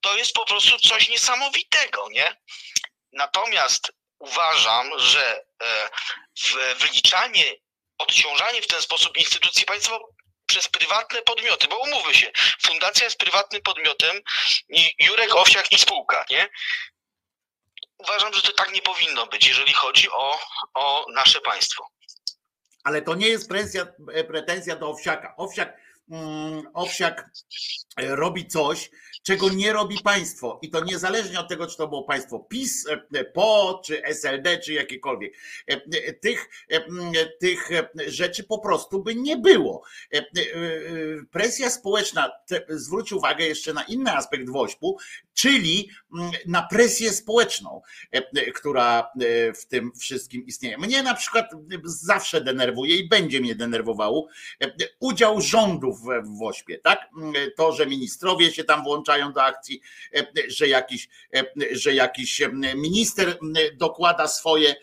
To 0.00 0.16
jest 0.16 0.32
po 0.32 0.44
prostu 0.44 0.78
coś 0.78 1.08
niesamowitego, 1.08 2.08
nie? 2.10 2.36
Natomiast 3.12 3.92
uważam, 4.18 4.98
że 4.98 5.44
e, 5.62 5.88
wliczanie, 6.74 7.54
odciążanie 7.98 8.62
w 8.62 8.66
ten 8.66 8.82
sposób 8.82 9.16
instytucji 9.16 9.66
państwowych 9.66 10.17
przez 10.48 10.68
prywatne 10.68 11.22
podmioty, 11.22 11.68
bo 11.68 11.78
umówmy 11.78 12.14
się, 12.14 12.30
fundacja 12.62 13.04
jest 13.04 13.18
prywatnym 13.18 13.62
podmiotem 13.62 14.20
i 14.68 14.90
Jurek 14.98 15.34
Owsiak 15.34 15.72
i 15.72 15.78
spółka, 15.78 16.24
nie? 16.30 16.48
Uważam, 17.98 18.34
że 18.34 18.42
to 18.42 18.52
tak 18.52 18.72
nie 18.72 18.82
powinno 18.82 19.26
być, 19.26 19.48
jeżeli 19.48 19.72
chodzi 19.72 20.10
o, 20.10 20.40
o 20.74 21.06
nasze 21.14 21.40
państwo. 21.40 21.88
Ale 22.84 23.02
to 23.02 23.14
nie 23.14 23.28
jest 23.28 23.48
pretensja, 23.48 23.86
pretensja 24.28 24.76
do 24.76 24.88
Owsiaka. 24.88 25.34
Owsiak, 25.36 25.76
mm, 26.10 26.62
Owsiak 26.74 27.30
e, 27.96 28.16
robi 28.16 28.46
coś, 28.46 28.90
czego 29.22 29.48
nie 29.50 29.72
robi 29.72 29.98
państwo. 30.04 30.58
I 30.62 30.70
to 30.70 30.84
niezależnie 30.84 31.40
od 31.40 31.48
tego, 31.48 31.66
czy 31.66 31.76
to 31.76 31.88
było 31.88 32.02
państwo 32.02 32.38
PiS, 32.38 32.86
e, 33.14 33.24
PO, 33.24 33.80
czy 33.84 34.04
SLD, 34.04 34.58
czy 34.58 34.72
jakiekolwiek. 34.72 35.34
E, 35.70 35.72
e, 35.74 36.12
tych, 36.12 36.48
tych 37.40 37.70
rzeczy 38.06 38.44
po 38.44 38.58
prostu 38.58 39.02
by 39.02 39.14
nie 39.14 39.36
było. 39.36 39.82
Presja 41.30 41.70
społeczna, 41.70 42.30
zwróć 42.68 43.12
uwagę 43.12 43.44
jeszcze 43.44 43.72
na 43.72 43.82
inny 43.82 44.16
aspekt 44.16 44.50
wośpu, 44.50 44.98
czyli 45.34 45.90
na 46.46 46.62
presję 46.62 47.12
społeczną, 47.12 47.82
która 48.54 49.10
w 49.54 49.66
tym 49.66 49.92
wszystkim 50.00 50.46
istnieje. 50.46 50.78
Mnie 50.78 51.02
na 51.02 51.14
przykład 51.14 51.50
zawsze 51.84 52.40
denerwuje 52.40 52.96
i 52.96 53.08
będzie 53.08 53.40
mnie 53.40 53.54
denerwowało 53.54 54.28
udział 54.98 55.40
rządów 55.40 56.00
w 56.00 56.38
WOŚPie, 56.38 56.78
tak? 56.78 57.08
To, 57.56 57.72
że 57.72 57.86
ministrowie 57.86 58.52
się 58.52 58.64
tam 58.64 58.84
włączają, 58.84 59.07
do 59.34 59.42
akcji, 59.42 59.80
e, 60.14 60.26
że 60.48 60.68
jakiś, 60.68 61.08
e, 61.34 61.44
że 61.72 61.94
jakiś 61.94 62.40
e, 62.40 62.50
minister 62.74 63.38
dokłada 63.74 64.28
swoje 64.28 64.74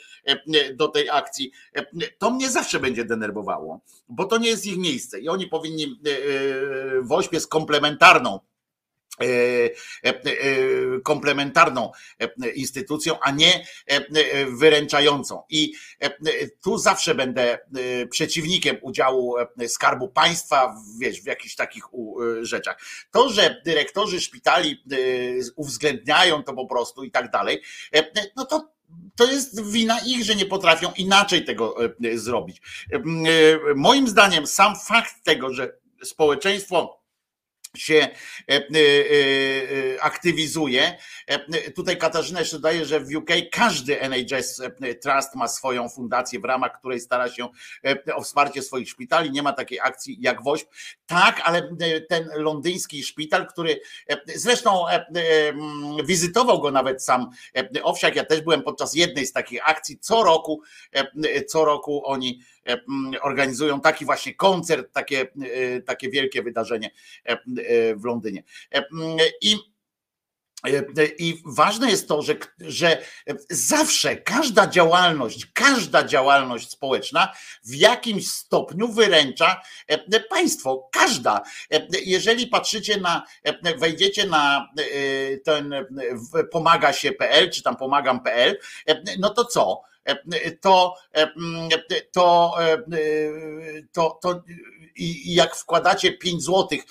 do 0.73 0.87
tej 0.87 1.09
akcji. 1.09 1.51
To 2.17 2.31
mnie 2.31 2.49
zawsze 2.49 2.79
będzie 2.79 3.05
denerwowało, 3.05 3.81
bo 4.09 4.25
to 4.25 4.37
nie 4.37 4.49
jest 4.49 4.65
ich 4.65 4.77
miejsce 4.77 5.19
i 5.19 5.29
oni 5.29 5.47
powinni, 5.47 5.99
WOŚP 7.01 7.33
jest 7.33 7.47
komplementarną 7.47 8.35
e, 8.35 8.39
e, 8.39 8.39
e, 8.39 8.54
komplementarną 11.03 11.91
e, 12.19 12.49
instytucją, 12.49 13.19
a 13.21 13.31
nie 13.31 13.55
e, 13.55 13.65
e, 13.87 14.45
wyręczającą. 14.45 15.43
I 15.49 15.73
e, 16.01 16.05
e, 16.05 16.11
tu 16.63 16.77
zawsze 16.77 17.15
będę 17.15 17.53
e, 17.53 18.07
przeciwnikiem 18.07 18.77
udziału 18.81 19.37
e, 19.37 19.69
Skarbu 19.69 20.07
Państwa 20.07 20.75
wiesz, 20.99 21.21
w 21.21 21.25
jakichś 21.25 21.55
takich 21.55 21.83
e, 21.83 22.45
rzeczach. 22.45 22.79
To, 23.11 23.29
że 23.29 23.61
dyrektorzy 23.65 24.21
szpitali 24.21 24.83
e, 24.91 24.95
uwzględniają 25.55 26.43
to 26.43 26.53
po 26.53 26.65
prostu 26.65 27.03
i 27.03 27.11
tak 27.11 27.31
dalej, 27.31 27.61
e, 27.93 27.99
e, 27.99 28.31
no 28.35 28.45
to 28.45 28.75
to 29.15 29.25
jest 29.25 29.71
wina 29.71 29.99
ich, 30.05 30.23
że 30.23 30.35
nie 30.35 30.45
potrafią 30.45 30.91
inaczej 30.97 31.45
tego 31.45 31.85
e, 31.85 31.89
e, 32.09 32.17
zrobić. 32.17 32.61
E, 32.93 32.95
e, 32.95 33.01
Moim 33.75 34.07
zdaniem 34.07 34.47
sam 34.47 34.75
fakt 34.75 35.23
tego, 35.23 35.53
że 35.53 35.77
społeczeństwo 36.03 37.04
się 37.75 37.95
e, 37.95 38.07
e, 38.47 38.59
e, 39.95 40.01
aktywizuje. 40.01 40.97
Tutaj 41.75 41.97
Katarzyna 41.97 42.39
jeszcze 42.39 42.59
daje, 42.59 42.85
że 42.85 42.99
w 42.99 43.15
UK 43.15 43.29
każdy 43.51 44.01
NHS 44.01 44.61
Trust 45.01 45.35
ma 45.35 45.47
swoją 45.47 45.89
fundację, 45.89 46.39
w 46.39 46.45
ramach 46.45 46.79
której 46.79 46.99
stara 46.99 47.29
się 47.29 47.47
o 48.15 48.21
wsparcie 48.21 48.61
swoich 48.61 48.89
szpitali. 48.89 49.31
Nie 49.31 49.43
ma 49.43 49.53
takiej 49.53 49.79
akcji 49.79 50.17
jak 50.19 50.43
WOŚP. 50.43 50.69
Tak, 51.05 51.41
ale 51.43 51.69
ten 52.09 52.29
londyński 52.35 53.03
szpital, 53.03 53.47
który 53.47 53.79
zresztą 54.35 54.85
mm, 54.87 56.05
wizytował 56.05 56.61
go 56.61 56.71
nawet 56.71 57.03
sam 57.03 57.29
Owsiak. 57.83 58.15
Ja 58.15 58.25
też 58.25 58.41
byłem 58.41 58.61
podczas 58.61 58.95
jednej 58.95 59.25
z 59.25 59.31
takich 59.31 59.69
akcji. 59.69 59.99
Co 59.99 60.23
roku, 60.23 60.61
co 61.47 61.65
roku 61.65 62.01
oni 62.05 62.39
organizują 63.21 63.81
taki 63.81 64.05
właśnie 64.05 64.35
koncert, 64.35 64.93
takie, 64.93 65.21
e, 65.21 65.81
takie 65.81 66.09
wielkie 66.09 66.43
wydarzenie 66.43 66.91
e, 67.25 67.31
e, 67.31 67.37
w 67.95 68.05
Londynie. 68.05 68.43
E, 68.71 68.85
I 69.41 69.57
E, 70.67 71.05
I 71.17 71.41
ważne 71.45 71.89
jest 71.89 72.07
to, 72.07 72.21
że, 72.21 72.35
że 72.59 73.01
zawsze 73.49 74.15
każda 74.15 74.67
działalność, 74.67 75.45
każda 75.53 76.03
działalność 76.03 76.69
społeczna 76.69 77.33
w 77.63 77.75
jakimś 77.75 78.27
stopniu 78.29 78.87
wyręcza 78.87 79.61
e, 79.87 80.19
państwo. 80.19 80.89
Każda. 80.91 81.41
E, 81.71 81.87
Jeżeli 82.05 82.47
patrzycie 82.47 82.97
na, 82.97 83.23
wejdziecie 83.77 84.27
na 84.27 84.69
ten 85.43 85.73
pomaga 86.51 86.93
się.pl, 86.93 87.51
czy 87.51 87.63
tam 87.63 87.75
pomagam.pl, 87.75 88.59
no 89.19 89.29
to 89.29 89.45
co? 89.45 89.81
To, 90.61 90.95
to, 92.11 92.55
to, 93.91 94.19
to 94.21 94.43
i 94.95 95.31
i 95.31 95.35
jak 95.35 95.55
wkładacie 95.55 96.17
5 96.17 96.43
złotych 96.43 96.83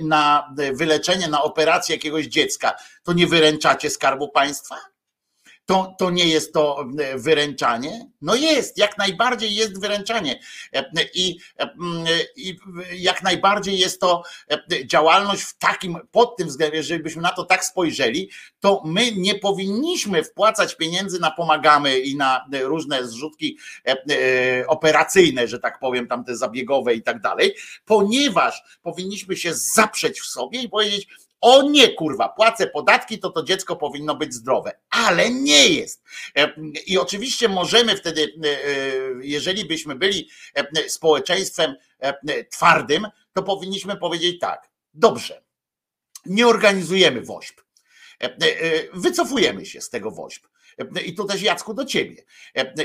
na 0.00 0.54
wyleczenie, 0.72 1.28
na 1.28 1.42
operację 1.42 1.94
jakiegoś 1.94 2.26
dziecka, 2.26 2.74
to 3.02 3.12
nie 3.12 3.26
wyręczacie 3.26 3.90
skarbu 3.90 4.28
państwa? 4.28 4.76
To, 5.66 5.94
to 5.98 6.10
nie 6.10 6.28
jest 6.28 6.52
to 6.52 6.86
e, 6.98 7.18
wyręczanie? 7.18 8.10
No 8.22 8.34
jest, 8.34 8.78
jak 8.78 8.98
najbardziej 8.98 9.54
jest 9.54 9.80
wyręczanie. 9.80 10.40
E, 10.72 10.84
I, 11.14 11.38
e, 11.58 11.68
I 12.36 12.58
jak 12.92 13.22
najbardziej 13.22 13.78
jest 13.78 14.00
to 14.00 14.22
działalność 14.84 15.42
w 15.42 15.58
takim, 15.58 15.98
pod 16.10 16.36
tym 16.36 16.48
względem, 16.48 16.76
jeżeli 16.76 17.02
byśmy 17.02 17.22
na 17.22 17.30
to 17.30 17.44
tak 17.44 17.64
spojrzeli, 17.64 18.30
to 18.60 18.82
my 18.84 19.12
nie 19.12 19.34
powinniśmy 19.34 20.24
wpłacać 20.24 20.76
pieniędzy 20.76 21.20
na 21.20 21.30
pomagamy 21.30 21.98
i 21.98 22.16
na 22.16 22.46
różne 22.62 23.08
zrzutki 23.08 23.58
operacyjne, 24.66 25.48
że 25.48 25.58
tak 25.58 25.78
powiem, 25.78 26.08
tamte 26.08 26.36
zabiegowe 26.36 26.94
i 26.94 27.02
tak 27.02 27.20
dalej, 27.20 27.54
ponieważ 27.84 28.62
powinniśmy 28.82 29.36
się 29.36 29.54
zaprzeć 29.54 30.20
w 30.20 30.26
sobie 30.26 30.62
i 30.62 30.68
powiedzieć, 30.68 31.08
o 31.46 31.62
nie, 31.62 31.88
kurwa, 31.88 32.28
płacę 32.28 32.66
podatki, 32.66 33.18
to 33.18 33.30
to 33.30 33.42
dziecko 33.42 33.76
powinno 33.76 34.14
być 34.14 34.34
zdrowe, 34.34 34.78
ale 34.90 35.30
nie 35.30 35.68
jest. 35.68 36.02
E, 36.36 36.52
I 36.86 36.98
oczywiście 36.98 37.48
możemy 37.48 37.96
wtedy, 37.96 38.22
e, 38.44 38.48
e, 38.48 38.72
jeżeli 39.22 39.64
byśmy 39.64 39.94
byli 39.94 40.30
społeczeństwem 40.88 41.74
twardym, 42.50 43.06
to 43.32 43.42
powinniśmy 43.42 43.96
powiedzieć 43.96 44.40
tak, 44.40 44.70
dobrze, 44.94 45.42
nie 46.26 46.46
organizujemy 46.46 47.20
WOŚP. 47.20 47.62
Wycofujemy 48.94 49.66
się 49.66 49.80
z 49.80 49.90
tego 49.90 50.10
WOŚP. 50.10 50.48
I 51.04 51.14
tu 51.14 51.24
też 51.24 51.42
Jacku 51.42 51.74
do 51.74 51.84
ciebie 51.84 52.24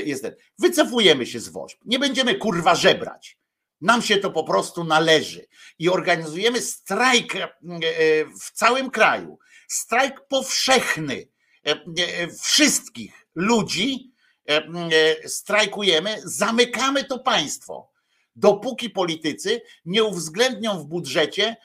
jest 0.04 0.22
ten. 0.22 0.34
Wycofujemy 0.58 1.26
się 1.26 1.40
z 1.40 1.48
WOŚP. 1.48 1.80
Nie 1.84 1.98
będziemy 1.98 2.34
kurwa 2.34 2.74
żebrać. 2.74 3.38
Nam 3.82 4.02
się 4.02 4.16
to 4.16 4.30
po 4.30 4.44
prostu 4.44 4.84
należy. 4.84 5.46
I 5.78 5.88
organizujemy 5.88 6.62
strajk 6.62 7.36
e, 7.36 7.42
e, 7.42 7.48
w 8.40 8.50
całym 8.52 8.90
kraju. 8.90 9.38
Strajk 9.68 10.26
powszechny 10.28 11.28
e, 11.64 12.28
wszystkich 12.42 13.26
ludzi. 13.34 14.12
Strajkujemy, 15.26 16.16
zamykamy 16.24 17.04
to 17.04 17.18
państwo. 17.18 17.90
Dopóki 18.36 18.90
politycy 18.90 19.60
nie 19.84 20.04
uwzględnią 20.04 20.78
w 20.78 20.84
budżecie 20.84 21.56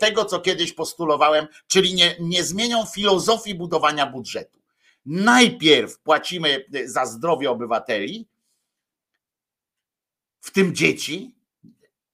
tego, 0.00 0.24
co 0.24 0.40
kiedyś 0.40 0.72
postulowałem, 0.72 1.46
czyli 1.66 1.94
nie, 1.94 2.16
nie 2.20 2.44
zmienią 2.44 2.86
filozofii 2.86 3.54
budowania 3.54 4.06
budżetu. 4.06 4.60
Najpierw 5.06 5.98
płacimy 5.98 6.64
za 6.84 7.06
zdrowie 7.06 7.50
obywateli, 7.50 8.28
w 10.44 10.50
tym 10.50 10.74
dzieci, 10.74 11.34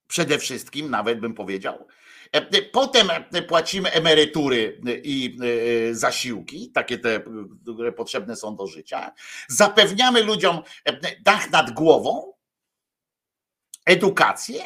przede 0.07 0.39
wszystkim, 0.39 0.91
nawet 0.91 1.21
bym 1.21 1.35
powiedział. 1.35 1.87
E, 2.33 2.63
Potem 2.63 3.09
płacimy 3.49 3.93
emerytury 3.93 4.81
i 5.03 5.39
e, 5.91 5.95
zasiłki, 5.95 6.71
takie 6.75 6.99
te, 6.99 7.21
które 7.75 7.93
potrzebne 7.93 8.37
są 8.37 8.57
do 8.57 8.67
życia. 8.67 9.13
Zapewniamy 9.49 10.23
ludziom 10.23 10.63
dach 11.25 11.51
nad 11.51 11.71
głową, 11.71 12.33
edukację. 13.87 14.63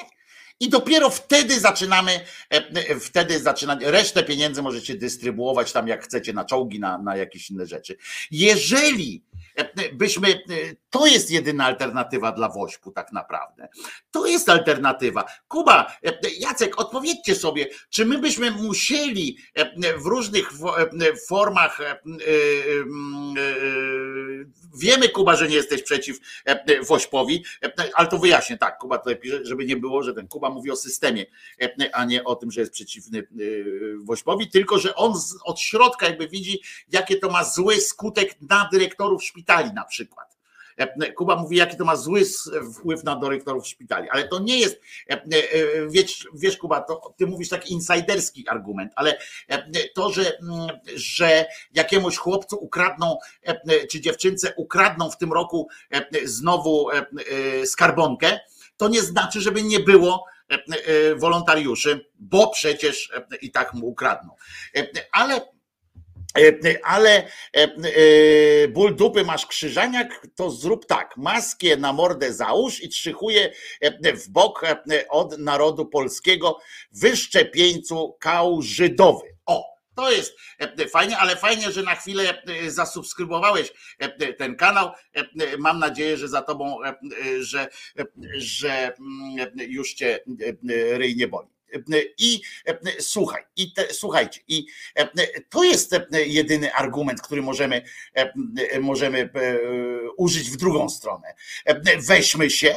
I 0.60 0.68
dopiero 0.68 1.10
wtedy 1.10 1.60
zaczynamy, 1.60 2.20
e, 2.50 3.00
wtedy 3.00 3.40
zaczynać, 3.40 3.78
resztę 3.82 4.22
pieniędzy 4.22 4.62
możecie 4.62 4.94
dystrybuować 4.94 5.72
tam 5.72 5.88
jak 5.88 6.04
chcecie 6.04 6.32
na 6.32 6.44
czołgi, 6.44 6.80
na, 6.80 6.98
na 6.98 7.16
jakieś 7.16 7.50
inne 7.50 7.66
rzeczy. 7.66 7.96
Jeżeli 8.30 9.24
e, 9.56 9.92
byśmy, 9.92 10.28
e, 10.28 10.36
to 10.94 11.06
jest 11.06 11.30
jedyna 11.30 11.64
alternatywa 11.64 12.32
dla 12.32 12.48
Wośpu 12.48 12.90
tak 12.92 13.12
naprawdę. 13.12 13.68
To 14.10 14.26
jest 14.26 14.48
alternatywa. 14.48 15.24
Kuba, 15.48 15.96
e, 16.06 16.18
Jacek, 16.38 16.80
odpowiedzcie 16.80 17.34
sobie, 17.34 17.66
czy 17.90 18.06
my 18.06 18.18
byśmy 18.18 18.50
musieli 18.50 19.38
e, 19.54 19.98
w 19.98 20.06
różnych 20.06 20.50
e, 20.52 21.16
formach, 21.28 21.80
e, 21.80 21.90
e, 21.90 21.94
e, 21.94 21.96
wiemy 24.78 25.08
Kuba, 25.08 25.36
że 25.36 25.48
nie 25.48 25.54
jesteś 25.54 25.82
przeciw 25.82 26.18
e, 26.44 26.84
Wośpowi, 26.84 27.44
e, 27.64 27.72
ale 27.94 28.08
to 28.08 28.18
wyjaśnię, 28.18 28.58
tak, 28.58 28.78
Kuba 28.78 28.98
tutaj 28.98 29.16
pisze, 29.16 29.40
żeby 29.44 29.64
nie 29.64 29.76
było, 29.76 30.02
że 30.02 30.14
ten 30.14 30.28
Kuba 30.28 30.50
mówi 30.50 30.70
o 30.70 30.76
systemie, 30.76 31.26
e, 31.62 31.94
a 31.96 32.04
nie 32.04 32.24
o 32.24 32.36
tym, 32.36 32.50
że 32.50 32.60
jest 32.60 32.72
przeciwny 32.72 33.18
e, 33.18 33.24
Wośpowi, 34.04 34.50
tylko 34.50 34.78
że 34.78 34.94
on 34.94 35.12
od 35.44 35.60
środka 35.60 36.06
jakby 36.06 36.28
widzi, 36.28 36.60
jakie 36.88 37.16
to 37.16 37.30
ma 37.30 37.44
zły 37.44 37.80
skutek 37.80 38.36
na 38.40 38.68
dyrektorów 38.72 39.24
szpitali 39.24 39.72
na 39.72 39.84
przykład. 39.84 40.33
E, 40.76 41.12
Kuba 41.12 41.36
mówi, 41.36 41.56
jaki 41.56 41.76
to 41.76 41.84
ma 41.84 41.96
zły 41.96 42.22
wpływ 42.78 43.04
na 43.04 43.16
dyrektorów 43.16 43.68
szpitali, 43.68 44.08
ale 44.10 44.28
to 44.28 44.38
nie 44.38 44.58
jest, 44.58 44.80
e, 45.10 45.12
e, 45.12 45.20
wiesz, 45.88 46.28
wiesz 46.34 46.56
Kuba, 46.56 46.80
to 46.80 47.14
ty 47.16 47.26
mówisz 47.26 47.48
taki 47.48 47.72
insajderski 47.72 48.48
argument, 48.48 48.92
ale 48.96 49.18
e, 49.48 49.88
to, 49.94 50.10
że, 50.10 50.38
mm, 50.38 50.68
że 50.94 51.46
jakiemuś 51.74 52.16
chłopcu 52.16 52.56
ukradną, 52.56 53.18
e, 53.42 53.86
czy 53.86 54.00
dziewczynce 54.00 54.54
ukradną 54.56 55.10
w 55.10 55.18
tym 55.18 55.32
roku 55.32 55.68
e, 55.90 56.04
znowu 56.24 56.90
e, 56.90 57.06
e, 57.60 57.66
skarbonkę, 57.66 58.40
to 58.76 58.88
nie 58.88 59.02
znaczy, 59.02 59.40
żeby 59.40 59.62
nie 59.62 59.80
było 59.80 60.24
e, 60.50 60.54
e, 60.54 61.14
wolontariuszy, 61.14 62.06
bo 62.18 62.50
przecież 62.50 63.10
e, 63.10 63.36
i 63.36 63.50
tak 63.50 63.74
mu 63.74 63.86
ukradną. 63.86 64.36
E, 64.76 64.86
Ale 65.12 65.40
E, 65.40 65.53
Ale 66.82 67.10
e, 67.16 67.62
e, 67.62 68.68
ból 68.68 68.96
dupy 68.96 69.24
masz 69.24 69.46
krzyżaniak, 69.46 70.26
to 70.34 70.50
zrób 70.50 70.86
tak. 70.86 71.16
Maskę 71.16 71.76
na 71.76 71.92
mordę 71.92 72.32
załóż 72.32 72.82
i 72.82 72.88
trzychuje 72.88 73.52
e, 73.80 74.12
w 74.12 74.28
bok 74.28 74.64
e, 74.64 75.08
od 75.08 75.38
narodu 75.38 75.86
polskiego 75.86 76.58
wyszczepieńcu 76.92 78.16
kał 78.20 78.62
żydowy. 78.62 79.26
O, 79.46 79.74
to 79.94 80.10
jest 80.10 80.36
e, 80.58 80.88
fajnie, 80.88 81.18
ale 81.18 81.36
fajnie, 81.36 81.72
że 81.72 81.82
na 81.82 81.94
chwilę 81.94 82.42
e, 82.46 82.70
zasubskrybowałeś 82.70 83.72
e, 83.98 84.32
ten 84.32 84.56
kanał. 84.56 84.90
E, 85.14 85.56
Mam 85.58 85.78
nadzieję, 85.78 86.16
że 86.16 86.28
za 86.28 86.42
tobą, 86.42 86.84
e, 86.84 86.94
że, 87.42 87.68
e, 87.98 88.04
że 88.36 88.94
mm, 88.98 89.50
już 89.56 89.94
cię 89.94 90.14
e, 90.14 90.98
ryj 90.98 91.16
nie 91.16 91.28
boli. 91.28 91.53
I 92.18 92.40
e, 92.66 93.02
słuchaj, 93.02 93.42
i 93.56 93.72
te, 93.72 93.94
słuchajcie, 93.94 94.40
i 94.48 94.66
e, 94.96 95.08
to 95.50 95.64
jest 95.64 95.92
e, 95.92 96.06
jedyny 96.26 96.74
argument, 96.74 97.22
który 97.22 97.42
możemy, 97.42 97.82
e, 98.14 98.80
możemy 98.80 99.18
e, 99.18 99.30
użyć 100.16 100.50
w 100.50 100.56
drugą 100.56 100.88
stronę. 100.88 101.34
E, 101.64 101.98
Weźmy 102.00 102.50
się, 102.50 102.74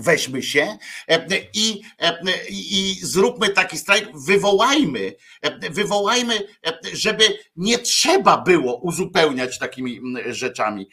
weźmy 0.00 0.42
się 0.42 0.78
e, 1.08 1.26
i, 1.54 1.82
e, 1.98 2.18
i, 2.48 2.90
i 2.90 3.06
zróbmy 3.06 3.48
taki 3.48 3.78
strajk, 3.78 4.08
wywołajmy, 4.14 5.14
e, 5.42 5.70
wywołajmy, 5.70 6.40
żeby 6.92 7.38
nie 7.56 7.78
trzeba 7.78 8.38
było 8.38 8.76
uzupełniać 8.76 9.58
takimi 9.58 9.98
mm, 9.98 10.32
rzeczami. 10.32 10.88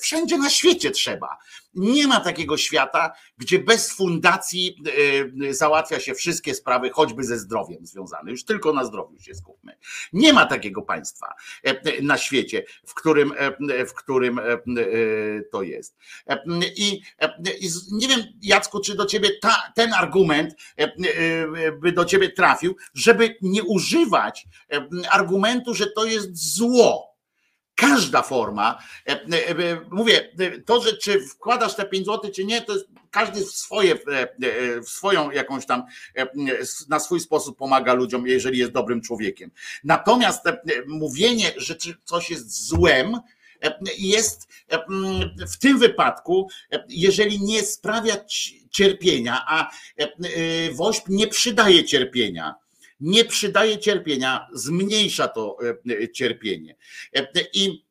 Wszędzie 0.00 0.38
na 0.38 0.50
świecie 0.50 0.90
trzeba. 0.90 1.38
Nie 1.74 2.06
ma 2.06 2.20
takiego 2.20 2.56
świata, 2.56 3.12
gdzie 3.42 3.58
bez 3.58 3.92
fundacji 3.92 4.76
załatwia 5.50 6.00
się 6.00 6.14
wszystkie 6.14 6.54
sprawy, 6.54 6.90
choćby 6.90 7.24
ze 7.24 7.38
zdrowiem 7.38 7.86
związane. 7.86 8.30
Już 8.30 8.44
tylko 8.44 8.72
na 8.72 8.84
zdrowiu 8.84 9.20
się 9.20 9.34
skupmy. 9.34 9.76
Nie 10.12 10.32
ma 10.32 10.46
takiego 10.46 10.82
państwa 10.82 11.34
na 12.02 12.18
świecie, 12.18 12.64
w 12.86 12.94
którym, 12.94 13.32
w 13.86 13.94
którym 13.94 14.40
to 15.52 15.62
jest. 15.62 15.96
I, 16.76 17.00
nie 17.92 18.08
wiem, 18.08 18.20
Jacku, 18.42 18.80
czy 18.80 18.94
do 18.94 19.06
ciebie 19.06 19.30
ta, 19.40 19.72
ten 19.74 19.94
argument 19.94 20.54
e, 20.78 20.84
e, 20.84 21.72
by 21.72 21.92
do 21.92 22.04
ciebie 22.04 22.28
trafił, 22.32 22.76
żeby 22.94 23.36
nie 23.42 23.62
używać 23.62 24.46
e, 24.72 24.86
argumentu, 25.10 25.74
że 25.74 25.86
to 25.86 26.04
jest 26.04 26.54
zło. 26.54 27.11
Każda 27.74 28.22
forma, 28.22 28.78
mówię, 29.90 30.32
to, 30.66 30.82
że 30.82 30.96
czy 30.96 31.20
wkładasz 31.28 31.74
te 31.74 31.84
5 31.84 32.06
zł, 32.06 32.30
czy 32.34 32.44
nie, 32.44 32.62
to 32.62 32.72
jest 32.72 32.86
każdy 33.10 33.44
w 33.44 33.50
swoje, 33.50 33.98
w 34.86 34.88
swoją 34.88 35.30
jakąś 35.30 35.66
tam, 35.66 35.82
na 36.88 37.00
swój 37.00 37.20
sposób 37.20 37.58
pomaga 37.58 37.92
ludziom, 37.92 38.26
jeżeli 38.26 38.58
jest 38.58 38.72
dobrym 38.72 39.00
człowiekiem. 39.00 39.50
Natomiast 39.84 40.44
mówienie, 40.86 41.52
że 41.56 41.76
coś 42.04 42.30
jest 42.30 42.66
złem, 42.66 43.20
jest 43.98 44.48
w 45.48 45.58
tym 45.58 45.78
wypadku, 45.78 46.48
jeżeli 46.88 47.40
nie 47.42 47.62
sprawia 47.62 48.16
cierpienia, 48.70 49.44
a 49.48 49.70
woźb 50.72 51.04
nie 51.08 51.26
przydaje 51.26 51.84
cierpienia, 51.84 52.54
nie 53.02 53.24
przydaje 53.24 53.78
cierpienia, 53.78 54.46
zmniejsza 54.52 55.28
to 55.28 55.58
cierpienie. 56.12 56.76
I 57.54 57.84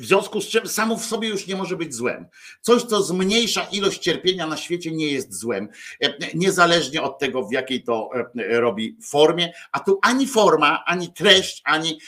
w 0.00 0.06
związku 0.06 0.40
z 0.40 0.48
czym 0.48 0.68
samo 0.68 0.96
w 0.96 1.04
sobie 1.04 1.28
już 1.28 1.46
nie 1.46 1.56
może 1.56 1.76
być 1.76 1.94
złem. 1.94 2.26
Coś, 2.60 2.82
co 2.82 3.02
zmniejsza 3.02 3.64
ilość 3.64 3.98
cierpienia 3.98 4.46
na 4.46 4.56
świecie, 4.56 4.90
nie 4.90 5.08
jest 5.08 5.34
złem, 5.34 5.68
niezależnie 6.34 7.02
od 7.02 7.18
tego, 7.18 7.46
w 7.46 7.52
jakiej 7.52 7.82
to 7.82 8.10
robi 8.50 8.96
formie. 9.02 9.52
A 9.72 9.80
tu 9.80 9.98
ani 10.02 10.26
forma, 10.26 10.84
ani 10.86 11.12
treść, 11.12 11.62
ani, 11.64 12.00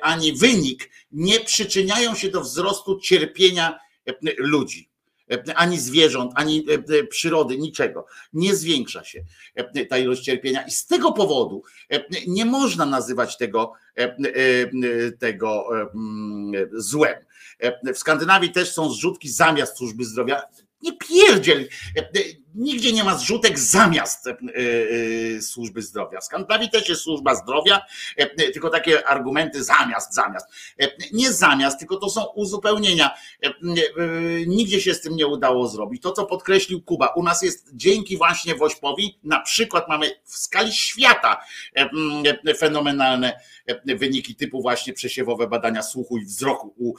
ani 0.00 0.32
wynik 0.32 0.90
nie 1.12 1.40
przyczyniają 1.40 2.14
się 2.14 2.28
do 2.28 2.40
wzrostu 2.40 3.00
cierpienia 3.00 3.78
ludzi 4.38 4.90
ani 5.54 5.78
zwierząt, 5.78 6.32
ani 6.34 6.66
przyrody, 7.10 7.58
niczego. 7.58 8.06
Nie 8.32 8.56
zwiększa 8.56 9.04
się 9.04 9.24
ta 9.90 9.98
ilość 9.98 10.22
cierpienia 10.22 10.62
i 10.62 10.70
z 10.70 10.86
tego 10.86 11.12
powodu 11.12 11.62
nie 12.26 12.44
można 12.44 12.86
nazywać 12.86 13.36
tego, 13.36 13.72
tego 15.18 15.68
złem. 16.72 17.14
W 17.94 17.98
Skandynawii 17.98 18.52
też 18.52 18.72
są 18.72 18.90
zrzutki 18.90 19.28
zamiast 19.28 19.76
służby 19.76 20.04
zdrowia. 20.04 20.42
Nie 20.82 20.92
pierdziel. 20.96 21.68
Nigdzie 22.56 22.92
nie 22.92 23.04
ma 23.04 23.18
zrzutek 23.18 23.58
zamiast 23.58 24.26
e, 24.26 24.32
e, 25.36 25.42
służby 25.42 25.82
zdrowia. 25.82 26.20
W 26.20 26.24
Skandynawii 26.24 26.70
też 26.70 26.88
jest 26.88 27.02
służba 27.02 27.34
zdrowia, 27.34 27.82
e, 28.16 28.26
tylko 28.52 28.70
takie 28.70 29.08
argumenty 29.08 29.64
zamiast, 29.64 30.14
zamiast. 30.14 30.46
Nie 31.12 31.32
zamiast, 31.32 31.78
tylko 31.78 31.96
to 31.96 32.10
są 32.10 32.24
uzupełnienia. 32.24 33.10
Nigdzie 34.46 34.80
się 34.80 34.94
z 34.94 35.00
tym 35.00 35.16
nie 35.16 35.26
udało 35.26 35.68
zrobić. 35.68 36.02
To, 36.02 36.12
co 36.12 36.26
podkreślił 36.26 36.82
Kuba, 36.82 37.06
u 37.06 37.22
nas 37.22 37.42
jest 37.42 37.70
dzięki 37.74 38.16
właśnie 38.16 38.54
Wośpowi, 38.54 39.18
na 39.24 39.40
przykład 39.40 39.88
mamy 39.88 40.10
w 40.24 40.36
skali 40.36 40.72
świata 40.72 41.40
fenomenalne 42.58 43.40
wyniki 43.84 44.34
typu 44.34 44.62
właśnie 44.62 44.92
przesiewowe 44.92 45.46
badania 45.46 45.82
słuchu 45.82 46.18
i 46.18 46.24
wzroku 46.24 46.74
u, 46.78 46.94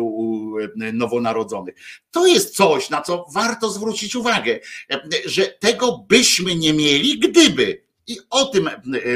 u 0.00 0.50
nowonarodzonych. 0.92 1.74
To 2.10 2.26
jest 2.26 2.56
coś, 2.56 2.90
na 2.90 3.02
co 3.02 3.26
warto 3.34 3.70
zwrócić 3.70 4.16
uwagę, 4.16 4.60
że 5.26 5.46
tego 5.46 6.06
byśmy 6.08 6.54
nie 6.54 6.72
mieli, 6.72 7.18
gdyby. 7.18 7.82
I 8.06 8.18
o 8.30 8.44
tym 8.44 8.70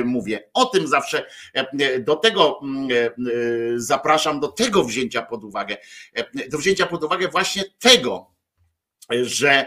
mówię, 0.05 0.49
o 0.55 0.65
tym 0.65 0.89
zawsze 0.89 1.27
do 2.01 2.17
tego 2.17 2.61
zapraszam, 3.77 4.41
do 4.41 4.49
tego 4.49 4.85
wzięcia 4.85 5.23
pod 5.23 5.45
uwagę, 5.45 5.77
do 6.49 6.59
wzięcia 6.59 6.87
pod 6.87 7.05
uwagę 7.05 7.29
właśnie 7.29 7.65
tego, 7.79 8.34
że, 9.23 9.67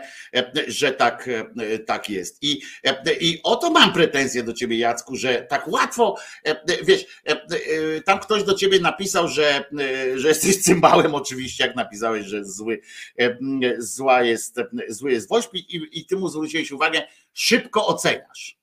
że 0.68 0.92
tak, 0.92 1.30
tak 1.86 2.10
jest. 2.10 2.44
I, 2.44 2.62
I 3.20 3.40
o 3.44 3.56
to 3.56 3.72
mam 3.72 3.94
pretensje 3.94 4.44
do 4.44 4.54
ciebie, 4.54 4.78
Jacku, 4.78 5.16
że 5.16 5.46
tak 5.50 5.68
łatwo, 5.68 6.16
wiesz, 6.84 7.06
tam 8.06 8.20
ktoś 8.20 8.44
do 8.44 8.54
ciebie 8.54 8.80
napisał, 8.80 9.28
że, 9.28 9.66
że 10.16 10.28
jesteś 10.28 10.64
cymbałem, 10.64 11.16
oczywiście, 11.16 11.68
jak 11.68 11.76
napisałeś, 11.76 12.26
że 12.26 12.46
zły, 12.46 12.82
zła 13.78 14.24
jest, 14.24 14.56
zły 14.90 15.12
jest 15.12 15.30
woźb 15.30 15.54
i, 15.54 15.82
i 15.92 16.06
ty 16.06 16.16
mu 16.16 16.30
zwróciłeś 16.30 16.72
uwagę, 16.72 17.02
szybko 17.34 17.88
oceniasz. 17.88 18.58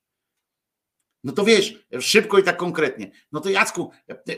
No 1.24 1.32
to 1.32 1.44
wiesz, 1.44 1.74
szybko 2.00 2.38
i 2.38 2.42
tak 2.42 2.56
konkretnie. 2.56 3.10
No 3.32 3.40
to 3.40 3.50
Jacku, 3.50 3.90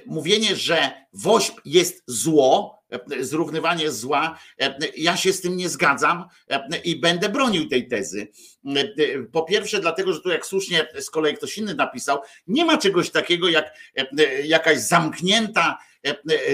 mówienie, 0.06 0.56
że 0.56 0.92
woźb 1.12 1.54
jest 1.64 2.02
zło, 2.06 2.75
zrównywanie 3.20 3.90
zła, 3.90 4.38
ja 4.96 5.16
się 5.16 5.32
z 5.32 5.40
tym 5.40 5.56
nie 5.56 5.68
zgadzam 5.68 6.24
i 6.84 7.00
będę 7.00 7.28
bronił 7.28 7.68
tej 7.68 7.88
tezy. 7.88 8.28
Po 9.32 9.42
pierwsze, 9.42 9.80
dlatego, 9.80 10.12
że 10.12 10.20
tu 10.20 10.28
jak 10.28 10.46
słusznie 10.46 10.86
z 11.00 11.10
kolei 11.10 11.36
ktoś 11.36 11.58
inny 11.58 11.74
napisał, 11.74 12.18
nie 12.46 12.64
ma 12.64 12.78
czegoś 12.78 13.10
takiego 13.10 13.48
jak 13.48 13.74
jakaś 14.44 14.78
zamknięta 14.78 15.78
E, 15.95 15.95
e, 15.95 15.95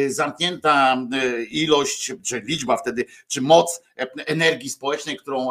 zamknięta 0.09 0.97
e, 1.13 1.43
ilość, 1.43 2.13
czy 2.25 2.41
liczba 2.41 2.77
wtedy, 2.77 3.05
czy 3.29 3.41
moc 3.41 3.83
energii 4.27 4.71
społecznej, 4.71 5.17
którą 5.17 5.51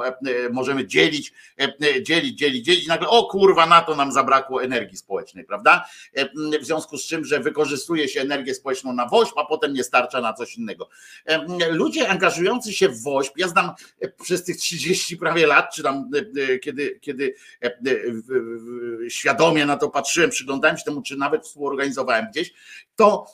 możemy 0.51 0.87
dzielić, 0.87 1.33
dzielić, 2.01 2.37
dzielić, 2.37 2.65
dzielić. 2.65 2.87
Nagle, 2.87 3.07
o 3.07 3.23
kurwa, 3.23 3.65
na 3.65 3.81
to 3.81 3.95
nam 3.95 4.11
zabrakło 4.11 4.63
energii 4.63 4.97
społecznej, 4.97 5.45
prawda? 5.45 5.85
W 6.61 6.65
związku 6.65 6.97
z 6.97 7.05
czym, 7.05 7.25
że 7.25 7.39
wykorzystuje 7.39 8.07
się 8.07 8.21
energię 8.21 8.55
społeczną 8.55 8.93
na 8.93 9.07
woźb, 9.07 9.33
a 9.37 9.45
potem 9.45 9.73
nie 9.73 9.83
starcza 9.83 10.21
na 10.21 10.33
coś 10.33 10.55
innego. 10.55 10.89
Ludzie 11.69 12.09
angażujący 12.09 12.73
się 12.73 12.89
w 12.89 13.03
woźb, 13.03 13.33
ja 13.37 13.47
znam 13.47 13.71
przez 14.23 14.43
tych 14.43 14.57
30 14.57 15.17
prawie 15.17 15.47
lat, 15.47 15.73
czy 15.75 15.83
tam 15.83 16.09
kiedy, 16.61 16.99
kiedy 17.01 17.35
świadomie 19.09 19.65
na 19.65 19.77
to 19.77 19.89
patrzyłem, 19.89 20.29
przyglądałem 20.29 20.77
się 20.77 20.83
temu, 20.83 21.01
czy 21.01 21.17
nawet 21.17 21.43
współorganizowałem 21.45 22.25
gdzieś, 22.31 22.53
to 22.95 23.25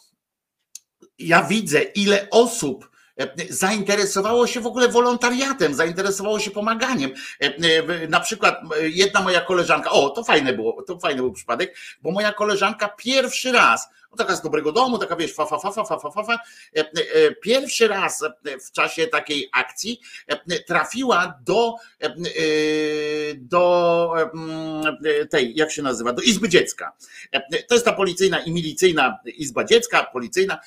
ja 1.20 1.44
widzę, 1.44 1.82
ile 1.82 2.28
osób 2.30 2.90
e, 3.20 3.28
zainteresowało 3.50 4.48
się 4.48 4.62
w 4.62 4.68
ogóle 4.68 4.90
wolontariatem, 4.90 5.74
zainteresowało 5.74 6.40
się 6.40 6.52
pomaganiem. 6.52 7.12
E, 7.42 7.46
e, 7.46 8.08
na 8.08 8.20
przykład 8.20 8.62
jedna 8.82 9.22
moja 9.22 9.42
koleżanka, 9.42 9.92
o 9.92 10.10
to 10.10 10.24
fajne 10.24 10.54
było, 10.54 10.84
to 10.84 11.00
fajny 11.00 11.22
był 11.22 11.32
przypadek, 11.32 11.78
bo 12.02 12.12
moja 12.12 12.34
koleżanka 12.34 12.90
pierwszy 12.90 13.52
raz 13.52 13.90
no 14.12 14.18
taka 14.18 14.36
z 14.36 14.42
dobrego 14.42 14.72
domu, 14.72 14.98
taka 14.98 15.16
wiesz, 15.16 15.34
fa, 15.34 15.46
fa, 15.46 15.60
fa, 15.60 15.72
fa, 15.72 15.86
fa, 15.86 16.12
fa, 16.12 16.24
fa. 16.24 16.34
E, 16.34 16.80
e, 16.80 16.84
e, 16.84 17.32
pierwszy 17.32 17.88
raz 17.88 18.24
w 18.68 18.72
czasie 18.72 19.08
takiej 19.08 19.50
akcji 19.54 20.02
trafiła 20.68 21.40
do, 21.46 21.76
do 23.38 24.14
tej, 25.30 25.56
jak 25.56 25.72
się 25.72 25.82
nazywa, 25.82 26.14
do 26.14 26.22
Izby 26.22 26.50
Dziecka. 26.50 26.92
To 27.68 27.76
jest 27.76 27.86
ta 27.86 27.94
policyjna 27.94 28.40
i 28.40 28.52
milicyjna 28.52 29.20
Izba 29.26 29.64
Dziecka, 29.64 30.04
policyjna 30.04 30.60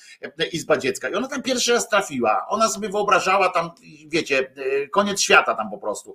Izba 0.53 0.77
Dziecka. 0.77 1.09
I 1.09 1.15
ona 1.15 1.29
tam 1.29 1.43
pierwszy 1.43 1.73
raz 1.73 1.89
trafiła. 1.89 2.47
Ona 2.49 2.69
sobie 2.69 2.89
wyobrażała 2.89 3.49
tam, 3.49 3.71
wiecie, 4.07 4.53
koniec 4.91 5.21
świata 5.21 5.55
tam 5.55 5.71
po 5.71 5.79
prostu 5.79 6.15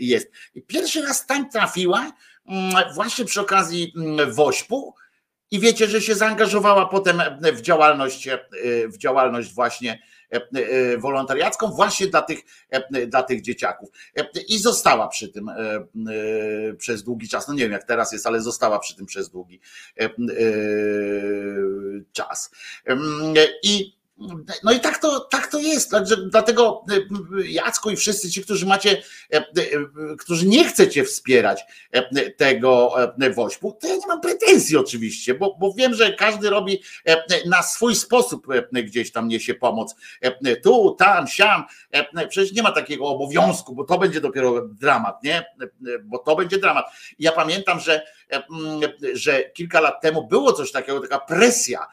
jest. 0.00 0.30
I 0.54 0.62
pierwszy 0.62 1.02
raz 1.02 1.26
tam 1.26 1.50
trafiła 1.50 2.12
mm, 2.46 2.94
właśnie 2.94 3.24
przy 3.24 3.40
okazji 3.40 3.92
mm, 3.96 4.32
wośpu 4.32 4.94
i 5.50 5.60
wiecie, 5.60 5.86
że 5.86 6.00
się 6.00 6.14
zaangażowała 6.14 6.86
potem 6.86 7.22
w 7.52 7.60
działalność, 7.60 8.28
w 8.86 8.98
działalność 8.98 9.54
właśnie 9.54 10.02
wolontariacką 10.98 11.70
właśnie 11.70 12.06
dla 12.06 12.22
tych, 12.22 12.38
dla 13.06 13.22
tych 13.22 13.42
dzieciaków. 13.42 13.88
I 14.48 14.58
została 14.58 15.08
przy 15.08 15.28
tym 15.28 15.50
przez 16.78 17.02
długi 17.02 17.28
czas. 17.28 17.48
No 17.48 17.54
nie 17.54 17.62
wiem 17.62 17.72
jak 17.72 17.84
teraz 17.84 18.12
jest, 18.12 18.26
ale 18.26 18.40
została 18.40 18.78
przy 18.78 18.96
tym 18.96 19.06
przez 19.06 19.30
długi 19.30 19.60
czas. 22.12 22.50
I 23.62 23.97
no 24.64 24.72
i 24.72 24.80
tak 24.80 24.98
to, 24.98 25.20
tak 25.20 25.46
to 25.46 25.58
jest. 25.58 25.92
Dlatego 26.30 26.84
Jacku 27.44 27.90
i 27.90 27.96
wszyscy 27.96 28.30
ci, 28.30 28.42
którzy 28.42 28.66
macie, 28.66 29.02
którzy 30.18 30.46
nie 30.46 30.64
chcecie 30.64 31.04
wspierać 31.04 31.64
tego 32.36 32.94
wośpu, 33.34 33.78
to 33.80 33.88
ja 33.88 33.94
nie 33.96 34.06
mam 34.06 34.20
pretensji 34.20 34.76
oczywiście, 34.76 35.34
bo, 35.34 35.56
bo 35.60 35.72
wiem, 35.72 35.94
że 35.94 36.12
każdy 36.12 36.50
robi 36.50 36.82
na 37.46 37.62
swój 37.62 37.94
sposób 37.94 38.46
gdzieś 38.72 39.12
tam 39.12 39.28
niesie 39.28 39.54
pomoc. 39.54 39.94
Tu, 40.62 40.96
tam, 40.98 41.28
siam. 41.28 41.64
Przecież 42.28 42.52
nie 42.52 42.62
ma 42.62 42.72
takiego 42.72 43.06
obowiązku, 43.06 43.74
bo 43.74 43.84
to 43.84 43.98
będzie 43.98 44.20
dopiero 44.20 44.68
dramat, 44.68 45.22
nie? 45.24 45.44
Bo 46.02 46.18
to 46.18 46.36
będzie 46.36 46.58
dramat. 46.58 46.86
Ja 47.18 47.32
pamiętam, 47.32 47.80
że 47.80 48.06
że 49.12 49.50
kilka 49.50 49.80
lat 49.80 50.00
temu 50.00 50.26
było 50.26 50.52
coś 50.52 50.72
takiego, 50.72 51.00
taka 51.00 51.18
presja 51.18 51.86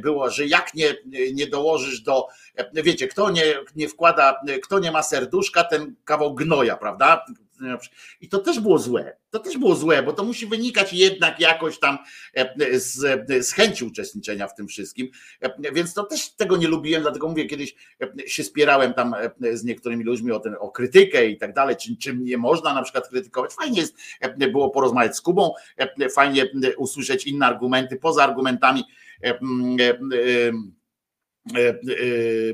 była, 0.00 0.30
że 0.30 0.46
jak 0.46 0.74
nie, 0.74 0.94
nie 1.34 1.46
dołożysz 1.46 2.00
do, 2.00 2.26
wiecie, 2.72 3.08
kto 3.08 3.30
nie, 3.30 3.44
nie 3.76 3.88
wkłada, 3.88 4.40
kto 4.62 4.78
nie 4.78 4.92
ma 4.92 5.02
serduszka, 5.02 5.64
ten 5.64 5.94
kawał 6.04 6.34
gnoja, 6.34 6.76
prawda? 6.76 7.24
I 8.20 8.28
to 8.28 8.38
też 8.38 8.60
było 8.60 8.78
złe. 8.78 9.16
To 9.30 9.38
też 9.38 9.58
było 9.58 9.74
złe, 9.74 10.02
bo 10.02 10.12
to 10.12 10.24
musi 10.24 10.46
wynikać 10.46 10.92
jednak 10.92 11.40
jakoś 11.40 11.78
tam 11.78 11.98
z, 12.72 12.94
z 13.46 13.52
chęci 13.52 13.84
uczestniczenia 13.84 14.48
w 14.48 14.54
tym 14.54 14.68
wszystkim. 14.68 15.08
Więc 15.72 15.94
to 15.94 16.04
też 16.04 16.30
tego 16.30 16.56
nie 16.56 16.68
lubiłem, 16.68 17.02
dlatego 17.02 17.28
mówię, 17.28 17.46
kiedyś 17.46 17.74
się 18.26 18.44
spierałem 18.44 18.94
tam 18.94 19.14
z 19.52 19.64
niektórymi 19.64 20.04
ludźmi 20.04 20.32
o, 20.32 20.40
ten, 20.40 20.56
o 20.60 20.70
krytykę 20.70 21.26
i 21.26 21.38
tak 21.38 21.54
dalej, 21.54 21.76
czym, 21.76 21.96
czym 21.96 22.24
nie 22.24 22.38
można 22.38 22.74
na 22.74 22.82
przykład 22.82 23.08
krytykować. 23.08 23.52
Fajnie 23.52 23.80
jest 23.80 23.94
było 24.52 24.70
porozmawiać 24.70 25.16
z 25.16 25.20
Kubą, 25.20 25.54
fajnie 26.14 26.46
usłyszeć 26.76 27.26
inne 27.26 27.46
argumenty 27.46 27.96
poza 27.96 28.24
argumentami 28.24 28.84
E, 29.22 29.30
e, 29.30 30.52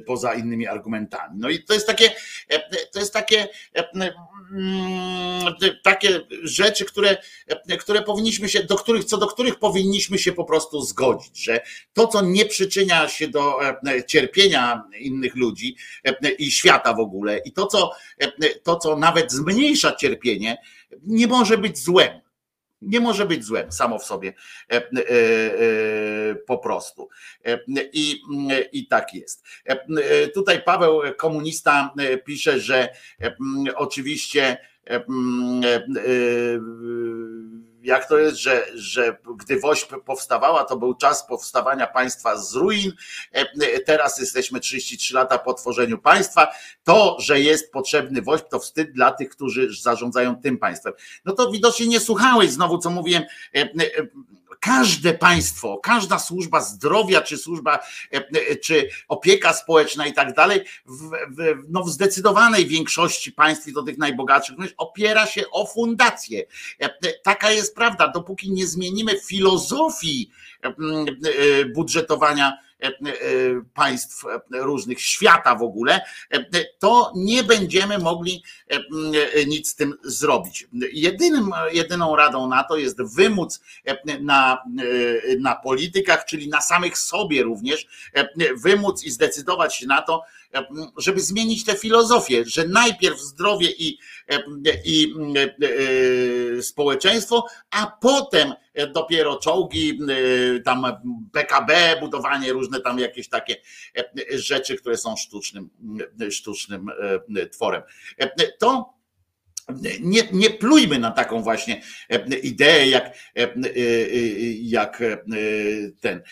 poza 0.07 0.35
innymi 0.35 0.67
argumentami. 0.67 1.39
No 1.39 1.49
i 1.49 1.65
to 1.65 1.75
jest 1.75 1.87
takie, 1.87 2.11
e, 2.49 2.87
to 2.93 2.99
jest 2.99 3.13
takie, 3.13 3.49
takie 5.83 6.21
rzeczy, 6.43 6.85
które, 6.85 7.17
które 7.81 8.03
powinniśmy 8.03 8.49
się, 8.49 8.63
do 8.63 8.77
których, 8.77 9.05
co 9.05 9.19
do 9.19 9.27
których 9.27 9.59
powinniśmy 9.59 10.19
się 10.19 10.33
po 10.33 10.45
prostu 10.45 10.81
zgodzić, 10.81 11.45
że 11.45 11.61
to, 11.93 12.07
co 12.07 12.23
nie 12.23 12.47
przyczynia 12.47 13.09
się 13.09 13.29
do 13.29 13.59
cierpienia 14.07 14.85
innych 15.01 15.37
ludzi 15.37 15.77
i 16.39 16.51
świata 16.51 16.95
w 16.95 17.01
ogóle, 17.01 17.39
i 17.39 17.53
to, 17.53 17.67
co, 17.67 17.91
to, 18.63 18.77
co 18.77 18.97
nawet 18.97 19.33
zmniejsza 19.33 19.97
cierpienie, 19.97 20.59
nie 21.03 21.27
może 21.27 21.59
być 21.59 21.79
złem 21.79 22.21
nie 22.83 23.01
może 23.01 23.27
być 23.27 23.45
złem 23.45 23.73
samo 23.73 23.99
w 23.99 24.05
sobie 24.05 24.33
e, 24.73 24.77
e, 24.77 24.81
e, 24.81 26.35
po 26.35 26.59
prostu. 26.59 27.09
I, 27.93 28.21
i 28.73 28.87
tak 28.87 29.15
jest. 29.15 29.45
Tutaj 30.35 30.63
Paweł 30.63 31.01
komunista 31.17 31.95
pisze, 32.25 32.61
że 32.61 32.89
oczywiście 33.77 34.59
jak 37.89 38.09
to 38.09 38.19
jest, 38.19 38.37
że, 38.37 38.67
że 38.75 39.19
gdy 39.37 39.61
WOŚP 39.61 40.01
powstawała, 40.05 40.65
to 40.65 40.77
był 40.77 40.95
czas 40.95 41.27
powstawania 41.27 41.87
państwa 41.87 42.37
z 42.37 42.55
ruin, 42.55 42.93
teraz 43.87 44.19
jesteśmy 44.19 44.61
33 44.61 45.15
lata 45.15 45.39
po 45.39 45.55
tworzeniu 45.55 45.99
państwa, 45.99 46.53
to, 46.85 47.17
że 47.21 47.41
jest 47.41 47.73
potrzebny 47.73 48.23
WOŚP, 48.23 48.49
to 48.49 48.59
wstyd 48.59 48.93
dla 48.93 49.13
tych, 49.13 49.29
którzy 49.29 49.69
zarządzają 49.81 50.37
tym 50.37 50.59
państwem. 50.59 50.93
No 51.25 51.33
to 51.33 51.51
widocznie 51.51 51.87
nie 51.87 52.01
słuchałeś 52.01 52.51
znowu, 52.51 52.79
co 52.79 52.91
mówiłem, 52.91 53.23
każde 54.61 55.15
państwo, 55.15 55.81
każda 55.83 56.19
służba 56.19 56.61
zdrowia, 56.61 57.21
czy 57.21 57.39
służba, 57.39 57.79
czy 58.63 58.89
opieka 59.09 59.53
społeczna 59.53 60.07
i 60.07 60.13
tak 60.13 60.35
dalej, 60.35 60.61
w, 60.87 61.11
w, 61.11 61.65
no 61.69 61.83
w 61.83 61.91
zdecydowanej 61.91 62.67
większości 62.67 63.33
państw 63.33 63.69
i 63.69 63.73
do 63.73 63.83
tych 63.83 63.99
najbogatszych, 63.99 64.57
opiera 64.77 65.27
się 65.27 65.51
o 65.51 65.67
fundację. 65.67 66.45
Taka 67.23 67.51
jest 67.51 67.75
prawda. 67.75 68.09
Dopóki 68.09 68.53
nie 68.53 68.67
zmienimy 68.67 69.21
filozofii 69.21 70.31
budżetowania 71.75 72.53
E, 72.53 72.61
e, 72.61 72.68
państw 73.75 74.25
różnych, 74.51 75.01
świata 75.01 75.55
w 75.55 75.63
ogóle, 75.63 76.01
e, 76.31 76.45
to 76.79 77.13
nie 77.17 77.45
będziemy 77.45 77.99
mogli 77.99 78.43
nic 79.47 79.69
z 79.71 79.75
tym 79.75 79.95
zrobić. 80.03 80.67
Jedynym, 80.93 81.51
jedyną 81.73 82.17
radą 82.17 82.49
na 82.49 82.65
to 82.65 82.77
jest 82.77 83.03
wymóc 83.17 83.61
na, 84.21 84.63
na 85.41 85.55
politykach, 85.55 86.25
czyli 86.25 86.49
na 86.49 86.61
samych 86.61 86.99
sobie 86.99 87.43
również, 87.43 87.87
wymóc 88.57 89.05
i 89.05 89.11
zdecydować 89.11 89.77
się 89.77 89.87
na 89.87 90.03
to, 90.03 90.23
żeby 90.99 91.21
zmienić 91.21 91.65
tę 91.65 91.77
filozofię, 91.77 92.45
że 92.47 92.69
najpierw 92.69 93.21
zdrowie 93.21 93.71
i, 93.71 93.99
i 94.85 95.15
społeczeństwo, 96.63 97.47
a 97.71 97.99
potem 98.01 98.55
dopiero 98.95 99.37
czołgi, 99.37 99.99
tam 100.65 100.87
PKB, 101.33 101.97
budowanie 102.01 102.53
różne 102.53 102.81
tam 102.81 102.99
jakieś 102.99 103.29
takie 103.29 103.57
rzeczy, 104.31 104.77
które 104.77 104.97
są 104.97 105.17
sztucznym, 105.17 105.71
sztucznym 106.31 106.87
tworem. 107.53 107.83
To 108.59 108.98
nie, 110.01 110.23
nie 110.33 110.51
plujmy 110.51 110.99
na 110.99 111.11
taką 111.11 111.43
właśnie 111.43 111.83
e, 112.11 112.39
ideę, 112.39 112.89
jak, 112.89 113.05
e, 113.07 113.13
e, 113.37 113.49
jak 114.61 115.03
ten. 116.01 116.23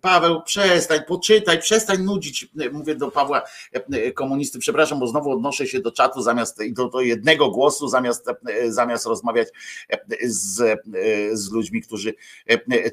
Paweł, 0.00 0.42
przestań, 0.42 1.00
poczytaj, 1.08 1.58
przestań 1.58 2.02
nudzić. 2.02 2.48
Mówię 2.72 2.94
do 2.94 3.10
Pawła 3.10 3.42
komunisty, 4.14 4.58
przepraszam, 4.58 5.00
bo 5.00 5.06
znowu 5.06 5.30
odnoszę 5.30 5.66
się 5.66 5.80
do 5.80 5.92
czatu 5.92 6.22
zamiast 6.22 6.58
do, 6.72 6.88
do 6.88 7.00
jednego 7.00 7.50
głosu, 7.50 7.88
zamiast, 7.88 8.26
zamiast 8.68 9.06
rozmawiać 9.06 9.48
z, 10.22 10.80
z 11.32 11.50
ludźmi, 11.50 11.82
którzy 11.82 12.14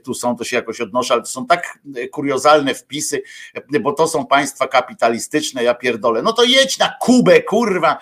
tu 0.03 0.13
są, 0.13 0.35
to 0.35 0.43
się 0.43 0.55
jakoś 0.55 0.81
odnoszę, 0.81 1.13
ale 1.13 1.23
to 1.23 1.29
są 1.29 1.45
tak 1.45 1.79
kuriozalne 2.11 2.75
wpisy, 2.75 3.21
bo 3.81 3.93
to 3.93 4.07
są 4.07 4.25
państwa 4.25 4.67
kapitalistyczne, 4.67 5.63
ja 5.63 5.73
pierdolę. 5.73 6.21
No 6.21 6.33
to 6.33 6.43
jedź 6.43 6.77
na 6.77 6.93
Kubę, 7.01 7.41
kurwa 7.41 7.97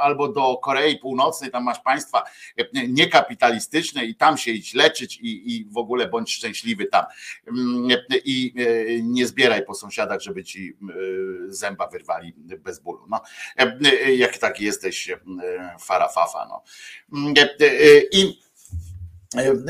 albo 0.00 0.28
do 0.28 0.56
Korei 0.56 0.98
Północnej, 0.98 1.50
tam 1.50 1.64
masz 1.64 1.80
państwa 1.80 2.22
e, 2.56 2.88
niekapitalistyczne 2.88 4.04
i 4.04 4.14
tam 4.14 4.38
się 4.38 4.50
idź 4.50 4.74
leczyć 4.74 5.18
i, 5.22 5.56
i 5.56 5.64
w 5.64 5.76
ogóle 5.76 6.08
bądź 6.08 6.32
szczęśliwy 6.32 6.84
tam. 6.84 7.04
Mm, 7.48 7.88
I 8.24 8.54
nie 9.02 9.26
zbieraj 9.26 9.64
po 9.64 9.74
sąsiadach, 9.74 10.20
żeby 10.20 10.44
ci 10.44 10.76
zęba 11.48 11.86
wyrwali 11.86 12.34
bez 12.36 12.80
bólu. 12.80 13.06
No, 13.08 13.20
jak 14.16 14.38
taki 14.38 14.64
jesteś 14.64 15.12
farafafa. 15.80 16.46
No. 16.48 16.62
Mm, 17.12 17.34
I 18.12 18.44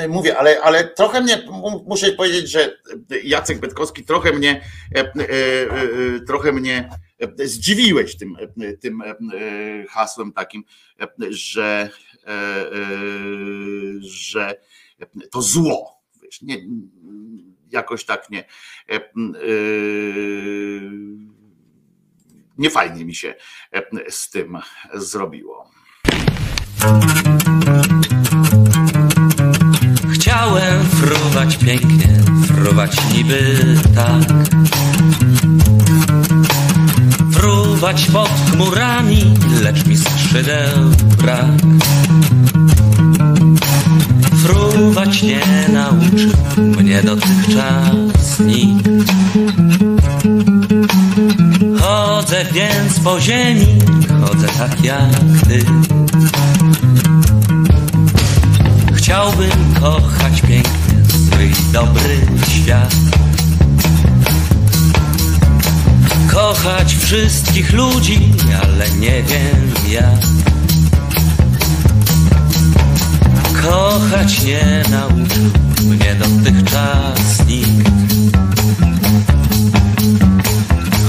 Mówię, 0.09 0.39
ale, 0.39 0.63
ale 0.63 0.85
trochę 0.85 1.21
mnie, 1.21 1.43
muszę 1.87 2.13
powiedzieć, 2.13 2.51
że 2.51 2.77
Jacek 3.25 3.59
Betkowski 3.59 4.05
trochę 4.05 4.33
mnie, 4.33 4.61
trochę 6.27 6.53
mnie 6.53 6.89
zdziwiłeś 7.45 8.17
tym, 8.17 8.37
tym 8.81 9.03
hasłem 9.89 10.33
takim, 10.33 10.65
że, 11.31 11.91
że 14.01 14.55
to 15.31 15.43
zło. 15.43 16.03
Wiesz, 16.23 16.43
nie, 16.43 16.57
jakoś 17.71 18.05
tak 18.05 18.31
nie. 18.31 18.45
Nie 22.59 22.71
fajnie 22.71 23.05
mi 23.05 23.15
się 23.15 23.35
z 24.09 24.31
tym 24.31 24.59
zrobiło. 24.95 25.71
Chciałem 30.15 30.85
fruwać 30.85 31.57
pięknie, 31.57 32.21
fruwać 32.47 32.97
niby 33.15 33.57
tak 33.95 34.23
Fruwać 37.85 38.07
pod 38.07 38.31
chmurami, 38.51 39.35
lecz 39.63 39.87
mi 39.87 39.97
skrzydeł 39.97 40.91
brak. 41.19 41.45
Fruwać 44.43 45.23
nie 45.23 45.41
nauczył 45.73 46.33
mnie 46.57 47.03
dotychczas 47.03 48.41
nikt. 48.41 48.89
Chodzę 51.81 52.45
więc 52.53 53.01
po 53.01 53.21
ziemi, 53.21 53.67
chodzę 54.21 54.47
tak 54.59 54.85
jak 54.85 55.11
ty. 55.49 55.65
Chciałbym 58.95 59.75
kochać 59.81 60.41
pięknie 60.41 61.05
swój 61.09 61.73
dobry 61.73 62.27
świat. 62.49 63.04
kochać 66.35 66.95
wszystkich 66.95 67.73
ludzi, 67.73 68.33
ale 68.63 68.91
nie 68.91 69.23
wiem 69.23 69.73
jak. 69.89 70.21
Kochać 73.63 74.43
nie 74.43 74.83
nauczył 74.91 75.51
mnie 75.85 76.15
dotychczas 76.15 77.47
nikt. 77.47 77.91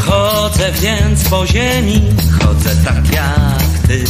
Chodzę 0.05 0.71
więc 0.81 1.23
po 1.23 1.47
ziemi, 1.47 2.01
chodzę 2.39 2.75
tak 2.85 3.11
jak 3.11 3.87
ty. 3.87 4.03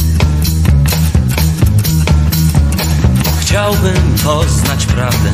Chciałbym 3.40 4.14
poznać 4.24 4.86
prawdę, 4.86 5.30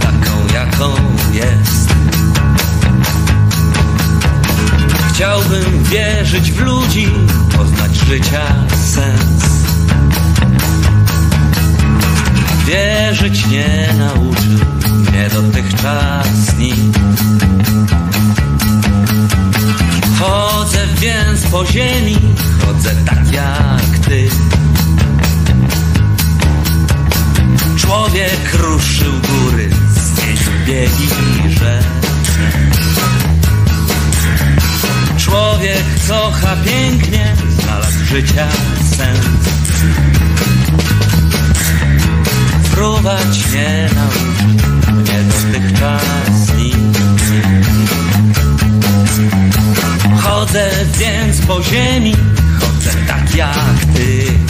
taką 0.00 0.54
jaką 0.54 0.94
jest. 1.32 1.85
Chciałbym 5.16 5.84
wierzyć 5.84 6.52
w 6.52 6.60
ludzi, 6.60 7.08
poznać 7.56 7.96
życia 7.96 8.42
sens. 8.70 9.44
Wierzyć 12.66 13.46
nie 13.46 13.94
nauczył 13.98 14.66
mnie 15.10 15.28
dotychczas 15.34 16.58
nikt. 16.58 16.98
Chodzę 20.20 20.86
więc 21.00 21.46
po 21.46 21.66
ziemi, 21.66 22.16
chodzę 22.66 22.90
tak 23.06 23.32
jak 23.32 23.98
ty. 24.08 24.28
Człowiek 27.76 28.54
ruszył 28.54 29.12
góry, 29.12 29.70
znieść 29.94 30.42
biegi 30.66 31.08
rzece. 31.48 32.05
Człowiek 35.26 35.84
kocha 36.08 36.56
pięknie, 36.56 37.36
znalazł 37.60 38.04
życia 38.04 38.48
sens. 38.96 39.26
Fruwać 42.62 43.52
nie 43.54 43.90
nauczył 43.94 44.94
mnie 44.94 45.22
dotychczas 45.22 46.56
nikt. 46.56 47.00
Chodzę 50.22 50.70
więc 50.98 51.40
po 51.40 51.62
ziemi, 51.62 52.16
chodzę 52.60 52.90
tak 53.08 53.34
jak 53.34 53.84
ty. 53.94 54.45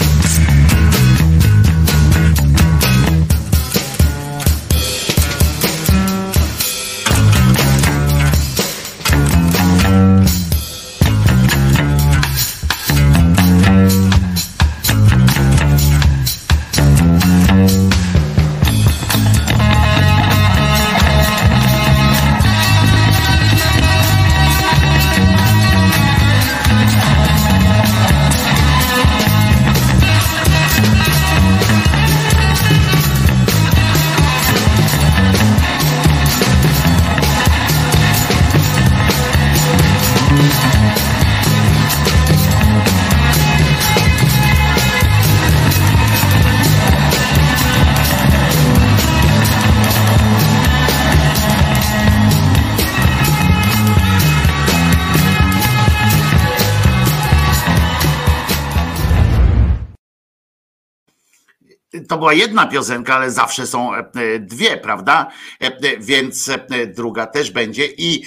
Była 62.26 62.34
jedna 62.34 62.66
piosenka, 62.66 63.14
ale 63.14 63.30
zawsze 63.30 63.66
są 63.66 63.94
e, 63.94 63.98
e, 63.98 64.38
dwie, 64.38 64.76
prawda? 64.76 65.30
E, 65.60 65.98
Więc 65.98 66.50
druga 66.96 67.26
też 67.26 67.50
będzie. 67.50 67.86
I 67.86 68.22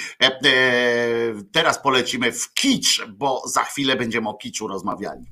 teraz 1.51 1.81
polecimy 1.81 2.31
w 2.31 2.53
kicz, 2.53 3.05
bo 3.07 3.41
za 3.47 3.63
chwilę 3.63 3.95
będziemy 3.95 4.29
o 4.29 4.33
kiczu 4.33 4.67
rozmawiali. 4.67 5.25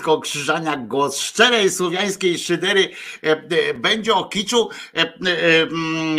Wojtko 0.00 0.20
Krzyżaniak, 0.20 0.88
głos 0.88 1.18
szczerej 1.18 1.70
słowiańskiej 1.70 2.38
szydery 2.38 2.90
e, 3.22 3.30
e, 3.30 3.74
będzie 3.74 4.14
o 4.14 4.24
kiczu. 4.24 4.68
E, 4.94 5.14
mm, 5.62 6.18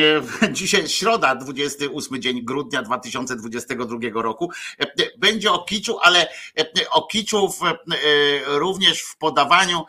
Dzisiaj 0.51 0.87
środa, 0.87 1.35
28 1.35 2.21
dzień 2.21 2.41
grudnia 2.41 2.81
2022 2.81 4.21
roku. 4.21 4.51
Będzie 5.17 5.51
o 5.51 5.63
kiczu, 5.63 5.99
ale 6.01 6.27
o 6.91 7.07
kiczu 7.07 7.49
w, 7.49 7.59
również 8.45 9.01
w 9.01 9.17
podawaniu 9.17 9.85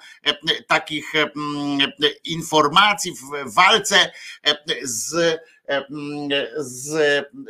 takich 0.66 1.14
mm, 1.14 1.93
informacji 2.24 3.12
w 3.12 3.55
walce 3.55 4.12
z, 4.82 5.39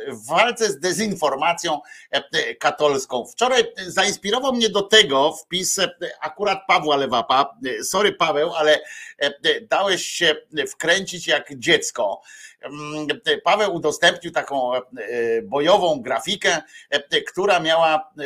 w 0.07 0.27
walce 0.27 0.69
z 0.69 0.79
dezinformacją 0.79 1.79
e, 2.11 2.55
katolską. 2.55 3.25
Wczoraj 3.25 3.63
zainspirował 3.87 4.53
mnie 4.53 4.69
do 4.69 4.81
tego 4.81 5.33
wpis 5.33 5.79
e, 5.79 5.89
akurat 6.21 6.59
Pawła 6.67 6.95
Lewapa. 6.95 7.57
Sorry 7.83 8.13
Paweł, 8.13 8.53
ale 8.53 8.79
e, 9.17 9.61
dałeś 9.61 10.05
się 10.05 10.35
wkręcić 10.69 11.27
jak 11.27 11.59
dziecko. 11.59 12.21
Paweł 13.43 13.75
udostępnił 13.75 14.31
taką 14.31 14.75
e, 14.75 14.81
bojową 15.43 16.01
grafikę, 16.01 16.61
e, 16.89 17.21
która 17.21 17.59
miała 17.59 17.95
e, 17.95 18.23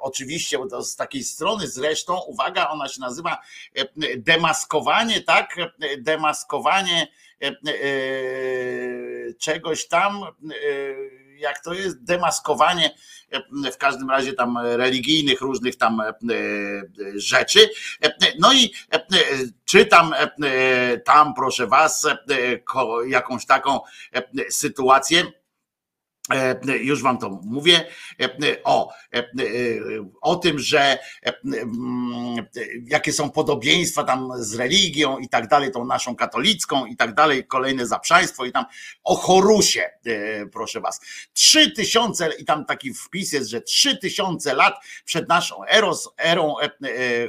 oczywiście 0.00 0.58
z 0.80 0.96
takiej 0.96 1.24
strony 1.24 1.66
zresztą, 1.68 2.20
uwaga, 2.20 2.68
ona 2.68 2.88
się 2.88 3.00
nazywa 3.00 3.38
demaskowanie, 4.16 5.20
tak? 5.20 5.56
Demaskowanie 5.98 7.08
czegoś 9.38 9.88
tam, 9.88 10.24
jak 11.36 11.62
to 11.64 11.74
jest, 11.74 12.04
demaskowanie 12.04 12.94
w 13.72 13.76
każdym 13.76 14.10
razie 14.10 14.32
tam 14.32 14.58
religijnych 14.58 15.40
różnych 15.40 15.76
tam 15.76 16.00
e, 16.00 16.08
e, 16.08 16.14
rzeczy. 17.14 17.68
E, 18.02 18.14
No 18.38 18.52
i 18.52 18.72
e, 18.92 18.96
e, 18.96 19.06
czytam 19.64 20.12
e, 20.12 20.30
e, 20.46 20.98
tam, 20.98 21.34
proszę 21.34 21.66
was, 21.66 22.04
e, 22.04 22.16
jakąś 23.06 23.46
taką 23.46 23.80
e, 24.12 24.22
sytuację. 24.50 25.24
E, 26.30 26.76
Już 26.76 27.02
wam 27.02 27.18
to 27.18 27.30
mówię. 27.42 27.86
E, 28.20 28.28
O, 28.64 28.92
e, 29.14 29.24
o 30.20 30.36
tym, 30.36 30.58
że 30.58 30.98
jakie 32.86 33.12
są 33.12 33.30
podobieństwa 33.30 34.04
tam 34.04 34.30
z 34.36 34.54
religią 34.54 35.18
i 35.18 35.28
tak 35.28 35.48
dalej, 35.48 35.72
tą 35.72 35.84
naszą 35.84 36.16
katolicką 36.16 36.86
i 36.86 36.96
tak 36.96 37.14
dalej, 37.14 37.46
kolejne 37.46 37.86
zaprzaństwo 37.86 38.44
i 38.44 38.52
tam 38.52 38.64
o 39.04 39.16
Horusie, 39.16 39.90
e, 40.06 40.46
proszę 40.46 40.80
was. 40.80 41.00
Trzy 41.32 41.70
tysiące, 41.70 42.30
i 42.38 42.44
tam 42.44 42.64
taki 42.64 42.94
wpis 42.94 43.32
jest, 43.32 43.50
że 43.50 43.60
trzy 43.60 43.96
tysiące 43.96 44.54
lat 44.54 44.74
przed 45.04 45.28
naszą 45.28 45.64
eros, 45.64 46.08
erą 46.18 46.54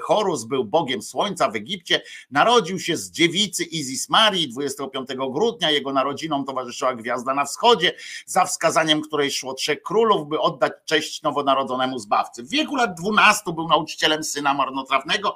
Horus 0.01 0.43
był 0.43 0.65
bogiem 0.65 1.01
słońca 1.01 1.51
w 1.51 1.55
Egipcie, 1.55 2.01
narodził 2.31 2.79
się 2.79 2.97
z 2.97 3.11
dziewicy 3.11 3.63
Izis 3.63 4.09
Marii 4.09 4.49
25 4.49 5.09
grudnia, 5.31 5.71
jego 5.71 5.93
narodzinom 5.93 6.45
towarzyszyła 6.45 6.95
gwiazda 6.95 7.33
na 7.33 7.45
wschodzie, 7.45 7.93
za 8.25 8.45
wskazaniem 8.45 8.84
której 9.01 9.31
szło 9.31 9.53
trzech 9.53 9.83
królów, 9.83 10.27
by 10.27 10.39
oddać 10.39 10.73
cześć 10.85 11.21
nowonarodzonemu 11.21 11.99
zbawcy. 11.99 12.43
W 12.43 12.49
wieku 12.49 12.75
lat 12.75 12.97
12 12.99 13.53
był 13.53 13.67
nauczycielem 13.67 14.23
syna 14.23 14.53
marnotrawnego, 14.53 15.35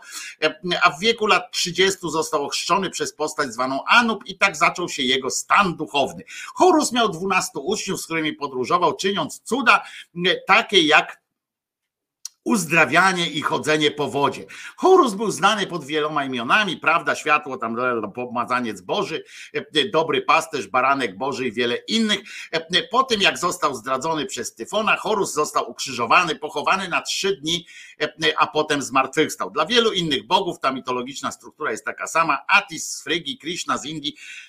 a 0.82 0.90
w 0.90 1.00
wieku 1.00 1.28
lat 1.28 1.52
30 1.52 2.00
został 2.02 2.46
ochrzczony 2.46 2.90
przez 2.90 3.14
postać 3.14 3.54
zwaną 3.54 3.84
Anup 3.88 4.26
i 4.26 4.38
tak 4.38 4.58
zaczął 4.58 4.90
się 4.90 5.04
jego 5.04 5.30
stan 5.30 5.76
duchowny. 5.76 6.24
Horus 6.56 6.92
miał 6.92 7.10
12 7.10 7.52
uczniów, 7.60 8.02
z 8.02 8.06
którymi 8.06 8.34
podróżował, 8.34 8.96
czyniąc 8.96 9.42
cuda 9.42 9.84
takie 10.48 10.82
jak 10.82 11.22
uzdrawianie 12.50 13.30
i 13.30 13.42
chodzenie 13.42 13.92
po 13.92 14.10
wodzie. 14.10 14.46
Horus 14.76 15.14
był 15.14 15.32
znany 15.32 15.68
pod 15.68 15.86
wieloma 15.86 16.26
imionami, 16.26 16.78
prawda, 16.78 17.16
światło, 17.16 17.58
tam 17.58 17.78
pomazaniec 18.16 18.82
Boży, 18.82 19.24
e, 19.54 19.86
dobry 19.90 20.22
pasterz, 20.22 20.68
baranek 20.68 21.18
Boży 21.18 21.48
i 21.48 21.52
wiele 21.52 21.76
innych. 21.76 22.20
E, 22.52 22.84
Po 22.92 23.04
tym 23.04 23.22
jak 23.22 23.38
został 23.38 23.76
zdradzony 23.76 24.26
przez 24.26 24.56
Tyfona, 24.56 24.96
Horus 24.96 25.34
został 25.34 25.72
ukrzyżowany, 25.72 26.36
pochowany 26.36 26.90
na 26.90 27.02
trzy 27.02 27.36
dni, 27.36 27.66
e, 28.02 28.10
a 28.38 28.48
potem 28.48 28.82
zmartwychwstał. 28.82 29.52
Dla 29.52 29.66
wielu 29.66 29.92
innych 29.92 30.28
bogów 30.28 30.60
ta 30.60 30.72
mitologiczna 30.72 31.32
struktura 31.32 31.72
jest 31.72 31.86
taka 31.86 32.08
sama. 32.08 32.38
Atis 32.48 32.90
z 32.90 33.04
Frygii, 33.04 33.38
Krishna 33.38 33.78
z 33.78 33.86
Indii, 33.86 34.16
e, 34.16 34.49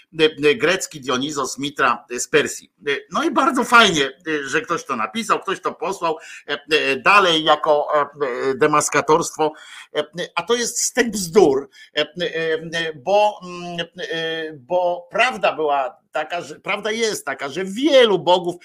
grecki 0.56 1.00
Dionizos 1.00 1.58
Mitra 1.58 2.04
z 2.18 2.28
Persji. 2.28 2.72
E, 2.88 2.90
No 3.10 3.24
i 3.24 3.30
bardzo 3.30 3.64
fajnie, 3.64 4.10
że 4.44 4.60
ktoś 4.60 4.84
to 4.84 4.96
napisał, 4.96 5.40
ktoś 5.40 5.60
to 5.60 5.72
posłał 5.72 6.16
dalej 7.04 7.44
jako 7.44 7.88
demaskatorstwo, 8.54 9.52
a 10.34 10.42
to 10.42 10.54
jest 10.54 10.82
stek 10.82 11.10
bzdur, 11.10 11.68
bo, 13.04 13.40
mm, 13.44 13.86
bo 14.58 15.08
prawda 15.10 15.52
była 15.52 16.00
taka, 16.12 16.40
że 16.40 16.60
prawda 16.60 16.90
jest 16.90 17.26
taka, 17.26 17.48
że 17.48 17.64
wielu 17.64 18.18
bogów 18.18 18.56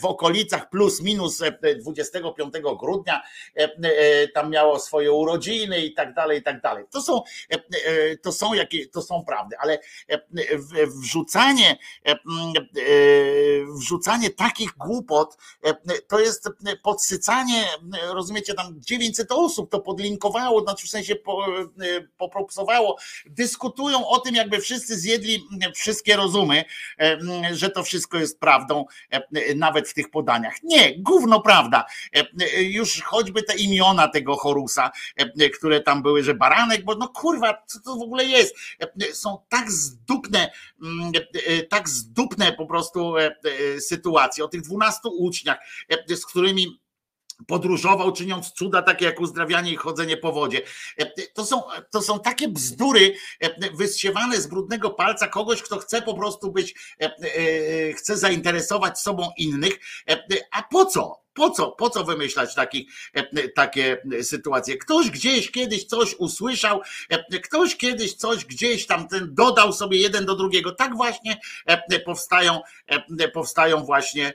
w 0.00 0.04
okolicach 0.04 0.70
plus 0.70 1.02
minus 1.02 1.42
e, 1.42 1.74
25 1.74 2.54
grudnia 2.80 3.22
e, 3.56 3.62
e, 3.82 4.28
tam 4.28 4.50
miało 4.50 4.78
swoje 4.78 5.12
urodziny 5.12 5.80
i 5.80 5.94
tak 5.94 6.14
dalej, 6.14 6.38
i 6.38 6.42
tak 6.42 6.60
dalej. 6.60 6.84
To 6.90 7.02
są, 7.02 7.22
e, 7.52 7.54
e, 7.54 8.16
to 8.16 8.32
są 8.32 8.54
jakie, 8.54 8.86
to 8.88 9.02
są 9.02 9.24
prawdy, 9.24 9.56
ale 9.58 9.78
e, 10.08 10.20
wrzucanie, 10.86 11.78
e, 12.06 12.10
e, 12.10 12.16
wrzucanie 13.78 14.30
takich 14.30 14.70
głupot, 14.76 15.36
e, 15.64 15.74
to 16.08 16.20
jest 16.20 16.48
podsycanie, 16.82 17.64
rozumiecie, 18.12 18.54
tam 18.54 18.74
900 18.80 19.32
osób 19.32 19.70
to 19.70 19.80
podlinkowało, 19.80 20.60
znaczy 20.62 20.86
w 20.86 20.90
sensie 20.90 21.16
po- 21.16 21.46
e, 21.58 22.00
popropsowało, 22.18 22.96
dyskutują 23.26 24.08
o 24.08 24.18
tym, 24.18 24.34
jakby 24.34 24.60
wszyscy 24.60 24.98
zjedli 24.98 25.44
wszystkie 25.74 26.16
rozumy, 26.16 26.58
e, 26.58 26.64
że 27.52 27.70
to 27.70 27.82
wszystko 27.82 28.18
jest 28.18 28.40
prawdą, 28.40 28.84
e, 29.10 29.54
nawet 29.54 29.88
w 29.88 29.94
tych 29.94 30.10
podaniach. 30.10 30.54
Nie, 30.62 30.98
gówno 30.98 31.40
prawda. 31.40 31.84
E, 32.16 32.20
e, 32.56 32.62
Już 32.62 33.02
choćby 33.02 33.42
te 33.42 33.56
imiona 33.56 34.08
tego 34.08 34.36
Horusa, 34.36 34.90
e, 35.16 35.50
które 35.50 35.80
tam 35.80 36.02
były, 36.02 36.22
że 36.22 36.34
baranek, 36.34 36.84
bo 36.84 36.94
no 36.94 37.08
kurwa, 37.08 37.62
co 37.66 37.80
to 37.80 37.96
w 37.96 38.02
ogóle 38.02 38.24
jest? 38.24 38.56
E, 38.80 39.14
Są 39.14 39.38
tak 39.48 39.70
zdupne, 39.70 40.50
e, 41.46 41.62
tak 41.62 41.88
zdupne 41.88 42.52
po 42.52 42.66
prostu 42.66 43.16
e, 43.16 43.26
e, 43.26 43.80
sytuacje 43.80 44.44
o 44.44 44.48
tych 44.48 44.60
dwunastu 44.60 45.10
uczniach, 45.18 45.58
e, 45.88 46.16
z 46.16 46.26
którymi 46.26 46.80
podróżował, 47.46 48.12
czyniąc 48.12 48.52
cuda 48.52 48.82
takie 48.82 49.04
jak 49.04 49.20
uzdrawianie 49.20 49.72
i 49.72 49.76
chodzenie 49.76 50.16
po 50.16 50.32
wodzie. 50.32 50.62
E, 50.98 51.06
To 51.34 51.44
są, 51.44 51.62
to 51.90 52.02
są 52.02 52.20
takie 52.20 52.48
bzdury 52.48 53.14
e, 53.40 53.70
wysiewane 53.76 54.40
z 54.40 54.46
brudnego 54.46 54.90
palca 54.90 55.28
kogoś, 55.28 55.62
kto 55.62 55.78
chce 55.78 56.02
po 56.02 56.14
prostu 56.14 56.52
być, 56.52 56.74
e, 57.00 57.92
chce 57.92 58.16
zainteresować 58.16 59.00
sobą 59.00 59.30
innych. 59.38 59.78
A 60.50 60.62
po 60.62 60.86
co? 60.86 61.28
Po 61.34 61.50
co, 61.50 61.70
po 61.70 61.90
co 61.90 62.04
wymyślać 62.04 62.54
takich, 62.54 62.92
e, 63.14 63.48
takie 63.48 64.02
sytuacje? 64.22 64.76
Ktoś 64.76 65.10
gdzieś 65.10 65.50
kiedyś 65.50 65.84
coś 65.84 66.14
usłyszał, 66.14 66.80
ktoś 67.44 67.76
kiedyś 67.76 68.14
coś 68.14 68.44
gdzieś 68.44 68.86
tam 68.86 69.08
ten 69.08 69.34
dodał 69.34 69.72
sobie 69.72 69.98
jeden 69.98 70.26
do 70.26 70.34
drugiego. 70.36 70.72
Tak 70.72 70.96
właśnie 70.96 71.40
powstają, 72.04 72.60
powstają 73.32 73.84
właśnie 73.84 74.34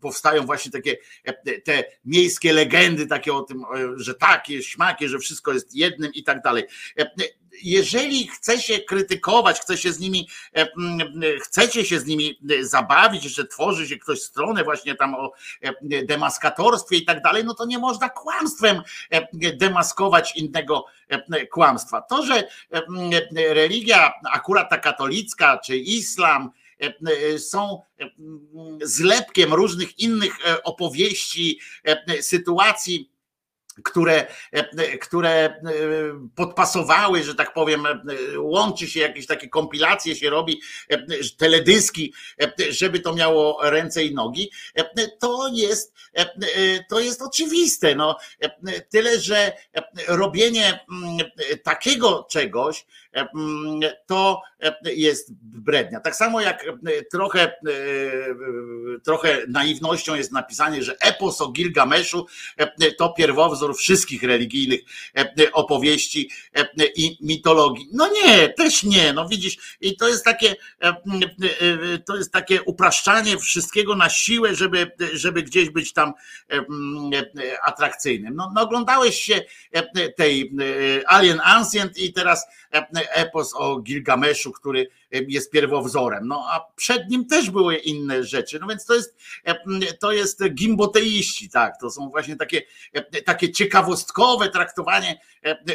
powstają 0.00 0.46
właśnie 0.46 0.72
takie 0.72 0.96
te 1.64 1.84
miejskie 2.04 2.52
legendy 2.52 3.06
takie 3.06 3.34
o 3.34 3.42
tym, 3.42 3.62
że 3.96 4.14
takie, 4.14 4.62
śmakie, 4.62 5.08
że 5.08 5.18
wszystko 5.18 5.52
jest 5.52 5.74
jednym 5.74 6.12
i 6.12 6.24
tak 6.24 6.42
dalej 6.42 6.64
jeżeli 7.62 8.26
chce 8.26 8.62
się 8.62 8.78
krytykować, 8.78 9.60
chce 9.60 9.78
się 9.78 9.92
z 9.92 10.00
nimi, 10.00 10.28
e, 10.56 10.66
chcecie 11.40 11.84
się 11.84 12.00
z 12.00 12.06
nimi 12.06 12.38
e, 12.50 12.64
zabawić, 12.64 13.22
że 13.22 13.46
tworzy 13.46 13.88
się 13.88 13.98
ktoś 13.98 14.22
stronę 14.22 14.64
właśnie 14.64 14.94
tam 14.94 15.14
o 15.14 15.32
e, 15.62 16.04
demaskatorstwie 16.04 16.96
i 16.96 17.04
tak 17.04 17.22
dalej, 17.22 17.44
no 17.44 17.54
to 17.54 17.66
nie 17.66 17.78
można 17.78 18.08
kłamstwem 18.08 18.82
demaskować 19.54 20.36
innego 20.36 20.84
kłamstwa. 21.50 22.02
To, 22.02 22.22
że 22.22 22.48
religia, 23.34 24.12
akurat 24.32 24.70
ta 24.70 24.78
katolicka 24.78 25.58
czy 25.58 25.76
islam, 25.76 26.50
są 27.38 27.82
zlepkiem 28.82 29.54
różnych 29.54 29.98
innych 29.98 30.32
opowieści, 30.64 31.60
sytuacji, 32.20 33.10
które, 33.82 34.26
e, 34.52 34.98
które 34.98 35.30
e, 35.30 35.54
podpasowały, 36.34 37.22
że 37.22 37.34
tak 37.34 37.54
powiem, 37.54 37.86
e, 37.86 37.96
łączy 38.38 38.86
się 38.86 39.00
jakieś 39.00 39.26
takie 39.26 39.48
kompilacje 39.48 40.16
się 40.16 40.30
robi, 40.30 40.60
teledyski, 41.36 42.14
żeby 42.70 43.00
to 43.00 43.14
miało 43.14 43.58
ręce 43.62 44.04
i 44.04 44.14
nogi, 44.14 44.50
to 45.20 45.50
jest, 45.54 45.94
to 46.88 47.00
jest 47.00 47.22
oczywiste. 47.22 47.94
No, 47.94 48.16
tyle, 48.88 49.20
że 49.20 49.52
robienie 50.08 50.80
mm, 50.92 51.18
takiego 51.62 52.26
czegoś, 52.30 52.86
to 54.06 54.42
jest 54.84 55.28
brednia. 55.42 56.00
Tak 56.00 56.16
samo 56.16 56.40
jak 56.40 56.64
trochę, 57.12 57.52
trochę 59.04 59.38
naiwnością 59.48 60.14
jest 60.14 60.32
napisanie, 60.32 60.82
że 60.82 60.96
epos 61.00 61.40
o 61.40 61.48
Gilgameszu 61.48 62.26
to 62.98 63.12
pierwowzór 63.12 63.76
wszystkich 63.76 64.22
religijnych 64.22 64.80
opowieści 65.52 66.30
i 66.96 67.18
mitologii. 67.20 67.88
No 67.92 68.10
nie, 68.24 68.48
też 68.48 68.82
nie. 68.82 69.12
No 69.12 69.28
widzisz, 69.28 69.76
i 69.80 69.96
to 69.96 70.08
jest 70.08 70.24
takie, 70.24 70.56
to 72.06 72.16
jest 72.16 72.32
takie 72.32 72.62
upraszczanie 72.62 73.38
wszystkiego 73.38 73.96
na 73.96 74.08
siłę, 74.08 74.54
żeby, 74.54 74.90
żeby 75.12 75.42
gdzieś 75.42 75.70
być 75.70 75.92
tam 75.92 76.12
atrakcyjnym. 77.64 78.36
No, 78.36 78.52
no 78.54 78.62
oglądałeś 78.62 79.20
się 79.20 79.40
tej 80.16 80.52
Alien 81.06 81.40
Ancient 81.44 81.98
i 81.98 82.12
teraz 82.12 82.46
epos 83.14 83.54
o 83.54 83.80
Gilgameszu, 83.80 84.52
który 84.52 84.88
jest 85.10 85.50
pierwowzorem. 85.50 86.28
No 86.28 86.46
a 86.50 86.72
przed 86.76 87.10
nim 87.10 87.26
też 87.26 87.50
były 87.50 87.76
inne 87.76 88.24
rzeczy. 88.24 88.58
No 88.60 88.66
więc 88.66 88.84
to 88.86 88.94
jest, 88.94 89.16
to 90.00 90.12
jest 90.12 90.44
gimboteiści, 90.54 91.50
tak. 91.50 91.80
To 91.80 91.90
są 91.90 92.10
właśnie 92.10 92.36
takie, 92.36 92.62
takie 93.24 93.52
ciekawostkowe 93.52 94.48
traktowanie 94.48 95.20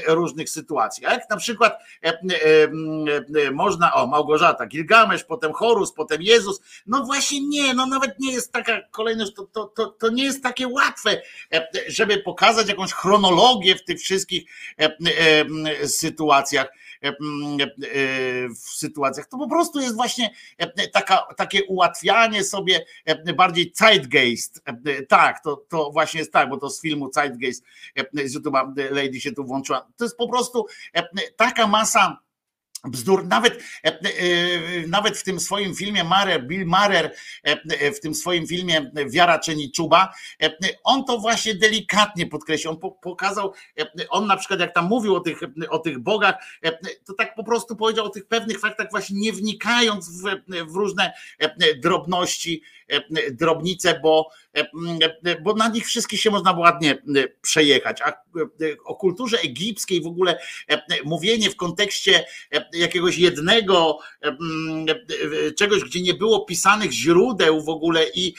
różnych 0.08 0.50
sytuacji. 0.50 1.06
A 1.06 1.14
jak 1.14 1.30
na 1.30 1.38
przykład 1.38 1.80
można, 3.54 3.94
o 3.94 4.08
Małgorzata, 4.08 4.66
Gilgamesz, 4.66 5.24
potem 5.24 5.54
Horus, 5.54 5.94
potem 5.94 6.22
Jezus. 6.22 6.62
No 6.88 7.06
właśnie 7.06 7.48
nie, 7.48 7.74
no 7.74 7.86
nawet 7.86 8.20
nie 8.20 8.34
jest 8.34 8.52
taka 8.52 8.82
kolejność, 8.92 9.34
to, 9.34 9.44
to, 9.44 9.66
to, 9.66 9.86
to 9.86 10.10
nie 10.10 10.24
jest 10.24 10.44
takie 10.44 10.68
łatwe, 10.68 11.22
żeby 11.88 12.18
pokazać 12.18 12.68
jakąś 12.68 12.94
chronologię 12.94 13.76
w 13.76 13.84
tych 13.84 14.00
wszystkich 14.00 14.44
sytuacjach 15.86 16.68
E, 16.68 16.78
e, 16.78 16.85
w 18.50 18.70
sytuacjach. 18.78 19.28
To 19.28 19.38
po 19.38 19.50
prostu 19.50 19.80
jest 19.80 19.96
właśnie 19.96 20.30
e, 20.58 20.88
taka, 20.88 21.28
takie 21.38 21.64
ułatwianie 21.64 22.44
sobie 22.44 22.86
bardziej 23.36 23.72
zeitgeist. 23.76 24.64
Tak, 25.10 25.44
to, 25.44 25.66
to 25.70 25.92
właśnie 25.92 26.20
jest 26.20 26.32
tak, 26.32 26.50
bo 26.50 26.58
to 26.58 26.70
z 26.70 26.82
filmu 26.82 27.12
Zeitgeist 27.14 27.64
z 28.14 28.36
YouTube'a 28.36 28.92
Lady 28.92 29.22
się 29.22 29.32
tu 29.32 29.46
włączyła. 29.46 29.88
To 29.98 30.06
jest 30.06 30.18
po 30.18 30.30
prostu 30.30 30.66
taka 31.36 31.68
masa 31.68 32.25
bzdur. 32.90 33.28
Nawet, 33.28 33.64
e, 33.86 33.88
e, 33.88 34.88
nawet 34.88 35.18
w 35.18 35.24
tym 35.24 35.40
swoim 35.40 35.76
filmie 35.76 36.04
Marer, 36.04 36.48
Bill 36.48 36.66
Marer, 36.66 37.12
e, 37.44 37.92
w 37.92 38.00
tym 38.00 38.16
swoim 38.16 38.48
filmie 38.48 38.92
Wiara 39.10 39.40
czyni 39.40 39.72
czuba, 39.72 40.14
on 40.84 41.06
to 41.06 41.18
właśnie 41.18 41.56
delikatnie 41.56 42.28
podkreślił. 42.28 42.72
On 42.72 42.92
pokazał, 43.02 43.54
on 44.10 44.28
na 44.28 44.38
przykład 44.38 44.60
jak 44.60 44.74
tam 44.74 44.86
mówił 44.86 45.16
o 45.16 45.20
tych, 45.20 45.40
o 45.70 45.80
tych 45.80 46.00
bogach, 46.00 46.36
to 47.06 47.14
tak 47.14 47.36
po 47.36 47.44
prostu 47.44 47.76
powiedział 47.76 48.06
o 48.06 48.10
tych 48.10 48.28
pewnych 48.28 48.60
faktach, 48.60 48.88
właśnie 48.92 49.20
nie 49.20 49.34
wnikając 49.34 50.22
w, 50.22 50.24
w 50.72 50.76
różne 50.76 51.14
drobności, 51.82 52.62
drobnice, 53.32 54.00
bo, 54.04 54.30
bo 55.44 55.54
na 55.54 55.68
nich 55.68 55.86
wszystkich 55.86 56.22
się 56.22 56.32
można 56.32 56.52
ładnie 56.52 56.98
przejechać. 57.42 58.02
A 58.02 58.14
o 58.86 58.96
kulturze 58.96 59.40
egipskiej 59.40 60.02
w 60.02 60.08
ogóle 60.08 60.40
mówienie 61.06 61.50
w 61.50 61.56
kontekście 61.56 62.26
jakiegoś 62.74 63.18
jednego 63.18 64.00
czegoś, 65.58 65.84
gdzie 65.84 66.02
nie 66.02 66.14
było 66.14 66.46
pisanych 66.46 66.92
źródeł 66.92 67.62
w 67.62 67.70
ogóle 67.70 68.06
i, 68.16 68.34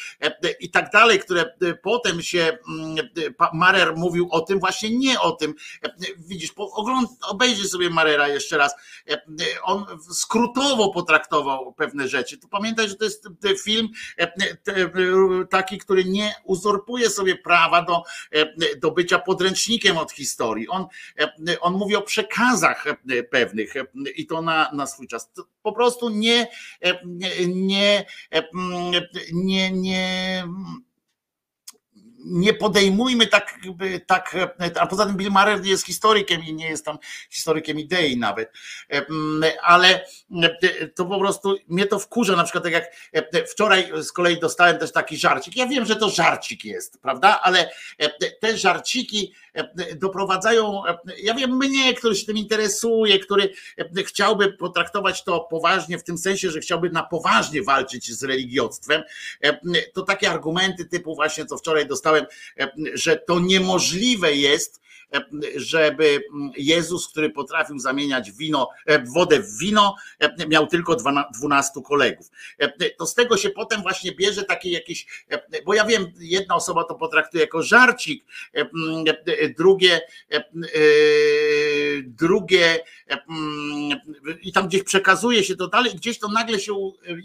i 0.60 0.70
tak 0.70 0.90
dalej, 0.93 1.18
które 1.18 1.55
potem 1.82 2.22
się 2.22 2.59
Marer 3.52 3.97
mówił 3.97 4.28
o 4.30 4.40
tym, 4.40 4.60
właśnie 4.60 4.97
nie 4.97 5.20
o 5.20 5.32
tym. 5.32 5.55
Widzisz, 6.18 6.52
ogląd, 6.56 7.10
obejrzyj 7.28 7.68
sobie 7.68 7.90
Marera 7.90 8.28
jeszcze 8.28 8.56
raz. 8.56 8.74
On 9.62 9.84
skrótowo 10.12 10.90
potraktował 10.90 11.72
pewne 11.72 12.09
rzeczy. 12.09 12.38
Pamiętaj, 12.51 12.88
że 12.88 12.94
to 12.94 13.05
jest 13.05 13.28
film 13.64 13.88
taki, 15.51 15.78
który 15.78 16.05
nie 16.06 16.34
uzurpuje 16.44 17.10
sobie 17.10 17.36
prawa 17.36 17.82
do, 17.82 18.02
do 18.80 18.90
bycia 18.90 19.18
podręcznikiem 19.18 19.98
od 19.98 20.12
historii. 20.12 20.68
On, 20.68 20.86
on 21.60 21.74
mówi 21.74 21.96
o 21.96 22.02
przekazach 22.02 22.84
pewnych 23.30 23.74
i 24.16 24.26
to 24.26 24.42
na, 24.42 24.70
na 24.72 24.86
swój 24.86 25.08
czas. 25.08 25.32
Po 25.62 25.72
prostu 25.72 26.08
nie, 26.08 26.48
nie, 27.04 27.30
nie, 27.46 28.06
nie, 29.32 29.70
nie 29.72 30.44
nie 32.26 32.54
podejmujmy 32.54 33.26
tak, 33.26 33.58
tak, 34.06 34.36
a 34.80 34.86
poza 34.86 35.06
tym 35.06 35.16
Bill 35.16 35.30
Maher 35.30 35.64
jest 35.64 35.86
historykiem 35.86 36.44
i 36.44 36.54
nie 36.54 36.68
jest 36.68 36.84
tam 36.84 36.98
historykiem 37.30 37.78
idei 37.78 38.16
nawet, 38.18 38.52
ale 39.62 40.06
to 40.94 41.04
po 41.04 41.18
prostu 41.18 41.56
mnie 41.68 41.86
to 41.86 41.98
wkurza, 41.98 42.36
na 42.36 42.44
przykład 42.44 42.64
tak 42.64 42.72
jak 42.72 42.84
wczoraj 43.52 43.90
z 44.02 44.12
kolei 44.12 44.40
dostałem 44.40 44.78
też 44.78 44.92
taki 44.92 45.16
żarcik, 45.16 45.56
ja 45.56 45.66
wiem, 45.66 45.84
że 45.84 45.96
to 45.96 46.10
żarcik 46.10 46.64
jest, 46.64 47.00
prawda, 47.02 47.40
ale 47.42 47.70
te 48.40 48.58
żarciki 48.58 49.34
doprowadzają, 49.96 50.82
ja 51.22 51.34
wiem, 51.34 51.56
mnie, 51.56 51.94
który 51.94 52.14
się 52.14 52.26
tym 52.26 52.36
interesuje, 52.36 53.18
który 53.18 53.52
chciałby 54.06 54.52
potraktować 54.52 55.24
to 55.24 55.40
poważnie, 55.40 55.98
w 55.98 56.04
tym 56.04 56.18
sensie, 56.18 56.50
że 56.50 56.60
chciałby 56.60 56.90
na 56.90 57.02
poważnie 57.02 57.62
walczyć 57.62 58.12
z 58.12 58.22
religiostwem, 58.22 59.02
to 59.94 60.02
takie 60.02 60.30
argumenty 60.30 60.84
typu 60.84 61.14
właśnie, 61.14 61.46
co 61.46 61.56
wczoraj 61.56 61.86
dostałem, 61.86 62.15
że 62.94 63.16
to 63.16 63.40
niemożliwe 63.40 64.34
jest, 64.34 64.86
żeby 65.56 66.20
Jezus, 66.56 67.09
który 67.09 67.30
potrafił 67.30 67.78
zamieniać 67.78 68.32
wino, 68.32 68.68
wodę 69.14 69.40
w 69.40 69.59
wino, 69.59 69.94
miał 70.48 70.66
tylko 70.66 70.97
12 71.38 71.72
kolegów. 71.84 72.26
To 72.98 73.06
z 73.06 73.14
tego 73.14 73.36
się 73.36 73.51
potem 73.51 73.82
właśnie 73.82 74.12
bierze 74.12 74.43
takie 74.43 74.70
jakieś, 74.70 75.06
bo 75.64 75.74
ja 75.74 75.84
wiem, 75.84 76.12
jedna 76.18 76.55
osoba 76.55 76.84
to 76.84 76.94
potraktuje 76.94 77.43
jako 77.43 77.62
żarcik, 77.62 78.24
drugie, 79.59 80.01
drugie 82.02 82.78
i 84.43 84.52
tam 84.52 84.68
gdzieś 84.68 84.82
przekazuje 84.82 85.44
się 85.44 85.56
to 85.56 85.68
dalej, 85.68 85.94
gdzieś 85.94 86.18
to 86.18 86.28
nagle 86.28 86.60
się 86.60 86.74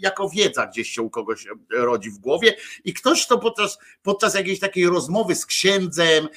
jako 0.00 0.28
wiedza 0.28 0.66
gdzieś 0.66 0.88
się 0.88 1.02
u 1.02 1.10
kogoś 1.10 1.46
rodzi 1.70 2.10
w 2.10 2.18
głowie 2.18 2.56
i 2.84 2.94
ktoś 2.94 3.26
to 3.26 3.38
podczas, 3.38 3.78
podczas 4.02 4.34
jakiejś 4.34 4.60
takiej 4.60 4.86
rozmowy 4.86 5.34
z 5.34 5.46
księdzem, 5.46 6.28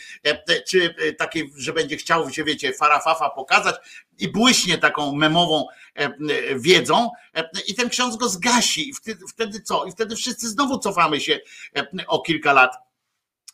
czy 0.68 0.96
takiej 1.18 1.52
że 1.58 1.74
będzie 1.74 1.98
chciał 1.98 2.32
się, 2.32 2.44
wiecie, 2.44 2.74
farafafa 2.74 3.30
pokazać 3.30 3.76
i 4.20 4.28
błyśnie 4.28 4.78
taką 4.78 5.16
memową 5.16 5.68
e, 5.96 6.10
wiedzą 6.60 7.10
e, 7.36 7.50
i 7.68 7.76
ten 7.76 7.90
ksiądz 7.90 8.16
go 8.16 8.30
zgasi 8.30 8.90
i 8.90 8.94
wtedy, 8.94 9.26
wtedy 9.30 9.62
co? 9.62 9.86
I 9.86 9.92
wtedy 9.92 10.16
wszyscy 10.16 10.50
znowu 10.50 10.80
cofamy 10.80 11.20
się 11.20 11.40
e, 11.78 11.88
o 12.08 12.22
kilka 12.22 12.54
lat 12.54 12.85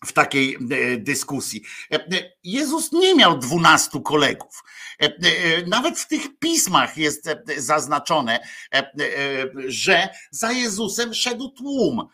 w 0.05 0.13
takiej 0.13 0.55
e, 0.55 0.97
dyskusji. 0.97 1.63
E, 1.91 1.95
e, 1.95 2.31
Jezus 2.43 2.91
nie 2.91 3.15
miał 3.15 3.37
dwunastu 3.37 4.01
kolegów. 4.01 4.63
Nawet 5.67 5.99
w 5.99 6.07
tych 6.07 6.39
pismach 6.39 6.97
jest 6.97 7.29
zaznaczone, 7.57 8.39
że 9.67 10.09
za 10.31 10.51
Jezusem 10.51 11.13
szedł 11.13 11.49
tłum, 11.49 12.07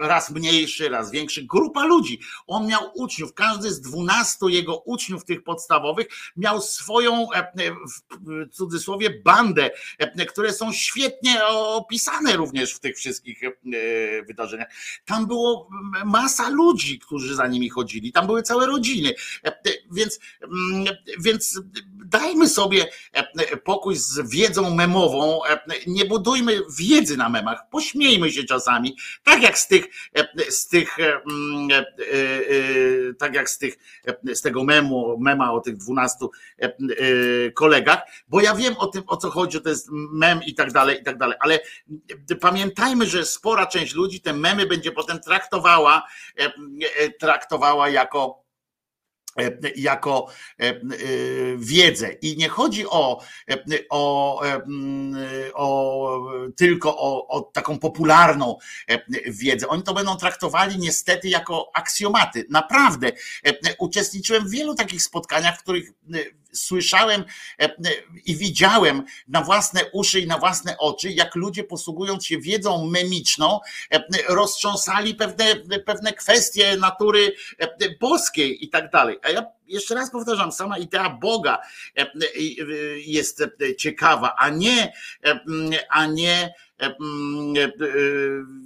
raz 0.00 0.30
mniejszy, 0.30 0.88
raz 0.88 1.10
większy, 1.10 1.42
grupa 1.46 1.84
ludzi. 1.84 2.20
On 2.46 2.66
miał 2.66 2.90
uczniów, 2.94 3.34
każdy 3.34 3.70
z 3.70 3.80
dwunastu 3.80 4.48
jego 4.48 4.78
uczniów 4.78 5.24
tych 5.24 5.42
podstawowych 5.42 6.06
miał 6.36 6.60
swoją, 6.60 7.26
w 8.50 8.50
cudzysłowie, 8.52 9.10
bandę, 9.10 9.70
które 10.28 10.52
są 10.52 10.72
świetnie 10.72 11.44
opisane 11.46 12.36
również 12.36 12.74
w 12.74 12.80
tych 12.80 12.96
wszystkich 12.96 13.40
wydarzeniach. 14.26 14.68
Tam 15.04 15.26
było 15.26 15.68
masa 16.04 16.48
ludzi, 16.48 16.99
którzy 17.04 17.34
za 17.34 17.46
nimi 17.46 17.68
chodzili. 17.68 18.12
Tam 18.12 18.26
były 18.26 18.42
całe 18.42 18.66
rodziny. 18.66 19.14
E, 19.44 19.48
e, 19.48 19.52
więc, 19.92 20.20
mm, 20.42 20.84
więc 21.18 21.60
dajmy 22.04 22.48
sobie 22.48 22.86
e, 23.12 23.56
pokój 23.56 23.96
z 23.96 24.30
wiedzą 24.30 24.74
memową. 24.74 25.40
Nie 25.86 26.04
budujmy 26.04 26.60
wiedzy 26.78 27.16
na 27.16 27.28
memach. 27.28 27.68
Pośmiejmy 27.70 28.32
się 28.32 28.44
czasami. 28.44 28.96
Tak 29.24 29.42
jak 29.42 29.58
z 29.58 29.68
tych, 29.68 29.86
z 30.48 30.68
tych 30.68 30.96
mm, 30.98 31.68
tak 33.18 33.34
jak 33.34 33.50
z 33.50 33.58
tych, 33.58 33.78
z 34.34 34.40
tego 34.40 34.64
memu, 34.64 35.18
mema 35.20 35.52
o 35.52 35.60
tych 35.60 35.76
dwunastu 35.76 36.30
kolegach, 37.54 37.98
bo 38.28 38.40
ja 38.40 38.54
wiem 38.54 38.76
o 38.76 38.86
tym, 38.86 39.02
o 39.06 39.16
co 39.16 39.30
chodzi, 39.30 39.60
to 39.60 39.68
jest 39.68 39.88
mem 39.90 40.40
i 40.42 40.54
tak 40.54 40.72
dalej, 40.72 41.00
i 41.00 41.04
tak 41.04 41.18
dalej, 41.18 41.36
ale 41.40 41.60
pamiętajmy, 42.40 43.06
że 43.06 43.26
spora 43.26 43.66
część 43.66 43.94
ludzi 43.94 44.20
te 44.20 44.32
memy 44.32 44.66
będzie 44.66 44.92
potem 44.92 45.20
traktowała 45.20 46.06
traktowała 47.20 47.88
jako 47.88 48.44
e, 49.38 49.50
jako 49.76 50.26
e, 50.58 50.80
wiedzę. 51.56 52.12
I 52.12 52.36
nie 52.36 52.48
chodzi 52.48 52.86
o, 52.86 53.22
o, 53.90 54.42
o 55.54 56.20
tylko 56.56 56.98
o, 56.98 57.28
o, 57.28 57.40
taką 57.42 57.78
popularną 57.78 58.58
wiedzę. 59.26 59.68
Oni 59.68 59.82
to 59.82 59.94
będą 59.94 60.16
traktowali 60.16 60.78
niestety 60.78 61.28
jako 61.28 61.70
aksjomaty. 61.74 62.46
Naprawdę. 62.50 63.12
Uczestniczyłem 63.78 64.48
w 64.48 64.50
wielu 64.50 64.74
takich 64.74 65.02
spotkaniach, 65.02 65.58
w 65.58 65.62
których 65.62 65.92
słyszałem 66.52 67.24
e, 67.60 67.64
e, 67.64 67.70
i 68.26 68.36
widziałem 68.36 69.04
na 69.28 69.42
własne 69.42 69.80
uszy 69.92 70.20
i 70.20 70.26
na 70.26 70.38
własne 70.38 70.78
oczy, 70.78 71.10
jak 71.10 71.34
ludzie 71.34 71.64
posługując 71.64 72.26
się 72.26 72.38
wiedzą 72.38 72.86
memiczną, 72.86 73.60
e, 73.90 74.02
roztrząsali 74.28 75.14
pewne, 75.14 75.56
pewne 75.86 76.12
kwestie 76.12 76.76
natury 76.76 77.32
boskiej 78.00 78.64
i 78.64 78.68
tak 78.68 78.90
dalej. 78.90 79.18
A 79.22 79.30
ja 79.30 79.46
jeszcze 79.70 79.94
raz 79.94 80.10
powtarzam, 80.10 80.52
sama 80.52 80.78
idea 80.78 81.10
Boga 81.10 81.58
jest 82.96 83.44
ciekawa, 83.78 84.34
a 84.38 84.48
nie, 84.48 84.92
a 85.90 86.06
nie 86.06 86.54
e, 86.80 86.94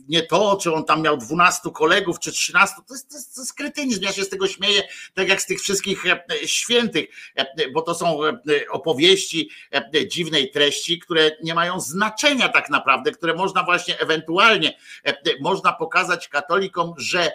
nie 0.09 0.23
to, 0.23 0.59
czy 0.63 0.73
on 0.73 0.85
tam 0.85 1.03
miał 1.03 1.17
12 1.17 1.71
kolegów, 1.75 2.19
czy 2.19 2.33
13, 2.33 2.77
to 2.89 2.95
jest, 2.95 3.11
to 3.11 3.17
jest, 3.17 3.57
to 3.57 3.63
jest. 3.65 4.03
Ja 4.03 4.13
się 4.13 4.25
z 4.25 4.29
tego 4.29 4.49
śmieję, 4.49 4.83
tak 5.15 5.29
jak 5.29 5.43
z 5.43 5.47
tych 5.47 5.61
wszystkich 5.61 6.07
e, 6.07 6.25
świętych, 6.45 7.07
e, 7.37 7.71
bo 7.71 7.83
to 7.83 7.95
są 7.95 8.21
opowieści 8.71 9.51
dziwnej 10.09 10.51
treści, 10.51 10.99
które 10.99 11.31
nie 11.43 11.55
mają 11.55 11.81
znaczenia 11.81 12.49
tak 12.49 12.71
naprawdę, 12.71 13.13
które 13.13 13.35
można 13.35 13.63
właśnie 13.63 14.01
ewentualnie, 14.01 14.79
można 15.41 15.73
pokazać 15.73 16.29
katolikom, 16.29 16.95
że 16.97 17.33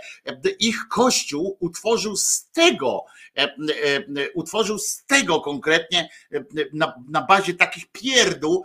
ich 0.60 0.88
kościół 0.90 1.58
utworzył 1.60 2.16
z 2.16 2.50
tego, 2.52 3.06
utworzył 4.34 4.80
z 4.80 5.06
tego 5.06 5.42
konkretnie, 5.42 6.10
na, 6.74 6.94
na 7.10 7.22
bazie 7.22 7.54
takich 7.54 7.86
pierdół, 7.92 8.64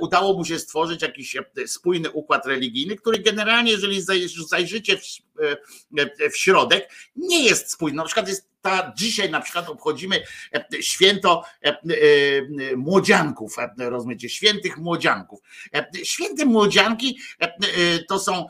udało 0.00 0.38
mu 0.38 0.44
się 0.44 0.58
stworzyć 0.58 1.02
jakiś 1.02 1.36
spójny 1.66 2.10
układ 2.10 2.46
religijny, 2.46 2.96
który 2.96 3.18
generalnie, 3.18 3.72
jeżeli 3.72 4.02
zajrzycie 4.48 4.96
w, 4.96 5.02
w 6.32 6.36
środek, 6.36 6.90
nie 7.16 7.44
jest 7.44 7.72
spójny. 7.72 7.96
Na 7.96 8.04
przykład 8.04 8.28
jest 8.28 8.49
ta, 8.62 8.92
dzisiaj 8.96 9.30
na 9.30 9.40
przykład 9.40 9.68
obchodzimy 9.68 10.22
e, 10.54 10.82
święto 10.82 11.44
e, 11.64 11.68
e, 11.68 11.76
młodzianków, 12.76 13.56
rozumiecie, 13.78 14.28
świętych 14.28 14.78
młodzianków. 14.78 15.40
Święte 16.02 16.44
młodzianki 16.44 17.18
to 18.08 18.18
są 18.18 18.46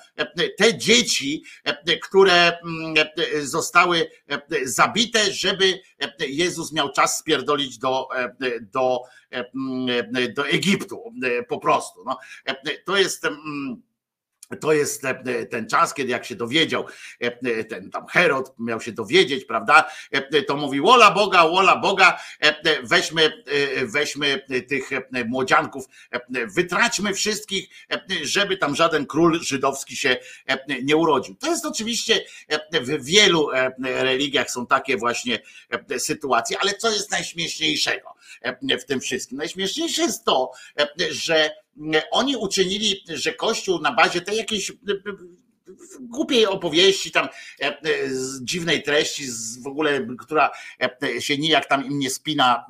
te 0.58 0.78
dzieci, 0.78 1.44
które 2.02 2.58
mm, 2.58 2.94
zostały 3.40 4.10
zabite, 4.64 5.32
żeby 5.32 5.80
Jezus 6.18 6.72
miał 6.72 6.92
czas 6.92 7.18
spierdolić 7.18 7.78
do, 7.78 8.08
do, 8.60 9.00
mm, 9.32 10.34
do 10.34 10.48
Egiptu 10.48 11.02
po 11.48 11.58
prostu. 11.58 12.04
No, 12.06 12.18
to 12.84 12.96
jest 12.96 13.24
mm, 13.24 13.82
to 14.56 14.72
jest 14.72 15.04
e, 15.04 15.46
ten 15.46 15.68
czas, 15.68 15.94
kiedy 15.94 16.10
jak 16.10 16.24
się 16.24 16.34
dowiedział, 16.34 16.86
e, 17.20 17.64
ten 17.64 17.90
tam 17.90 18.06
Herod 18.06 18.54
miał 18.58 18.80
się 18.80 18.92
dowiedzieć, 18.92 19.44
prawda? 19.44 19.90
E, 20.10 20.42
to 20.42 20.56
mówi, 20.56 20.80
wola 20.80 21.10
Boga, 21.10 21.48
wola 21.48 21.76
Boga, 21.76 22.20
weźmy, 22.82 23.44
weźmy 23.84 24.42
tych 24.68 24.90
młodzianków, 25.26 25.84
wytraćmy 26.54 27.14
wszystkich, 27.14 27.68
żeby 28.22 28.56
tam 28.56 28.76
żaden 28.76 29.06
król 29.06 29.40
żydowski 29.42 29.96
się 29.96 30.16
nie 30.82 30.96
urodził. 30.96 31.34
To 31.34 31.50
jest 31.50 31.66
oczywiście 31.66 32.24
w 32.72 33.04
wielu 33.04 33.48
religiach 33.78 34.50
są 34.50 34.66
takie 34.66 34.96
właśnie 34.96 35.38
sytuacje, 35.98 36.58
ale 36.60 36.74
co 36.74 36.90
jest 36.90 37.10
najśmieszniejszego 37.10 38.14
w 38.80 38.84
tym 38.84 39.00
wszystkim? 39.00 39.38
Najśmieszniejsze 39.38 40.02
jest 40.02 40.24
to, 40.24 40.52
że 41.10 41.50
oni 42.10 42.36
uczynili, 42.36 43.04
że 43.08 43.32
Kościół 43.32 43.80
na 43.80 43.92
bazie 43.92 44.20
tej 44.20 44.36
jakiejś 44.36 44.72
głupiej 46.00 46.46
opowieści, 46.46 47.10
tam 47.10 47.28
z 48.10 48.44
dziwnej 48.44 48.82
treści, 48.82 49.26
z 49.26 49.62
w 49.62 49.66
ogóle, 49.66 50.06
która 50.18 50.50
się 51.18 51.38
nijak 51.38 51.66
tam 51.66 51.86
im 51.86 51.98
nie 51.98 52.10
spina 52.10 52.66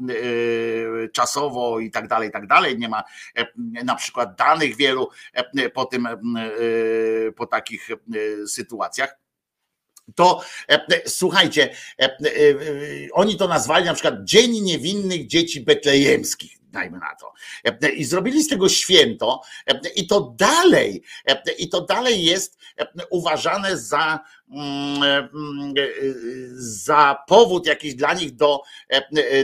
czasowo 1.12 1.80
i 1.80 1.90
tak 1.90 2.08
dalej, 2.08 2.28
i 2.28 2.32
tak 2.32 2.46
dalej. 2.46 2.78
Nie 2.78 2.88
ma 2.88 3.04
na 3.84 3.94
przykład 3.94 4.36
danych 4.36 4.76
wielu 4.76 5.08
po 5.74 5.84
tym, 5.84 6.08
po 7.36 7.46
takich 7.46 7.88
sytuacjach 8.46 9.16
to 10.14 10.42
słuchajcie, 11.06 11.74
oni 13.12 13.36
to 13.36 13.48
nazwali 13.48 13.84
na 13.84 13.94
przykład 13.94 14.14
Dzień 14.24 14.60
Niewinnych 14.60 15.26
Dzieci 15.26 15.60
Betlejemskich 15.60 16.60
dajmy 16.72 16.98
na 16.98 17.14
to. 17.20 17.32
I 17.88 18.04
zrobili 18.04 18.42
z 18.42 18.48
tego 18.48 18.68
święto 18.68 19.42
i 19.96 20.06
to 20.06 20.34
dalej, 20.38 21.02
i 21.58 21.68
to 21.68 21.80
dalej 21.80 22.24
jest 22.24 22.58
uważane 23.10 23.78
za 23.78 24.20
za 26.54 27.22
powód 27.26 27.66
jakiś 27.66 27.94
dla 27.94 28.14
nich 28.14 28.36
do, 28.36 28.62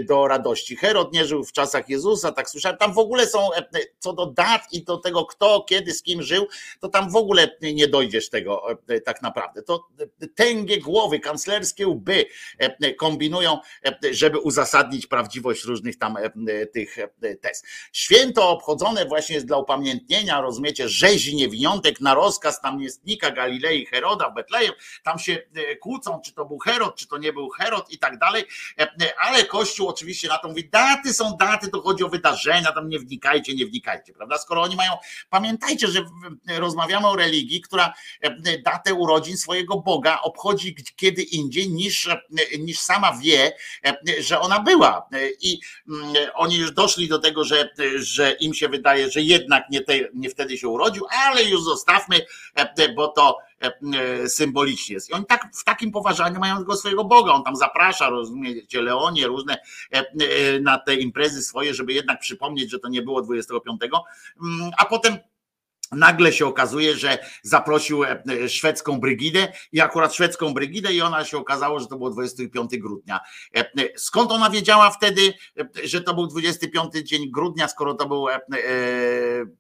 do 0.03 0.28
radości. 0.28 0.77
Herod 0.77 1.12
nie 1.12 1.24
żył 1.24 1.45
w 1.45 1.53
czasach 1.53 1.89
Jezusa, 1.89 2.33
tak 2.33 2.51
słyszałem. 2.51 2.78
Tam 2.78 2.95
w 2.95 2.99
ogóle 2.99 3.27
są 3.27 3.49
co 3.99 4.12
do 4.12 4.27
dat 4.27 4.62
i 4.73 4.85
do 4.85 4.97
tego, 4.97 5.24
kto, 5.24 5.65
kiedy, 5.69 5.93
z 5.93 6.03
kim 6.03 6.23
żył, 6.23 6.47
to 6.81 6.89
tam 6.89 7.11
w 7.11 7.16
ogóle 7.16 7.57
nie 7.62 7.89
dojdziesz 7.89 8.31
tego 8.31 8.66
tak 9.05 9.23
naprawdę. 9.23 9.62
To 9.62 9.89
tęgie 10.35 10.81
głowy, 10.81 11.20
kanclerskie 11.20 11.89
łby 11.89 12.24
kombinują, 12.99 13.59
żeby 14.11 14.39
uzasadnić 14.39 15.07
prawdziwość 15.07 15.65
różnych 15.65 15.99
tam 15.99 16.16
tych 16.73 16.97
tez. 17.41 17.62
Święto 17.93 18.51
obchodzone 18.51 19.05
właśnie 19.05 19.35
jest 19.35 19.47
dla 19.47 19.59
upamiętnienia, 19.59 20.41
rozumiecie, 20.41 20.89
rzezi 20.89 21.37
niewiniątek 21.37 22.01
na 22.01 22.15
rozkaz 22.15 22.62
namiestnika 22.62 23.31
Galilei 23.31 23.87
Heroda 23.87 24.31
w 24.31 24.35
Betlejem, 24.35 24.73
tam 25.02 25.18
się 25.18 25.43
e, 25.55 25.77
kłócą, 25.77 26.20
czy 26.24 26.32
to 26.32 26.44
był 26.44 26.59
Herod, 26.59 26.97
czy 26.97 27.09
to 27.09 27.18
nie 27.18 27.32
był 27.32 27.48
Herod 27.48 27.93
i 27.93 27.98
tak 27.98 28.18
dalej, 28.18 28.44
e, 28.78 28.82
e, 28.82 29.20
ale 29.20 29.44
Kościół 29.44 29.89
oczywiście 29.89 30.28
na 30.28 30.39
to 30.39 30.48
mówi, 30.48 30.68
daty 30.68 31.14
są 31.14 31.36
daty, 31.36 31.68
to 31.68 31.81
chodzi 31.81 32.05
o 32.05 32.09
wydarzenia, 32.09 32.73
tam 32.73 32.89
nie 32.89 32.98
wnikajcie, 32.98 33.55
nie 33.55 33.66
wnikajcie, 33.66 34.12
prawda? 34.12 34.39
Skoro 34.39 34.62
oni 34.62 34.77
mają, 34.77 34.93
pamiętajcie, 35.31 35.89
że 35.89 36.05
rozmawiamy 36.48 37.09
o 37.09 37.16
religii, 37.16 37.60
która 37.60 37.94
datę 38.64 38.94
urodzin 38.94 39.36
swojego 39.36 39.77
Boga 39.77 40.20
obchodzi 40.23 40.77
kiedy 40.97 41.23
indziej 41.23 41.70
niż, 41.70 42.09
niż 42.59 42.78
sama 42.78 43.12
wie, 43.23 43.52
że 44.18 44.40
ona 44.40 44.60
była. 44.60 45.09
I 45.40 45.60
mm, 45.89 46.14
oni 46.35 46.56
już 46.56 46.73
doszli 46.73 47.09
do 47.09 47.18
tego, 47.18 47.44
że, 47.44 47.70
że 47.97 48.32
im 48.32 48.55
się 48.55 48.68
wydaje, 48.68 49.10
że 49.10 49.20
jednak 49.20 49.64
nie, 49.70 49.81
te, 49.81 49.94
nie 50.14 50.31
wtedy 50.31 50.59
się 50.59 50.68
urodził, 50.68 51.06
ale 51.10 51.44
już 51.44 51.62
zostawmy, 51.62 52.27
bo 52.97 53.09
to 53.09 53.39
symbolicznie 54.28 54.95
jest. 54.95 55.11
I 55.11 55.12
oni 55.12 55.27
tak 55.27 55.49
w 55.55 55.65
takim 55.65 55.91
poważaniu 55.91 56.41
mają 56.41 56.59
tego 56.59 56.77
swojego 56.77 57.05
Boga. 57.05 57.33
On 57.33 57.45
tam 57.45 57.57
zaprasza, 57.57 58.11
rozumiecie, 58.11 58.83
Leonie 58.83 59.27
różne 59.27 59.59
e, 59.91 60.61
na 60.61 60.78
te 60.78 60.95
imprezy 60.95 61.43
swoje, 61.43 61.74
żeby 61.74 61.93
jednak 61.93 62.20
przypomnieć, 62.20 62.70
że 62.70 62.78
to 62.78 62.89
nie 62.89 63.03
było 63.03 63.23
25, 63.23 63.81
mm, 64.43 64.70
a 64.78 64.85
potem 64.85 65.19
nagle 65.92 66.32
się 66.32 66.46
okazuje, 66.46 66.96
że 66.96 67.18
zaprosił 67.42 68.04
e, 68.04 68.22
e, 68.44 68.48
szwedzką 68.48 69.00
brygidę 69.00 69.52
i 69.72 69.80
akurat 69.80 70.14
szwedzką 70.14 70.54
brygidę 70.54 70.92
i 70.92 71.02
ona 71.02 71.24
się 71.24 71.38
okazało, 71.38 71.80
że 71.80 71.86
to 71.86 71.96
było 71.96 72.10
25 72.10 72.78
grudnia. 72.78 73.20
E, 73.56 73.64
skąd 73.96 74.32
ona 74.32 74.50
wiedziała 74.50 74.90
wtedy, 74.90 75.34
że 75.84 76.00
to 76.00 76.14
był 76.14 76.26
25 76.26 76.94
dzień 77.02 77.30
grudnia, 77.30 77.68
skoro 77.68 77.94
to 77.94 78.08
był 78.08 78.26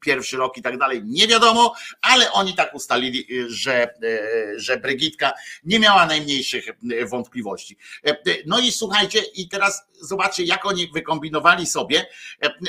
pierwszy 0.00 0.36
rok 0.36 0.56
i 0.56 0.62
tak 0.62 0.78
dalej? 0.78 1.02
Nie 1.04 1.28
wiadomo, 1.28 1.74
ale 2.02 2.32
oni 2.32 2.54
tak 2.54 2.74
ustalili, 2.74 3.26
że, 3.48 3.94
że 4.56 4.76
Brygidka 4.76 5.32
nie 5.64 5.78
miała 5.78 6.06
najmniejszych 6.06 6.66
wątpliwości. 7.10 7.76
No 8.46 8.58
i 8.58 8.72
słuchajcie, 8.72 9.20
i 9.34 9.48
teraz 9.48 9.82
zobaczcie, 10.00 10.44
jak 10.44 10.66
oni 10.66 10.88
wykombinowali 10.88 11.66
sobie, 11.66 12.06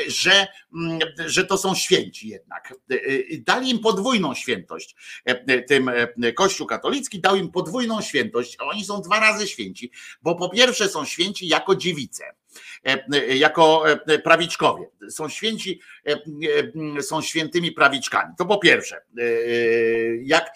że, 0.08 0.48
że 1.18 1.46
to 1.46 1.58
są 1.58 1.76
święci 1.76 2.28
jednak 2.28 2.74
dali 3.48 3.70
im 3.70 3.80
podwójną 3.80 4.34
świętość. 4.34 4.96
E, 5.28 5.44
e, 5.48 5.62
tym 5.62 5.90
e, 5.90 6.34
Kościół 6.34 6.68
katolicki 6.68 7.20
dał 7.20 7.36
im 7.36 7.52
podwójną 7.52 8.02
świętość. 8.02 8.58
Oni 8.60 8.86
są 8.86 9.02
dwa 9.02 9.20
razy 9.20 9.48
święci, 9.48 9.92
bo 10.22 10.36
po 10.36 10.50
pierwsze 10.50 10.90
są 10.90 11.06
święci 11.06 11.48
jako 11.48 11.76
dziewice 11.76 12.24
jako 13.30 13.84
prawiczkowie. 14.24 14.90
Są 15.10 15.30
święci, 15.30 15.82
są 17.02 17.22
świętymi 17.22 17.72
prawiczkami. 17.72 18.34
To 18.38 18.46
po 18.46 18.58
pierwsze, 18.58 19.02
jak 20.22 20.52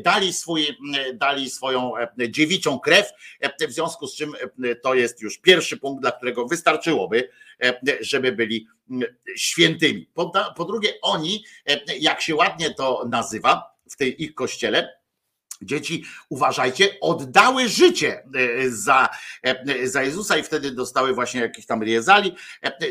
dali, 0.00 0.32
swój, 0.32 0.66
dali 1.14 1.50
swoją 1.50 1.92
dziewicią 2.28 2.78
krew, 2.78 3.10
w 3.68 3.72
związku 3.72 4.06
z 4.06 4.16
czym 4.16 4.32
to 4.82 4.94
jest 4.94 5.22
już 5.22 5.38
pierwszy 5.38 5.76
punkt, 5.76 6.02
dla 6.02 6.12
którego 6.12 6.46
wystarczyłoby, 6.46 7.28
żeby 8.00 8.32
byli 8.32 8.66
świętymi. 9.36 10.10
Po, 10.14 10.32
po 10.56 10.64
drugie, 10.64 10.92
oni, 11.02 11.44
jak 12.00 12.20
się 12.20 12.34
ładnie 12.34 12.74
to 12.74 13.04
nazywa 13.10 13.76
w 13.90 13.96
tej 13.96 14.22
ich 14.22 14.34
kościele, 14.34 14.99
Dzieci, 15.62 16.04
uważajcie, 16.28 17.00
oddały 17.00 17.68
życie 17.68 18.24
za, 18.68 19.08
za 19.84 20.02
Jezusa 20.02 20.36
i 20.36 20.42
wtedy 20.42 20.70
dostały 20.70 21.14
właśnie 21.14 21.40
jakieś 21.40 21.66
tam 21.66 21.82
riezali, 21.82 22.36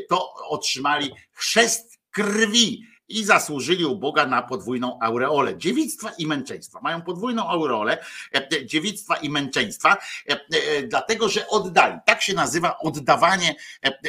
to 0.09 0.33
otrzymali 0.33 1.11
chrzest 1.31 1.99
krwi 2.11 2.83
i 3.09 3.23
zasłużyli 3.25 3.85
u 3.85 3.95
Boga 3.95 4.25
na 4.25 4.41
podwójną 4.41 4.99
aureolę 5.01 5.57
dziewictwa 5.57 6.11
i 6.17 6.27
męczeństwa. 6.27 6.79
Mają 6.83 7.01
podwójną 7.01 7.47
aureolę 7.47 7.97
e, 8.35 8.65
dziewictwa 8.65 9.15
i 9.15 9.29
męczeństwa, 9.29 9.97
e, 10.29 10.33
e, 10.33 10.83
dlatego 10.83 11.29
że 11.29 11.47
oddali. 11.47 11.99
Tak 12.05 12.21
się 12.21 12.33
nazywa 12.33 12.77
oddawanie 12.77 13.55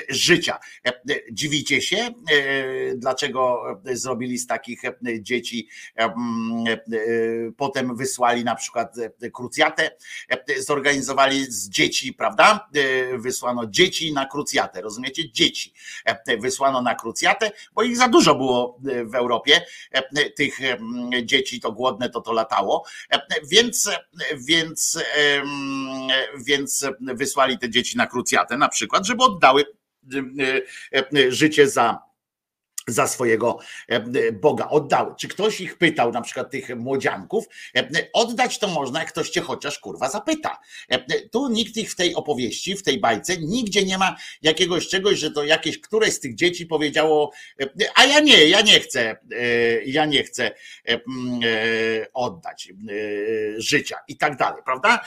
życia. 0.08 0.58
Dziwicie 1.32 1.82
się, 1.82 2.08
dlaczego 2.96 3.62
zrobili 3.84 4.38
z 4.38 4.46
takich 4.46 4.82
dzieci, 5.20 5.68
potem 7.56 7.96
wysłali 7.96 8.44
na 8.44 8.54
przykład 8.54 8.94
krucjatę, 9.32 9.90
zorganizowali 10.58 11.44
z 11.44 11.68
dzieci, 11.68 12.12
prawda? 12.12 12.68
Wysłano 13.18 13.66
dzieci 13.66 14.12
na 14.12 14.26
krucjatę, 14.26 14.80
rozumiecie? 14.80 15.32
Dzieci 15.32 15.72
wysłano 16.40 16.82
na 16.82 16.94
krucjatę, 16.94 17.50
bo 17.74 17.82
ich 17.82 17.96
za 17.96 18.08
dużo 18.08 18.34
było 18.34 18.78
w 19.04 19.14
Europie, 19.14 19.60
e, 19.90 20.30
tych 20.30 20.60
e, 20.60 20.78
dzieci 21.24 21.60
to 21.60 21.72
głodne 21.72 22.10
to 22.10 22.20
to 22.20 22.32
latało, 22.32 22.84
e, 23.12 23.20
więc, 23.50 23.90
więc, 24.48 24.98
więc 26.46 26.86
wysłali 27.00 27.58
te 27.58 27.70
dzieci 27.70 27.96
na 27.96 28.06
krucjatę 28.06 28.56
na 28.56 28.68
przykład, 28.68 29.06
żeby 29.06 29.24
oddały 29.24 29.64
życie 31.28 31.68
za 31.68 32.09
za 32.92 33.06
swojego 33.06 33.58
e, 33.88 34.32
Boga 34.32 34.68
oddały. 34.68 35.14
Czy 35.18 35.28
ktoś 35.28 35.60
ich 35.60 35.78
pytał, 35.78 36.12
na 36.12 36.22
przykład 36.22 36.50
tych 36.50 36.76
młodzianków, 36.76 37.44
e, 37.76 37.88
oddać 38.12 38.58
to 38.58 38.68
można, 38.68 39.00
jak 39.00 39.08
ktoś 39.08 39.30
cię 39.30 39.40
chociaż 39.40 39.78
kurwa 39.78 40.10
zapyta. 40.10 40.58
E, 40.88 41.20
tu 41.28 41.48
nikt 41.48 41.76
ich 41.76 41.92
w 41.92 41.96
tej 41.96 42.14
opowieści, 42.14 42.76
w 42.76 42.82
tej 42.82 43.00
bajce, 43.00 43.36
nigdzie 43.36 43.84
nie 43.84 43.98
ma 43.98 44.16
jakiegoś 44.42 44.88
czegoś, 44.88 45.18
że 45.18 45.30
to 45.30 45.44
jakieś 45.44 45.80
któreś 45.80 46.14
z 46.14 46.20
tych 46.20 46.34
dzieci 46.34 46.66
powiedziało, 46.66 47.32
a 47.94 48.04
ja 48.04 48.20
nie, 48.20 48.46
ja 48.46 48.60
nie 48.60 48.80
chcę, 48.80 49.16
ja 49.86 50.06
nie 50.06 50.24
chcę 50.24 50.50
oddać 52.14 52.72
życia 53.56 53.96
i 54.08 54.16
tak 54.16 54.36
dalej, 54.36 54.62
prawda? 54.64 55.04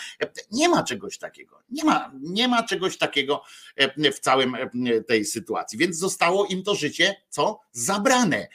Nie 0.51 0.69
ma 0.69 0.83
czegoś 0.83 1.17
takiego. 1.17 1.59
Nie 1.69 1.83
ma, 1.83 2.11
nie 2.21 2.47
ma 2.47 2.63
czegoś 2.63 2.97
takiego 2.97 3.43
w 4.13 4.19
całym 4.19 4.57
tej 5.07 5.25
sytuacji. 5.25 5.79
Więc 5.79 5.97
zostało 5.97 6.45
im 6.45 6.63
to 6.63 6.75
życie, 6.75 7.15
co? 7.29 7.59
Zabrane, 7.73 8.47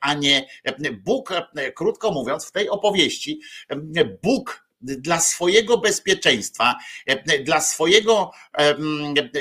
a 0.00 0.14
nie 0.14 0.46
Bóg, 0.92 1.32
krótko 1.74 2.10
mówiąc, 2.10 2.46
w 2.46 2.52
tej 2.52 2.68
opowieści, 2.68 3.40
Bóg 4.22 4.64
dla 4.80 5.20
swojego 5.20 5.78
bezpieczeństwa, 5.78 6.74
dla 7.44 7.60
swojego, 7.60 8.30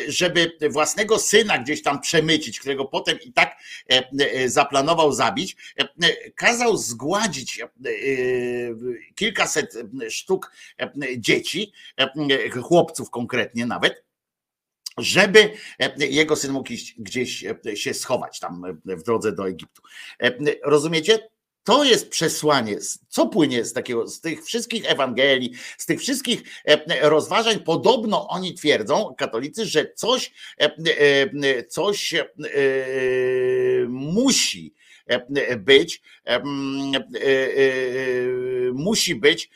żeby 0.07 0.57
własnego 0.69 1.19
syna 1.19 1.57
gdzieś 1.57 1.83
tam 1.83 2.01
przemycić, 2.01 2.59
którego 2.59 2.85
potem 2.85 3.19
i 3.21 3.33
tak 3.33 3.57
zaplanował 4.45 5.11
zabić, 5.11 5.55
kazał 6.35 6.77
zgładzić 6.77 7.61
kilkaset 9.15 9.73
sztuk 10.09 10.51
dzieci, 11.17 11.73
rodziców 12.71 13.09
konkretnie 13.09 13.65
nawet, 13.65 14.03
żeby 14.97 15.53
e, 15.79 16.07
jego 16.07 16.35
syn 16.35 16.51
mógł 16.51 16.69
gdzieś 16.97 17.45
e, 17.45 17.75
się 17.75 17.93
schować 17.93 18.39
tam 18.39 18.65
e, 18.65 18.95
w 18.95 19.03
drodze 19.03 19.31
do 19.31 19.47
Egiptu. 19.47 19.81
Rozumiecie? 20.63 21.19
To 21.63 21.83
jest 21.83 22.09
przesłanie, 22.09 22.77
co 23.07 23.27
płynie 23.27 23.65
z 23.65 23.73
takiego, 23.73 24.07
z 24.07 24.21
tych 24.21 24.45
wszystkich 24.45 24.91
Ewangelii, 24.91 25.53
z 25.77 25.85
tych 25.85 25.99
wszystkich 25.99 26.41
rozważań. 27.01 27.59
Podobno 27.59 28.27
oni 28.27 28.53
twierdzą, 28.53 29.15
katolicy, 29.17 29.65
że 29.65 29.93
coś, 29.95 30.31
coś 31.69 32.15
musi 33.87 34.73
być, 35.57 36.01
musi 38.73 39.15
być 39.15 39.49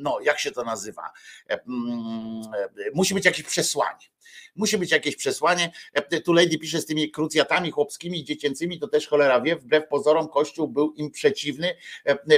no 0.00 0.20
jak 0.20 0.38
się 0.38 0.50
to 0.50 0.64
nazywa? 0.64 1.10
E, 1.50 1.60
mm, 1.68 2.42
e, 2.54 2.90
musi 2.94 3.14
być 3.14 3.24
jakieś 3.24 3.42
przesłanie. 3.42 4.10
Musi 4.56 4.78
być 4.78 4.90
jakieś 4.90 5.16
przesłanie. 5.16 5.72
E, 5.92 6.20
tu 6.20 6.32
Lady 6.32 6.58
pisze 6.58 6.80
z 6.80 6.86
tymi 6.86 7.10
krucjatami 7.10 7.70
chłopskimi, 7.70 8.24
dziecięcymi, 8.24 8.78
to 8.78 8.88
też 8.88 9.06
cholera 9.06 9.40
wie, 9.40 9.56
wbrew 9.56 9.88
pozorom 9.88 10.28
Kościół 10.28 10.68
był 10.68 10.92
im 10.94 11.10
przeciwny, 11.10 11.76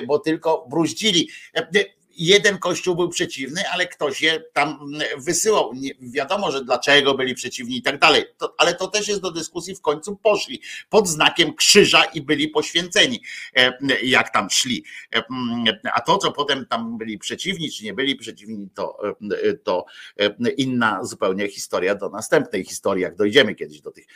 bo 0.07 0.19
tylko 0.19 0.67
bruździli 0.71 1.29
jeden 2.17 2.59
kościół 2.59 2.97
był 2.97 3.09
przeciwny, 3.09 3.63
ale 3.73 3.87
ktoś 3.87 4.23
je 4.23 4.45
tam 4.53 4.79
wysyłał. 5.19 5.73
Nie 5.75 5.91
wiadomo, 6.01 6.53
że 6.53 6.65
dlaczego 6.65 7.15
byli 7.15 7.35
przeciwni 7.35 7.77
i 7.77 7.83
tak 7.83 7.99
dalej. 7.99 8.25
To, 8.39 8.55
ale 8.59 8.75
to 8.75 8.89
też 8.89 9.09
jest 9.09 9.21
do 9.21 9.31
dyskusji, 9.31 9.75
w 9.75 9.81
końcu 9.81 10.17
poszli 10.17 10.63
pod 10.91 11.09
znakiem 11.09 11.55
krzyża 11.55 12.05
i 12.05 12.21
byli 12.21 12.49
poświęceni, 12.49 13.23
e, 13.57 13.73
jak 14.03 14.33
tam 14.33 14.51
szli. 14.51 14.85
E, 15.15 15.23
a 15.95 16.01
to, 16.01 16.19
co 16.19 16.33
potem 16.33 16.67
tam 16.67 16.99
byli 16.99 17.19
przeciwni, 17.19 17.73
czy 17.73 17.85
nie 17.85 17.95
byli 17.95 18.17
przeciwni, 18.17 18.69
to, 18.75 18.99
e, 19.45 19.55
to 19.55 19.85
inna 20.57 21.05
zupełnie 21.05 21.49
historia 21.49 21.95
do 21.95 22.09
następnej 22.09 22.65
historii, 22.65 23.03
jak 23.03 23.17
dojdziemy 23.17 23.55
kiedyś 23.55 23.81
do 23.81 23.91
tych 23.91 24.07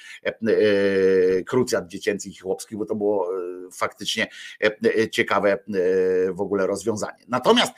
krucjat 1.47 1.86
dziecięcych 1.86 2.33
i 2.33 2.39
chłopskich, 2.39 2.78
bo 2.78 2.86
to 2.86 2.94
było 2.94 3.31
faktycznie 3.73 4.26
ciekawe 5.10 5.58
w 6.33 6.41
ogóle 6.41 6.66
rozwiązanie. 6.66 7.25
Natomiast 7.28 7.73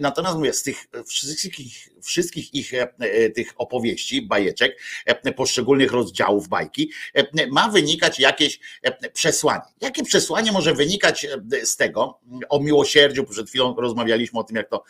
natomiast 0.00 0.36
mówię, 0.36 0.52
z 0.52 0.62
tych 0.62 0.86
wszystkich, 1.06 1.88
wszystkich 2.02 2.54
ich 2.54 2.74
e, 2.74 2.94
e, 2.98 3.30
tych 3.30 3.52
opowieści, 3.56 4.22
bajeczek, 4.22 4.80
poszczególnych 5.36 5.92
rozdziałów 5.92 6.48
bajki, 6.48 6.90
ma 7.50 7.68
wynikać 7.68 8.18
jakieś 8.18 8.60
przesłanie. 9.12 9.62
Jakie 9.80 10.02
przesłanie 10.04 10.52
może 10.52 10.74
wynikać 10.74 11.26
z 11.64 11.76
tego, 11.76 12.20
o 12.48 12.60
miłosierdziu, 12.60 13.24
przed 13.24 13.48
chwilą 13.48 13.76
rozmawialiśmy 13.76 14.40
o 14.40 14.44
tym, 14.44 14.56
jak 14.56 14.68
to 14.68 14.84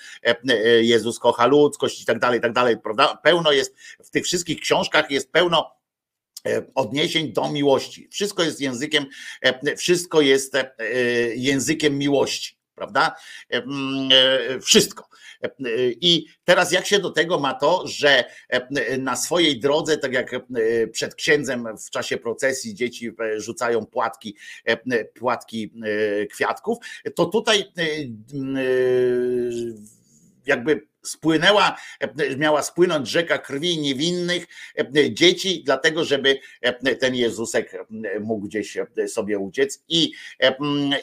Jezus 0.80 1.18
kocha 1.18 1.46
ludzkość 1.46 2.02
i 2.02 2.04
tak 2.04 2.18
dalej, 2.18 2.38
i 2.38 2.42
tak 2.42 2.52
dalej, 2.52 2.78
prawda? 2.78 3.18
Pełno 3.22 3.52
jest, 3.52 3.74
w 4.04 4.10
tych 4.10 4.24
wszystkich 4.24 4.60
książkach 4.60 5.10
jest 5.10 5.32
pełno 5.32 5.70
odniesień 6.74 7.32
do 7.32 7.52
miłości. 7.52 8.08
Wszystko 8.12 8.42
jest 8.42 8.60
językiem, 8.60 9.06
wszystko 9.76 10.20
jest 10.20 10.52
językiem 11.36 11.98
miłości 11.98 12.61
prawda? 12.82 13.14
E, 13.52 13.56
e, 13.56 14.60
wszystko. 14.60 15.08
E, 15.42 15.50
I 16.00 16.26
teraz 16.44 16.72
jak 16.72 16.86
się 16.86 16.98
do 16.98 17.10
tego 17.10 17.38
ma 17.38 17.54
to, 17.54 17.86
że 17.86 18.24
na 18.98 19.16
swojej 19.16 19.60
drodze, 19.60 19.98
tak 19.98 20.12
jak 20.12 20.30
przed 20.92 21.14
księdzem 21.14 21.68
w 21.86 21.90
czasie 21.90 22.16
procesji 22.16 22.74
dzieci 22.74 23.10
rzucają 23.36 23.86
płatki, 23.86 24.36
płatki 25.14 25.72
kwiatków, 26.30 26.78
to 27.14 27.26
tutaj 27.26 27.72
jakby 30.46 30.91
spłynęła, 31.02 31.76
e, 32.00 32.36
miała 32.36 32.62
spłynąć 32.62 33.08
rzeka 33.08 33.38
krwi 33.38 33.78
niewinnych 33.78 34.46
e, 34.78 35.12
dzieci, 35.12 35.62
dlatego 35.64 36.04
żeby 36.04 36.38
e, 36.60 36.96
ten 36.96 37.14
Jezusek 37.14 37.86
mógł 38.20 38.46
gdzieś 38.46 38.78
sobie 39.08 39.38
uciec 39.38 39.82
i, 39.88 40.12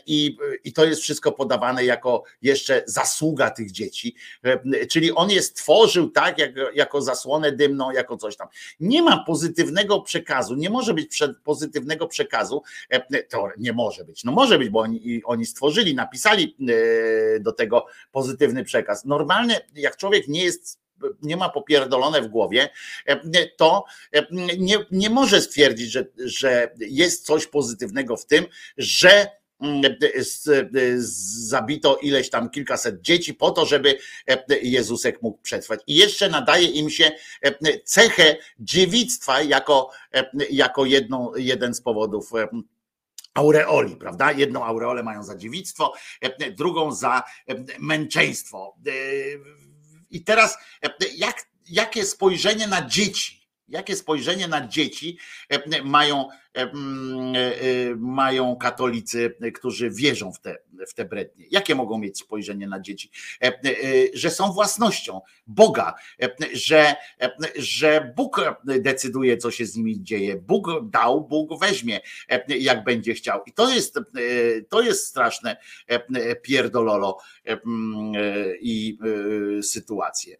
i, 0.06 0.38
i 0.64 0.74
to 0.74 0.86
jest 0.86 1.02
wszystko 1.02 1.32
podawane 1.32 1.86
jako 1.86 2.24
jeszcze 2.42 2.84
zasługa 2.86 3.50
tych 3.50 3.72
dzieci, 3.72 4.16
czyli 4.90 5.12
on 5.12 5.30
je 5.30 5.42
stworzył 5.42 6.10
tak, 6.10 6.38
jak, 6.38 6.52
jako 6.74 7.02
zasłonę 7.02 7.52
dymną, 7.52 7.92
jako 7.92 8.18
coś 8.18 8.38
tam. 8.38 8.48
Nie 8.80 9.04
ma 9.04 9.24
pozytywnego 9.24 10.02
przekazu, 10.02 10.56
nie 10.56 10.70
może 10.70 10.94
być 10.94 11.20
pozytywnego 11.44 12.08
przekazu, 12.08 12.62
to 13.30 13.50
nie 13.58 13.74
może 13.74 14.04
być, 14.06 14.24
no 14.24 14.32
może 14.32 14.60
być, 14.60 14.70
bo 14.70 14.80
oni, 14.80 15.22
oni 15.26 15.46
stworzyli, 15.46 15.96
napisali 15.96 16.56
do 17.40 17.52
tego 17.52 17.86
pozytywny 18.12 18.64
przekaz. 18.64 19.06
Normalne, 19.06 19.62
jak 19.76 19.89
człowiek 19.98 20.28
nie 20.28 20.44
jest 20.44 20.80
nie 21.22 21.38
ma 21.38 21.50
popierdolone 21.50 22.22
w 22.22 22.28
głowie, 22.28 22.70
to 23.58 23.84
nie, 24.58 24.86
nie 24.92 25.10
może 25.10 25.42
stwierdzić, 25.42 25.92
że, 25.92 26.06
że 26.18 26.72
jest 26.78 27.26
coś 27.26 27.48
pozytywnego 27.48 28.18
w 28.18 28.26
tym, 28.26 28.46
że 28.78 29.40
zabito 31.48 31.96
ileś 31.96 32.30
tam 32.30 32.50
kilkaset 32.50 33.02
dzieci 33.02 33.34
po 33.34 33.52
to, 33.52 33.66
żeby 33.66 33.98
Jezusek 34.62 35.22
mógł 35.22 35.42
przetrwać. 35.42 35.80
I 35.88 35.96
jeszcze 35.96 36.30
nadaje 36.30 36.68
im 36.68 36.90
się 36.90 37.12
cechę 37.84 38.36
dziewictwa 38.60 39.42
jako, 39.42 39.92
jako 40.50 40.86
jedną, 40.86 41.36
jeden 41.36 41.74
z 41.74 41.82
powodów 41.82 42.32
aureoli, 43.34 43.96
prawda? 43.96 44.32
Jedną 44.32 44.66
aureolę 44.66 45.04
mają 45.04 45.24
za 45.24 45.36
dziewictwo, 45.36 45.94
drugą 46.58 46.92
za 46.92 47.24
męczeństwo. 47.80 48.76
I 50.10 50.24
teraz 50.24 50.58
jak, 51.18 51.48
jakie 51.70 52.06
spojrzenie 52.06 52.68
na 52.68 52.88
dzieci, 52.88 53.48
jakie 53.68 53.96
spojrzenie 53.96 54.48
na 54.48 54.68
dzieci 54.68 55.18
mają 55.84 56.30
E, 56.30 56.30
e, 56.30 56.49
mają 57.98 58.56
katolicy, 58.56 59.36
którzy 59.54 59.90
wierzą 59.90 60.32
w 60.32 60.40
te, 60.40 60.58
w 60.88 60.94
te 60.94 61.06
brednie. 61.06 61.46
Jakie 61.52 61.76
mogą 61.76 61.98
mieć 61.98 62.20
spojrzenie 62.20 62.68
na 62.68 62.80
dzieci? 62.80 63.12
E, 63.44 63.60
że 64.14 64.30
są 64.30 64.52
własnością 64.52 65.22
Boga, 65.48 65.94
że, 66.54 66.96
że 67.56 68.14
Bóg 68.16 68.42
decyduje, 68.66 69.38
co 69.38 69.52
się 69.52 69.66
z 69.66 69.76
nimi 69.76 70.04
dzieje. 70.04 70.38
Bóg 70.38 70.68
dał, 70.84 71.28
Bóg 71.28 71.60
weźmie, 71.60 72.00
jak 72.48 72.84
będzie 72.84 73.14
chciał. 73.14 73.42
I 73.46 73.52
to 73.52 73.70
jest, 73.70 74.00
to 74.70 74.82
jest 74.82 75.06
straszne 75.06 75.58
pierdololo 76.42 77.18
i 78.62 78.98
sytuacje. 79.62 80.38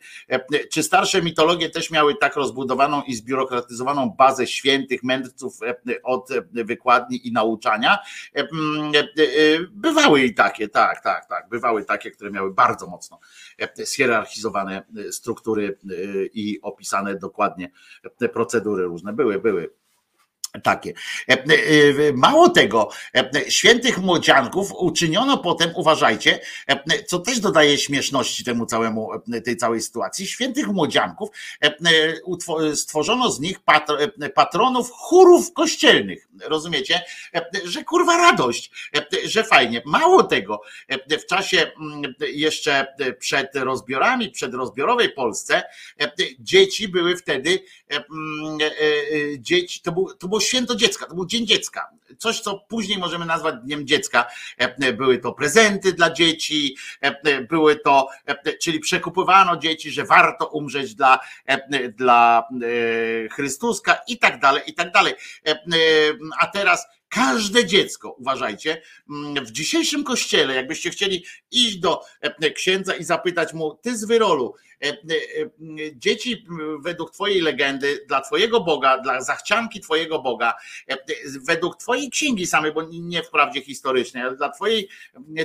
Czy 0.72 0.84
starsze 0.84 1.22
mitologie 1.22 1.70
też 1.70 1.92
miały 1.92 2.16
tak 2.16 2.36
rozbudowaną 2.36 3.02
i 3.04 3.16
zbiurokratyzowaną 3.16 4.10
bazę 4.10 4.48
świętych, 4.48 5.04
mędrców, 5.04 5.60
od 6.04 6.30
wykładni 6.52 7.28
i 7.28 7.32
nauczania. 7.32 7.98
Bywały 9.72 10.22
i 10.22 10.34
takie, 10.34 10.70
tak, 10.70 11.04
tak, 11.04 11.26
tak, 11.26 11.50
bywały 11.50 11.86
takie, 11.86 12.12
które 12.12 12.32
miały 12.32 12.54
bardzo 12.54 12.88
mocno 12.88 13.20
schierarchizowane 13.86 14.84
struktury 15.12 15.78
i 16.34 16.60
opisane 16.62 17.16
dokładnie 17.16 17.72
te 18.18 18.30
procedury 18.30 18.84
różne. 18.84 19.14
Były, 19.14 19.40
były 19.40 19.79
takie. 20.64 20.94
E, 21.30 21.34
e, 21.34 22.14
mało 22.14 22.50
tego, 22.50 22.90
e, 23.16 23.52
świętych 23.52 23.98
młodzianków 23.98 24.72
uczyniono 24.72 25.38
potem, 25.38 25.72
uważajcie, 25.76 26.40
co 27.08 27.20
też 27.20 27.40
dodaje 27.40 27.78
śmieszności 27.78 28.44
temu 28.44 28.66
całemu, 28.66 29.10
tej 29.46 29.58
całej 29.58 29.82
sytuacji, 29.82 30.28
świętych 30.28 30.68
młodzianków 30.68 31.30
stworzono 32.76 33.32
z 33.32 33.40
nich 33.40 33.60
patronów 34.36 34.92
chórów 34.92 35.54
kościelnych. 35.54 36.28
Rozumiecie? 36.42 37.02
Że 37.64 37.84
kurwa 37.84 38.18
radość, 38.18 38.72
że 39.26 39.44
fajnie. 39.44 39.82
Mało 39.86 40.24
tego, 40.24 40.62
w 41.10 41.26
czasie 41.26 41.72
jeszcze 42.20 42.96
przed 43.20 43.56
rozbiorami, 43.56 44.30
przed 44.30 44.54
rozbiorowej 44.54 45.10
Polsce, 45.10 45.64
dzieci 46.40 46.88
były 46.88 47.18
wtedy, 47.18 47.60
dzieci, 49.40 49.82
to 49.82 49.92
był, 49.92 50.14
to 50.14 50.28
był 50.28 50.40
było 50.40 50.48
święto 50.48 50.76
dziecka, 50.76 51.06
to 51.06 51.16
był 51.16 51.26
Dzień 51.26 51.48
Dziecka. 51.48 51.90
Coś, 52.18 52.40
co 52.40 52.60
później 52.60 52.98
możemy 52.98 53.26
nazwać 53.26 53.56
Dniem 53.64 53.88
Dziecka. 53.88 54.26
E, 54.58 54.94
były 54.94 55.18
to 55.18 55.34
prezenty 55.34 55.94
dla 55.94 56.14
dzieci, 56.14 56.78
e, 57.02 57.44
były 57.44 57.76
to, 57.76 58.08
e, 58.26 58.54
czyli 58.54 58.80
przekupywano 58.80 59.58
dzieci, 59.58 59.92
że 59.92 60.04
warto 60.04 60.48
umrzeć 60.48 60.96
dla, 60.96 61.20
dla 61.98 62.44
Chrystuska 63.32 64.00
i 64.08 64.18
tak 64.18 64.40
dalej, 64.40 64.64
i 64.68 64.74
tak 64.74 64.92
dalej. 64.92 65.14
A 66.40 66.48
teraz 66.48 66.86
Każde 67.10 67.66
dziecko, 67.66 68.12
uważajcie, 68.12 68.82
mm, 69.10 69.46
w 69.46 69.52
dzisiejszym 69.52 70.04
kościele, 70.04 70.56
jakbyście 70.56 70.90
chcieli 70.90 71.26
iść 71.52 71.78
do 71.78 72.02
księdza 72.56 72.96
i 72.96 73.04
zapytać 73.04 73.54
mu, 73.54 73.80
ty 73.82 73.98
z 73.98 74.06
wyrolu, 74.06 74.56
E, 74.69 74.69
e, 74.69 74.69
e, 74.69 74.69
dzieci 75.94 76.46
według 76.82 77.12
Twojej 77.12 77.42
legendy, 77.42 78.06
dla 78.08 78.22
Twojego 78.22 78.62
Boga, 78.62 78.98
dla 78.98 79.22
zachcianki 79.22 79.80
Twojego 79.80 80.20
Boga, 80.20 80.54
według 81.48 81.78
Twojej 81.78 82.10
księgi 82.10 82.48
samej, 82.48 82.74
bo 82.74 82.82
nie 82.92 83.24
wprawdzie 83.24 83.62
historycznej, 83.62 84.24
ale 84.24 84.36
dla 84.36 84.50
Twojej 84.50 84.90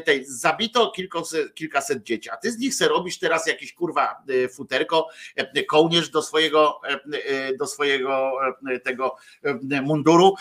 tej 0.05 0.25
zabito 0.27 0.91
kilkaset, 0.91 1.55
kilkaset 1.55 2.03
dzieci, 2.03 2.31
a 2.31 2.37
Ty 2.37 2.53
z 2.53 2.59
nich 2.59 2.75
se 2.75 2.89
robisz 2.89 3.19
teraz 3.19 3.47
jakiś 3.47 3.73
kurwa 3.73 4.23
futerko, 4.55 5.09
kołnierz 5.69 6.09
do 6.09 6.23
swojego, 6.23 6.81
do 7.59 7.67
swojego 7.67 8.33
tego 8.85 9.17
munduru. 9.83 10.35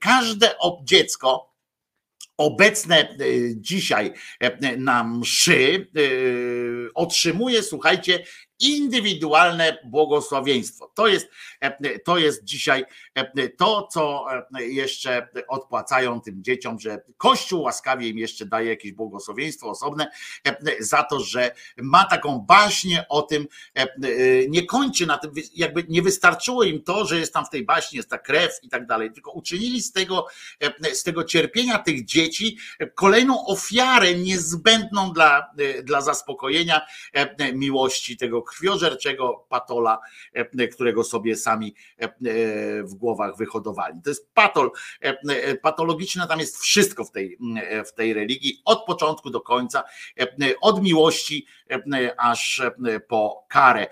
Każde 0.00 0.54
dziecko, 0.84 1.47
obecne 2.38 3.16
dzisiaj 3.54 4.12
na 4.78 5.04
mszy 5.04 5.86
otrzymuje, 6.94 7.62
słuchajcie, 7.62 8.24
indywidualne 8.60 9.78
błogosławieństwo. 9.84 10.92
To 10.94 11.06
jest, 11.06 11.28
to 12.04 12.18
jest 12.18 12.44
dzisiaj 12.44 12.84
to, 13.56 13.88
co 13.92 14.26
jeszcze 14.58 15.28
odpłacają 15.48 16.20
tym 16.20 16.44
dzieciom, 16.44 16.80
że 16.80 17.02
Kościół 17.16 17.62
łaskawie 17.62 18.08
im 18.08 18.18
jeszcze 18.18 18.46
daje 18.46 18.68
jakieś 18.68 18.92
błogosławieństwo 18.92 19.70
osobne 19.70 20.10
za 20.80 21.02
to, 21.02 21.20
że 21.20 21.50
ma 21.76 22.04
taką 22.04 22.38
baśnię 22.38 23.04
o 23.08 23.22
tym, 23.22 23.46
nie 24.48 24.66
kończy 24.66 25.06
na 25.06 25.18
tym, 25.18 25.30
jakby 25.54 25.84
nie 25.88 26.02
wystarczyło 26.02 26.64
im 26.64 26.82
to, 26.82 27.06
że 27.06 27.18
jest 27.18 27.32
tam 27.32 27.44
w 27.44 27.50
tej 27.50 27.64
baśni, 27.64 27.96
jest 27.96 28.10
ta 28.10 28.18
krew 28.18 28.58
i 28.62 28.68
tak 28.68 28.86
dalej, 28.86 29.12
tylko 29.12 29.32
uczynili 29.32 29.82
z 29.82 29.92
tego, 29.92 30.26
z 30.92 31.02
tego 31.02 31.24
cierpienia 31.24 31.78
tych 31.78 32.04
dzieci 32.04 32.58
kolejną 32.94 33.46
ofiarę 33.46 34.14
niezbędną 34.14 35.12
dla, 35.12 35.50
dla 35.82 36.00
zaspokojenia 36.00 36.80
miłości 37.54 38.16
tego 38.16 38.42
krwiożerczego 38.48 39.46
patola, 39.48 39.98
e, 40.32 40.68
którego 40.68 41.04
sobie 41.04 41.36
sami 41.36 41.74
e, 42.00 42.04
e, 42.04 42.10
w 42.82 42.94
głowach 42.94 43.36
wyhodowali. 43.36 44.02
To 44.02 44.10
jest 44.10 44.34
patol, 44.34 44.70
patologiczne, 45.62 46.28
tam 46.28 46.40
jest 46.40 46.58
wszystko 46.58 47.04
w 47.04 47.10
tej, 47.10 47.38
w 47.86 47.92
tej 47.92 48.14
religii, 48.14 48.62
od 48.64 48.84
początku 48.84 49.30
do 49.30 49.40
końca, 49.40 49.84
od 50.60 50.82
miłości 50.82 51.46
aż 52.16 52.62
po 53.08 53.46
karę. 53.48 53.86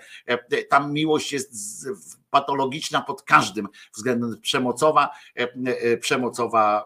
Tam 0.69 0.93
miłość 0.93 1.33
jest 1.33 1.87
patologiczna 2.29 3.01
pod 3.01 3.21
każdym 3.21 3.67
względem 3.95 4.39
przemocowa, 4.41 5.09
przemocowa 5.99 6.85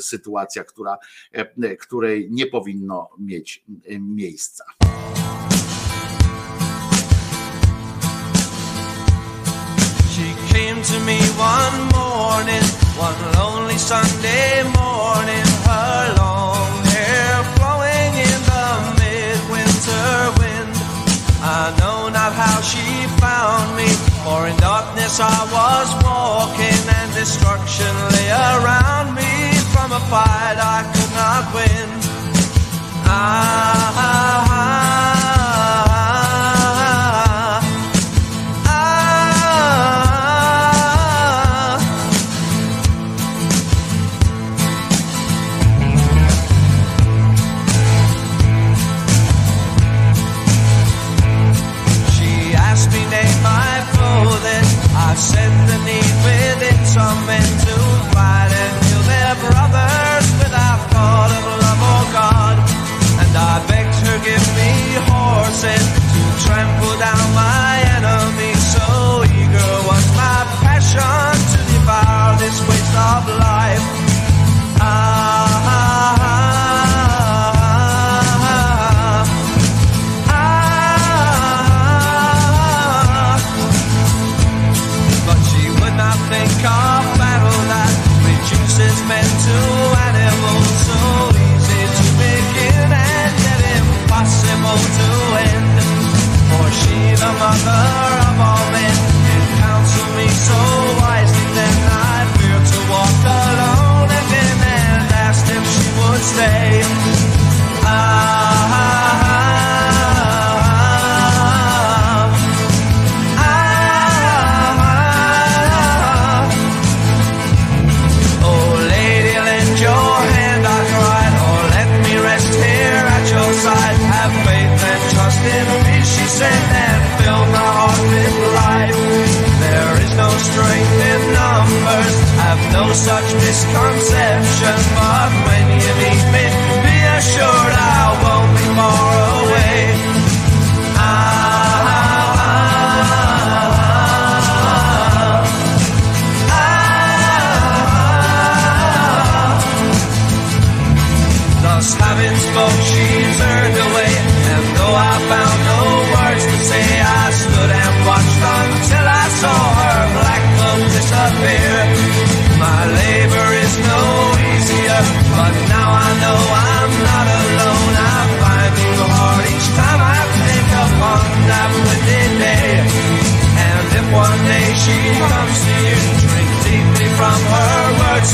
sytuacja, 0.00 0.64
która, 0.64 0.98
której 1.80 2.28
nie 2.30 2.46
powinno 2.46 3.10
mieć 3.18 3.64
miejsca. 4.00 4.64
To 10.88 11.00
me 11.00 11.20
one 11.36 11.78
morning, 11.92 12.64
one 12.96 13.20
lonely 13.36 13.76
Sunday 13.76 14.62
morning, 14.72 15.46
her 15.68 16.14
long 16.16 16.72
hair 16.88 17.44
flowing 17.56 18.12
in 18.16 18.38
the 18.48 18.66
midwinter 18.96 20.08
wind. 20.40 20.72
I 21.44 21.76
know 21.78 22.08
not 22.08 22.32
how 22.32 22.62
she 22.62 23.04
found 23.20 23.76
me, 23.76 23.88
for 24.24 24.48
in 24.48 24.56
darkness 24.56 25.20
I 25.20 25.40
was 25.52 25.88
walking 26.08 26.80
and 26.96 27.12
destruction 27.12 27.92
lay 28.16 28.30
around 28.56 29.14
me 29.14 29.60
from 29.68 29.92
a 29.92 30.00
fight 30.08 30.56
I 30.56 30.88
could 30.88 31.12
not 31.12 31.44
win. 31.52 31.88
Ah, 33.04 34.47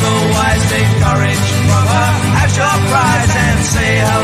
so 0.01 0.11
wise, 0.35 0.65
take 0.71 0.93
courage 1.05 1.47
from 1.69 1.87
her, 1.95 2.11
ash 2.43 2.57
your 2.57 2.77
prize 2.91 3.33
and 3.47 3.61
say 3.73 3.91
hello. 4.09 4.24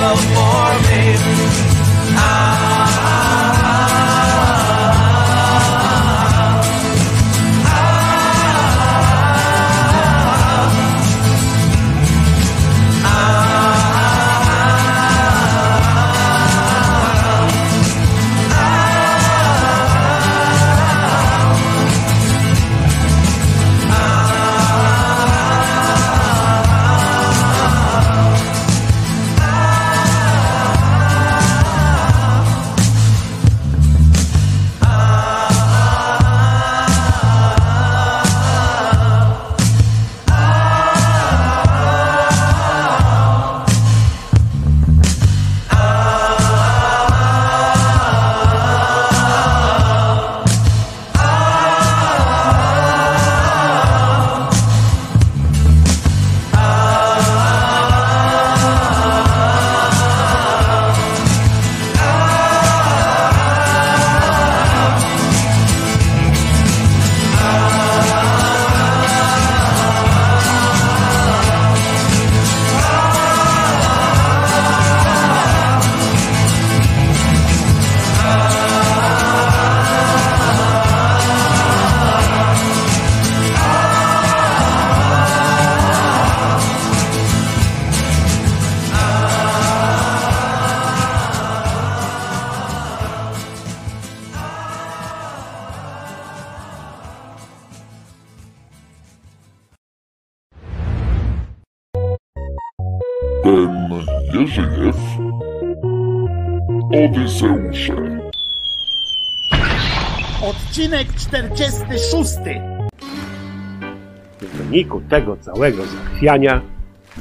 Tego 115.11 115.37
całego 115.37 115.87
zachwiania, 115.87 116.63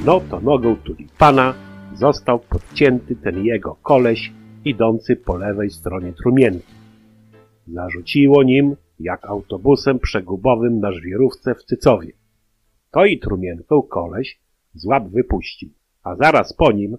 no 0.04 0.20
to 0.20 0.40
nogą 0.40 0.76
tulipana 0.76 1.54
został 1.94 2.38
podcięty 2.38 3.16
ten 3.16 3.44
jego 3.44 3.74
koleś 3.82 4.32
idący 4.64 5.16
po 5.16 5.36
lewej 5.36 5.70
stronie 5.70 6.12
trumienki. 6.12 6.72
Zarzuciło 7.66 8.42
nim 8.42 8.76
jak 9.00 9.24
autobusem 9.24 9.98
przegubowym 9.98 10.80
na 10.80 10.92
żwirówce 10.92 11.54
w 11.54 11.64
Cycowie. 11.64 12.12
To 12.90 13.04
i 13.04 13.18
trumienką 13.18 13.82
koleś 13.82 14.40
z 14.74 14.86
łap 14.86 15.08
wypuścił, 15.08 15.70
a 16.02 16.16
zaraz 16.16 16.52
po 16.52 16.72
nim 16.72 16.96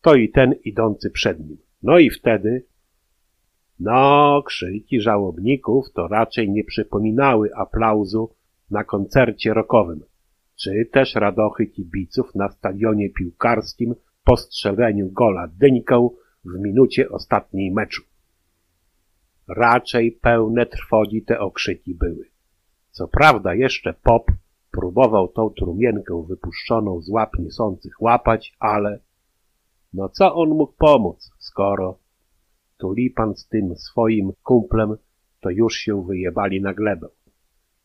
to 0.00 0.14
i 0.14 0.28
ten 0.28 0.54
idący 0.64 1.10
przed 1.10 1.48
nim. 1.48 1.58
No 1.82 1.98
i 1.98 2.10
wtedy 2.10 2.64
no, 3.80 4.42
krzyki 4.46 5.00
żałobników 5.00 5.92
to 5.94 6.08
raczej 6.08 6.50
nie 6.50 6.64
przypominały 6.64 7.50
aplauzu 7.54 8.37
na 8.70 8.84
koncercie 8.84 9.54
rockowym, 9.54 10.00
czy 10.56 10.88
też 10.92 11.14
radochy 11.14 11.66
kibiców 11.66 12.34
na 12.34 12.48
stadionie 12.48 13.10
piłkarskim 13.10 13.94
po 14.24 14.36
strzeleniu 14.36 15.10
gola 15.12 15.48
dyńką 15.48 16.10
w 16.44 16.58
minucie 16.60 17.10
ostatniej 17.10 17.70
meczu. 17.70 18.02
Raczej 19.48 20.12
pełne 20.12 20.66
trwogi 20.66 21.22
te 21.22 21.40
okrzyki 21.40 21.94
były. 21.94 22.24
Co 22.90 23.08
prawda 23.08 23.54
jeszcze 23.54 23.94
pop 24.02 24.30
próbował 24.70 25.28
tą 25.28 25.50
trumienkę 25.50 26.24
wypuszczoną 26.28 27.00
z 27.00 27.08
łap 27.08 27.38
niosących 27.38 28.02
łapać, 28.02 28.56
ale 28.58 29.00
no 29.92 30.08
co 30.08 30.34
on 30.34 30.48
mógł 30.48 30.72
pomóc, 30.78 31.30
skoro 31.38 31.98
tulipan 32.78 33.34
z 33.36 33.48
tym 33.48 33.76
swoim 33.76 34.32
kumplem 34.42 34.96
to 35.40 35.50
już 35.50 35.74
się 35.74 36.04
wyjebali 36.06 36.60
na 36.60 36.74
glebę. 36.74 37.08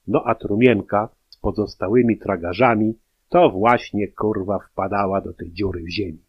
No 0.07 0.23
a 0.25 0.35
trumienka 0.35 1.09
z 1.30 1.38
pozostałymi 1.38 2.17
tragarzami 2.17 2.93
to 3.30 3.49
właśnie 3.49 4.07
kurwa 4.07 4.59
wpadała 4.59 5.22
do 5.22 5.33
tej 5.33 5.51
dziury 5.51 5.83
w 5.83 5.90
ziemi. 5.90 6.23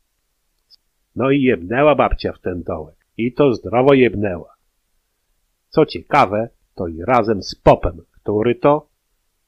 No 1.16 1.30
i 1.30 1.42
jebnęła 1.42 1.94
babcia 1.94 2.32
w 2.32 2.40
ten 2.40 2.62
dołek. 2.62 2.96
I 3.16 3.32
to 3.32 3.54
zdrowo 3.54 3.94
jebnęła. 3.94 4.54
Co 5.68 5.86
ciekawe, 5.86 6.48
to 6.74 6.86
i 6.86 7.02
razem 7.02 7.42
z 7.42 7.54
popem, 7.54 8.00
który 8.12 8.54
to, 8.54 8.88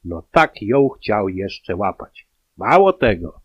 no 0.05 0.22
tak 0.30 0.62
ją 0.62 0.88
chciał 0.88 1.28
jeszcze 1.28 1.76
łapać. 1.76 2.26
Mało 2.56 2.92
tego. 2.92 3.40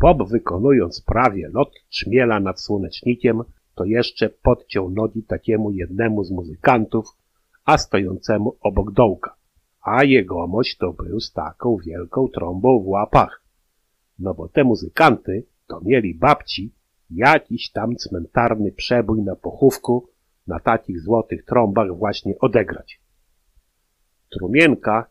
Pop 0.00 0.28
wykonując 0.28 1.00
prawie 1.00 1.48
lot 1.48 1.72
trzmiela 1.88 2.40
nad 2.40 2.60
słonecznikiem, 2.60 3.42
to 3.74 3.84
jeszcze 3.84 4.28
podciął 4.28 4.90
nogi 4.90 5.22
takiemu 5.22 5.70
jednemu 5.70 6.24
z 6.24 6.30
muzykantów, 6.30 7.06
a 7.64 7.78
stojącemu 7.78 8.56
obok 8.60 8.92
dołka. 8.92 9.37
A 9.90 10.04
jegomość 10.04 10.76
to 10.76 10.92
był 10.92 11.20
z 11.20 11.32
taką 11.32 11.76
wielką 11.76 12.28
trąbą 12.28 12.80
w 12.80 12.86
łapach. 12.86 13.42
No 14.18 14.34
bo 14.34 14.48
te 14.48 14.64
muzykanty 14.64 15.46
to 15.66 15.80
mieli 15.84 16.14
babci 16.14 16.74
jakiś 17.10 17.70
tam 17.70 17.96
cmentarny 17.96 18.72
przebój 18.72 19.22
na 19.22 19.36
pochówku 19.36 20.08
na 20.46 20.60
takich 20.60 21.00
złotych 21.00 21.44
trąbach 21.44 21.96
właśnie 21.96 22.34
odegrać. 22.40 23.00
Trumienka 24.30 25.06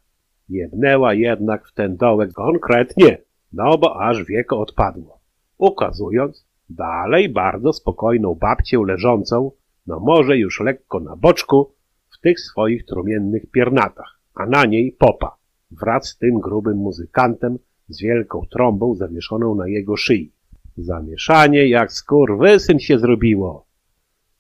jebnęła 0.50 1.14
jednak 1.14 1.68
w 1.68 1.74
ten 1.74 1.98
dołek 1.98 2.34
konkretnie, 2.34 3.18
no 3.54 3.78
bo 3.78 4.02
aż 4.02 4.24
wieko 4.24 4.60
odpadło, 4.60 5.20
ukazując 5.58 6.48
dalej 6.70 7.30
bardzo 7.30 7.74
spokojną 7.74 8.36
babcię 8.36 8.78
leżącą, 8.88 9.52
no 9.88 10.00
może 10.00 10.38
już 10.38 10.60
lekko 10.60 11.00
na 11.00 11.16
boczku, 11.16 11.74
w 12.10 12.22
tych 12.22 12.40
swoich 12.40 12.86
trumiennych 12.86 13.52
piernatach, 13.52 14.17
a 14.42 14.46
na 14.46 14.66
niej 14.66 14.92
popa, 14.92 15.38
wraz 15.72 16.08
z 16.08 16.18
tym 16.18 16.40
grubym 16.40 16.78
muzykantem 16.78 17.58
z 17.90 18.02
wielką 18.02 18.42
trąbą 18.52 18.96
zawieszoną 18.96 19.56
na 19.56 19.68
jego 19.68 19.98
szyi. 19.98 20.32
Zamieszanie 20.78 21.68
jak 21.68 21.92
skurwysyn 21.92 22.80
się 22.80 23.00
zrobiło. 23.00 23.66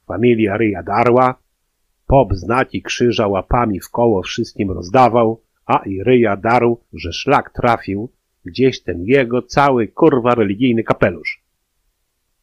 Familia 0.08 0.58
ryja 0.58 0.84
darła, 0.84 1.36
pop 2.08 2.34
znaki 2.34 2.82
krzyża 2.82 3.28
łapami 3.28 3.80
w 3.80 3.90
koło 3.90 4.22
wszystkim 4.24 4.72
rozdawał, 4.72 5.42
a 5.66 5.78
i 5.86 6.04
ryja 6.04 6.38
darł, 6.38 6.80
że 6.94 7.14
szlak 7.14 7.54
trafił 7.54 8.10
gdzieś 8.46 8.84
ten 8.84 9.04
jego 9.06 9.42
cały 9.42 9.88
kurwa 9.88 10.36
religijny 10.36 10.84
kapelusz. 10.84 11.44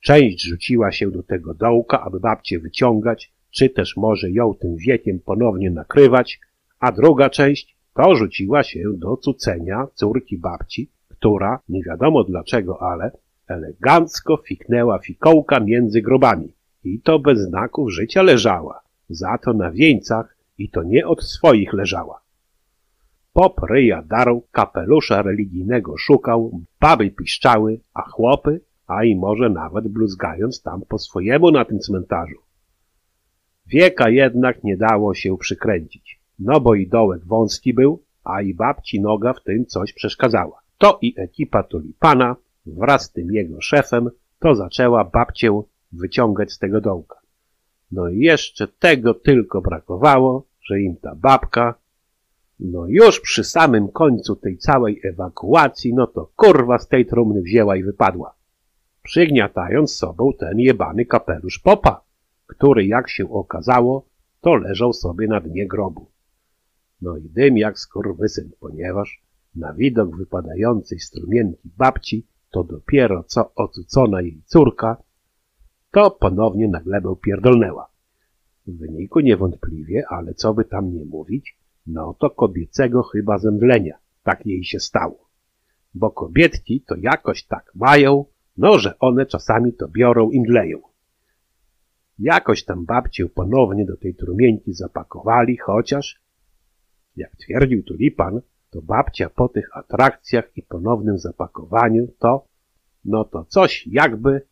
Część 0.01 0.43
rzuciła 0.43 0.93
się 0.93 1.11
do 1.11 1.23
tego 1.23 1.55
dołka, 1.55 2.01
aby 2.01 2.21
babcię 2.21 2.59
wyciągać, 2.59 3.33
czy 3.51 3.71
też 3.71 3.97
może 3.97 4.31
ją 4.31 4.55
tym 4.55 4.77
wiekiem 4.77 5.21
ponownie 5.21 5.71
nakrywać, 5.71 6.41
a 6.85 6.93
druga 6.93 7.31
część 7.31 7.77
to 7.95 8.15
rzuciła 8.15 8.63
się 8.63 8.83
do 8.97 9.17
cucenia 9.17 9.87
córki 9.95 10.39
babci, 10.39 10.91
która, 11.09 11.61
nie 11.69 11.83
wiadomo 11.83 12.25
dlaczego, 12.25 12.83
ale 12.83 13.11
elegancko 13.49 14.37
fiknęła 14.37 14.99
fikołka 14.99 15.61
między 15.61 16.03
grobami 16.03 16.53
i 16.85 17.01
to 17.01 17.19
bez 17.19 17.39
znaków 17.41 17.93
życia 17.93 18.23
leżała, 18.23 18.81
za 19.09 19.39
to 19.39 19.53
na 19.53 19.71
wieńcach 19.71 20.37
i 20.59 20.71
to 20.71 20.83
nie 20.83 21.07
od 21.07 21.23
swoich 21.23 21.73
leżała. 21.73 22.21
Pop 23.33 23.61
ryja 23.71 24.03
darł, 24.03 24.47
kapelusza 24.53 25.23
religijnego 25.23 25.99
szukał, 25.99 26.61
baby 26.81 27.11
piszczały, 27.11 27.81
a 27.95 28.03
chłopy 28.03 28.61
a 28.87 29.05
i 29.05 29.17
może 29.17 29.51
nawet 29.51 29.89
bluzgając 29.89 30.63
tam 30.63 30.83
po 30.89 30.99
swojemu 30.99 31.51
na 31.51 31.65
tym 31.65 31.79
cmentarzu. 31.79 32.41
Wieka 33.67 34.09
jednak 34.11 34.65
nie 34.65 34.77
dało 34.77 35.15
się 35.15 35.39
przykręcić, 35.39 36.24
no 36.39 36.61
bo 36.61 36.75
i 36.75 36.87
dołek 36.87 37.27
wąski 37.27 37.75
był, 37.75 38.03
a 38.25 38.43
i 38.43 38.55
babci 38.55 39.01
noga 39.01 39.33
w 39.33 39.43
tym 39.43 39.67
coś 39.67 39.93
przeszkadzała. 39.93 40.61
To 40.79 40.99
i 41.03 41.15
ekipa 41.17 41.63
tulipana 41.63 42.37
wraz 42.67 43.03
z 43.03 43.13
tym 43.13 43.33
jego 43.33 43.61
szefem 43.61 44.11
to 44.39 44.55
zaczęła 44.55 45.05
babcię 45.05 45.63
wyciągać 45.93 46.53
z 46.53 46.59
tego 46.59 46.81
dołka. 46.81 47.21
No 47.93 48.09
i 48.09 48.19
jeszcze 48.19 48.69
tego 48.69 49.15
tylko 49.15 49.61
brakowało, 49.61 50.47
że 50.63 50.81
im 50.81 50.97
ta 50.97 51.15
babka, 51.15 51.75
no 52.61 52.87
już 52.89 53.21
przy 53.21 53.45
samym 53.45 53.89
końcu 53.89 54.37
tej 54.37 54.59
całej 54.59 55.01
ewakuacji, 55.05 55.95
no 55.95 56.07
to 56.07 56.31
kurwa 56.37 56.79
z 56.79 56.89
tej 56.89 57.07
trumny 57.07 57.43
wzięła 57.43 57.77
i 57.77 57.83
wypadła 57.83 58.35
przygniatając 59.05 59.97
sobą 59.97 60.33
ten 60.39 60.59
jebany 60.59 61.05
kapelusz 61.05 61.59
popa, 61.59 62.05
który, 62.47 62.87
jak 62.87 63.11
się 63.11 63.31
okazało, 63.31 64.07
to 64.41 64.55
leżał 64.55 64.93
sobie 64.93 65.27
na 65.29 65.41
dnie 65.41 65.67
grobu. 65.67 66.07
No 67.05 67.17
i 67.17 67.29
dym 67.29 67.57
jak 67.57 67.79
skurwysyn, 67.79 68.51
ponieważ 68.61 69.23
na 69.55 69.75
widok 69.75 70.17
wypadającej 70.17 70.99
strumienki 70.99 71.71
babci, 71.77 72.27
to 72.51 72.65
dopiero 72.65 73.25
co 73.25 73.55
ocucona 73.55 74.21
jej 74.21 74.43
córka, 74.47 74.97
to 75.91 76.11
ponownie 76.11 76.69
na 76.69 76.81
glebę 76.81 77.15
pierdolnęła. 77.23 77.91
W 78.67 78.79
wyniku 78.79 79.21
niewątpliwie, 79.21 80.05
ale 80.09 80.35
co 80.35 80.55
by 80.55 80.65
tam 80.65 80.95
nie 80.95 81.05
mówić, 81.05 81.59
no 81.87 82.15
to 82.21 82.31
kobiecego 82.31 83.03
chyba 83.03 83.39
zemdlenia, 83.39 83.99
tak 84.23 84.47
jej 84.47 84.65
się 84.65 84.81
stało. 84.81 85.29
Bo 85.95 86.11
kobietki 86.11 86.81
to 86.81 86.95
jakoś 86.97 87.45
tak 87.45 87.71
mają, 87.75 88.25
no, 88.57 88.79
że 88.79 88.99
one 88.99 89.27
czasami 89.27 89.73
to 89.73 89.89
biorą 89.89 90.31
i 90.31 90.41
mdleją. 90.41 90.79
Jakoś 92.19 92.65
tam 92.65 92.85
babcię 92.85 93.29
ponownie 93.29 93.85
do 93.85 93.97
tej 93.97 94.15
trumieńki 94.15 94.73
zapakowali, 94.73 95.57
chociaż, 95.57 96.24
jak 97.17 97.37
twierdził 97.37 97.83
tulipan, 97.83 98.41
to 98.71 98.83
babcia 98.83 99.31
po 99.31 99.49
tych 99.49 99.77
atrakcjach 99.77 100.57
i 100.57 100.63
ponownym 100.63 101.19
zapakowaniu 101.19 102.09
to, 102.19 102.47
no 103.05 103.25
to 103.25 103.45
coś 103.45 103.87
jakby, 103.87 104.47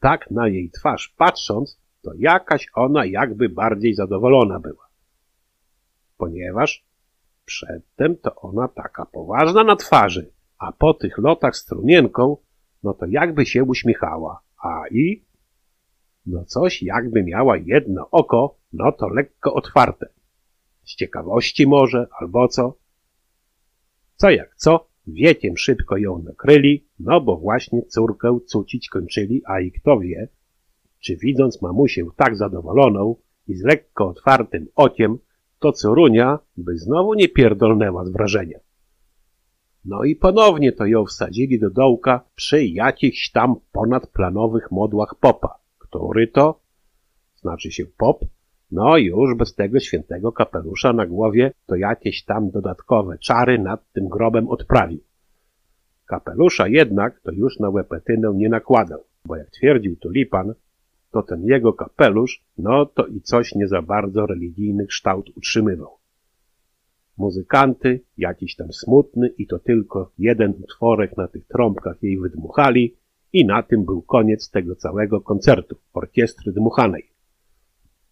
tak 0.00 0.30
na 0.30 0.48
jej 0.48 0.70
twarz 0.70 1.14
patrząc, 1.16 1.80
to 2.02 2.12
jakaś 2.18 2.66
ona 2.74 3.04
jakby 3.04 3.48
bardziej 3.48 3.94
zadowolona 3.94 4.60
była. 4.60 4.88
Ponieważ 6.16 6.84
przedtem 7.44 8.16
to 8.16 8.34
ona 8.34 8.68
taka 8.68 9.06
poważna 9.06 9.64
na 9.64 9.76
twarzy, 9.76 10.32
a 10.58 10.72
po 10.72 10.94
tych 10.94 11.18
lotach 11.18 11.56
z 11.56 11.64
trumienką 11.64 12.36
no 12.82 12.94
to 12.94 13.06
jakby 13.06 13.46
się 13.46 13.64
uśmiechała, 13.64 14.40
a 14.62 14.82
i 14.90 15.24
no 16.26 16.44
coś 16.44 16.82
jakby 16.82 17.22
miała 17.22 17.56
jedno 17.56 18.10
oko, 18.10 18.56
no 18.72 18.92
to 18.92 19.08
lekko 19.08 19.54
otwarte. 19.54 20.06
Z 20.84 20.96
ciekawości 20.96 21.66
może, 21.66 22.06
albo 22.20 22.48
co? 22.48 22.78
Co 24.16 24.30
jak 24.30 24.56
co, 24.56 24.88
wieciem 25.06 25.56
szybko 25.56 25.96
ją 25.96 26.22
nakryli, 26.22 26.86
no 26.98 27.20
bo 27.20 27.36
właśnie 27.36 27.82
córkę 27.82 28.38
cucić 28.46 28.88
kończyli, 28.88 29.42
a 29.46 29.60
i 29.60 29.72
kto 29.72 30.00
wie, 30.00 30.28
czy 31.00 31.16
widząc 31.16 31.62
mamusię 31.62 32.04
tak 32.16 32.36
zadowoloną 32.36 33.16
i 33.48 33.54
z 33.54 33.62
lekko 33.62 34.08
otwartym 34.08 34.66
okiem, 34.74 35.18
to 35.58 35.72
córunia 35.72 36.38
by 36.56 36.78
znowu 36.78 37.14
nie 37.14 37.28
pierdolnęła 37.28 38.04
z 38.04 38.10
wrażenia. 38.10 38.58
No 39.84 40.04
i 40.04 40.16
ponownie 40.16 40.72
to 40.72 40.86
ją 40.86 41.04
wsadzili 41.04 41.60
do 41.60 41.70
dołka 41.70 42.24
przy 42.34 42.66
jakichś 42.66 43.30
tam 43.30 43.56
ponadplanowych 43.72 44.70
modłach 44.70 45.14
popa, 45.20 45.58
który 45.78 46.28
to, 46.28 46.60
znaczy 47.40 47.72
się 47.72 47.86
pop, 47.86 48.24
no 48.72 48.96
już 48.96 49.34
bez 49.36 49.54
tego 49.54 49.80
świętego 49.80 50.32
kapelusza 50.32 50.92
na 50.92 51.06
głowie 51.06 51.52
to 51.66 51.76
jakieś 51.76 52.24
tam 52.24 52.50
dodatkowe 52.50 53.18
czary 53.18 53.58
nad 53.58 53.92
tym 53.92 54.08
grobem 54.08 54.48
odprawił. 54.48 55.00
Kapelusza 56.06 56.68
jednak 56.68 57.20
to 57.20 57.32
już 57.32 57.58
na 57.58 57.70
łepetynę 57.70 58.32
nie 58.34 58.48
nakładał, 58.48 59.04
bo 59.24 59.36
jak 59.36 59.50
twierdził 59.50 59.96
Tulipan, 59.96 60.54
to 61.10 61.22
ten 61.22 61.44
jego 61.44 61.72
kapelusz, 61.72 62.44
no 62.58 62.86
to 62.86 63.06
i 63.06 63.20
coś 63.20 63.54
nie 63.54 63.68
za 63.68 63.82
bardzo 63.82 64.26
religijny 64.26 64.86
kształt 64.86 65.30
utrzymywał. 65.36 65.90
Muzykanty, 67.18 68.00
jakiś 68.18 68.56
tam 68.56 68.72
smutny 68.72 69.28
i 69.28 69.46
to 69.46 69.58
tylko 69.58 70.10
jeden 70.18 70.54
utworek 70.62 71.16
na 71.16 71.28
tych 71.28 71.46
trąbkach 71.46 72.02
jej 72.02 72.18
wydmuchali 72.18 72.96
i 73.32 73.46
na 73.46 73.62
tym 73.62 73.84
był 73.84 74.02
koniec 74.02 74.50
tego 74.50 74.76
całego 74.76 75.20
koncertu, 75.20 75.76
orkiestry 75.92 76.52
dmuchanej. 76.52 77.11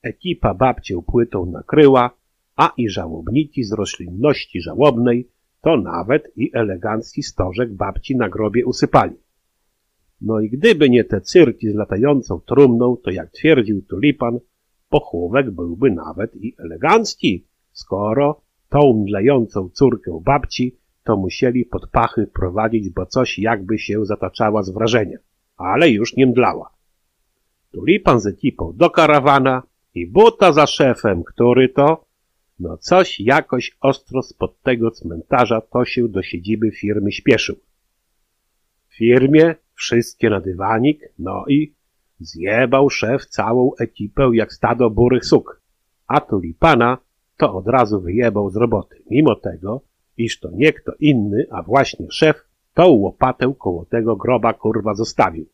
Ekipa 0.03 0.55
babcię 0.55 1.03
płytą 1.07 1.47
nakryła, 1.47 2.11
a 2.57 2.73
i 2.77 2.89
żałobniki 2.89 3.65
z 3.65 3.73
roślinności 3.73 4.61
żałobnej 4.61 5.29
to 5.61 5.77
nawet 5.77 6.33
i 6.37 6.51
elegancki 6.55 7.23
stożek 7.23 7.75
babci 7.75 8.17
na 8.17 8.29
grobie 8.29 8.67
usypali. 8.67 9.15
No 10.21 10.41
i 10.41 10.51
gdyby 10.51 10.91
nie 10.91 11.05
te 11.05 11.21
cyrki 11.21 11.71
z 11.71 11.75
latającą 11.75 12.41
trumną, 12.41 12.97
to 12.97 13.11
jak 13.11 13.31
twierdził 13.31 13.83
Tulipan, 13.83 14.39
pochówek 14.89 15.51
byłby 15.51 15.91
nawet 15.91 16.37
i 16.37 16.55
elegancki, 16.59 17.47
skoro 17.73 18.41
tą 18.69 18.93
mdlejącą 18.93 19.69
córkę 19.69 20.21
babci 20.25 20.77
to 21.05 21.17
musieli 21.17 21.65
pod 21.65 21.91
pachy 21.91 22.27
prowadzić, 22.27 22.91
bo 22.91 23.07
coś 23.07 23.39
jakby 23.39 23.79
się 23.79 24.05
zataczała 24.05 24.63
z 24.63 24.71
wrażenia. 24.71 25.19
Ale 25.57 25.91
już 25.91 26.17
nie 26.17 26.27
mdlała. 26.27 26.71
Tulipan 27.73 28.21
z 28.21 28.27
ekipą 28.27 28.73
do 28.77 28.91
karawana 28.91 29.63
i 29.95 30.07
buta 30.07 30.53
za 30.53 30.67
szefem, 30.67 31.25
który 31.25 31.69
to, 31.69 32.05
no 32.59 32.77
coś 32.77 33.21
jakoś 33.21 33.77
ostro 33.81 34.23
spod 34.23 34.63
tego 34.63 34.91
cmentarza 34.91 35.61
to 35.61 35.85
się 35.85 36.09
do 36.09 36.23
siedziby 36.23 36.71
firmy 36.71 37.13
śpieszył. 37.13 37.57
W 38.89 38.97
firmie 38.97 39.55
wszystkie 39.75 40.31
na 40.31 40.41
dywanik, 40.41 41.13
no 41.19 41.45
i 41.49 41.75
zjebał 42.21 42.91
szef 42.91 43.27
całą 43.27 43.71
ekipę 43.81 44.31
jak 44.33 44.53
stado 44.53 44.91
burych 44.91 45.25
suk, 45.25 45.63
a 46.07 46.21
tulipana 46.21 46.99
to 47.37 47.55
od 47.55 47.67
razu 47.67 48.01
wyjebał 48.01 48.51
z 48.51 48.57
roboty, 48.57 49.03
mimo 49.11 49.35
tego, 49.35 49.81
iż 50.17 50.41
to 50.41 50.51
nie 50.53 50.73
kto 50.73 50.93
inny, 51.01 51.47
a 51.51 51.63
właśnie 51.63 52.07
szef, 52.11 52.37
tą 52.75 52.87
łopatę 52.89 53.55
koło 53.59 53.85
tego 53.85 54.17
groba 54.17 54.53
kurwa 54.53 54.95
zostawił. 54.95 55.47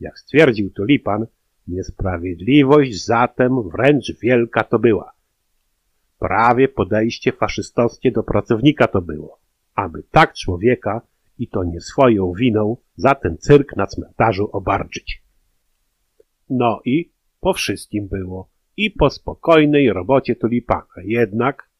Jak 0.00 0.18
stwierdził 0.18 0.70
tulipan, 0.70 1.26
niesprawiedliwość 1.72 3.04
zatem 3.04 3.68
wręcz 3.70 4.20
wielka 4.22 4.64
to 4.64 4.78
była. 4.78 5.12
Prawie 6.18 6.68
podejście 6.68 7.32
faszystowskie 7.32 8.10
do 8.10 8.22
pracownika 8.22 8.86
to 8.88 9.02
było, 9.02 9.38
aby 9.74 10.02
tak 10.10 10.34
człowieka 10.34 11.00
i 11.38 11.48
to 11.48 11.64
nie 11.64 11.80
swoją 11.80 12.32
winą 12.32 12.76
za 12.96 13.14
ten 13.14 13.38
cyrk 13.38 13.76
na 13.76 13.86
cmentarzu 13.86 14.48
obarczyć. 14.52 15.22
No 16.50 16.80
i 16.84 17.12
po 17.40 17.52
wszystkim 17.52 18.08
było 18.08 18.48
i 18.76 18.90
po 18.90 19.10
spokojnej 19.10 19.92
robocie 19.92 20.36
tulipana. 20.36 20.86
Jednak 21.04 21.70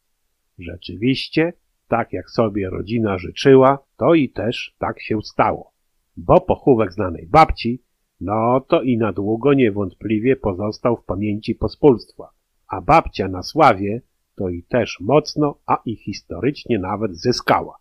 rzeczywiście, 0.58 1.52
tak 1.88 2.12
jak 2.12 2.30
sobie 2.30 2.70
rodzina 2.70 3.18
życzyła, 3.18 3.78
to 3.96 4.14
i 4.14 4.28
też 4.28 4.74
tak 4.78 5.02
się 5.02 5.22
stało. 5.22 5.72
Bo 6.16 6.40
pochówek 6.40 6.92
znanej 6.92 7.26
babci, 7.26 7.82
no 8.22 8.60
to 8.60 8.82
i 8.82 8.98
na 8.98 9.12
długo 9.12 9.54
niewątpliwie 9.54 10.36
pozostał 10.36 10.96
w 10.96 11.04
pamięci 11.04 11.54
pospólstwa. 11.54 12.30
A 12.68 12.80
babcia 12.80 13.28
na 13.28 13.42
sławie 13.42 14.00
to 14.36 14.48
i 14.48 14.62
też 14.62 15.00
mocno, 15.00 15.58
a 15.66 15.82
i 15.84 15.96
historycznie 15.96 16.78
nawet 16.78 17.16
zyskała. 17.16 17.76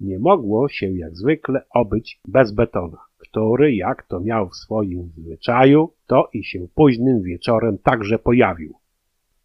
Nie 0.00 0.18
mogło 0.18 0.68
się 0.68 0.92
jak 0.92 1.16
zwykle 1.16 1.62
obyć 1.74 2.20
bez 2.28 2.52
betona, 2.52 2.98
który, 3.18 3.74
jak 3.74 4.06
to 4.06 4.20
miał 4.20 4.48
w 4.48 4.56
swoim 4.56 5.12
zwyczaju, 5.16 5.92
to 6.06 6.28
i 6.32 6.44
się 6.44 6.66
późnym 6.74 7.22
wieczorem 7.22 7.78
także 7.78 8.18
pojawił. 8.18 8.74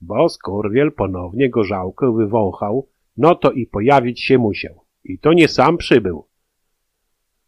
Bo 0.01 0.29
skurwiel 0.29 0.91
ponownie 0.91 1.49
gorzałkę 1.49 2.15
wywąchał, 2.15 2.87
no 3.17 3.35
to 3.35 3.51
i 3.51 3.67
pojawić 3.67 4.21
się 4.21 4.37
musiał. 4.37 4.81
I 5.03 5.19
to 5.19 5.33
nie 5.33 5.47
sam 5.47 5.77
przybył. 5.77 6.25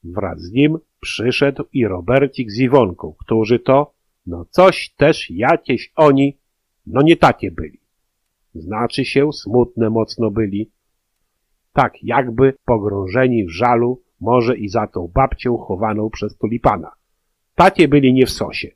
Wraz 0.03 0.41
z 0.41 0.51
nim 0.51 0.77
przyszedł 1.01 1.63
i 1.73 1.87
Robercik 1.87 2.51
z 2.51 2.59
Iwonką, 2.59 3.15
którzy 3.19 3.59
to, 3.59 3.93
no 4.25 4.45
coś 4.49 4.93
też 4.97 5.29
jakieś 5.29 5.91
oni, 5.95 6.37
no 6.87 7.01
nie 7.01 7.17
takie 7.17 7.51
byli. 7.51 7.79
Znaczy 8.55 9.05
się, 9.05 9.33
smutne 9.33 9.89
mocno 9.89 10.31
byli, 10.31 10.71
tak 11.73 12.03
jakby 12.03 12.53
pogrążeni 12.65 13.45
w 13.45 13.49
żalu, 13.49 14.01
może 14.19 14.57
i 14.57 14.69
za 14.69 14.87
tą 14.87 15.07
babcią 15.13 15.57
chowaną 15.57 16.09
przez 16.09 16.37
tulipana. 16.37 16.91
Tacie 17.55 17.87
byli 17.87 18.13
nie 18.13 18.25
w 18.25 18.31
sosie. 18.31 18.67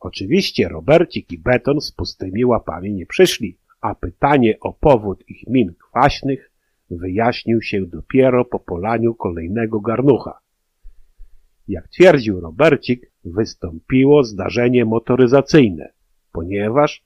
Oczywiście 0.00 0.68
Robercik 0.68 1.32
i 1.32 1.38
Beton 1.38 1.80
z 1.80 1.92
pustymi 1.92 2.44
łapami 2.44 2.92
nie 2.92 3.06
przyszli, 3.06 3.58
a 3.80 3.94
pytanie 3.94 4.60
o 4.60 4.72
powód 4.72 5.24
ich 5.28 5.46
min 5.46 5.74
kwaśnych 5.74 6.50
wyjaśnił 6.90 7.62
się 7.62 7.86
dopiero 7.86 8.44
po 8.44 8.58
polaniu 8.58 9.14
kolejnego 9.14 9.80
garnucha. 9.80 10.40
Jak 11.70 11.88
twierdził 11.88 12.40
Robercik, 12.40 13.12
wystąpiło 13.24 14.24
zdarzenie 14.24 14.84
motoryzacyjne, 14.84 15.92
ponieważ 16.32 17.04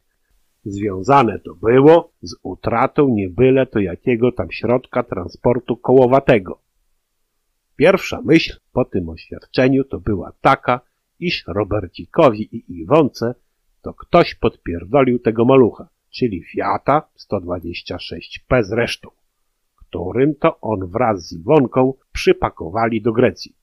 Związane 0.65 1.39
to 1.39 1.55
było 1.55 2.13
z 2.23 2.35
utratą 2.43 3.09
niebyle 3.09 3.67
to 3.67 3.79
jakiego 3.79 4.33
tam 4.33 4.53
środka 4.53 5.03
transportu 5.03 5.77
kołowatego. 5.77 6.61
Pierwsza 7.77 8.21
myśl 8.25 8.61
po 8.73 8.85
tym 8.85 9.09
oświadczeniu 9.09 9.85
to 9.85 10.01
była 10.01 10.33
taka, 10.41 10.81
iż 11.21 11.45
Robercikowi 11.47 12.57
i 12.57 12.81
Iwonce 12.81 13.35
to 13.83 13.95
ktoś 13.95 14.35
podpierdolił 14.35 15.19
tego 15.19 15.45
malucha, 15.45 15.89
czyli 16.11 16.43
Fiata 16.43 17.09
126P 17.31 18.63
z 18.63 18.73
resztą, 18.73 19.09
którym 19.77 20.35
to 20.35 20.61
on 20.61 20.87
wraz 20.87 21.29
z 21.29 21.33
Iwonką 21.33 21.95
przypakowali 22.13 23.03
do 23.03 23.13
Grecji. 23.13 23.57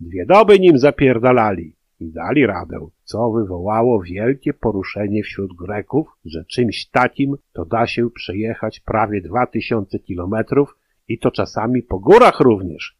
Dwie 0.00 0.26
doby 0.26 0.58
nim 0.60 0.78
zapierdalali, 0.78 1.76
i 2.00 2.12
dali 2.12 2.46
radę, 2.46 2.88
co 3.04 3.30
wywołało 3.30 4.02
wielkie 4.02 4.54
poruszenie 4.54 5.22
wśród 5.22 5.56
Greków, 5.56 6.08
że 6.24 6.44
czymś 6.44 6.86
takim 6.86 7.36
to 7.52 7.64
da 7.64 7.86
się 7.86 8.10
przejechać 8.10 8.80
prawie 8.80 9.20
dwa 9.20 9.46
tysiące 9.46 9.98
kilometrów 9.98 10.76
i 11.08 11.18
to 11.18 11.30
czasami 11.30 11.82
po 11.82 11.98
górach 11.98 12.40
również. 12.40 12.96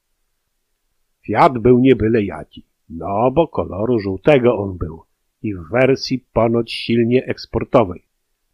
Fiat 1.26 1.58
był 1.58 1.78
nie 1.78 1.96
byle 1.96 2.22
jaki, 2.22 2.66
no 2.88 3.30
bo 3.30 3.48
koloru 3.48 3.98
żółtego 3.98 4.58
on 4.58 4.78
był 4.78 5.02
i 5.42 5.54
w 5.54 5.70
wersji 5.70 6.24
ponoć 6.32 6.72
silnie 6.72 7.26
eksportowej, 7.26 8.02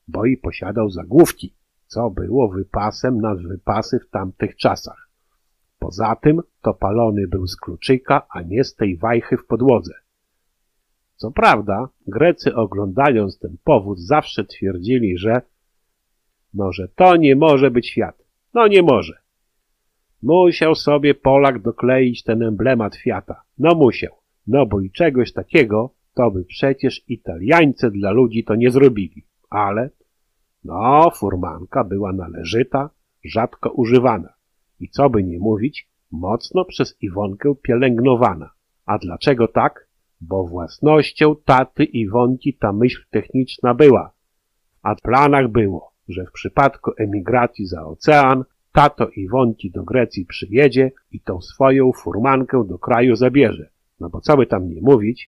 bo 0.08 0.24
i 0.24 0.36
posiadał 0.36 0.90
zagłówki, 0.90 1.54
co 1.86 2.10
było 2.10 2.48
wypasem 2.48 3.20
nad 3.20 3.42
wypasy 3.42 3.98
w 3.98 4.10
tamtych 4.10 4.56
czasach. 4.56 5.11
Poza 5.82 6.16
tym 6.16 6.40
to 6.62 6.74
palony 6.74 7.28
był 7.28 7.46
z 7.46 7.56
kluczyka, 7.56 8.26
a 8.30 8.42
nie 8.42 8.64
z 8.64 8.74
tej 8.74 8.96
wajchy 8.96 9.36
w 9.36 9.46
podłodze. 9.46 9.94
Co 11.16 11.30
prawda, 11.30 11.88
Grecy 12.06 12.54
oglądając 12.54 13.38
ten 13.38 13.56
powód 13.64 14.00
zawsze 14.00 14.44
twierdzili, 14.44 15.18
że 15.18 15.42
no, 16.54 16.72
że 16.72 16.88
to 16.88 17.16
nie 17.16 17.36
może 17.36 17.70
być 17.70 17.94
Fiat. 17.94 18.24
No 18.54 18.66
nie 18.66 18.82
może. 18.82 19.18
Musiał 20.22 20.74
sobie 20.74 21.14
Polak 21.14 21.62
dokleić 21.62 22.22
ten 22.22 22.42
emblemat 22.42 22.96
Fiata. 22.96 23.42
No 23.58 23.74
musiał. 23.74 24.12
No 24.46 24.66
bo 24.66 24.80
i 24.80 24.90
czegoś 24.90 25.32
takiego 25.32 25.94
to 26.14 26.30
by 26.30 26.44
przecież 26.44 27.04
Italiańcy 27.08 27.90
dla 27.90 28.10
ludzi 28.10 28.44
to 28.44 28.54
nie 28.54 28.70
zrobili. 28.70 29.22
Ale 29.50 29.90
no, 30.64 31.10
furmanka 31.10 31.84
była 31.84 32.12
należyta, 32.12 32.90
rzadko 33.24 33.70
używana. 33.70 34.34
I 34.82 34.88
co 34.88 35.10
by 35.10 35.24
nie 35.24 35.38
mówić, 35.38 35.88
mocno 36.10 36.64
przez 36.64 36.96
Iwonkę 37.02 37.54
pielęgnowana. 37.62 38.50
A 38.86 38.98
dlaczego 38.98 39.48
tak? 39.48 39.92
bo 40.22 40.46
własnością 40.46 41.36
taty 41.44 41.84
i 41.84 42.08
Wonti 42.08 42.54
ta 42.54 42.72
myśl 42.72 43.02
techniczna 43.10 43.74
była, 43.74 44.12
a 44.82 44.94
w 44.94 45.00
planach 45.00 45.48
było, 45.48 45.92
że 46.08 46.24
w 46.26 46.32
przypadku 46.32 46.90
emigracji 46.98 47.66
za 47.66 47.86
ocean 47.86 48.44
tato 48.72 49.08
i 49.08 49.28
Wonti 49.28 49.70
do 49.70 49.84
Grecji 49.84 50.26
przyjedzie 50.26 50.90
i 51.12 51.20
tą 51.20 51.40
swoją 51.40 51.92
furmankę 51.92 52.64
do 52.68 52.78
kraju 52.78 53.16
zabierze. 53.16 53.68
No 54.00 54.10
bo 54.10 54.20
co 54.20 54.36
by 54.36 54.46
tam 54.46 54.68
nie 54.68 54.80
mówić, 54.80 55.26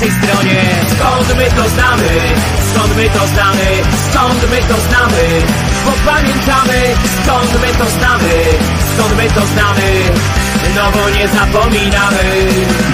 naszej 0.00 0.22
stronie. 0.22 0.60
Skąd 0.88 1.36
my 1.36 1.44
to 1.44 1.68
znamy? 1.68 2.08
Skąd 2.74 2.96
my 2.96 3.10
to 3.10 3.26
znamy? 3.26 3.66
Skąd 4.10 4.50
my 4.50 4.56
to 4.56 4.80
znamy? 4.88 5.42
Bo 5.84 6.12
pamiętamy, 6.12 6.82
skąd 7.22 7.60
my 7.60 7.68
to 7.78 7.90
znamy? 7.90 8.34
Skąd 8.94 9.16
my 9.16 9.30
to 9.30 9.46
znamy? 9.46 9.90
No 10.76 10.90
bo 10.92 11.10
nie 11.10 11.28
zapominamy. 11.28 12.89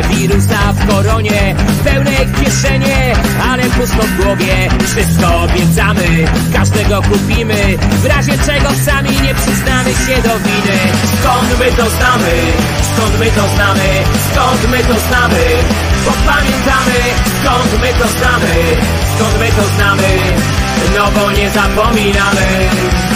Wirusa 0.00 0.72
w 0.72 0.86
koronie 0.88 1.54
Pełne 1.84 2.16
kieszenie, 2.36 3.12
ale 3.50 3.62
pusto 3.62 4.02
w 4.02 4.22
głowie 4.22 4.54
Wszystko 4.86 5.26
obiecamy, 5.42 6.08
każdego 6.52 7.02
kupimy 7.02 7.78
W 8.02 8.06
razie 8.06 8.32
czego 8.46 8.68
sami 8.86 9.10
nie 9.22 9.34
przyznamy 9.34 9.90
się 9.90 10.16
do 10.28 10.34
winy 10.44 10.78
Skąd 11.20 11.58
my 11.58 11.66
to 11.78 11.90
znamy? 11.96 12.32
Skąd 12.90 13.18
my 13.18 13.26
to 13.26 13.44
znamy? 13.54 13.88
Skąd 14.30 14.70
my 14.70 14.78
to 14.78 15.00
znamy? 15.08 15.44
Bo 16.04 16.12
pamiętamy, 16.32 16.98
skąd 17.38 17.72
my 17.82 17.90
to 18.00 18.08
znamy? 18.16 18.54
Skąd 19.14 19.38
my 19.40 19.48
to 19.48 19.64
znamy? 19.76 20.10
No 20.96 21.04
bo 21.14 21.32
nie 21.32 21.50
zapominamy 21.50 23.11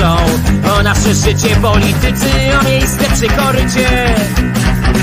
walczą 0.00 0.16
o 0.78 0.82
nasze 0.82 1.14
życie, 1.14 1.56
politycy 1.56 2.30
o 2.60 2.64
miejsce 2.64 3.04
przy 3.14 3.28
korycie. 3.28 4.14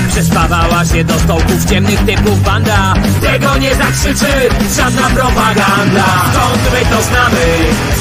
Przespawała 0.08 0.84
się 0.84 1.04
do 1.04 1.18
stołków 1.18 1.64
ciemnych 1.64 2.00
typów 2.04 2.42
banda 2.42 2.94
Tego 3.20 3.58
nie 3.58 3.74
zakrzyczy 3.74 4.32
żadna 4.76 5.02
propaganda 5.02 6.04
Skąd 6.32 6.62
my 6.72 6.96
to 6.96 7.02
znamy? 7.02 7.44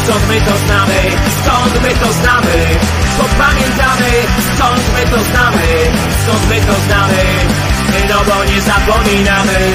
Skąd 0.04 0.28
my 0.30 0.42
to 0.42 0.58
znamy? 0.66 1.00
Skąd 1.44 1.84
my 1.84 1.90
to 1.90 2.14
znamy? 2.14 2.56
Bo 3.18 3.24
pamiętamy 3.44 4.12
Skąd 4.56 4.82
my 4.94 5.12
to 5.12 5.24
znamy? 5.24 5.68
Skąd 6.24 6.50
my 6.50 6.56
to 6.56 6.82
znamy? 6.88 7.24
No 8.10 8.16
bo 8.28 8.46
nie 8.46 8.62
zapominamy 8.62 9.72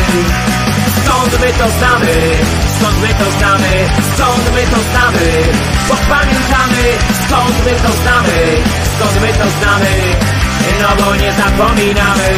Skąd 1.07 1.41
my 1.41 1.53
to 1.53 1.69
znamy? 1.79 2.15
Skąd 2.79 3.01
my 3.01 3.09
to 3.09 3.31
znamy? 3.39 3.89
Skąd 4.15 4.55
my 4.55 4.63
to 4.63 4.81
znamy? 4.91 5.27
Bo 5.89 5.95
pamiętamy 6.09 6.85
Skąd 7.27 7.65
my 7.65 7.71
to 7.71 7.93
znamy? 8.03 8.39
Skąd 8.97 9.21
my 9.21 9.29
to 9.33 9.51
znamy? 9.61 10.17
No 10.83 11.05
bo 11.05 11.17
nie 11.17 11.33
zapominamy 11.33 12.31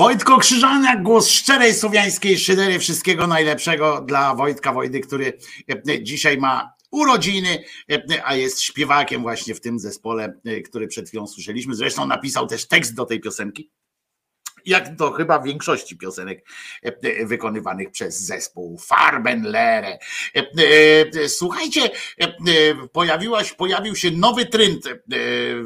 Wojtko 0.00 0.38
Krzyżaniak, 0.38 1.02
głos 1.02 1.28
szczerej 1.28 1.74
słowiańskiej 1.74 2.38
szydery. 2.38 2.78
Wszystkiego 2.78 3.26
najlepszego 3.26 4.00
dla 4.00 4.34
Wojtka 4.34 4.72
Wojdy, 4.72 5.00
który 5.00 5.38
e, 5.88 6.02
dzisiaj 6.02 6.38
ma 6.38 6.72
urodziny, 6.90 7.64
e, 7.90 8.26
a 8.26 8.34
jest 8.34 8.60
śpiewakiem 8.60 9.22
właśnie 9.22 9.54
w 9.54 9.60
tym 9.60 9.78
zespole, 9.78 10.40
e, 10.44 10.60
który 10.60 10.86
przed 10.86 11.08
chwilą 11.08 11.26
słyszeliśmy. 11.26 11.74
Zresztą 11.74 12.06
napisał 12.06 12.46
też 12.46 12.68
tekst 12.68 12.94
do 12.94 13.04
tej 13.04 13.20
piosenki. 13.20 13.70
Jak 14.66 14.96
to 14.98 15.10
chyba 15.10 15.40
większości 15.40 15.96
piosenek 15.96 16.44
e, 16.82 17.26
wykonywanych 17.26 17.90
przez 17.90 18.20
zespół 18.20 18.78
Farbenlehre. 18.78 19.98
E, 20.36 20.46
e, 21.22 21.28
Słuchajcie, 21.28 21.90
pojawił 23.56 23.96
się 23.96 24.10
nowy 24.10 24.46
trend 24.46 24.84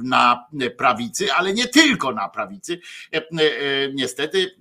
na 0.03 0.47
prawicy, 0.79 1.33
ale 1.33 1.55
nie 1.55 1.69
tylko 1.69 2.13
na 2.13 2.29
prawicy. 2.29 2.81
Niestety, 3.95 4.57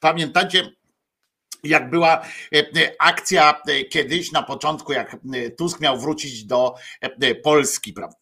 pamiętacie, 0.00 0.72
jak 1.62 1.90
była 1.90 2.22
akcja 2.98 3.62
kiedyś 3.90 4.32
na 4.32 4.42
początku, 4.42 4.92
jak 4.92 5.16
Tusk 5.58 5.80
miał 5.80 5.98
wrócić 5.98 6.44
do 6.44 6.74
Polski, 7.42 7.94
pra- 7.94 8.12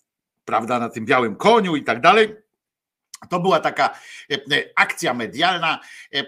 prawda, 0.44 0.78
na 0.78 0.88
tym 0.88 1.06
białym 1.06 1.36
koniu 1.36 1.76
i 1.76 1.84
tak 1.84 2.00
dalej. 2.00 2.43
To 3.30 3.40
była 3.40 3.60
taka 3.60 3.90
e, 4.30 4.34
e, 4.34 4.38
akcja 4.76 5.14
medialna, 5.14 5.80
e, 6.14 6.24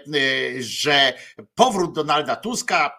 że 0.59 1.13
powrót 1.55 1.93
Donalda 1.93 2.35
Tuska 2.35 2.97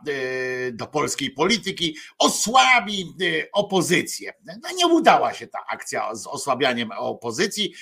do 0.72 0.86
polskiej 0.86 1.30
polityki 1.30 1.96
osłabi 2.18 3.14
opozycję. 3.52 4.32
No 4.62 4.70
nie 4.76 4.86
udała 4.86 5.34
się 5.34 5.46
ta 5.46 5.58
akcja 5.68 6.14
z 6.14 6.26
osłabianiem 6.26 6.90
opozycji. 6.92 7.74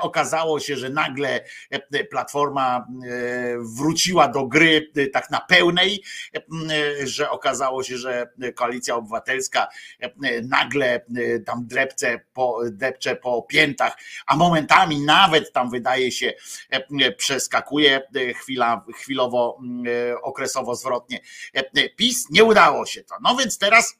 Okazało 0.00 0.60
się, 0.60 0.76
że 0.76 0.90
nagle 0.90 1.44
Platforma 2.10 2.86
wróciła 3.76 4.28
do 4.28 4.46
gry 4.46 4.90
tak 5.12 5.30
na 5.30 5.40
pełnej, 5.40 6.02
że 7.04 7.30
okazało 7.30 7.82
się, 7.82 7.98
że 7.98 8.30
Koalicja 8.54 8.96
Obywatelska 8.96 9.68
nagle 10.42 11.04
tam 11.46 11.66
drepce 11.66 12.20
po, 12.32 12.60
depcze 12.70 13.16
po 13.16 13.42
piętach, 13.42 13.96
a 14.26 14.36
momentami 14.36 15.00
nawet 15.00 15.49
tam 15.52 15.70
wydaje 15.70 16.12
się 16.12 16.32
e, 16.70 17.12
przeskakuje 17.12 18.02
e, 18.14 18.34
chwila, 18.34 18.84
chwilowo, 18.96 19.58
mm, 19.60 19.84
e, 19.86 20.20
okresowo 20.20 20.74
zwrotnie. 20.74 21.20
PiS 21.96 22.30
nie 22.30 22.44
udało 22.44 22.86
się 22.86 23.04
to. 23.04 23.14
No 23.22 23.36
więc 23.36 23.58
teraz 23.58 23.94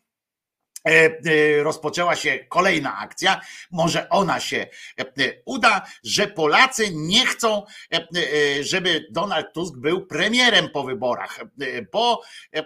rozpoczęła 1.63 2.17
się 2.17 2.39
kolejna 2.49 2.99
akcja. 2.99 3.41
Może 3.71 4.09
ona 4.09 4.41
się 4.41 4.57
e, 4.99 5.03
e, 5.03 5.33
uda, 5.45 5.87
że 6.05 6.27
Polacy 6.27 6.91
nie 6.95 7.27
chcą, 7.27 7.63
e, 7.93 7.97
e, 7.97 8.65
żeby 8.65 9.07
Donald 9.11 9.53
Tusk 9.53 9.77
był 9.77 10.07
premierem 10.07 10.69
po 10.69 10.85
wyborach, 10.85 11.41
e, 11.41 11.83
bo 11.93 12.23
e, 12.55 12.59
e, 12.59 12.65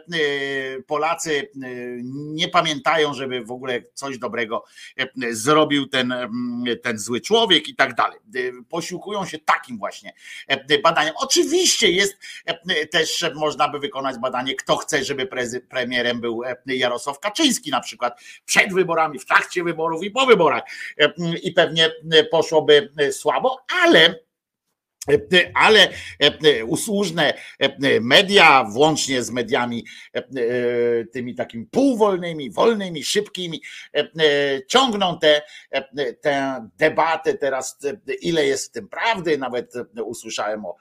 Polacy 0.87 1.51
e, 1.63 1.69
nie 2.13 2.49
pamiętają, 2.49 3.15
żeby 3.15 3.45
w 3.45 3.51
ogóle 3.51 3.83
coś 3.95 4.19
dobrego 4.19 4.65
e, 4.97 5.09
zrobił 5.31 5.87
ten, 5.87 6.15
ten 6.83 6.99
zły 6.99 7.21
człowiek 7.21 7.69
i 7.69 7.75
tak 7.75 7.95
dalej. 7.95 8.19
E, 8.37 8.41
Posiłkują 8.69 9.27
się 9.27 9.39
takim 9.39 9.79
właśnie 9.79 10.13
e, 10.49 10.79
badaniem. 10.79 11.15
Oczywiście 11.17 11.91
jest 11.91 12.17
e, 12.47 12.87
też, 12.87 13.23
e, 13.23 13.35
można 13.35 13.69
by 13.69 13.79
wykonać 13.79 14.19
badanie, 14.19 14.55
kto 14.55 14.77
chce, 14.77 15.05
żeby 15.05 15.29
premierem 15.69 16.21
był 16.21 16.45
e, 16.45 16.57
Jarosław 16.67 17.21
Kaczyński 17.21 17.71
na 17.71 17.81
przykład 17.81 18.04
przed 18.45 18.75
wyborami, 18.75 19.19
w 19.19 19.27
trakcie 19.27 19.65
wyborów 19.65 20.05
i 20.05 20.11
po 20.11 20.27
wyborach. 20.27 20.63
E, 20.99 21.13
I 21.43 21.53
pewnie 21.53 21.91
e, 22.13 22.25
poszłoby 22.25 22.93
e, 22.99 23.13
słabo, 23.13 23.59
ale 23.85 24.25
ale 25.55 25.89
e, 26.19 26.65
usłużne 26.65 27.35
e, 27.59 28.01
media, 28.01 28.65
włącznie 28.65 29.23
z 29.23 29.31
mediami 29.31 29.85
e, 30.13 30.25
tymi 31.05 31.35
takimi 31.35 31.67
półwolnymi, 31.67 32.51
wolnymi, 32.51 33.05
szybkimi, 33.05 33.63
ciągną 34.69 35.19
tę 35.19 35.43
te, 35.97 36.15
tę 36.15 36.69
debatę 36.79 37.35
teraz, 37.35 37.79
ile 38.21 38.47
jest 38.47 38.69
w 38.69 38.73
tym 38.73 38.89
prawdy. 38.89 39.39
Nawet 39.39 39.73
usłyszałem 40.05 40.65
o 40.67 40.77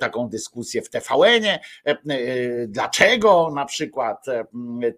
taką 0.00 0.28
dyskusję 0.28 0.82
w 0.82 0.90
TVN-ie, 0.90 1.58
dlaczego 2.68 3.52
na 3.54 3.64
przykład 3.64 4.26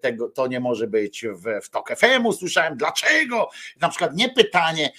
tego, 0.00 0.28
to 0.28 0.46
nie 0.46 0.60
może 0.60 0.86
być 0.86 1.24
w, 1.26 1.64
w 1.64 1.70
TOK 1.70 1.96
FM, 1.96 2.26
usłyszałem 2.26 2.76
dlaczego, 2.76 3.48
na 3.80 3.88
przykład 3.88 4.16
nie 4.16 4.28
pytanie, 4.28 4.92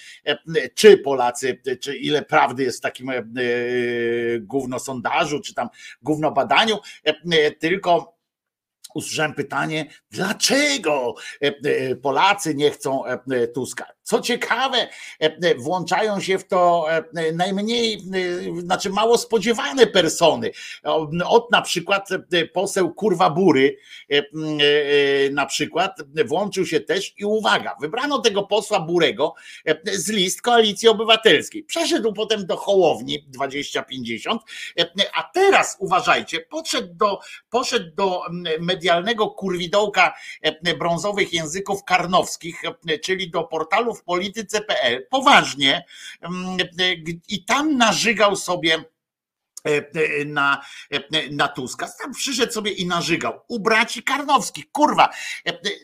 czy 0.74 0.98
Polacy, 0.98 1.60
czy 1.80 1.96
ile 1.96 2.22
prawdy 2.22 2.62
jest 2.62 2.78
w 2.78 2.82
takim 2.82 3.10
gówno 4.40 4.78
sondażu, 4.78 5.40
czy 5.40 5.54
tam 5.54 5.68
gówno 6.02 6.32
badaniu, 6.32 6.78
tylko 7.58 8.17
usłyszałem 8.94 9.34
pytanie, 9.34 9.86
dlaczego 10.10 11.14
Polacy 12.02 12.54
nie 12.54 12.70
chcą 12.70 13.02
Tuska? 13.54 13.86
Co 14.02 14.20
ciekawe, 14.20 14.88
włączają 15.58 16.20
się 16.20 16.38
w 16.38 16.46
to 16.46 16.86
najmniej, 17.34 18.02
znaczy 18.58 18.90
mało 18.90 19.18
spodziewane 19.18 19.86
persony. 19.86 20.50
Od 21.24 21.50
na 21.52 21.62
przykład 21.62 22.08
poseł 22.52 22.94
Kurwa 22.94 23.30
Bury 23.30 23.76
na 25.32 25.46
przykład 25.46 25.98
włączył 26.26 26.66
się 26.66 26.80
też 26.80 27.14
i 27.18 27.24
uwaga, 27.24 27.76
wybrano 27.80 28.18
tego 28.18 28.42
posła 28.42 28.80
Burego 28.80 29.34
z 29.84 30.08
list 30.08 30.42
Koalicji 30.42 30.88
Obywatelskiej. 30.88 31.64
Przeszedł 31.64 32.12
potem 32.12 32.46
do 32.46 32.56
Hołowni 32.56 33.24
2050, 33.28 34.42
a 35.14 35.22
teraz 35.22 35.76
uważajcie, 35.78 36.40
podszedł 36.40 36.94
do, 36.94 37.20
poszedł 37.50 37.90
do 37.94 38.22
medialnego 38.78 39.30
kurwidołka 39.30 40.14
brązowych 40.78 41.32
języków 41.32 41.84
karnowskich, 41.84 42.62
czyli 43.04 43.30
do 43.30 43.44
portalów 43.44 44.00
w 44.00 44.04
polityce.pl 44.04 45.06
poważnie 45.10 45.84
i 47.28 47.44
tam 47.44 47.76
narzygał 47.76 48.36
sobie 48.36 48.84
na, 50.26 50.64
na 51.30 51.48
Tuska. 51.48 51.88
Tam 52.02 52.12
przyszedł 52.12 52.52
sobie 52.52 52.70
i 52.70 52.86
narzygał. 52.86 53.40
U 53.48 53.60
braci 53.60 54.02
Karnowskich. 54.02 54.72
Kurwa, 54.72 55.08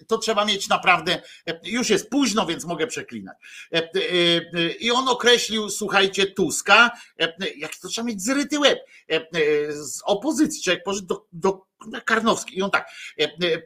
to 0.07 0.19
trzeba 0.19 0.45
mieć 0.45 0.69
naprawdę, 0.69 1.23
już 1.65 1.91
jest 1.91 2.11
późno, 2.11 2.47
więc 2.47 2.65
mogę 2.65 2.87
przeklinać. 2.87 3.37
I 4.81 4.91
on 4.91 5.09
określił, 5.09 5.71
słuchajcie, 5.71 6.27
Tuska, 6.27 6.91
jak 7.57 7.77
to 7.77 7.89
trzeba 7.89 8.07
mieć 8.07 8.23
zryty 8.23 8.61
łeb, 8.61 8.79
z 9.71 10.03
opozycji, 10.05 10.63
człowiek 10.63 10.85
do, 11.03 11.27
do 11.33 11.67
Karnowski. 12.05 12.59
I 12.59 12.63
on 12.63 12.71
tak, 12.71 12.91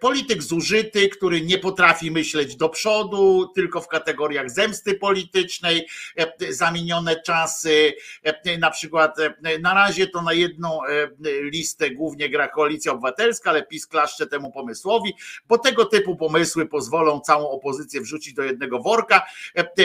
polityk 0.01 0.43
zużyty, 0.43 1.09
który 1.09 1.41
nie 1.41 1.59
potrafi 1.59 2.11
myśleć 2.11 2.57
do 2.57 2.69
przodu, 2.69 3.53
tylko 3.55 3.81
w 3.81 3.89
kategoriach 3.89 4.51
zemsty 4.51 4.95
politycznej, 4.95 5.89
zamienione 6.49 7.23
czasy, 7.23 7.93
na 8.59 8.71
przykład 8.71 9.17
na 9.61 9.75
razie 9.75 10.07
to 10.07 10.23
na 10.23 10.33
jedną 10.33 10.81
listę 11.41 11.91
głównie 11.91 12.29
gra 12.29 12.49
Koalicja 12.49 12.93
Obywatelska, 12.93 13.51
ale 13.51 13.63
PiS 13.63 13.87
klaszcze 13.87 14.27
temu 14.27 14.53
pomysłowi, 14.53 15.15
bo 15.49 15.59
tego 15.59 15.85
typu 15.85 16.17
pomysły 16.17 16.67
pozwolą 16.67 17.21
całą 17.21 17.51
opozycję 17.51 18.01
wrzucić 18.01 18.35
do 18.35 18.43
jednego 18.43 18.79
worka, 18.79 19.27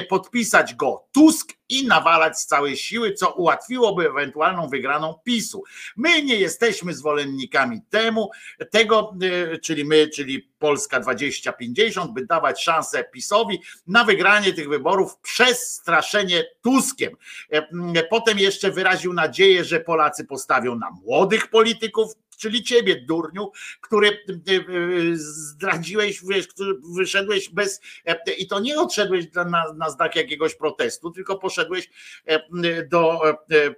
podpisać 0.09 0.75
go 0.75 1.05
Tusk 1.11 1.53
i 1.73 1.87
nawalać 1.87 2.39
z 2.39 2.45
całej 2.45 2.77
siły, 2.77 3.13
co 3.13 3.31
ułatwiłoby 3.31 4.07
ewentualną 4.09 4.67
wygraną 4.69 5.19
PiSu. 5.23 5.63
My 5.95 6.23
nie 6.23 6.35
jesteśmy 6.35 6.93
zwolennikami 6.93 7.81
temu, 7.89 8.29
tego, 8.71 9.15
y, 9.53 9.59
czyli 9.59 9.85
my, 9.85 10.07
czyli 10.07 10.49
Polska 10.59 10.99
2050, 10.99 12.11
by 12.11 12.25
dawać 12.25 12.63
szansę 12.63 13.03
PiSowi 13.03 13.61
na 13.87 14.03
wygranie 14.03 14.53
tych 14.53 14.69
wyborów 14.69 15.17
przez 15.17 15.73
straszenie 15.73 16.45
Tuskiem. 16.61 17.15
E, 17.49 18.03
potem 18.03 18.39
jeszcze 18.39 18.71
wyraził 18.71 19.13
nadzieję, 19.13 19.63
że 19.63 19.79
Polacy 19.79 20.25
postawią 20.25 20.75
na 20.75 20.91
młodych 20.91 21.47
polityków, 21.47 22.13
czyli 22.43 22.63
ciebie, 22.63 23.01
durniu, 23.01 23.51
który 23.81 24.07
y, 24.09 24.51
y, 24.51 25.17
zdradziłeś, 25.17 26.21
wiesz, 26.29 26.47
który 26.47 26.73
wyszedłeś 26.95 27.49
bez, 27.49 27.81
e, 28.05 28.33
i 28.37 28.47
to 28.47 28.59
nie 28.59 28.79
odszedłeś 28.79 29.25
na, 29.33 29.73
na 29.73 29.89
znak 29.89 30.15
jakiegoś 30.15 30.55
protestu, 30.55 31.11
tylko 31.11 31.39
poszedłeś 31.39 31.89
e, 32.25 32.87
do, 32.87 33.21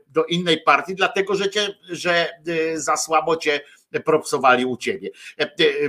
do 0.07 0.25
innej 0.25 0.61
partii, 0.61 0.95
dlatego 0.95 1.35
że, 1.35 1.49
cię, 1.49 1.75
że 1.89 2.29
za 2.75 2.97
słabo 2.97 3.37
cię 3.37 3.61
propsowali 3.99 4.65
u 4.65 4.77
ciebie. 4.77 5.09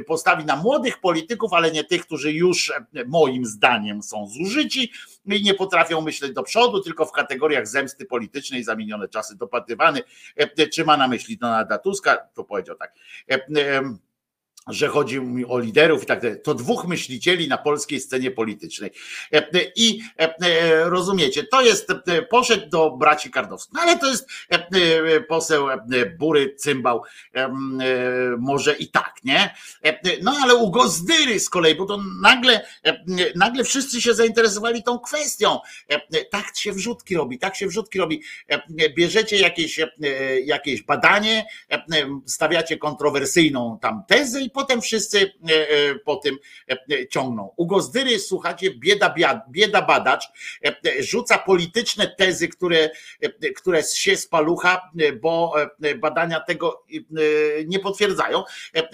Postawi 0.06 0.44
na 0.44 0.56
młodych 0.56 1.00
polityków, 1.00 1.52
ale 1.52 1.72
nie 1.72 1.84
tych, 1.84 2.06
którzy 2.06 2.32
już 2.32 2.72
moim 3.06 3.46
zdaniem 3.46 4.02
są 4.02 4.26
zużyci 4.28 4.92
i 5.26 5.42
nie 5.42 5.54
potrafią 5.54 6.00
myśleć 6.00 6.32
do 6.32 6.42
przodu, 6.42 6.80
tylko 6.80 7.06
w 7.06 7.12
kategoriach 7.12 7.68
zemsty 7.68 8.04
politycznej 8.04 8.64
zamienione 8.64 9.08
czasy 9.08 9.36
dopatywany. 9.36 10.00
Czy 10.74 10.84
ma 10.84 10.96
na 10.96 11.08
myśli 11.08 11.38
Donalda 11.38 11.78
Tuska? 11.78 12.16
To 12.34 12.44
powiedział 12.44 12.76
tak 12.76 12.94
że 14.68 14.88
chodzi 14.88 15.20
mi 15.20 15.44
o 15.44 15.58
liderów 15.58 16.02
i 16.02 16.06
tak 16.06 16.20
dalej. 16.20 16.38
To 16.44 16.54
dwóch 16.54 16.86
myślicieli 16.86 17.48
na 17.48 17.58
polskiej 17.58 18.00
scenie 18.00 18.30
politycznej. 18.30 18.90
I 19.76 20.00
rozumiecie, 20.82 21.44
to 21.44 21.62
jest, 21.62 21.88
poszedł 22.30 22.68
do 22.68 22.90
braci 22.90 23.30
Kardowskich, 23.30 23.74
no 23.74 23.80
ale 23.80 23.98
to 23.98 24.06
jest 24.06 24.28
poseł 25.28 25.66
Bury, 26.18 26.54
cymbał, 26.54 27.02
może 28.38 28.74
i 28.74 28.88
tak, 28.88 29.14
nie? 29.24 29.54
No 30.22 30.36
ale 30.42 30.54
u 30.54 30.70
Gozdyry 30.70 31.40
z 31.40 31.50
kolei, 31.50 31.74
bo 31.74 31.86
to 31.86 31.98
nagle, 32.22 32.66
nagle 33.34 33.64
wszyscy 33.64 34.02
się 34.02 34.14
zainteresowali 34.14 34.82
tą 34.82 34.98
kwestią. 34.98 35.58
Tak 36.30 36.56
się 36.56 36.72
wrzutki 36.72 37.16
robi, 37.16 37.38
tak 37.38 37.56
się 37.56 37.66
wrzutki 37.66 37.98
robi. 37.98 38.22
Bierzecie 38.96 39.36
jakieś, 39.36 39.80
jakieś 40.44 40.82
badanie, 40.82 41.46
stawiacie 42.26 42.78
kontrowersyjną 42.78 43.78
tam 43.82 44.02
tezę 44.08 44.40
i 44.42 44.50
potem 44.56 44.80
wszyscy 44.80 45.32
e, 45.50 45.70
e, 45.70 45.94
po 45.94 46.16
tym 46.16 46.38
e, 46.70 47.08
ciągną. 47.08 47.52
U 47.56 47.66
Gozdyry, 47.66 48.18
słuchacie, 48.18 48.70
bieda, 48.70 49.14
bieda 49.50 49.82
badacz 49.82 50.24
rzuca 51.00 51.38
polityczne 51.38 52.14
tezy, 52.18 52.48
które, 52.48 52.90
które 53.56 53.82
się 53.82 54.16
z 54.16 54.26
palucha, 54.26 54.90
bo 55.20 55.54
badania 55.96 56.40
tego 56.40 56.84
nie 57.66 57.78
potwierdzają, 57.78 58.44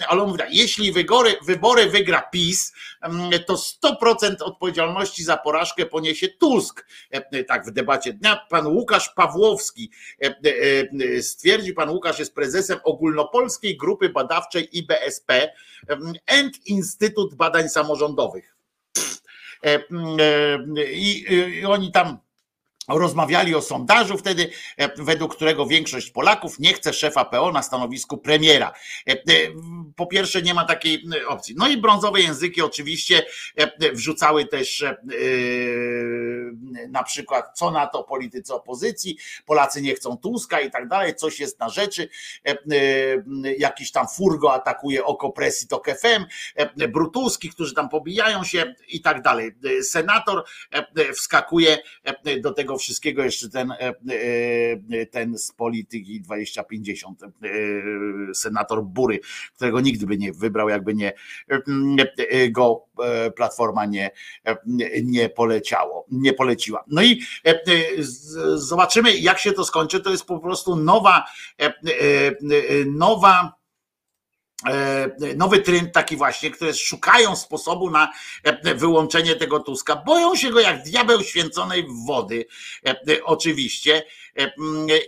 ale 0.07 0.21
on 0.21 0.27
mówi 0.27 0.39
tak, 0.39 0.53
jeśli 0.53 0.91
wybory, 0.91 1.35
wybory 1.45 1.89
wygra 1.89 2.21
PiS, 2.21 2.73
to 3.45 3.53
100% 3.53 4.35
odpowiedzialności 4.41 5.23
za 5.23 5.37
porażkę 5.37 5.85
poniesie 5.85 6.27
Tusk. 6.27 6.85
Tak 7.47 7.65
w 7.65 7.71
debacie 7.71 8.13
dnia 8.13 8.45
pan 8.49 8.67
Łukasz 8.67 9.09
Pawłowski 9.09 9.91
stwierdzi, 11.21 11.73
pan 11.73 11.89
Łukasz 11.89 12.19
jest 12.19 12.35
prezesem 12.35 12.79
ogólnopolskiej 12.83 13.77
grupy 13.77 14.09
badawczej 14.09 14.77
IBSP, 14.77 15.52
End 16.25 16.67
Instytut 16.67 17.35
Badań 17.35 17.69
Samorządowych. 17.69 18.55
I, 20.93 21.25
I 21.59 21.65
oni 21.65 21.91
tam 21.91 22.17
rozmawiali 22.89 23.55
o 23.55 23.61
sondażu 23.61 24.17
wtedy, 24.17 24.49
według 24.97 25.35
którego 25.35 25.65
większość 25.65 26.11
Polaków 26.11 26.59
nie 26.59 26.73
chce 26.73 26.93
szefa 26.93 27.25
PO 27.25 27.51
na 27.51 27.63
stanowisku 27.63 28.17
premiera. 28.17 28.73
Po 29.95 30.07
pierwsze 30.07 30.41
nie 30.41 30.53
ma 30.53 30.65
takiej 30.65 31.03
opcji. 31.27 31.55
No 31.57 31.67
i 31.67 31.77
brązowe 31.77 32.21
języki 32.21 32.61
oczywiście 32.61 33.25
wrzucały 33.93 34.45
też 34.45 34.85
na 36.89 37.03
przykład 37.03 37.57
co 37.57 37.71
na 37.71 37.87
to 37.87 38.03
politycy 38.03 38.53
opozycji, 38.53 39.17
Polacy 39.45 39.81
nie 39.81 39.95
chcą 39.95 40.17
Tuska 40.17 40.59
i 40.59 40.71
tak 40.71 40.87
dalej, 40.87 41.15
coś 41.15 41.39
jest 41.39 41.59
na 41.59 41.69
rzeczy, 41.69 42.09
jakiś 43.57 43.91
tam 43.91 44.07
furgo 44.07 44.53
atakuje 44.53 45.05
oko 45.05 45.31
presji 45.31 45.67
TOK 45.67 45.87
FM, 45.89 46.25
Brutuski, 46.89 47.49
którzy 47.49 47.73
tam 47.73 47.89
pobijają 47.89 48.43
się 48.43 48.75
i 48.87 49.01
tak 49.01 49.21
dalej. 49.21 49.51
Senator 49.81 50.43
wskakuje 51.15 51.77
do 52.41 52.53
tego 52.53 52.77
wszystkiego 52.77 53.23
jeszcze 53.23 53.49
ten, 53.49 53.73
ten 55.11 55.37
z 55.37 55.51
polityki 55.51 56.21
2050, 56.21 57.21
senator 58.33 58.83
Bury, 58.83 59.19
którego 59.55 59.81
nigdy 59.81 60.05
by 60.05 60.17
nie 60.17 60.33
wybrał, 60.33 60.69
jakby 60.69 60.93
nie 60.93 61.13
go 62.51 62.85
Platforma 63.35 63.85
nie, 63.85 64.11
nie 65.03 65.29
poleciało, 65.29 66.05
nie 66.11 66.32
poleciła. 66.33 66.83
No 66.87 67.03
i 67.03 67.21
zobaczymy, 68.55 69.17
jak 69.17 69.39
się 69.39 69.51
to 69.51 69.65
skończy. 69.65 69.99
To 69.99 70.09
jest 70.09 70.25
po 70.25 70.39
prostu 70.39 70.75
nowa, 70.75 71.25
nowa 72.85 73.53
nowy 75.35 75.59
trend 75.59 75.93
taki 75.93 76.17
właśnie, 76.17 76.51
które 76.51 76.73
szukają 76.73 77.35
sposobu 77.35 77.89
na 77.89 78.11
wyłączenie 78.75 79.35
tego 79.35 79.59
Tuska. 79.59 79.95
Boją 79.95 80.35
się 80.35 80.49
go 80.51 80.59
jak 80.59 80.83
diabeł 80.83 81.23
święconej 81.23 81.85
wody, 82.07 82.45
oczywiście. 83.23 84.03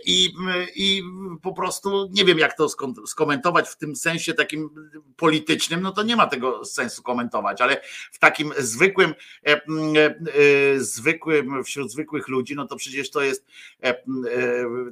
I, 0.04 0.32
I 0.76 1.02
po 1.42 1.52
prostu 1.52 2.08
nie 2.12 2.24
wiem, 2.24 2.38
jak 2.38 2.56
to 2.56 2.66
skomentować 3.06 3.68
w 3.68 3.76
tym 3.76 3.96
sensie 3.96 4.34
takim 4.34 4.70
politycznym, 5.16 5.82
no 5.82 5.92
to 5.92 6.02
nie 6.02 6.16
ma 6.16 6.26
tego 6.26 6.64
sensu 6.64 7.02
komentować, 7.02 7.60
ale 7.60 7.80
w 8.12 8.18
takim 8.18 8.52
zwykłym, 8.58 9.14
zwykłym, 10.76 11.64
wśród 11.64 11.92
zwykłych 11.92 12.28
ludzi, 12.28 12.54
no 12.54 12.66
to 12.66 12.76
przecież 12.76 13.10
to 13.10 13.20
jest, 13.20 13.46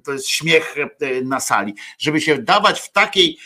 to 0.05 0.13
jest 0.13 0.29
śmiech 0.29 0.75
na 1.25 1.41
sali. 1.41 1.75
Żeby 1.99 2.21
się 2.21 2.35
wdawać 2.35 2.81
w 2.81 2.93
takiej, 2.93 3.39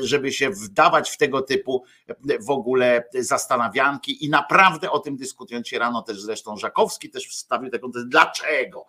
żeby 0.00 0.32
się 0.32 0.50
wdawać 0.50 1.10
w 1.10 1.16
tego 1.16 1.42
typu 1.42 1.84
w 2.40 2.50
ogóle 2.50 3.04
zastanawianki 3.14 4.24
i 4.24 4.30
naprawdę 4.30 4.90
o 4.90 4.98
tym 4.98 5.16
dyskutując 5.16 5.68
się 5.68 5.78
rano 5.78 6.02
też 6.02 6.20
zresztą 6.20 6.56
Żakowski 6.56 7.10
też 7.10 7.26
wstawił 7.26 7.70
taką, 7.70 7.90
dlaczego? 8.06 8.86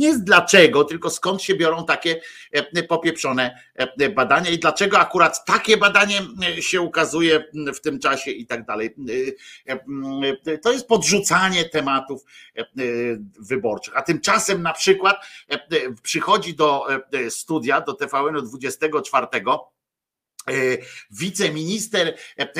Nie 0.00 0.06
jest 0.06 0.24
dlaczego, 0.24 0.84
tylko 0.84 1.10
skąd 1.10 1.42
się 1.42 1.54
biorą 1.54 1.84
takie 1.84 2.20
e, 2.52 2.82
popieprzone 2.82 3.58
e, 3.74 4.10
badania 4.10 4.50
i 4.50 4.58
dlaczego 4.58 4.98
akurat 4.98 5.44
takie 5.44 5.76
badanie 5.76 6.20
e, 6.58 6.62
się 6.62 6.80
ukazuje 6.80 7.44
w 7.74 7.80
tym 7.80 7.98
czasie 7.98 8.30
i 8.30 8.46
tak 8.46 8.66
dalej. 8.66 8.94
To 10.62 10.72
jest 10.72 10.88
podrzucanie 10.88 11.64
tematów 11.64 12.24
wyborczych. 13.38 13.96
A 13.96 14.02
tymczasem 14.02 14.62
na 14.62 14.72
przykład 14.72 15.16
przychodzi 16.02 16.54
do 16.54 16.86
studia, 17.28 17.80
do 17.80 17.92
TVN 17.92 18.34
24 18.44 19.26
wiceminister 21.10 22.16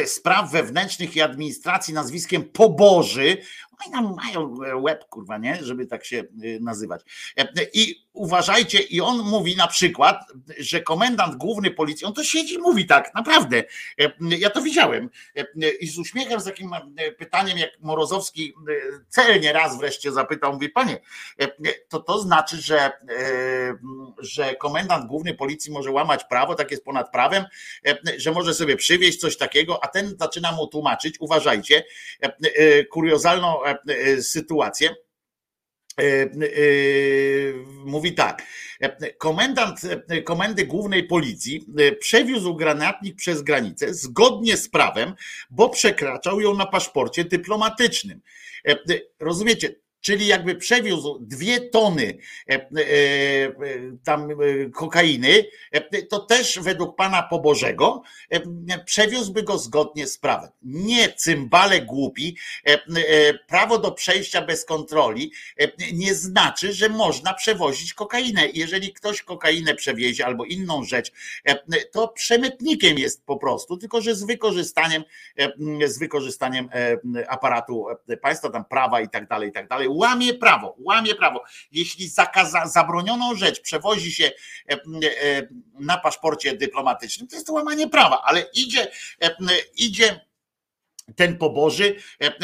spraw 0.06 0.52
wewnętrznych 0.52 1.16
i 1.16 1.20
administracji 1.20 1.94
nazwiskiem 1.94 2.44
Poboży, 2.44 3.36
tam 3.92 4.16
mają 4.16 4.56
łeb, 4.82 5.04
kurwa, 5.08 5.38
nie, 5.38 5.58
żeby 5.62 5.86
tak 5.86 6.04
się 6.04 6.24
nazywać. 6.60 7.00
I 7.72 8.06
uważajcie, 8.12 8.78
i 8.78 9.00
on 9.00 9.18
mówi 9.18 9.56
na 9.56 9.66
przykład, 9.66 10.20
że 10.58 10.80
komendant 10.80 11.36
główny 11.36 11.70
policji, 11.70 12.06
on 12.06 12.12
to 12.12 12.24
siedzi 12.24 12.54
i 12.54 12.58
mówi 12.58 12.86
tak, 12.86 13.14
naprawdę. 13.14 13.64
Ja 14.20 14.50
to 14.50 14.62
widziałem. 14.62 15.10
I 15.80 15.88
z 15.88 15.98
uśmiechem, 15.98 16.40
z 16.40 16.44
takim 16.44 16.70
pytaniem, 17.18 17.58
jak 17.58 17.70
Morozowski 17.80 18.54
celnie 19.08 19.52
raz 19.52 19.78
wreszcie 19.78 20.12
zapytał, 20.12 20.52
mówi, 20.52 20.68
panie, 20.68 21.00
to 21.88 22.00
to 22.00 22.20
znaczy, 22.20 22.56
że, 22.56 22.92
że 24.18 24.54
komendant 24.54 25.06
główny 25.06 25.34
policji 25.34 25.72
może 25.72 25.90
łamać 25.90 26.24
prawo, 26.24 26.54
tak 26.54 26.70
jest 26.70 26.84
ponad 26.84 27.10
prawem, 27.10 27.44
że 28.16 28.32
może 28.32 28.54
sobie 28.54 28.76
przywieźć 28.76 29.20
coś 29.20 29.36
takiego, 29.36 29.84
a 29.84 29.88
ten 29.88 30.16
zaczyna 30.18 30.52
mu 30.52 30.66
tłumaczyć, 30.66 31.14
uważajcie, 31.20 31.84
kuriozalną 32.90 33.58
sytuację 34.20 34.94
mówi 37.84 38.14
tak. 38.14 38.42
Komendant 39.18 39.80
Komendy 40.24 40.66
Głównej 40.66 41.04
Policji 41.04 41.66
przewiózł 42.00 42.54
granatnik 42.54 43.16
przez 43.16 43.42
granicę 43.42 43.94
zgodnie 43.94 44.56
z 44.56 44.68
prawem, 44.68 45.14
bo 45.50 45.68
przekraczał 45.68 46.40
ją 46.40 46.56
na 46.56 46.66
paszporcie 46.66 47.24
dyplomatycznym. 47.24 48.20
Rozumiecie? 49.20 49.74
Czyli 50.00 50.26
jakby 50.26 50.54
przewiózł 50.54 51.18
dwie 51.20 51.60
tony 51.60 52.18
e, 52.48 52.54
e, 52.54 52.58
e, 52.58 53.50
tam 54.04 54.28
kokainy, 54.74 55.44
to 56.08 56.18
też 56.18 56.58
według 56.58 56.96
pana 56.96 57.22
Pobożego 57.22 58.02
przewiózłby 58.84 59.42
go 59.42 59.58
zgodnie 59.58 60.06
z 60.06 60.18
prawem. 60.18 60.50
Nie 60.62 61.12
cymbale 61.12 61.82
głupi, 61.82 62.36
prawo 63.48 63.78
do 63.78 63.92
przejścia 63.92 64.42
bez 64.42 64.64
kontroli 64.64 65.32
nie 65.92 66.14
znaczy, 66.14 66.72
że 66.72 66.88
można 66.88 67.34
przewozić 67.34 67.94
kokainę. 67.94 68.48
Jeżeli 68.54 68.92
ktoś 68.92 69.22
kokainę 69.22 69.74
przewiezie 69.74 70.26
albo 70.26 70.44
inną 70.44 70.84
rzecz, 70.84 71.12
to 71.92 72.08
przemytnikiem 72.08 72.98
jest 72.98 73.24
po 73.24 73.36
prostu, 73.36 73.76
tylko 73.76 74.00
że 74.00 74.14
z 74.14 74.24
wykorzystaniem, 74.24 75.04
z 75.86 75.98
wykorzystaniem 75.98 76.68
aparatu 77.28 77.86
państwa, 78.22 78.50
tam 78.50 78.64
prawa 78.64 79.00
i 79.00 79.08
tak 79.08 79.28
dalej, 79.28 79.48
i 79.48 79.52
tak 79.52 79.68
dalej 79.68 79.88
łamie 79.90 80.34
prawo, 80.34 80.76
łamie 80.78 81.14
prawo. 81.14 81.44
Jeśli 81.72 82.08
zakaza, 82.08 82.66
zabronioną 82.66 83.34
rzecz 83.34 83.60
przewozi 83.60 84.12
się 84.12 84.24
e, 84.24 84.72
e, 84.72 84.78
na 85.80 85.98
paszporcie 85.98 86.56
dyplomatycznym, 86.56 87.28
to 87.28 87.36
jest 87.36 87.46
to 87.46 87.52
łamanie 87.52 87.88
prawa, 87.88 88.22
ale 88.24 88.46
idzie, 88.54 88.90
e, 89.22 89.36
idzie 89.76 90.29
ten 91.16 91.38
poboży, 91.38 91.94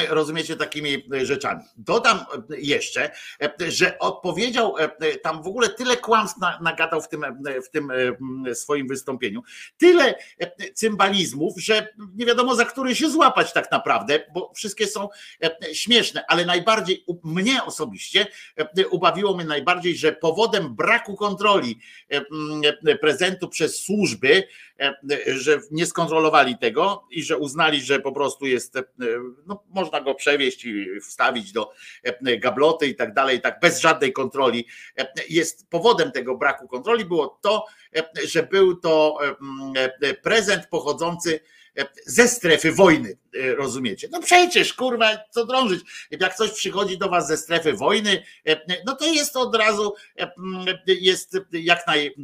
rozumiecie, 0.09 0.57
takimi 0.57 1.09
rzeczami. 1.23 1.63
Dodam 1.77 2.19
jeszcze, 2.59 3.11
że 3.69 3.99
odpowiedział, 3.99 4.75
tam 5.23 5.43
w 5.43 5.47
ogóle 5.47 5.69
tyle 5.69 5.97
kłamstw 5.97 6.39
nagadał 6.61 7.03
w 7.03 7.09
tym, 7.09 7.25
w 7.67 7.71
tym 7.71 7.93
swoim 8.55 8.89
wystąpieniu, 8.89 9.43
tyle 9.77 10.15
cymbalizmów, 10.75 11.55
że 11.57 11.89
nie 12.17 12.27
wiadomo 12.27 12.55
za 12.55 12.65
który 12.65 12.95
się 12.95 13.11
złapać 13.11 13.53
tak 13.53 13.71
naprawdę, 13.71 14.27
bo 14.35 14.53
wszystkie 14.55 14.87
są 14.87 15.09
śmieszne, 15.73 16.25
ale 16.29 16.45
najbardziej, 16.45 17.05
mnie 17.25 17.65
osobiście, 17.65 18.27
ubawiło 18.91 19.37
mnie 19.37 19.45
najbardziej, 19.45 19.97
że 19.97 20.13
powodem 20.13 20.75
braku 20.75 21.17
kontroli 21.17 21.79
prezentu 23.01 23.49
przez 23.49 23.81
służby, 23.83 24.49
że 25.27 25.61
nie 25.71 25.87
skontrolowali 25.87 26.59
tego 26.59 27.07
i 27.11 27.23
że 27.23 27.39
uznali, 27.39 27.81
że 27.81 28.01
po 28.01 28.13
prostu 28.13 28.47
jest, 28.47 28.75
no, 29.47 29.65
można 29.69 30.01
go 30.01 30.15
przewieźć 30.15 30.65
i 30.65 31.01
wstawić 31.01 31.53
do 31.53 31.73
gabloty 32.39 32.87
i 32.87 32.95
tak 32.95 33.15
dalej, 33.15 33.41
tak 33.41 33.61
bez 33.61 33.81
żadnej 33.81 34.13
kontroli. 34.13 34.67
Jest 35.29 35.71
powodem 35.71 36.13
tego 36.13 36.37
braku 36.37 36.69
kontroli 36.69 37.05
było 37.05 37.39
to, 37.43 37.65
że 38.25 38.43
był 38.43 38.77
to 38.77 39.19
prezent 40.23 40.67
pochodzący 40.67 41.41
ze 42.07 42.29
strefy 42.29 42.73
wojny, 42.73 43.17
rozumiecie? 43.57 44.09
No 44.11 44.21
przecież, 44.21 44.75
kurwa, 44.75 45.19
co 45.31 45.47
drążyć. 45.47 45.81
Jak 46.11 46.35
coś 46.35 46.51
przychodzi 46.51 46.99
do 46.99 47.09
was 47.09 47.29
ze 47.29 47.37
strefy 47.37 47.73
wojny, 47.73 48.23
no 48.87 48.97
to 48.97 49.07
jest 49.07 49.33
to 49.33 49.41
od 49.41 49.57
razu, 49.57 49.95
jest 50.87 51.39
jak 51.53 51.87
naj, 51.87 52.15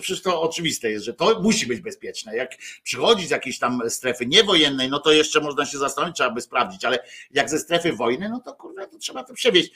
przecież 0.00 0.22
to 0.22 0.42
oczywiste 0.42 0.90
jest, 0.90 1.04
że 1.04 1.14
to 1.14 1.40
musi 1.40 1.66
być 1.66 1.80
bezpieczne. 1.80 2.36
Jak 2.36 2.50
przychodzi 2.82 3.26
z 3.26 3.30
jakiejś 3.30 3.58
tam 3.58 3.80
strefy 3.88 4.26
niewojennej, 4.26 4.88
no 4.88 4.98
to 4.98 5.12
jeszcze 5.12 5.40
można 5.40 5.66
się 5.66 5.78
zastanowić, 5.78 6.16
trzeba 6.16 6.30
by 6.30 6.40
sprawdzić, 6.40 6.84
ale 6.84 6.98
jak 7.30 7.50
ze 7.50 7.58
strefy 7.58 7.92
wojny, 7.92 8.28
no 8.28 8.40
to 8.40 8.54
kurwa, 8.54 8.86
to 8.86 8.98
trzeba 8.98 9.24
to 9.24 9.34
przewieźć. 9.34 9.70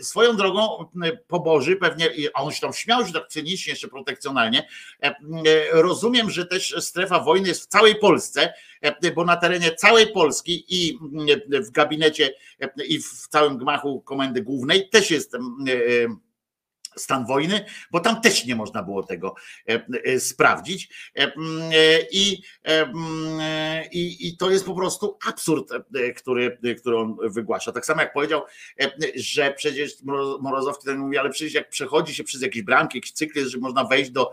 Swoją 0.00 0.36
drogą 0.36 0.90
poboży 1.28 1.76
pewnie, 1.76 2.10
a 2.34 2.42
on 2.42 2.52
się 2.52 2.60
tam 2.60 2.72
śmiał, 2.72 3.06
że 3.06 3.12
tak 3.12 3.28
cynicznie, 3.28 3.70
jeszcze 3.70 3.88
protekcjonalnie, 3.88 4.68
rozumiem, 5.72 6.30
że 6.30 6.46
też 6.46 6.74
strefa 6.80 7.20
wojny 7.24 7.48
jest 7.48 7.62
w 7.62 7.66
całej 7.66 7.94
Polsce, 7.94 8.52
bo 9.14 9.24
na 9.24 9.36
terenie 9.36 9.74
całej 9.74 10.06
Polski 10.06 10.64
i 10.68 10.98
w 11.60 11.70
gabinecie 11.70 12.34
i 12.88 12.98
w 12.98 13.28
całym 13.28 13.58
gmachu 13.58 14.00
Komendy 14.00 14.42
Głównej 14.42 14.88
też 14.88 15.10
jest 15.10 15.32
stan 16.96 17.26
wojny, 17.26 17.64
bo 17.90 18.00
tam 18.00 18.20
też 18.20 18.46
nie 18.46 18.56
można 18.56 18.82
było 18.82 19.02
tego 19.02 19.34
sprawdzić. 20.18 20.88
I, 22.10 22.42
i, 23.92 24.28
i 24.28 24.36
to 24.36 24.50
jest 24.50 24.66
po 24.66 24.74
prostu 24.74 25.18
absurd, 25.28 25.72
który, 26.16 26.58
który 26.80 26.96
on 26.96 27.16
wygłasza. 27.22 27.72
Tak 27.72 27.86
samo 27.86 28.00
jak 28.00 28.12
powiedział, 28.12 28.42
że 29.14 29.54
przecież 29.56 29.92
Morozowski 30.40 30.86
tak 30.86 30.98
mówi, 30.98 31.18
ale 31.18 31.30
przecież 31.30 31.54
jak 31.54 31.68
przechodzi 31.68 32.14
się 32.14 32.24
przez 32.24 32.42
jakieś 32.42 32.62
bramki, 32.62 32.98
jakiś 32.98 33.12
cykl, 33.12 33.48
że 33.48 33.58
można 33.58 33.84
wejść 33.84 34.10
do, 34.10 34.32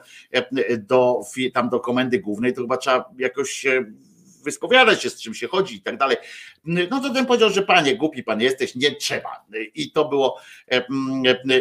do, 0.78 1.22
tam 1.54 1.70
do 1.70 1.80
komendy 1.80 2.20
głównej, 2.20 2.54
to 2.54 2.62
chyba 2.62 2.78
trzeba 2.78 3.10
jakoś 3.18 3.66
wyspowiadać 4.44 5.04
się, 5.04 5.10
z 5.10 5.22
czym 5.22 5.34
się 5.34 5.48
chodzi 5.48 5.76
i 5.76 5.82
tak 5.82 5.98
dalej. 5.98 6.18
No 6.66 7.02
to 7.02 7.14
ten 7.14 7.26
powiedział, 7.26 7.50
że 7.50 7.62
panie, 7.62 7.96
głupi 7.96 8.24
pan 8.24 8.42
jesteś, 8.42 8.76
nie 8.76 8.96
trzeba. 8.96 9.46
I 9.76 9.92
to 9.92 10.06
było 10.06 10.40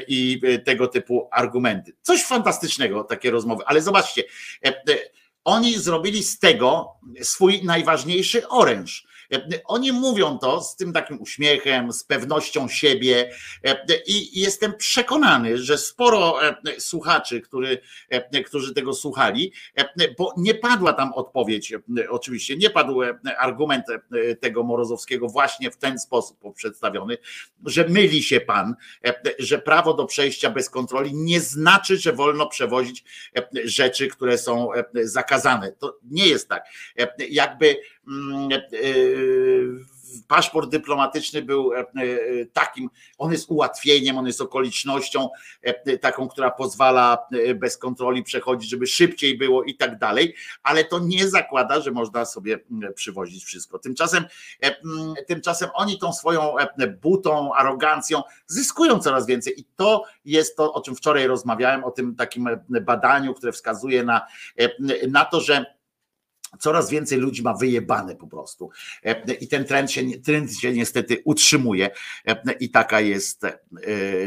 i 0.08 0.40
tego 0.64 0.88
typu 0.88 1.28
argumenty. 1.32 1.92
Coś 2.02 2.24
fantastycznego, 2.24 3.04
takie 3.04 3.30
rozmowy, 3.30 3.62
ale 3.66 3.82
zobaczcie, 3.82 4.24
oni 5.44 5.78
zrobili 5.78 6.22
z 6.22 6.38
tego 6.38 6.88
swój 7.22 7.64
najważniejszy 7.64 8.48
oręż 8.48 9.09
oni 9.64 9.92
mówią 9.92 10.38
to 10.38 10.62
z 10.62 10.76
tym 10.76 10.92
takim 10.92 11.20
uśmiechem, 11.20 11.92
z 11.92 12.04
pewnością 12.04 12.68
siebie 12.68 13.32
i 14.06 14.40
jestem 14.40 14.74
przekonany, 14.76 15.58
że 15.58 15.78
sporo 15.78 16.38
słuchaczy, 16.78 17.40
który, 17.40 17.78
którzy 18.46 18.74
tego 18.74 18.94
słuchali, 18.94 19.52
bo 20.18 20.34
nie 20.36 20.54
padła 20.54 20.92
tam 20.92 21.12
odpowiedź, 21.12 21.72
oczywiście, 22.08 22.56
nie 22.56 22.70
padł 22.70 23.00
argument 23.38 23.84
tego 24.40 24.62
Morozowskiego 24.62 25.28
właśnie 25.28 25.70
w 25.70 25.76
ten 25.76 25.98
sposób 25.98 26.38
przedstawiony, 26.54 27.18
że 27.66 27.88
myli 27.88 28.22
się 28.22 28.40
pan, 28.40 28.74
że 29.38 29.58
prawo 29.58 29.94
do 29.94 30.04
przejścia 30.04 30.50
bez 30.50 30.70
kontroli 30.70 31.14
nie 31.14 31.40
znaczy, 31.40 31.96
że 31.96 32.12
wolno 32.12 32.46
przewozić 32.46 33.04
rzeczy, 33.64 34.08
które 34.08 34.38
są 34.38 34.68
zakazane. 35.02 35.72
To 35.72 35.98
nie 36.04 36.26
jest 36.26 36.48
tak. 36.48 36.64
Jakby 37.30 37.66
e, 37.68 37.76
paszport 40.28 40.70
dyplomatyczny 40.70 41.42
był 41.42 41.72
e, 41.74 41.78
e, 41.78 41.84
takim, 42.52 42.90
on 43.18 43.32
jest 43.32 43.50
ułatwieniem, 43.50 44.18
on 44.18 44.26
jest 44.26 44.40
okolicznością 44.40 45.28
taką, 46.00 46.28
która 46.28 46.50
pozwala 46.50 47.18
bez 47.54 47.78
kontroli 47.78 48.22
przechodzić, 48.22 48.70
żeby 48.70 48.86
szybciej 48.86 49.38
było 49.38 49.64
i 49.64 49.74
tak 49.74 49.98
dalej, 49.98 50.34
ale 50.62 50.84
to 50.84 50.98
nie 50.98 51.28
zakłada, 51.28 51.80
że 51.80 51.90
można 51.90 52.24
sobie 52.24 52.58
mm, 52.70 52.94
przywozić 52.94 53.44
wszystko. 53.44 53.78
Tymczasem, 53.78 54.24
mm, 54.60 55.14
tymczasem 55.26 55.68
oni 55.74 55.98
tą 55.98 56.12
swoją 56.12 56.54
butą, 57.02 57.54
arogancją 57.54 58.22
zyskują 58.46 58.98
coraz 58.98 59.26
więcej 59.26 59.60
i 59.60 59.64
to 59.76 60.04
jest 60.24 60.56
to, 60.56 60.72
o 60.72 60.80
czym 60.80 60.96
wczoraj 60.96 61.26
rozmawiałem, 61.26 61.84
o 61.84 61.90
tym 61.90 62.16
takim 62.16 62.48
badaniu, 62.82 63.34
które 63.34 63.52
wskazuje 63.52 64.04
na, 64.04 64.26
na 65.08 65.24
to, 65.24 65.40
że 65.40 65.79
coraz 66.58 66.90
więcej 66.90 67.18
ludzi 67.18 67.42
ma 67.42 67.54
wyjebane 67.54 68.16
po 68.16 68.26
prostu. 68.26 68.70
E, 69.04 69.34
I 69.34 69.48
ten 69.48 69.64
trend 69.64 69.90
się, 69.90 70.02
trend 70.24 70.56
się 70.56 70.72
niestety 70.72 71.22
utrzymuje. 71.24 71.90
E, 72.26 72.52
i 72.52 72.70
taka 72.70 73.00
jest, 73.00 73.44
e, 73.44 73.58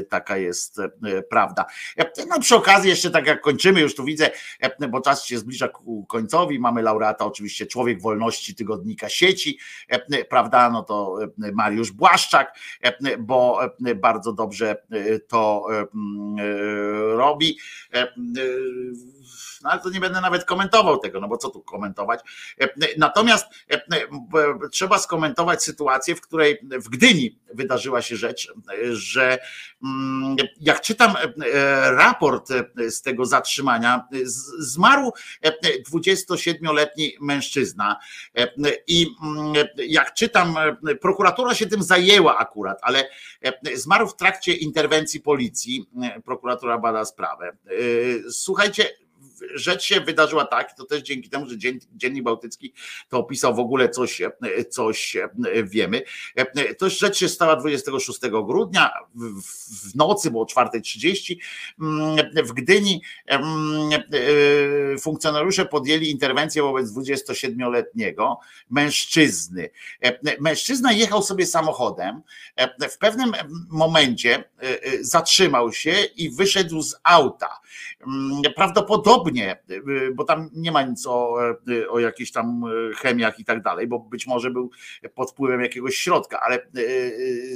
taka 0.10 0.38
jest 0.38 0.78
prawda. 1.30 1.66
No 2.30 2.40
przy 2.40 2.56
okazji 2.56 2.90
jeszcze 2.90 3.12
tak 3.12 3.28
jak 3.28 3.42
kończymy, 3.42 3.82
już 3.82 3.96
tu 3.96 4.04
widzę, 4.04 4.30
bo 4.90 5.02
czas 5.02 5.26
się 5.26 5.40
zbliża 5.40 5.68
ku 5.68 6.06
końcowi, 6.06 6.60
mamy 6.60 6.82
laureata 6.82 7.26
oczywiście 7.26 7.66
Człowiek 7.66 8.02
Wolności 8.02 8.56
Tygodnika 8.56 9.10
Sieci, 9.10 9.60
prawda, 10.30 10.70
no 10.70 10.84
to 10.84 11.18
Mariusz 11.54 11.92
Błaszczak, 11.92 12.58
bo 13.20 13.60
bardzo 13.96 14.34
dobrze 14.34 14.76
to 15.28 15.68
robi 17.16 17.58
no 19.64 19.70
ale 19.70 19.82
to 19.82 19.90
nie 19.90 20.00
będę 20.00 20.22
nawet 20.22 20.46
komentował 20.46 20.98
tego, 20.98 21.20
no 21.20 21.28
bo 21.28 21.38
co 21.38 21.50
tu 21.50 21.62
komentować. 21.62 22.20
E, 22.62 22.70
natomiast 22.98 23.46
e, 23.72 23.76
e, 23.76 23.80
trzeba 24.72 24.98
skomentować 24.98 25.64
sytuację, 25.64 26.16
w 26.16 26.22
której 26.22 26.60
w 26.64 26.90
Gdyni 26.90 27.40
wydarzyła 27.54 28.02
się 28.02 28.16
rzecz, 28.16 28.54
że 28.92 29.38
mm, 29.84 30.36
jak 30.60 30.82
czytam 30.82 31.16
raport 31.84 32.50
z 32.90 33.02
tego 33.02 33.26
zatrzymania, 33.26 34.08
zmarł 34.60 35.14
27-letni 35.92 37.14
mężczyzna 37.22 38.00
i 38.88 39.08
mm, 39.24 39.54
jak 39.88 40.14
czytam, 40.14 40.56
prokuratura 41.02 41.54
się 41.54 41.66
tym 41.66 41.84
zajęła 41.84 42.38
akurat, 42.38 42.78
ale 42.82 43.10
zmarł 43.74 44.08
w 44.08 44.16
trakcie 44.16 44.54
interwencji 44.54 45.22
policji, 45.22 45.86
prokuratura 46.26 46.78
bada 46.78 47.06
sprawę. 47.06 47.58
Słuchajcie, 48.30 48.90
rzecz 49.54 49.84
się 49.84 50.02
wydarzyła 50.02 50.46
tak, 50.46 50.78
to 50.78 50.86
też 50.86 51.02
dzięki 51.02 51.30
temu, 51.30 51.50
że 51.50 51.56
Dziennik 51.96 52.24
Bałtycki 52.24 52.74
to 53.10 53.18
opisał 53.18 53.56
w 53.56 53.60
ogóle 53.60 53.90
coś, 53.90 54.22
coś 54.70 55.18
wiemy. 55.64 56.02
To 56.78 56.90
rzecz 56.90 57.18
się 57.18 57.30
stała 57.30 57.56
26 57.56 58.20
grudnia 58.46 58.92
w 59.16 59.96
nocy, 59.96 60.32
było 60.32 60.46
4.30 60.46 61.36
w 62.44 62.54
Gdyni 62.54 63.02
funkcjonariusze 65.02 65.66
podjęli 65.66 66.10
interwencję 66.10 66.62
wobec 66.62 66.90
27-letniego 66.92 68.38
mężczyzny. 68.70 69.70
Mężczyzna 70.40 70.92
jechał 70.92 71.24
sobie 71.24 71.46
samochodem, 71.46 72.22
w 72.92 72.98
pewnym 72.98 73.32
momencie 73.70 74.44
zatrzymał 75.02 75.74
się 75.74 76.04
i 76.16 76.30
wyszedł 76.30 76.82
z 76.82 76.96
auta. 77.04 77.60
Prawdopodobnie 78.56 79.23
nie, 79.30 79.64
bo 80.16 80.24
tam 80.24 80.50
nie 80.54 80.72
ma 80.72 80.82
nic 80.82 81.08
o, 81.08 81.38
o 81.90 82.00
jakichś 82.00 82.32
tam 82.32 82.64
chemiach 82.96 83.40
i 83.40 83.46
tak 83.46 83.62
dalej, 83.62 83.88
bo 83.88 84.00
być 84.00 84.28
może 84.28 84.52
był 84.52 84.72
pod 85.16 85.32
wpływem 85.32 85.62
jakiegoś 85.62 85.96
środka, 85.96 86.40
ale 86.40 86.56
e, 86.56 86.62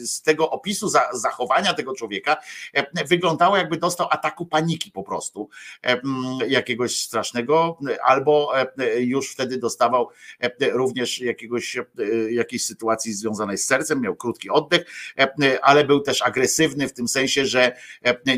z 0.06 0.22
tego 0.22 0.50
opisu 0.50 0.90
zachowania 1.14 1.74
tego 1.74 1.94
człowieka 1.94 2.38
e, 2.74 3.06
wyglądało 3.06 3.58
jakby 3.58 3.78
dostał 3.78 4.08
ataku 4.12 4.46
paniki 4.46 4.92
po 4.92 5.04
prostu, 5.04 5.50
e, 5.84 6.02
jakiegoś 6.48 7.02
strasznego, 7.02 7.80
albo 8.04 8.54
już 9.00 9.32
wtedy 9.32 9.58
dostawał 9.58 10.10
również 10.72 11.22
jakiegoś, 11.22 11.78
jakiejś 12.30 12.66
sytuacji 12.66 13.14
związanej 13.14 13.58
z 13.58 13.66
sercem, 13.66 14.02
miał 14.02 14.16
krótki 14.16 14.50
oddech, 14.50 14.86
ale 15.62 15.86
był 15.86 16.00
też 16.00 16.22
agresywny 16.22 16.88
w 16.88 16.94
tym 16.94 17.08
sensie, 17.08 17.46
że 17.46 17.76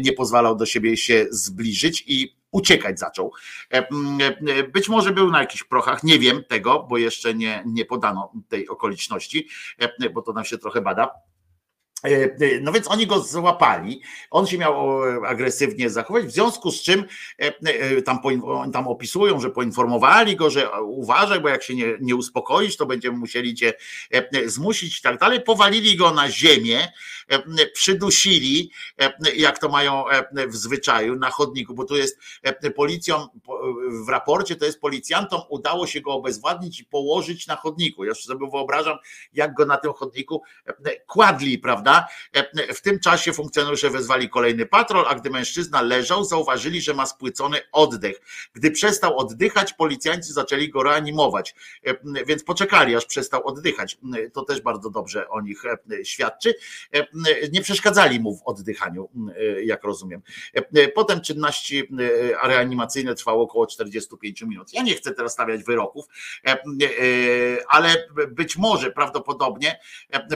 nie 0.01 0.13
pozwalał 0.13 0.55
do 0.55 0.65
siebie 0.65 0.97
się 0.97 1.25
zbliżyć 1.29 2.03
i 2.07 2.38
uciekać 2.51 2.99
zaczął. 2.99 3.33
E, 3.73 3.77
e, 3.77 4.63
być 4.63 4.89
może 4.89 5.11
był 5.11 5.31
na 5.31 5.39
jakichś 5.39 5.63
prochach, 5.63 6.03
nie 6.03 6.19
wiem 6.19 6.43
tego, 6.43 6.87
bo 6.89 6.97
jeszcze 6.97 7.33
nie, 7.33 7.63
nie 7.65 7.85
podano 7.85 8.31
tej 8.49 8.69
okoliczności, 8.69 9.47
e, 9.79 10.09
bo 10.09 10.21
to 10.21 10.33
nam 10.33 10.45
się 10.45 10.57
trochę 10.57 10.81
bada 10.81 11.28
no 12.61 12.71
więc 12.71 12.87
oni 12.87 13.07
go 13.07 13.19
złapali, 13.19 14.01
on 14.31 14.47
się 14.47 14.57
miał 14.57 15.03
agresywnie 15.25 15.89
zachować, 15.89 16.25
w 16.25 16.31
związku 16.31 16.71
z 16.71 16.81
czym 16.81 17.05
e, 17.37 18.01
tam, 18.01 18.19
tam 18.73 18.87
opisują, 18.87 19.39
że 19.39 19.49
poinformowali 19.49 20.35
go, 20.35 20.49
że 20.49 20.71
uważaj, 20.81 21.39
bo 21.39 21.49
jak 21.49 21.63
się 21.63 21.75
nie, 21.75 21.85
nie 22.01 22.15
uspokoisz, 22.15 22.77
to 22.77 22.85
będziemy 22.85 23.17
musieli 23.17 23.55
cię 23.55 23.73
zmusić 24.45 24.99
i 24.99 25.01
tak 25.01 25.19
dalej. 25.19 25.41
Powalili 25.41 25.97
go 25.97 26.11
na 26.11 26.31
ziemię, 26.31 26.87
przydusili, 27.73 28.71
jak 29.35 29.59
to 29.59 29.69
mają 29.69 30.03
w 30.47 30.55
zwyczaju, 30.55 31.15
na 31.15 31.29
chodniku, 31.29 31.73
bo 31.73 31.85
tu 31.85 31.97
jest 31.97 32.19
policją, 32.75 33.27
w 34.05 34.09
raporcie 34.09 34.55
to 34.55 34.65
jest 34.65 34.81
policjantom 34.81 35.41
udało 35.49 35.87
się 35.87 36.01
go 36.01 36.11
obezwładnić 36.11 36.79
i 36.79 36.85
położyć 36.85 37.47
na 37.47 37.55
chodniku. 37.55 38.05
Ja 38.05 38.13
sobie 38.13 38.47
wyobrażam, 38.51 38.97
jak 39.33 39.53
go 39.53 39.65
na 39.65 39.77
tym 39.77 39.93
chodniku 39.93 40.41
kładli, 41.07 41.57
prawda? 41.57 42.07
E, 42.33 42.73
w 42.73 42.81
tym 42.81 42.99
czasie 42.99 43.33
funkcjonariusze 43.33 43.89
wezwali 43.89 44.29
kolejny 44.29 44.65
patrol, 44.65 45.05
a 45.07 45.15
gdy 45.15 45.29
mężczyzna 45.29 45.81
leżał, 45.81 46.23
zauważyli, 46.23 46.81
że 46.81 46.93
ma 46.93 47.05
spłycony 47.05 47.59
oddech. 47.71 48.21
Gdy 48.53 48.71
przestał 48.71 49.17
oddychać, 49.17 49.73
policjanci 49.73 50.33
zaczęli 50.33 50.69
go 50.69 50.83
reanimować, 50.83 51.55
e, 51.85 52.25
więc 52.25 52.43
poczekali, 52.43 52.95
aż 52.95 53.05
przestał 53.05 53.47
oddychać. 53.47 53.97
To 54.33 54.41
też 54.43 54.61
bardzo 54.61 54.89
dobrze 54.89 55.29
o 55.29 55.41
nich 55.41 55.63
e, 55.65 56.05
świadczy. 56.05 56.55
Nie 57.51 57.61
przeszkadzali 57.61 58.19
mu 58.19 58.37
w 58.37 58.41
oddychaniu, 58.45 59.09
jak 59.63 59.83
rozumiem. 59.83 60.21
Potem 60.95 61.21
czynności 61.21 61.83
reanimacyjne 62.43 63.15
trwało 63.15 63.43
około 63.43 63.65
45 63.85 64.41
minut. 64.41 64.73
Ja 64.73 64.83
nie 64.83 64.95
chcę 64.95 65.11
teraz 65.11 65.33
stawiać 65.33 65.63
wyroków, 65.63 66.05
ale 67.67 68.07
być 68.31 68.57
może 68.57 68.91
prawdopodobnie, 68.91 69.79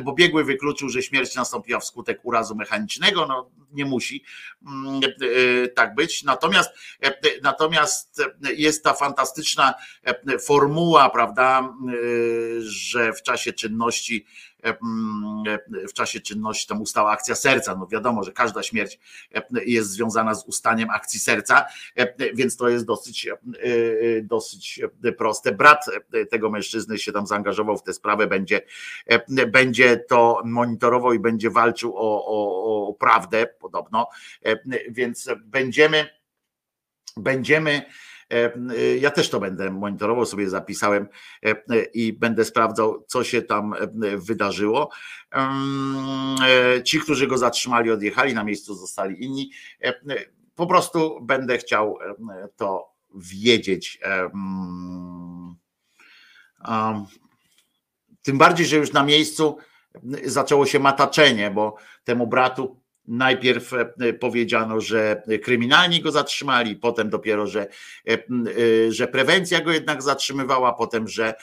bo 0.04 0.14
biegły 0.14 0.44
wykluczył, 0.44 0.90
że 0.90 1.04
śmierć 1.04 1.36
nastąpiła 1.36 1.80
wskutek 1.80 2.20
urazu 2.24 2.56
mechanicznego, 2.56 3.26
no 3.28 3.52
nie 3.74 3.86
musi 3.86 4.24
mm, 4.66 5.02
e, 5.04 5.68
tak 5.68 5.96
być. 5.96 6.24
Natomiast, 6.24 6.70
e, 7.04 7.14
natomiast 7.42 8.22
jest 8.56 8.84
ta 8.84 8.94
fantastyczna 8.94 9.74
e, 10.04 10.40
formuła, 10.40 11.10
prawda, 11.10 11.74
że 12.60 13.14
w 13.14 13.22
czasie 13.22 13.54
czynności 13.54 14.26
w 15.90 15.94
czasie 15.94 16.22
czynności 16.22 16.68
tam 16.68 16.82
ustała 16.82 17.12
akcja 17.12 17.36
serca. 17.36 17.76
No 17.76 17.88
wiadomo, 17.88 18.24
że 18.24 18.32
każda 18.32 18.64
śmierć 18.64 19.00
jest 19.66 19.90
związana 19.90 20.36
z 20.36 20.46
ustaniem 20.46 20.90
akcji 20.90 21.20
serca, 21.20 21.66
więc 22.34 22.58
to 22.58 22.70
jest 22.70 22.86
dosyć, 22.86 23.28
dosyć 24.24 24.82
proste. 25.18 25.52
Brat 25.52 25.86
tego 26.30 26.50
mężczyzny 26.50 26.98
się 26.98 27.12
tam 27.12 27.28
zaangażował 27.28 27.78
w 27.78 27.84
tę 27.84 27.94
sprawę, 27.94 28.28
będzie, 28.28 28.62
będzie 29.48 29.98
to 29.98 30.42
monitorował 30.46 31.14
i 31.14 31.20
będzie 31.20 31.50
walczył 31.50 31.98
o, 31.98 32.26
o, 32.26 32.88
o 32.88 32.94
prawdę 32.94 33.48
podobno, 33.60 34.08
więc 34.90 35.30
będziemy 35.46 36.10
będziemy 37.18 37.86
ja 39.00 39.12
też 39.12 39.30
to 39.30 39.40
będę 39.40 39.72
monitorował, 39.72 40.26
sobie 40.26 40.50
zapisałem 40.50 41.08
e, 41.46 41.84
i 41.84 42.14
będę 42.14 42.46
sprawdzał, 42.46 43.06
co 43.08 43.24
się 43.24 43.42
tam 43.42 43.74
wydarzyło. 44.18 44.90
Ci, 46.84 47.00
którzy 47.00 47.28
go 47.28 47.38
zatrzymali, 47.38 47.92
odjechali, 47.92 48.34
na 48.34 48.44
miejscu 48.44 48.76
zostali 48.76 49.24
inni. 49.24 49.52
Po 50.56 50.68
prostu 50.68 51.20
będę 51.22 51.58
chciał 51.58 51.98
to 52.56 52.94
wiedzieć. 53.16 54.00
Tym 58.22 58.38
bardziej, 58.38 58.66
że 58.66 58.78
już 58.78 58.94
na 58.94 59.04
miejscu 59.04 59.58
zaczęło 60.24 60.66
się 60.66 60.80
mataczenie, 60.80 61.52
bo 61.52 61.76
temu 62.04 62.28
bratu 62.28 62.83
Najpierw 63.08 63.74
e, 63.74 64.14
powiedziano, 64.14 64.82
że 64.82 65.24
kryminalni 65.44 66.02
go 66.02 66.12
zatrzymali, 66.12 66.76
potem 66.76 67.10
dopiero, 67.10 67.48
że, 67.48 67.68
e, 68.08 68.12
e, 68.12 68.18
że 68.92 69.08
prewencja 69.08 69.62
go 69.62 69.72
jednak 69.72 70.02
zatrzymywała, 70.02 70.74
potem, 70.74 71.08
że 71.08 71.34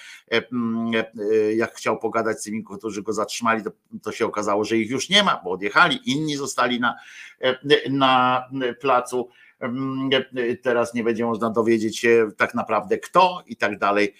jak 1.56 1.74
chciał 1.74 1.98
pogadać 1.98 2.40
z 2.40 2.42
tymi, 2.42 2.64
którzy 2.64 3.02
go 3.02 3.12
zatrzymali, 3.12 3.62
to, 3.64 3.70
to 4.02 4.12
się 4.12 4.26
okazało, 4.26 4.64
że 4.64 4.76
ich 4.76 4.90
już 4.90 5.08
nie 5.08 5.22
ma, 5.22 5.40
bo 5.44 5.50
odjechali, 5.50 6.00
inni 6.10 6.36
zostali 6.36 6.80
na, 6.80 6.96
na 7.90 8.44
placu 8.80 9.28
teraz 10.62 10.94
nie 10.94 11.04
będzie 11.04 11.24
można 11.24 11.50
dowiedzieć 11.50 11.98
się 11.98 12.30
tak 12.36 12.54
naprawdę 12.54 12.98
kto 12.98 13.42
i 13.46 13.56
tak 13.56 13.78
dalej. 13.78 14.14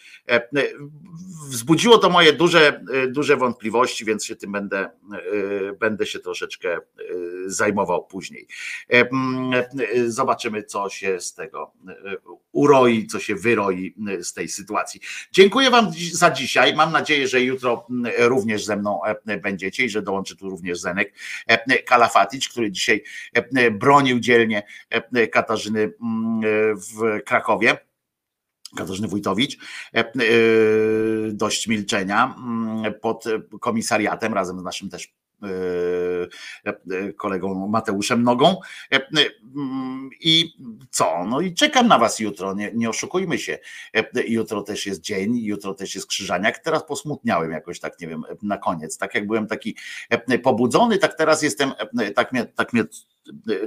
Wzbudziło 1.49 1.99
to 1.99 2.11
moje 2.11 2.33
duże, 2.33 2.85
duże 3.09 3.37
wątpliwości, 3.37 4.05
więc 4.05 4.25
się 4.25 4.37
tym 4.37 4.53
będę, 4.53 4.91
będę 5.81 6.07
się 6.07 6.19
troszeczkę 6.19 6.79
zajmował 7.47 8.07
później. 8.07 8.47
Zobaczymy, 10.07 10.63
co 10.63 10.89
się 10.89 11.21
z 11.21 11.35
tego 11.35 11.73
uroi, 12.53 13.07
co 13.07 13.21
się 13.21 13.35
wyroi 13.35 13.95
z 14.21 14.33
tej 14.33 14.49
sytuacji. 14.49 15.01
Dziękuję 15.33 15.71
Wam 15.71 15.87
za 16.13 16.31
dzisiaj. 16.31 16.77
Mam 16.77 16.93
nadzieję, 16.93 17.29
że 17.29 17.41
jutro 17.41 17.87
również 18.19 18.65
ze 18.65 18.77
mną 18.77 19.01
będziecie 19.43 19.85
i 19.85 19.89
że 19.89 20.03
dołączy 20.03 20.37
tu 20.37 20.51
również 20.51 20.81
Zenek 20.81 21.15
Kalafatic, 21.87 22.49
który 22.49 22.71
dzisiaj 22.71 23.03
bronił 23.73 24.21
dzielnie 24.21 24.63
Katarzyny 25.31 25.93
mm, 26.03 26.41
w 26.77 27.25
Krakowie. 27.25 27.79
Katarzyny 28.77 29.09
Wójtowicz, 29.09 29.59
e, 29.95 29.99
e, 29.99 30.13
dość 31.33 31.67
milczenia 31.67 32.35
mm, 32.39 32.95
pod 33.01 33.25
komisariatem 33.61 34.35
razem 34.35 34.61
z 34.61 34.63
naszym 34.63 34.91
też 34.91 35.07
e, 35.07 35.09
e, 35.09 35.20
kolegą 37.17 37.69
Mateuszem 37.69 38.23
Nogą. 38.23 38.57
E, 38.93 38.97
e, 38.97 39.07
I 40.21 40.53
co? 40.91 41.25
No 41.27 41.41
i 41.41 41.55
czekam 41.55 41.89
na 41.89 41.99
was 41.99 42.19
jutro, 42.19 42.55
nie, 42.55 42.71
nie 42.75 42.91
oszukujmy 42.91 43.39
się. 43.39 43.59
E, 43.97 44.05
Jutro 44.29 44.63
też 44.63 44.87
jest 44.87 45.01
dzień, 45.01 45.37
jutro 45.37 45.75
też 45.75 45.95
jest 45.95 46.07
krzyżaniak. 46.07 46.59
Teraz 46.59 46.85
posmutniałem 46.85 47.51
jakoś 47.51 47.81
tak, 47.81 48.01
nie 48.01 48.09
wiem, 48.09 48.23
na 48.43 48.59
koniec. 48.59 48.99
Tak 48.99 49.15
jak 49.15 49.27
byłem 49.27 49.47
taki 49.47 49.77
e, 50.11 50.39
pobudzony, 50.39 50.99
tak 50.99 51.15
teraz 51.15 51.43
jestem, 51.43 51.73
e, 52.01 52.11
tak 52.11 52.33
mnie, 52.33 52.45
tak 52.45 52.73
mnie 52.73 52.85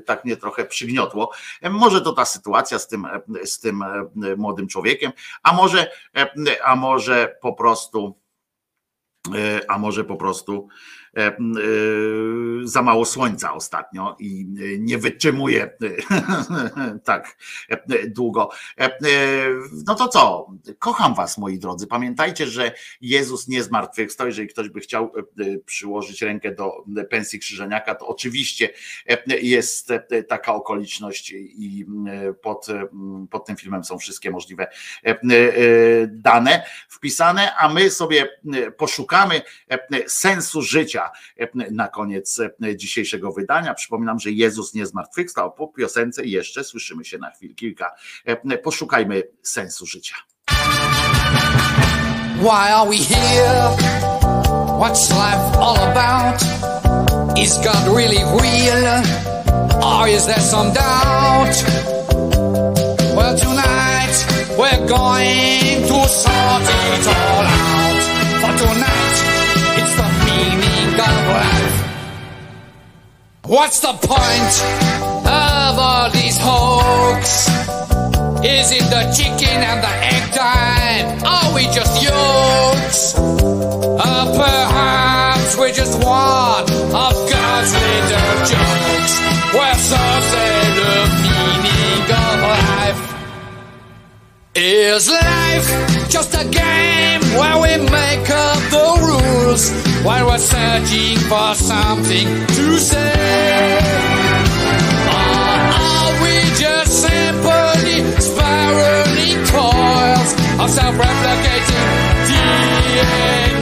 tak 0.05 0.25
mnie 0.25 0.37
trochę 0.37 0.65
przygniotło. 0.65 1.31
Może 1.71 2.01
to 2.01 2.13
ta 2.13 2.25
sytuacja 2.25 2.79
z 2.79 2.87
tym, 2.87 3.07
z 3.45 3.59
tym 3.59 3.81
e, 3.81 4.09
młodym 4.37 4.67
człowiekiem, 4.67 5.11
a 5.43 5.53
może, 5.53 5.91
e, 6.17 6.63
a 6.63 6.75
może 6.75 7.35
po 7.41 7.53
prostu, 7.53 8.19
e, 9.35 9.71
a 9.71 9.77
może 9.77 10.03
po 10.03 10.15
prostu 10.15 10.67
e, 10.67 11.02
e, 11.02 11.02
za 12.63 12.81
mało 12.81 13.05
słońca 13.05 13.53
ostatnio 13.53 14.15
i 14.19 14.41
e, 14.41 14.79
nie 14.79 14.97
wytrzymuje 14.97 15.63
e, 15.81 16.99
tak 17.03 17.37
e, 17.69 18.07
długo. 18.07 18.49
E, 18.79 18.83
e, 18.83 18.99
No 19.87 19.95
to 19.95 20.07
co? 20.07 20.47
Kocham 20.79 21.15
was, 21.15 21.37
moi 21.37 21.59
drodzy. 21.59 21.87
Pamiętajcie, 21.87 22.47
że 22.47 22.71
Jezus 23.01 23.47
nie 23.47 23.63
zmartwychwstał. 23.63 24.27
Jeżeli 24.27 24.47
ktoś 24.47 24.69
by 24.69 24.79
chciał 24.79 25.11
e, 25.15 25.43
e, 25.43 25.57
przyłożyć 25.57 26.21
rękę 26.21 26.51
do 26.51 26.85
pensji 27.09 27.39
krzyżeniaka, 27.39 27.95
to 27.95 28.07
oczywiście 28.07 28.69
e, 29.09 29.39
jest 29.39 29.91
e, 29.91 30.23
taka 30.23 30.53
okoliczność 30.53 31.31
i 31.35 31.85
e, 32.07 32.33
pod, 32.33 32.69
e, 32.69 32.87
pod 33.31 33.45
tym 33.45 33.55
filmem 33.55 33.83
są 33.83 33.97
wszystkie 33.97 34.31
możliwe 34.31 34.67
e, 35.05 35.09
e, 35.09 35.17
dane 36.07 36.63
wpisane, 36.89 37.55
a 37.55 37.73
my 37.73 37.89
sobie 37.89 38.29
e, 38.53 38.71
poszukamy 38.71 39.41
e, 39.69 40.09
sensu 40.09 40.61
życia 40.61 41.02
e, 41.37 41.47
na 41.71 41.87
koniec 41.87 42.39
e, 42.39 42.77
dzisiejszego 42.77 43.31
wydania. 43.31 43.73
Przypominam, 43.73 44.19
że 44.19 44.31
Jezus 44.31 44.73
nie 44.73 44.85
zmartwychwstał. 44.85 45.51
Po 45.51 45.67
piosence 45.67 46.25
jeszcze 46.25 46.63
słyszymy 46.63 47.05
się 47.05 47.17
na 47.17 47.31
chwilę 47.31 47.53
kilka. 47.53 47.91
E, 48.25 48.57
Poszukajmy 48.57 49.23
sensu 49.41 49.85
życia. 49.85 50.15
Why 52.41 52.73
are 52.73 52.89
we 52.89 52.97
here? 52.97 53.69
What's 54.79 55.09
life 55.11 55.57
all 55.59 55.77
about? 55.77 56.41
Is 57.37 57.57
God 57.63 57.87
really 57.87 58.23
real? 58.41 59.03
Or 59.83 60.07
is 60.07 60.25
there 60.25 60.39
some 60.39 60.73
doubt? 60.73 61.55
Well, 63.15 63.37
tonight 63.37 64.15
we're 64.57 64.87
going 64.87 65.87
to 65.87 66.07
sort 66.09 66.63
it 66.63 67.07
all 67.07 67.45
out. 67.47 68.01
For 68.41 68.53
tonight, 68.57 69.12
of. 71.09 71.83
What's 73.45 73.79
the 73.79 73.93
point 73.93 74.53
of 75.27 75.77
all 75.77 76.09
these 76.11 76.37
hoax? 76.39 77.47
Is 78.43 78.71
it 78.71 78.83
the 78.89 79.03
chicken 79.15 79.61
and 79.61 79.83
the 79.83 79.93
egg 80.13 80.31
time? 80.33 81.23
Are 81.25 81.53
we 81.53 81.63
just 81.65 82.01
yokes? 82.01 83.15
Or 83.19 84.25
perhaps 84.35 85.57
we're 85.57 85.73
just 85.73 86.01
one 86.03 86.63
of 86.63 87.15
God's 87.31 87.73
little 87.73 88.35
jokes. 88.51 89.13
Well, 89.53 89.75
so 89.75 90.01
say 90.31 90.55
the 90.79 90.93
meaning 91.23 92.07
of 92.11 92.35
life. 92.55 93.01
Is 94.55 95.09
life 95.09 96.09
just 96.09 96.33
a 96.33 96.45
game 96.45 97.21
where 97.37 97.57
we 97.61 97.77
make 97.89 98.29
up 98.29 98.59
the 98.71 98.87
rules 99.01 99.92
while 100.03 100.25
we're 100.27 100.37
searching 100.37 101.17
for 101.29 101.55
something 101.55 102.27
to 102.47 102.77
say? 102.77 103.79
Or 105.07 105.31
are 105.79 106.13
we 106.23 106.35
just 106.59 106.91
simply 107.07 108.03
spiraling 108.19 109.39
coils 109.47 110.29
of 110.59 110.69
self-replicating 110.69 111.87
DNA? 112.27 113.53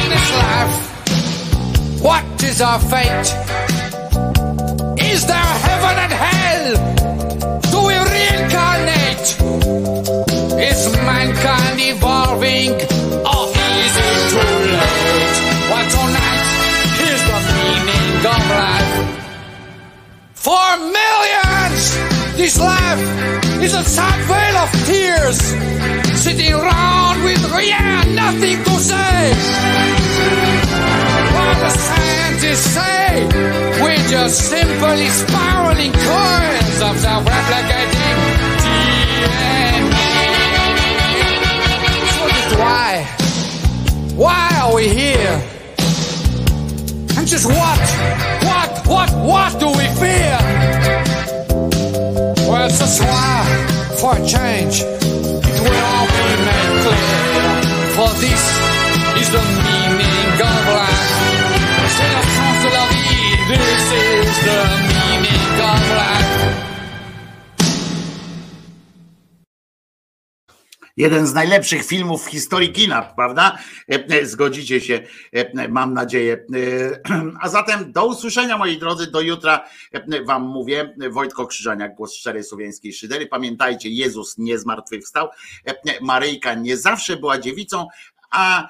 In 0.00 0.08
this 0.10 0.28
life, 0.42 0.74
what 2.00 2.42
is 2.44 2.60
our 2.60 2.78
fate? 2.78 3.28
Is 5.10 5.26
there 5.26 5.52
heaven 5.66 5.96
and 6.04 6.12
hell? 6.24 6.68
Do 7.72 7.78
we 7.88 7.96
reincarnate? 8.14 9.28
Is 10.68 10.80
mankind 11.02 11.80
evolving 11.80 12.93
For 20.44 20.76
millions, 20.76 21.96
this 22.36 22.60
life 22.60 23.00
is 23.64 23.72
a 23.72 23.82
sad 23.82 24.20
veil 24.28 24.56
of 24.60 24.70
tears, 24.84 25.40
sitting 26.20 26.52
around 26.52 27.24
with 27.24 27.40
yeah, 27.64 28.04
nothing 28.12 28.62
to 28.62 28.70
say. 28.76 29.32
While 31.32 31.54
the 31.64 31.70
scientists 31.70 32.76
say 32.76 33.24
we're 33.80 34.06
just 34.08 34.50
simply 34.50 35.08
spiraling 35.08 35.92
coils 35.92 36.82
of 36.82 36.98
self-replicating 37.00 38.18
DNA. 38.60 39.64
So 42.50 42.58
why? 42.60 43.08
Why 44.14 44.60
are 44.62 44.74
we 44.74 44.88
here? 44.88 45.63
Just 47.26 47.46
what? 47.46 47.80
What? 48.44 48.86
What? 48.86 49.10
What 49.24 49.58
do 49.58 49.68
we 49.68 49.86
fear? 49.96 50.36
Well, 52.46 52.66
it's 52.66 52.80
a 52.82 52.86
swire 52.86 53.44
for 53.96 54.12
a 54.12 54.26
change. 54.26 54.82
It 54.82 55.60
will 55.64 55.84
all 55.88 56.06
be 56.06 56.24
made 56.44 56.74
clear. 56.84 57.52
For 57.96 58.10
this 58.20 58.44
is 59.20 59.28
the 59.32 59.42
meaning 59.64 60.36
of 60.36 60.64
life. 60.68 61.04
C'est 61.96 62.12
la 62.12 62.22
chance 62.34 62.60
de 62.62 62.70
la 62.76 62.84
vie. 62.92 63.36
This 63.48 63.92
is 63.92 64.36
the 64.44 64.58
meaning 64.88 65.03
Jeden 70.96 71.26
z 71.26 71.34
najlepszych 71.34 71.84
filmów 71.84 72.24
w 72.24 72.30
historii 72.30 72.72
kina, 72.72 73.02
prawda? 73.02 73.58
E, 73.92 74.04
e, 74.08 74.26
Zgodzicie 74.26 74.80
się, 74.80 75.00
e, 75.32 75.68
mam 75.68 75.94
nadzieję. 75.94 76.46
A 77.42 77.48
zatem 77.48 77.92
do 77.92 78.06
usłyszenia, 78.06 78.58
moi 78.58 78.78
drodzy, 78.78 79.10
do 79.10 79.20
jutra 79.20 79.64
Wam 80.26 80.42
mówię. 80.42 80.94
Wojtko 81.10 81.46
Krzyżaniak, 81.46 81.94
głos 81.94 82.14
szczerej 82.14 82.44
słowiańskiej 82.44 82.92
szydery. 82.92 83.26
Pamiętajcie, 83.26 83.88
Jezus 83.88 84.38
nie 84.38 84.58
zmartwychwstał. 84.58 85.28
Maryjka 86.00 86.54
nie 86.54 86.76
zawsze 86.76 87.16
była 87.16 87.38
dziewicą, 87.38 87.86
a 88.30 88.68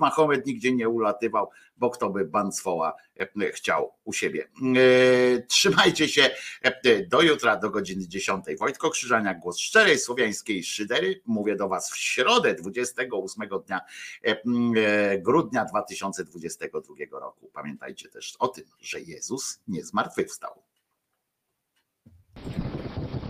Mahomet 0.00 0.46
nigdzie 0.46 0.72
nie 0.72 0.88
ulatywał, 0.88 1.50
bo 1.76 1.90
kto 1.90 2.10
by 2.10 2.24
Bancwoła 2.24 2.94
e, 3.20 3.52
chciał 3.52 3.94
u 4.04 4.12
siebie. 4.12 4.44
E, 4.44 5.42
Trzymajcie 5.42 6.08
się 6.08 6.30
e, 6.62 7.02
do 7.06 7.22
jutra, 7.22 7.56
do 7.56 7.70
godziny 7.70 8.08
10. 8.08 8.44
Wojtko 8.58 8.90
Krzyżania, 8.90 9.34
głos 9.34 9.58
szczerej 9.58 9.98
słowiańskiej 9.98 10.64
szydery. 10.64 11.20
Mówię 11.26 11.56
do 11.56 11.68
Was 11.68 11.90
w 11.90 11.96
środę 11.96 12.54
28 12.54 13.48
dnia 13.66 13.80
e, 14.22 15.18
grudnia 15.18 15.64
2022 15.64 17.18
roku. 17.20 17.50
Pamiętajcie 17.52 18.08
też 18.08 18.36
o 18.38 18.48
tym, 18.48 18.64
że 18.80 19.00
Jezus 19.00 19.60
nie 19.68 19.84
zmartwychwstał. 19.84 20.62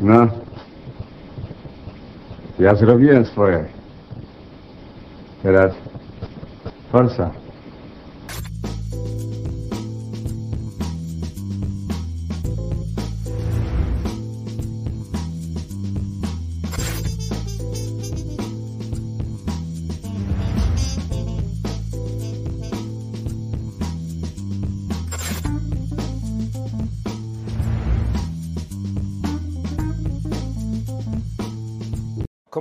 No. 0.01 0.29
Ja 2.59 2.75
zrobiłem 2.75 3.27
swoje. 3.27 3.69
Teraz 5.43 5.75
forsa. 6.93 7.44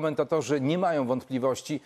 Komentatorzy 0.04 0.62
nie 0.62 0.78
mają 0.78 1.08
wątpliwości, 1.08 1.80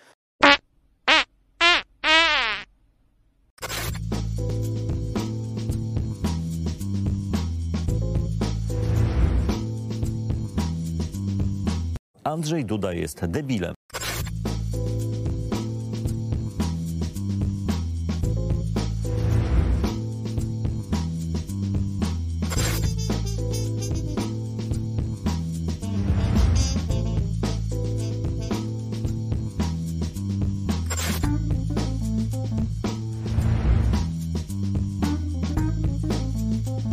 Andrzej 12.23 12.65
Duda 12.65 12.93
jest 12.93 13.25
debilem. 13.25 13.76